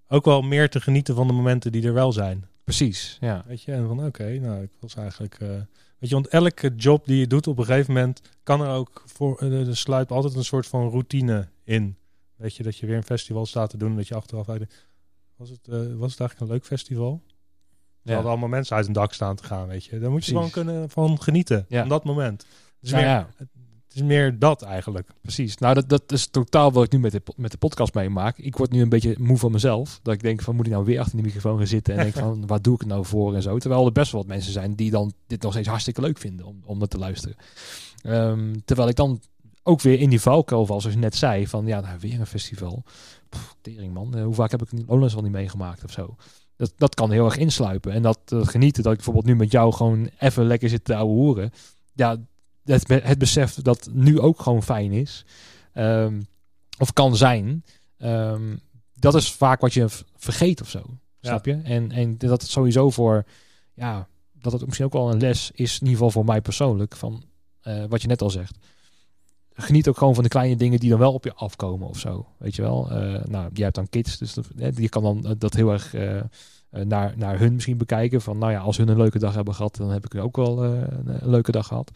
ook 0.08 0.26
wel 0.26 0.42
meer 0.42 0.70
te 0.70 0.82
genieten 0.82 1.16
van 1.16 1.28
de 1.28 1.34
momenten 1.34 1.72
die 1.72 1.84
er 1.84 1.94
wel 1.94 2.12
zijn. 2.12 2.48
Precies, 2.64 3.18
ja. 3.22 3.44
Weet 3.48 3.62
je, 3.62 3.72
en 3.72 3.88
van 3.88 4.06
oké, 4.06 4.40
nou, 4.40 4.64
ik 4.64 4.72
was 4.80 4.96
eigenlijk... 4.96 5.40
Uh, 5.40 5.50
weet 6.00 6.10
je, 6.10 6.16
want 6.16 6.28
elke 6.28 6.74
job 6.76 7.06
die 7.06 7.18
je 7.18 7.28
doet 7.28 7.48
op 7.48 7.58
een 7.58 7.66
gegeven 7.66 7.94
moment 7.94 8.22
kan 8.44 8.62
er 8.62 8.70
ook 8.70 9.04
voor... 9.06 9.44
Uh, 9.44 9.68
er 9.68 9.78
sluit 9.78 10.12
altijd 10.12 10.36
een 10.36 10.44
soort 10.44 10.68
van 10.68 10.90
routine 10.90 11.48
in. 11.64 11.98
Weet 12.36 12.56
je, 12.56 12.64
dat 12.64 12.78
je 12.78 12.86
weer 12.86 12.98
een 12.98 13.04
festival 13.04 13.46
staat 13.46 13.70
te 13.70 13.78
doen, 13.78 13.96
dat 13.96 14.08
je 14.08 14.16
achteraf... 14.16 14.48
Was 15.36 15.50
het, 15.50 15.68
was 15.68 16.12
het 16.12 16.20
eigenlijk 16.20 16.40
een 16.40 16.48
leuk 16.48 16.66
festival? 16.66 17.24
Er 18.06 18.14
hadden 18.14 18.32
allemaal 18.32 18.50
mensen 18.50 18.76
uit 18.76 18.88
een 18.88 18.94
dak 18.94 19.14
staan 19.14 19.36
te 19.36 19.44
gaan, 19.44 19.68
weet 19.68 19.86
je. 19.86 20.00
Daar 20.00 20.12
moet 20.12 20.26
je 20.26 20.32
gewoon 20.32 20.50
kunnen 20.50 20.90
van 20.90 21.22
genieten, 21.22 21.66
ja. 21.68 21.80
van 21.80 21.90
dat 21.90 22.04
moment. 22.04 22.46
Dus 22.80 22.92
nou, 22.92 23.04
ja. 23.04 23.28
Het 23.96 24.04
is 24.04 24.10
meer 24.10 24.40
dat 24.40 24.62
eigenlijk. 24.62 25.10
Precies. 25.22 25.58
Nou, 25.58 25.74
dat, 25.74 25.90
dat 25.90 26.12
is 26.12 26.28
totaal 26.28 26.72
wat 26.72 26.84
ik 26.84 26.92
nu 26.92 27.00
met 27.00 27.12
de, 27.12 27.22
met 27.36 27.52
de 27.52 27.58
podcast 27.58 27.94
meemaak. 27.94 28.38
Ik 28.38 28.58
word 28.58 28.72
nu 28.72 28.82
een 28.82 28.90
beetje 28.90 29.16
moe 29.20 29.38
van 29.38 29.52
mezelf. 29.52 30.00
Dat 30.04 30.14
ik 30.14 30.22
denk 30.22 30.42
van, 30.42 30.56
moet 30.56 30.66
ik 30.66 30.72
nou 30.72 30.86
weer 30.86 31.00
achter 31.00 31.18
de 31.18 31.24
microfoon 31.24 31.58
gaan 31.58 31.68
zitten 31.68 31.94
en 31.94 32.00
denk 32.00 32.14
van, 32.14 32.44
waar 32.48 32.62
doe 32.62 32.74
ik 32.74 32.80
het 32.80 32.90
nou 32.90 33.06
voor 33.06 33.36
en 33.36 33.42
zo. 33.42 33.58
Terwijl 33.58 33.86
er 33.86 33.92
best 33.92 34.12
wel 34.12 34.22
wat 34.22 34.30
mensen 34.30 34.52
zijn 34.52 34.76
die 34.76 34.92
dan 34.92 35.14
dit 35.28 35.42
nog 35.42 35.52
steeds 35.52 35.68
hartstikke 35.68 36.02
leuk 36.02 36.18
vinden 36.18 36.46
om, 36.46 36.62
om 36.66 36.80
dat 36.80 36.90
te 36.90 36.98
luisteren. 36.98 37.36
Um, 38.04 38.66
terwijl 38.66 38.90
ik 38.90 38.96
dan 38.96 39.22
ook 39.64 39.82
weer 39.82 40.00
in 40.00 40.10
die 40.10 40.22
valkuil 40.22 40.66
val, 40.66 40.82
zoals 40.82 40.96
je 40.96 41.02
net 41.02 41.16
zei, 41.16 41.48
van 41.48 41.66
ja, 41.66 41.80
nou, 41.80 42.00
weer 42.00 42.20
een 42.20 42.26
festival. 42.26 42.84
Pff, 43.30 43.56
tering 43.62 43.94
man, 43.94 44.18
uh, 44.18 44.24
hoe 44.24 44.34
vaak 44.34 44.52
heb 44.52 44.62
ik 44.62 44.70
Lowlands 44.88 45.16
al 45.16 45.22
niet 45.22 45.32
meegemaakt 45.32 45.84
of 45.84 45.92
zo 45.92 46.16
dat, 46.56 46.74
dat 46.78 46.96
kan 46.96 47.12
heel 47.12 47.26
erg 47.26 47.38
insluipen. 47.38 47.92
En 47.92 48.02
dat, 48.02 48.20
genieten, 48.26 48.84
dat 48.84 48.92
ik 48.92 48.98
bijvoorbeeld 48.98 49.26
nu 49.26 49.36
met 49.36 49.52
jou 49.52 49.74
gewoon 49.74 50.10
even 50.20 50.46
lekker 50.46 50.70
zit 50.70 50.86
te 50.86 50.96
ouwe 50.96 51.14
horen. 51.14 51.52
Ja, 51.94 52.18
het, 52.64 52.88
het 52.88 53.18
besef 53.18 53.54
dat 53.54 53.90
nu 53.92 54.20
ook 54.20 54.42
gewoon 54.42 54.64
fijn 54.64 54.92
is. 54.92 55.26
Ehm, 55.74 56.22
of 56.78 56.94
kan 56.94 57.16
zijn. 57.16 57.64
Um, 57.98 58.60
dat 58.94 59.16
is 59.16 59.32
vaak 59.32 59.62
wat 59.62 59.74
je 59.74 59.88
vergeet 60.16 60.62
of 60.62 60.70
zo. 60.70 60.84
Snap 61.22 61.46
je? 61.46 61.62
En, 61.64 61.92
en 61.92 62.18
dat 62.18 62.42
het 62.42 62.50
sowieso 62.50 62.90
voor, 62.90 63.26
ja, 63.74 64.08
dat 64.34 64.52
het 64.52 64.66
misschien 64.66 64.86
ook 64.86 64.94
wel 64.94 65.12
een 65.12 65.20
les 65.20 65.52
is, 65.54 65.74
in 65.74 65.80
ieder 65.80 65.92
geval 65.92 66.12
voor 66.12 66.26
mij 66.26 66.42
persoonlijk, 66.42 66.96
van 66.96 67.24
uh, 67.64 67.86
wat 67.90 68.02
je 68.02 68.08
net 68.08 68.22
al 68.22 68.30
zegt 68.30 68.58
geniet 69.56 69.88
ook 69.88 69.98
gewoon 69.98 70.14
van 70.14 70.24
de 70.24 70.30
kleine 70.30 70.56
dingen 70.56 70.80
die 70.80 70.90
dan 70.90 71.00
wel 71.00 71.14
op 71.14 71.24
je 71.24 71.34
afkomen 71.34 71.88
of 71.88 72.00
zo. 72.00 72.28
Weet 72.38 72.56
je 72.56 72.62
wel? 72.62 72.92
Uh, 72.92 73.24
nou, 73.24 73.50
jij 73.54 73.64
hebt 73.64 73.76
dan 73.76 73.90
kids, 73.90 74.18
dus 74.18 74.34
dat, 74.34 74.48
je 74.76 74.90
kan 74.90 75.04
dan 75.04 75.26
eh, 75.26 75.32
dat 75.38 75.54
heel 75.54 75.72
erg 75.72 75.94
uh, 75.94 76.22
naar, 76.70 77.14
naar 77.18 77.40
hun 77.40 77.54
misschien 77.54 77.78
bekijken. 77.78 78.22
Van 78.22 78.38
nou 78.38 78.52
ja, 78.52 78.60
als 78.60 78.78
hun 78.78 78.88
een 78.88 78.98
leuke 78.98 79.20
dag 79.20 79.36
hebben 79.36 79.56
gehad, 79.56 79.76
dan 79.76 79.90
heb 79.90 80.06
ik 80.06 80.16
ook 80.24 80.36
wel 80.36 80.64
een 80.64 81.20
leuke 81.22 81.52
dag 81.52 81.68
gehad. 81.68 81.92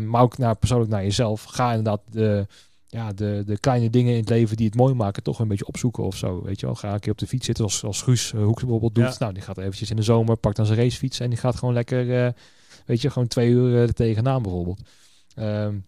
maar 0.00 0.22
ook 0.22 0.38
naar, 0.38 0.56
persoonlijk 0.56 0.90
naar 0.90 1.02
jezelf. 1.02 1.42
Ga 1.42 1.68
inderdaad 1.68 2.00
de, 2.10 2.46
ja, 2.86 3.12
de, 3.12 3.42
de 3.46 3.58
kleine 3.58 3.90
dingen 3.90 4.12
in 4.12 4.20
het 4.20 4.28
leven 4.28 4.56
die 4.56 4.66
het 4.66 4.74
mooi 4.74 4.94
maken, 4.94 5.22
toch 5.22 5.38
een 5.38 5.48
beetje 5.48 5.66
opzoeken 5.66 6.04
of 6.04 6.16
zo. 6.16 6.42
Weet 6.42 6.60
je 6.60 6.66
wel? 6.66 6.74
Ga 6.74 6.92
een 6.92 7.00
keer 7.00 7.12
op 7.12 7.18
de 7.18 7.26
fiets 7.26 7.46
zitten, 7.46 7.64
als, 7.64 7.84
als 7.84 8.02
Guus 8.02 8.30
Hoeks 8.30 8.62
bijvoorbeeld 8.62 8.94
doet. 8.94 9.18
Nou, 9.18 9.32
die 9.32 9.42
gaat 9.42 9.58
eventjes 9.58 9.90
in 9.90 9.96
de 9.96 10.02
zomer, 10.02 10.36
pakt 10.36 10.56
dan 10.56 10.66
zijn 10.66 10.78
racefiets 10.78 11.20
en 11.20 11.30
die 11.30 11.38
gaat 11.38 11.56
gewoon 11.56 11.74
lekker, 11.74 12.34
weet 12.86 13.00
je, 13.00 13.10
gewoon 13.10 13.28
twee 13.28 13.50
uur 13.50 13.76
er 13.76 13.94
tegenaan 13.94 14.42
bijvoorbeeld. 14.42 14.80
Um, 15.38 15.84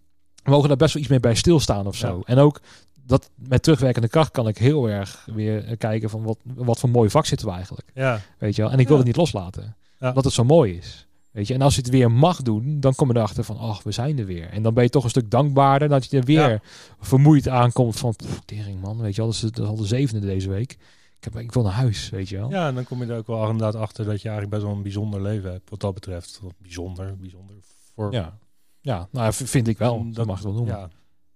we 0.46 0.52
mogen 0.52 0.68
daar 0.68 0.76
best 0.76 0.92
wel 0.92 1.02
iets 1.02 1.10
mee 1.10 1.20
bij 1.20 1.34
stilstaan 1.34 1.86
of 1.86 1.96
zo. 1.96 2.20
En 2.24 2.38
ook 2.38 2.60
dat 3.06 3.30
met 3.34 3.62
terugwerkende 3.62 4.08
kracht 4.08 4.30
kan 4.30 4.48
ik 4.48 4.58
heel 4.58 4.88
erg 4.88 5.26
weer 5.34 5.76
kijken 5.76 6.10
van 6.10 6.22
wat, 6.22 6.38
wat 6.54 6.78
voor 6.78 6.90
mooi 6.90 7.10
vak 7.10 7.26
zitten 7.26 7.46
we 7.46 7.52
eigenlijk. 7.54 7.90
Ja. 7.94 8.20
Weet 8.38 8.56
je 8.56 8.62
wel? 8.62 8.70
En 8.70 8.78
ik 8.78 8.84
wil 8.86 8.92
Ja. 8.96 8.98
het 8.98 9.06
niet 9.06 9.16
loslaten. 9.16 9.76
Ja. 9.98 10.12
Dat 10.12 10.24
het 10.24 10.32
zo 10.32 10.44
mooi 10.44 10.76
is. 10.76 11.06
Weet 11.30 11.46
je? 11.46 11.54
En 11.54 11.62
als 11.62 11.74
je 11.74 11.80
het 11.80 11.90
weer 11.90 12.10
mag 12.10 12.42
doen, 12.42 12.80
dan 12.80 12.94
kom 12.94 13.08
je 13.08 13.16
erachter 13.16 13.44
van, 13.44 13.58
ach, 13.58 13.82
we 13.82 13.92
zijn 13.92 14.18
er 14.18 14.26
weer. 14.26 14.48
En 14.48 14.62
dan 14.62 14.74
ben 14.74 14.82
je 14.82 14.90
toch 14.90 15.04
een 15.04 15.10
stuk 15.10 15.30
dankbaarder 15.30 15.88
dat 15.88 16.10
je 16.10 16.16
er 16.18 16.24
weer 16.24 16.60
vermoeid 17.00 17.48
aankomt 17.48 17.96
van, 17.98 18.16
pff, 18.16 18.40
tering 18.44 18.80
man, 18.80 18.98
weet 18.98 19.14
je 19.14 19.20
wel, 19.22 19.30
dat 19.30 19.34
is, 19.42 19.50
dat 19.50 19.58
is 19.58 19.66
al 19.66 19.76
de 19.76 19.86
zevende 19.86 20.26
deze 20.26 20.48
week. 20.48 20.72
Ik, 21.18 21.24
heb, 21.32 21.36
ik 21.38 21.52
wil 21.52 21.62
naar 21.62 21.72
huis, 21.72 22.08
weet 22.10 22.28
je 22.28 22.36
wel. 22.36 22.50
ja, 22.50 22.68
en 22.68 22.74
dan 22.74 22.84
kom 22.84 23.02
je 23.04 23.10
er 23.12 23.16
ook 23.18 23.26
wel 23.26 23.42
inderdaad 23.50 23.74
achter 23.74 24.04
dat 24.04 24.22
je 24.22 24.28
eigenlijk 24.28 24.50
best 24.50 24.62
wel 24.66 24.76
een 24.76 24.82
bijzonder 24.82 25.22
leven 25.22 25.50
hebt. 25.50 25.70
Wat 25.70 25.80
dat 25.80 25.94
betreft. 25.94 26.40
Bijzonder, 26.58 27.16
bijzonder. 27.16 27.56
Voor, 27.94 28.12
Ja, 28.12 28.38
ja 28.86 29.08
nou, 29.10 29.32
vind 29.32 29.68
ik 29.68 29.78
wel. 29.78 30.04
Dat, 30.04 30.14
Dat- 30.14 30.26
mag 30.26 30.38
je 30.38 30.44
wel 30.44 30.52
noemen. 30.52 30.76
Ja. 30.76 30.90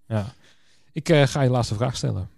ja. 0.06 0.34
Ik 0.92 1.08
eh, 1.08 1.26
ga 1.26 1.40
je 1.42 1.50
laatste 1.50 1.74
vraag 1.74 1.96
stellen. 1.96 2.28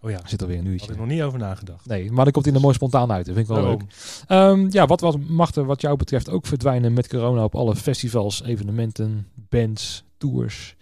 Oh 0.00 0.10
ja, 0.10 0.22
Er 0.22 0.28
zit 0.28 0.42
alweer 0.42 0.56
een 0.58 0.64
had 0.64 0.72
uurtje. 0.72 0.92
ik 0.92 0.98
nog 0.98 1.06
niet 1.06 1.22
over 1.22 1.38
nagedacht. 1.38 1.86
Nee, 1.86 2.10
maar 2.12 2.24
dan 2.24 2.32
komt 2.32 2.44
hij 2.44 2.54
er 2.54 2.60
mooi 2.60 2.74
spontaan 2.74 3.12
uit. 3.12 3.26
Dat 3.26 3.34
vind 3.34 3.48
ik 3.48 3.54
wel 3.54 3.62
Daarom. 3.62 3.80
leuk. 3.80 4.24
Ehm, 4.28 4.66
ja, 4.70 4.86
wat, 4.86 5.00
wat 5.00 5.18
mag 5.18 5.54
er 5.54 5.64
wat 5.64 5.80
jou 5.80 5.96
betreft 5.96 6.28
ook 6.28 6.46
verdwijnen 6.46 6.92
met 6.92 7.08
corona 7.08 7.44
op 7.44 7.54
alle 7.54 7.76
festivals, 7.76 8.42
evenementen, 8.42 9.28
bands, 9.34 10.04
tours? 10.16 10.76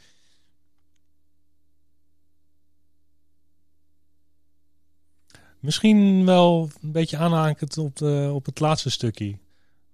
Misschien 5.60 6.24
wel 6.26 6.70
een 6.82 6.92
beetje 6.92 7.16
aanhakend 7.16 7.78
op, 7.78 7.96
de, 7.96 8.30
op 8.34 8.46
het 8.46 8.60
laatste 8.60 8.90
stukje. 8.90 9.38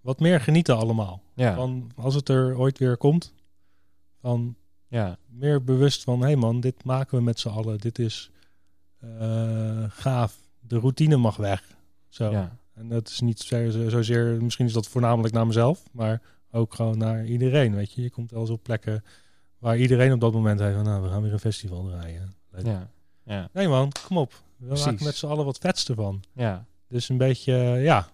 Wat 0.00 0.20
meer 0.20 0.40
genieten 0.40 0.76
allemaal. 0.76 1.22
Ja, 1.34 1.54
Van 1.54 1.90
als 1.96 2.14
het 2.14 2.28
er 2.28 2.58
ooit 2.58 2.78
weer 2.78 2.96
komt. 2.96 3.32
Van 4.20 4.56
ja, 4.88 5.16
meer 5.26 5.64
bewust 5.64 6.02
van, 6.04 6.18
hé 6.20 6.24
hey 6.26 6.36
man, 6.36 6.60
dit 6.60 6.84
maken 6.84 7.18
we 7.18 7.24
met 7.24 7.40
z'n 7.40 7.48
allen. 7.48 7.78
Dit 7.78 7.98
is 7.98 8.30
eh, 8.98 9.84
gaaf. 9.88 10.36
De 10.60 10.78
routine 10.78 11.16
mag 11.16 11.36
weg. 11.36 11.76
Zo. 12.08 12.30
ja, 12.30 12.56
En 12.74 12.88
dat 12.88 13.08
is 13.08 13.20
niet 13.20 13.40
zo- 13.40 13.70
zo- 13.70 13.88
zozeer, 13.88 14.42
misschien 14.42 14.66
is 14.66 14.72
dat 14.72 14.88
voornamelijk 14.88 15.34
naar 15.34 15.46
mezelf, 15.46 15.82
maar 15.92 16.20
ook 16.50 16.74
gewoon 16.74 16.98
naar 16.98 17.24
iedereen. 17.26 17.74
Weet 17.74 17.92
je, 17.92 18.02
je 18.02 18.10
komt 18.10 18.30
wel 18.30 18.40
eens 18.40 18.50
op 18.50 18.62
plekken 18.62 19.04
waar 19.58 19.78
iedereen 19.78 20.12
op 20.12 20.20
dat 20.20 20.32
moment 20.32 20.60
heeft 20.60 20.74
van, 20.74 20.84
nou, 20.84 21.02
we 21.02 21.08
gaan 21.08 21.22
weer 21.22 21.32
een 21.32 21.38
festival 21.40 21.84
draaien. 21.84 22.34
Leuk. 22.50 22.66
ja, 22.66 22.90
ja, 23.24 23.48
Nee 23.52 23.68
man, 23.68 23.92
kom 24.06 24.16
op. 24.16 24.42
We 24.56 24.66
Precies. 24.66 24.84
maken 24.86 25.04
met 25.04 25.14
z'n 25.16 25.26
allen 25.26 25.44
wat 25.44 25.58
vets 25.58 25.88
ervan. 25.88 26.22
ja. 26.32 26.66
Dus 26.88 27.08
een 27.08 27.16
beetje, 27.18 27.52
eh, 27.54 27.84
ja. 27.84 28.08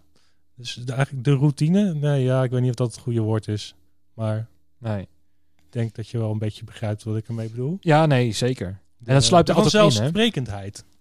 Dus 0.55 0.75
de, 0.75 0.93
eigenlijk 0.93 1.25
de 1.25 1.33
routine, 1.35 1.95
nee, 1.95 2.23
ja, 2.25 2.43
ik 2.43 2.51
weet 2.51 2.61
niet 2.61 2.71
of 2.71 2.77
dat 2.77 2.91
het 2.95 3.01
goede 3.03 3.21
woord 3.21 3.49
is. 3.49 3.75
Maar 4.15 4.47
Nee. 4.79 5.09
Denk 5.75 5.95
dat 5.95 6.09
je 6.09 6.19
wel 6.19 6.31
een 6.31 6.39
beetje 6.39 6.65
begrijpt 6.65 7.03
wat 7.03 7.17
ik 7.17 7.29
ermee 7.29 7.49
bedoel. 7.51 7.77
Ja, 7.81 8.07
nee, 8.07 8.33
zeker. 8.33 8.81
De, 8.97 9.13
dat 9.13 9.25
sluipt 9.25 9.49
er 9.49 9.55
altijd 9.55 9.73
in, 9.97 10.03
hè? 10.03 10.11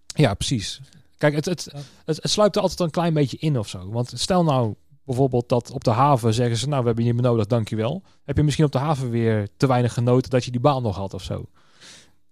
Ja, 0.07 0.33
precies. 0.33 0.81
Kijk, 1.17 1.35
het, 1.35 1.45
het, 1.45 1.73
het, 2.05 2.21
het 2.21 2.31
sluipt 2.31 2.55
er 2.55 2.61
altijd 2.61 2.79
een 2.79 2.89
klein 2.89 3.13
beetje 3.13 3.37
in 3.37 3.59
of 3.59 3.67
zo. 3.67 3.91
Want 3.91 4.11
stel 4.15 4.43
nou 4.43 4.75
bijvoorbeeld 5.05 5.49
dat 5.49 5.71
op 5.71 5.83
de 5.83 5.91
haven 5.91 6.33
zeggen 6.33 6.57
ze... 6.57 6.67
nou, 6.67 6.79
we 6.81 6.85
hebben 6.85 7.05
je 7.05 7.11
niet 7.11 7.21
meer 7.21 7.31
nodig, 7.31 7.45
dankjewel. 7.45 8.03
Heb 8.23 8.37
je 8.37 8.43
misschien 8.43 8.65
op 8.65 8.71
de 8.71 8.77
haven 8.77 9.09
weer 9.09 9.47
te 9.57 9.67
weinig 9.67 9.93
genoten 9.93 10.29
dat 10.29 10.45
je 10.45 10.51
die 10.51 10.59
baan 10.59 10.83
nog 10.83 10.95
had 10.95 11.13
of 11.13 11.23
zo? 11.23 11.45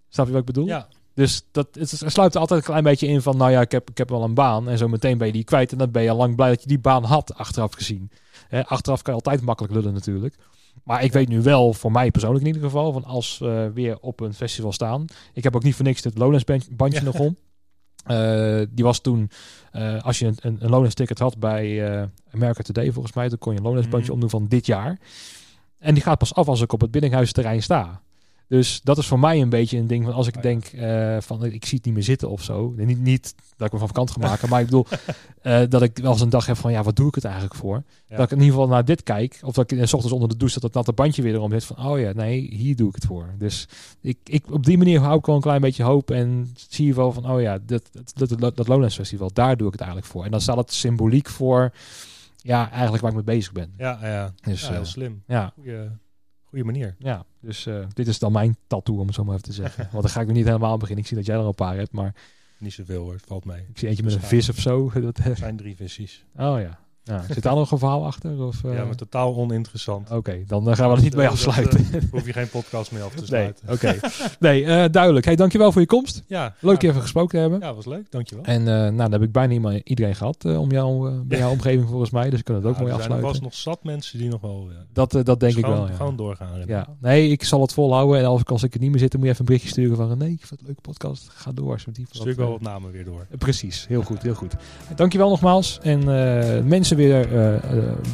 Snap 0.08 0.26
je 0.26 0.32
wat 0.32 0.40
ik 0.40 0.46
bedoel? 0.46 0.66
Ja, 0.66 0.88
Dus 1.14 1.44
dat, 1.50 1.68
het, 1.72 1.90
het 1.90 2.12
sluipt 2.12 2.34
er 2.34 2.40
altijd 2.40 2.60
een 2.60 2.66
klein 2.66 2.84
beetje 2.84 3.06
in 3.06 3.22
van... 3.22 3.36
nou 3.36 3.50
ja, 3.50 3.60
ik 3.60 3.72
heb, 3.72 3.90
ik 3.90 3.98
heb 3.98 4.08
wel 4.08 4.22
een 4.22 4.34
baan 4.34 4.68
en 4.68 4.78
zo 4.78 4.88
meteen 4.88 5.18
ben 5.18 5.26
je 5.26 5.32
die 5.32 5.44
kwijt... 5.44 5.72
en 5.72 5.78
dan 5.78 5.90
ben 5.90 6.02
je 6.02 6.10
al 6.10 6.16
lang 6.16 6.36
blij 6.36 6.48
dat 6.48 6.62
je 6.62 6.68
die 6.68 6.78
baan 6.78 7.04
had, 7.04 7.34
achteraf 7.34 7.72
gezien. 7.72 8.10
Hè, 8.48 8.66
achteraf 8.66 9.02
kan 9.02 9.14
je 9.14 9.20
altijd 9.20 9.44
makkelijk 9.44 9.74
lullen 9.74 9.92
natuurlijk. 9.92 10.36
Maar 10.84 11.04
ik 11.04 11.12
weet 11.12 11.28
nu 11.28 11.42
wel, 11.42 11.72
voor 11.72 11.92
mij 11.92 12.10
persoonlijk 12.10 12.40
in 12.46 12.52
ieder 12.52 12.62
geval... 12.68 12.92
van 12.92 13.04
als 13.04 13.38
we 13.38 13.70
weer 13.74 13.98
op 14.00 14.20
een 14.20 14.34
festival 14.34 14.72
staan... 14.72 15.04
ik 15.32 15.42
heb 15.44 15.56
ook 15.56 15.62
niet 15.62 15.74
voor 15.74 15.84
niks 15.84 16.04
het 16.04 16.18
Lowlands 16.18 16.44
band- 16.44 16.76
bandje 16.76 16.98
Ja. 16.98 17.04
nog 17.04 17.18
om... 17.18 17.36
Eh, 18.04 18.60
die 18.70 18.84
was 18.84 19.00
toen, 19.00 19.30
eh, 19.72 20.02
als 20.02 20.18
je 20.18 20.26
een, 20.26 20.36
een, 20.40 20.56
een 20.60 20.70
Lowlands 20.70 20.94
ticket 20.94 21.18
had 21.18 21.38
bij 21.38 21.86
eh 22.00 22.02
America 22.32 22.62
Today 22.62 22.92
volgens 22.92 23.14
mij, 23.14 23.28
dan 23.28 23.38
kon 23.38 23.52
je 23.52 23.58
een 23.58 23.64
Lowlands 23.64 23.88
bandje 23.88 24.06
Mhm. 24.12 24.14
omdoen 24.14 24.30
van 24.40 24.48
dit 24.48 24.66
jaar. 24.66 24.98
En 25.78 25.94
die 25.94 26.02
gaat 26.02 26.18
pas 26.18 26.34
af 26.34 26.48
als 26.48 26.60
ik 26.60 26.72
op 26.72 26.80
het 26.80 26.90
binnenhuisterrein 26.90 27.62
sta. 27.62 28.00
Dus 28.52 28.80
dat 28.82 28.98
is 28.98 29.06
voor 29.06 29.18
mij 29.18 29.40
een 29.40 29.48
beetje 29.48 29.78
een 29.78 29.86
ding 29.86 30.04
van 30.04 30.12
als 30.12 30.26
ik 30.26 30.36
Oh 30.36 30.42
ja. 30.42 30.48
denk 30.48 30.64
eh, 30.64 31.16
van 31.20 31.44
ik 31.44 31.64
zie 31.64 31.76
het 31.76 31.86
niet 31.86 31.94
meer 31.94 32.02
zitten 32.02 32.30
of 32.30 32.42
zo. 32.42 32.74
Niet, 32.76 33.00
niet 33.00 33.34
dat 33.56 33.66
ik 33.66 33.72
me 33.72 33.78
van 33.78 33.92
kant 33.92 34.10
ga 34.10 34.20
maken, 34.20 34.48
maar 34.48 34.60
ik 34.60 34.66
bedoel 34.66 34.86
eh, 35.42 35.60
dat 35.68 35.82
ik 35.82 35.98
wel 35.98 36.12
eens 36.12 36.20
een 36.20 36.30
dag 36.30 36.46
heb 36.46 36.56
van 36.56 36.72
ja, 36.72 36.82
wat 36.82 36.96
doe 36.96 37.08
ik 37.08 37.14
het 37.14 37.24
eigenlijk 37.24 37.54
voor? 37.54 37.82
Ja. 38.06 38.16
Dat 38.16 38.24
ik 38.24 38.30
in 38.30 38.38
ieder 38.38 38.52
geval 38.52 38.68
naar 38.68 38.84
dit 38.84 39.02
kijk, 39.02 39.40
of 39.42 39.54
dat 39.54 39.70
ik 39.70 39.78
in 39.78 39.88
s 39.88 39.92
ochtends 39.92 40.14
onder 40.14 40.28
de 40.28 40.36
douche 40.36 40.54
dat 40.54 40.62
het 40.62 40.74
natte 40.74 40.92
bandje 40.92 41.22
weer 41.22 41.34
erom 41.34 41.50
zit 41.50 41.64
van 41.64 41.86
oh 41.86 41.98
ja, 41.98 42.12
nee, 42.12 42.40
hier 42.40 42.76
doe 42.76 42.88
ik 42.88 42.94
het 42.94 43.04
voor. 43.04 43.34
Dus 43.38 43.68
ik, 44.00 44.18
ik 44.24 44.44
op 44.50 44.64
die 44.64 44.78
manier 44.78 45.00
hou 45.00 45.18
ik 45.18 45.26
wel 45.26 45.34
een 45.34 45.40
klein 45.40 45.60
beetje 45.60 45.82
hoop 45.82 46.10
en 46.10 46.54
zie 46.68 46.86
je 46.86 46.94
wel 46.94 47.12
van 47.12 47.30
oh 47.30 47.40
ja, 47.40 47.58
dat, 47.66 47.90
dat, 48.14 48.38
dat, 48.38 48.56
dat 48.56 48.68
Lowlands 48.68 48.94
Festival, 48.94 49.30
daar 49.32 49.56
doe 49.56 49.66
ik 49.66 49.72
het 49.72 49.82
eigenlijk 49.82 50.12
voor. 50.12 50.24
En 50.24 50.30
dan 50.30 50.40
staat 50.40 50.56
het 50.56 50.72
symboliek 50.72 51.28
voor 51.28 51.72
ja, 52.36 52.70
eigenlijk 52.70 53.02
waar 53.02 53.10
ik 53.10 53.26
mee 53.26 53.36
bezig 53.36 53.52
ben. 53.52 53.72
ja, 53.78 53.98
ja. 54.02 54.32
Dus 54.42 54.60
ja 54.60 54.70
heel 54.70 54.80
eh, 54.80 54.86
slim. 54.86 55.22
ja, 55.26 55.52
Goeie, 55.54 55.88
goeie 56.52 56.64
manier. 56.64 56.94
ja, 56.98 57.24
dus 57.40 57.66
eh, 57.66 57.86
dit 57.92 58.06
is 58.06 58.18
dan 58.18 58.32
mijn 58.32 58.56
tattoo 58.66 58.98
om 58.98 59.06
het 59.06 59.14
zo 59.14 59.24
maar 59.24 59.34
even 59.34 59.46
te 59.46 59.52
zeggen. 59.52 59.88
Want 59.92 60.02
dan 60.02 60.12
ga 60.12 60.20
ik 60.20 60.26
er 60.28 60.32
niet 60.34 60.46
helemaal 60.46 60.72
aan 60.72 60.78
beginnen. 60.78 61.02
Ik 61.02 61.08
zie 61.08 61.16
dat 61.16 61.26
jij 61.26 61.36
er 61.36 61.44
een 61.44 61.54
paar 61.54 61.76
hebt, 61.76 61.92
maar 61.92 62.14
Niet 62.58 62.72
zoveel 62.72 63.02
hoor, 63.02 63.20
valt 63.26 63.44
mee. 63.44 63.60
ik 63.68 63.78
zie 63.78 63.88
eentje 63.88 64.04
met 64.04 64.14
een 64.14 64.20
vis 64.20 64.48
of 64.48 64.58
zo. 64.58 64.90
Dat, 65.00 65.20
zijn 65.34 65.56
drie 65.56 65.76
visies. 65.76 66.24
oh 66.36 66.60
ja. 66.60 66.80
Ja. 67.04 67.24
Zit 67.30 67.42
daar 67.42 67.54
nog 67.54 67.70
een 67.70 67.78
verhaal 67.78 68.04
achter? 68.06 68.42
Of, 68.42 68.64
eh? 68.64 68.74
Ja, 68.74 68.84
maar 68.84 68.94
totaal 68.94 69.36
oninteressant. 69.36 70.10
Oké, 70.10 70.42
dan 70.46 70.70
eh, 70.70 70.76
gaan 70.76 70.90
we 70.90 70.96
er 70.96 71.02
niet 71.02 71.14
mee 71.16 71.26
Dat- 71.28 71.36
dat, 71.38 71.46
afsluiten. 71.46 71.86
eh, 71.92 72.00
hoef 72.10 72.26
je 72.26 72.32
geen 72.32 72.48
podcast 72.48 72.92
meer 72.92 73.02
af 73.02 73.10
te 73.10 73.16
nee, 73.16 73.26
sluiten. 73.26 73.68
oké. 73.72 73.94
Nee, 74.40 74.64
eh, 74.64 74.84
duidelijk. 74.90 75.24
Hey, 75.24 75.36
dankjewel 75.36 75.72
voor 75.72 75.80
je 75.80 75.86
komst. 75.86 76.22
Ja, 76.26 76.54
Leuk 76.60 76.80
je 76.80 76.86
ja, 76.86 76.88
even 76.92 77.02
gesproken 77.02 77.30
te 77.30 77.36
hebben. 77.36 77.60
Ja, 77.60 77.74
was 77.74 77.86
leuk. 77.86 78.10
Dankjewel. 78.10 78.44
En 78.44 78.60
eh, 78.60 78.66
nou, 78.74 78.96
dan 78.96 79.12
heb 79.12 79.22
ik 79.22 79.32
bijna 79.32 79.80
iedereen 79.84 80.14
gehad 80.14 80.44
eh, 80.44 80.60
om 80.60 80.70
jou, 80.70 81.10
eh, 81.10 81.20
bij 81.24 81.38
jouw 81.38 81.50
omgeving 81.58 81.88
volgens 81.88 82.10
mij. 82.10 82.30
Dus 82.30 82.38
ik 82.38 82.44
kan 82.44 82.54
het 82.54 82.64
ook 82.64 82.74
Ja, 82.74 82.80
mooi 82.80 82.92
er 82.92 82.98
zijn 82.98 83.10
er 83.10 83.16
afsluiten. 83.16 83.42
vast 83.50 83.64
nog 83.64 83.74
zat 83.74 83.84
mensen 83.84 84.18
die 84.18 84.28
nog 84.28 84.40
wel... 84.40 84.68
Dat, 84.92 85.14
eh, 85.14 85.24
dat 85.24 85.40
denk 85.40 85.52
dus 85.52 85.60
ik 85.60 85.64
gewoon, 85.64 85.80
wel, 85.80 85.88
ja. 85.88 85.94
Gewoon 85.96 86.16
doorgaan. 86.16 86.48
Ja, 86.66 86.86
nee, 87.00 87.28
ik 87.30 87.44
zal 87.44 87.60
het 87.60 87.72
volhouden. 87.72 88.18
En 88.18 88.24
als, 88.24 88.44
als 88.44 88.62
ik 88.62 88.72
het 88.72 88.82
niet 88.82 88.90
meer 88.90 89.00
zit, 89.00 89.10
dan 89.10 89.20
moet 89.20 89.28
je 89.28 89.34
even 89.34 89.46
een 89.46 89.54
berichtje 89.56 89.80
sturen 89.80 89.96
van... 89.96 90.18
nee, 90.18 90.30
ik 90.32 90.38
vind 90.38 90.50
het 90.50 90.60
een 90.60 90.66
leuke 90.66 90.80
podcast. 90.80 91.28
Ga 91.28 91.52
door 91.52 91.72
alsjeblieft. 91.72 92.14
Stuur 92.16 92.34
wel 92.36 92.46
eh, 92.46 92.52
wat 92.52 92.60
namen 92.60 92.90
weer 92.92 93.04
door. 93.04 93.26
Precies, 93.38 93.86
heel 93.88 94.02
goed, 94.02 94.22
heel 94.22 94.34
goed. 94.34 94.54
Dankjewel 94.96 95.28
nogmaals. 95.28 95.78
En 95.82 96.00
eh, 96.00 96.62
weer 96.96 97.32
eh, 97.32 97.54
eh, 97.54 97.62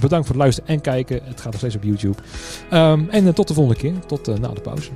bedankt 0.00 0.26
voor 0.26 0.34
het 0.34 0.44
luisteren 0.44 0.70
en 0.70 0.80
kijken. 0.80 1.20
Het 1.24 1.40
gaat 1.40 1.50
nog 1.50 1.60
steeds 1.60 1.76
op 1.76 1.82
YouTube. 1.82 2.16
Ehm, 2.70 3.08
en 3.10 3.26
eh, 3.26 3.32
tot 3.32 3.48
de 3.48 3.54
volgende 3.54 3.80
keer. 3.80 4.06
Tot 4.06 4.40
na 4.40 4.48
de 4.48 4.60
pauze. 4.60 4.90